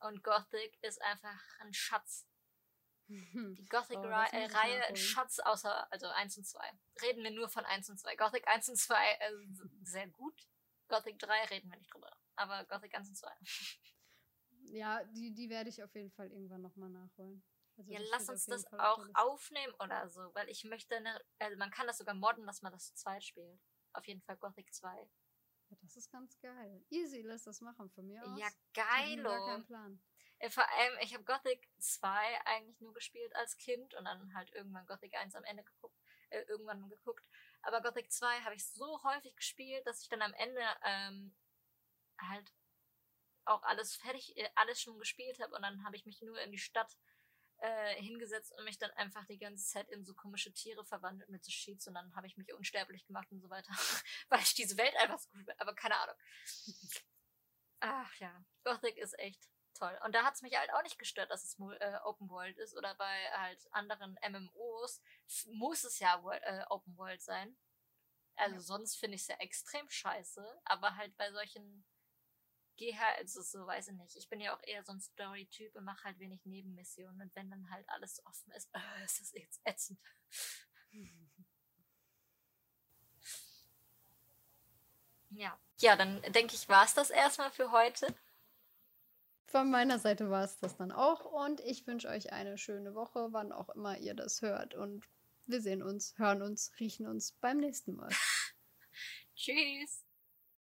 Und 0.00 0.24
Gothic 0.24 0.76
ist 0.82 1.00
einfach 1.02 1.40
ein 1.60 1.72
Schatz. 1.72 2.26
Die 3.08 3.66
Gothic-Reihe 3.66 4.88
oh, 4.90 4.96
Schatz 4.96 5.38
außer, 5.38 5.92
also 5.92 6.08
1 6.08 6.36
und 6.38 6.44
2. 6.44 6.68
Reden 7.02 7.22
wir 7.22 7.30
nur 7.30 7.48
von 7.48 7.64
1 7.64 7.88
und 7.90 7.98
2. 7.98 8.16
Gothic 8.16 8.48
1 8.48 8.70
und 8.70 8.76
2 8.76 9.12
äh, 9.12 9.32
sehr 9.84 10.08
gut. 10.08 10.48
Gothic 10.88 11.20
3 11.20 11.44
reden 11.44 11.70
wir 11.70 11.78
nicht 11.78 11.94
drüber. 11.94 12.10
Aber 12.34 12.64
Gothic 12.64 12.92
1 12.96 13.08
und 13.08 13.14
2. 13.14 13.30
Ja, 14.72 15.04
die, 15.04 15.32
die 15.32 15.48
werde 15.48 15.70
ich 15.70 15.80
auf 15.84 15.94
jeden 15.94 16.10
Fall 16.10 16.32
irgendwann 16.32 16.62
nochmal 16.62 16.90
nachholen. 16.90 17.44
Also 17.76 17.90
ja, 17.90 18.00
lass 18.10 18.28
uns 18.28 18.46
das 18.46 18.64
auch 18.72 19.04
aufnehmen 19.14 19.74
oder 19.80 20.08
so, 20.08 20.32
weil 20.34 20.48
ich 20.48 20.64
möchte, 20.64 20.96
eine, 20.96 21.20
also 21.38 21.56
man 21.58 21.70
kann 21.70 21.86
das 21.86 21.98
sogar 21.98 22.14
modden, 22.14 22.46
dass 22.46 22.62
man 22.62 22.72
das 22.72 22.86
zu 22.86 22.94
zweit 22.94 23.24
spielt. 23.24 23.60
Auf 23.92 24.06
jeden 24.06 24.22
Fall 24.22 24.36
Gothic 24.36 24.72
2. 24.72 25.08
Ja, 25.70 25.76
das 25.82 25.96
ist 25.96 26.10
ganz 26.10 26.38
geil. 26.40 26.84
Easy, 26.90 27.22
lass 27.22 27.44
das 27.44 27.60
machen 27.60 27.90
von 27.90 28.06
mir 28.06 28.22
aus. 28.24 28.38
Ja, 28.38 28.48
geilo. 28.74 29.28
Gar 29.28 29.46
keinen 29.46 29.66
Plan. 29.66 30.02
Vor 30.50 30.68
allem, 30.68 30.98
ich 31.00 31.14
habe 31.14 31.24
Gothic 31.24 31.68
2 31.78 32.40
eigentlich 32.44 32.80
nur 32.80 32.92
gespielt 32.92 33.34
als 33.34 33.56
Kind 33.56 33.94
und 33.94 34.04
dann 34.04 34.34
halt 34.34 34.52
irgendwann 34.52 34.86
Gothic 34.86 35.14
1 35.14 35.34
am 35.34 35.44
Ende 35.44 35.64
geguckt, 35.64 35.96
äh, 36.30 36.42
irgendwann 36.42 36.88
geguckt. 36.88 37.24
Aber 37.62 37.80
Gothic 37.80 38.12
2 38.12 38.40
habe 38.40 38.54
ich 38.54 38.68
so 38.68 39.02
häufig 39.04 39.34
gespielt, 39.36 39.86
dass 39.86 40.02
ich 40.02 40.08
dann 40.08 40.22
am 40.22 40.34
Ende 40.34 40.62
ähm, 40.82 41.34
halt 42.20 42.52
auch 43.46 43.62
alles 43.62 43.96
fertig, 43.96 44.36
äh, 44.36 44.48
alles 44.54 44.80
schon 44.80 44.98
gespielt 44.98 45.40
habe 45.40 45.54
und 45.54 45.62
dann 45.62 45.84
habe 45.84 45.96
ich 45.96 46.04
mich 46.04 46.20
nur 46.20 46.38
in 46.40 46.52
die 46.52 46.58
Stadt 46.58 46.98
äh, 47.64 48.02
hingesetzt 48.02 48.52
und 48.58 48.64
mich 48.64 48.78
dann 48.78 48.90
einfach 48.92 49.24
die 49.24 49.38
ganze 49.38 49.64
Zeit 49.64 49.88
in 49.88 50.04
so 50.04 50.14
komische 50.14 50.52
Tiere 50.52 50.84
verwandelt 50.84 51.30
mit 51.30 51.42
so 51.42 51.50
Sheets 51.50 51.86
und 51.86 51.94
dann 51.94 52.14
habe 52.14 52.26
ich 52.26 52.36
mich 52.36 52.52
unsterblich 52.52 53.06
gemacht 53.06 53.30
und 53.32 53.40
so 53.40 53.48
weiter, 53.48 53.72
weil 54.28 54.40
ich 54.40 54.54
diese 54.54 54.76
Welt 54.76 54.94
einfach 54.96 55.18
so 55.18 55.30
gut 55.30 55.46
will, 55.46 55.54
aber 55.58 55.74
keine 55.74 55.96
Ahnung. 55.96 56.16
Ach 57.80 58.14
ja, 58.16 58.44
Gothic 58.64 58.98
ist 58.98 59.18
echt 59.18 59.48
toll. 59.72 59.98
Und 60.04 60.14
da 60.14 60.24
hat 60.24 60.34
es 60.34 60.42
mich 60.42 60.54
halt 60.56 60.72
auch 60.74 60.82
nicht 60.82 60.98
gestört, 60.98 61.30
dass 61.30 61.42
es 61.42 61.58
äh, 61.80 61.98
Open 62.04 62.28
World 62.28 62.58
ist 62.58 62.76
oder 62.76 62.94
bei 62.96 63.30
halt 63.32 63.66
anderen 63.72 64.18
MMOs 64.28 65.02
muss 65.52 65.84
es 65.84 65.98
ja 65.98 66.22
äh, 66.32 66.64
Open 66.68 66.96
World 66.98 67.22
sein. 67.22 67.56
Also 68.36 68.56
ja. 68.56 68.60
sonst 68.60 68.96
finde 68.96 69.14
ich 69.14 69.22
es 69.22 69.28
ja 69.28 69.36
extrem 69.36 69.88
scheiße, 69.88 70.60
aber 70.64 70.96
halt 70.96 71.16
bei 71.16 71.32
solchen 71.32 71.86
gehe 72.76 72.98
halt, 72.98 73.18
also 73.18 73.42
so, 73.42 73.66
weiß 73.66 73.88
ich 73.88 73.94
nicht. 73.94 74.16
Ich 74.16 74.28
bin 74.28 74.40
ja 74.40 74.54
auch 74.56 74.62
eher 74.62 74.84
so 74.84 74.92
ein 74.92 75.00
Story-Typ 75.00 75.74
und 75.76 75.84
mache 75.84 76.04
halt 76.04 76.18
wenig 76.18 76.44
Nebenmissionen. 76.44 77.20
Und 77.20 77.34
wenn 77.34 77.50
dann 77.50 77.70
halt 77.70 77.88
alles 77.88 78.24
offen 78.26 78.52
ist, 78.52 78.70
äh, 78.74 79.04
ist 79.04 79.20
das 79.20 79.32
jetzt 79.32 79.60
ätzend. 79.64 79.98
ja. 85.30 85.58
Ja, 85.78 85.96
dann 85.96 86.22
denke 86.32 86.54
ich, 86.54 86.68
war 86.68 86.84
es 86.84 86.94
das 86.94 87.10
erstmal 87.10 87.50
für 87.50 87.72
heute. 87.72 88.14
Von 89.46 89.70
meiner 89.70 89.98
Seite 89.98 90.30
war 90.30 90.44
es 90.44 90.58
das 90.58 90.76
dann 90.76 90.92
auch. 90.92 91.24
Und 91.24 91.60
ich 91.60 91.86
wünsche 91.86 92.08
euch 92.08 92.32
eine 92.32 92.58
schöne 92.58 92.94
Woche, 92.94 93.28
wann 93.32 93.52
auch 93.52 93.68
immer 93.70 93.98
ihr 93.98 94.14
das 94.14 94.42
hört. 94.42 94.74
Und 94.74 95.08
wir 95.46 95.60
sehen 95.60 95.82
uns, 95.82 96.18
hören 96.18 96.42
uns, 96.42 96.72
riechen 96.80 97.06
uns 97.06 97.32
beim 97.32 97.58
nächsten 97.58 97.94
Mal. 97.94 98.10
Tschüss. 99.36 100.03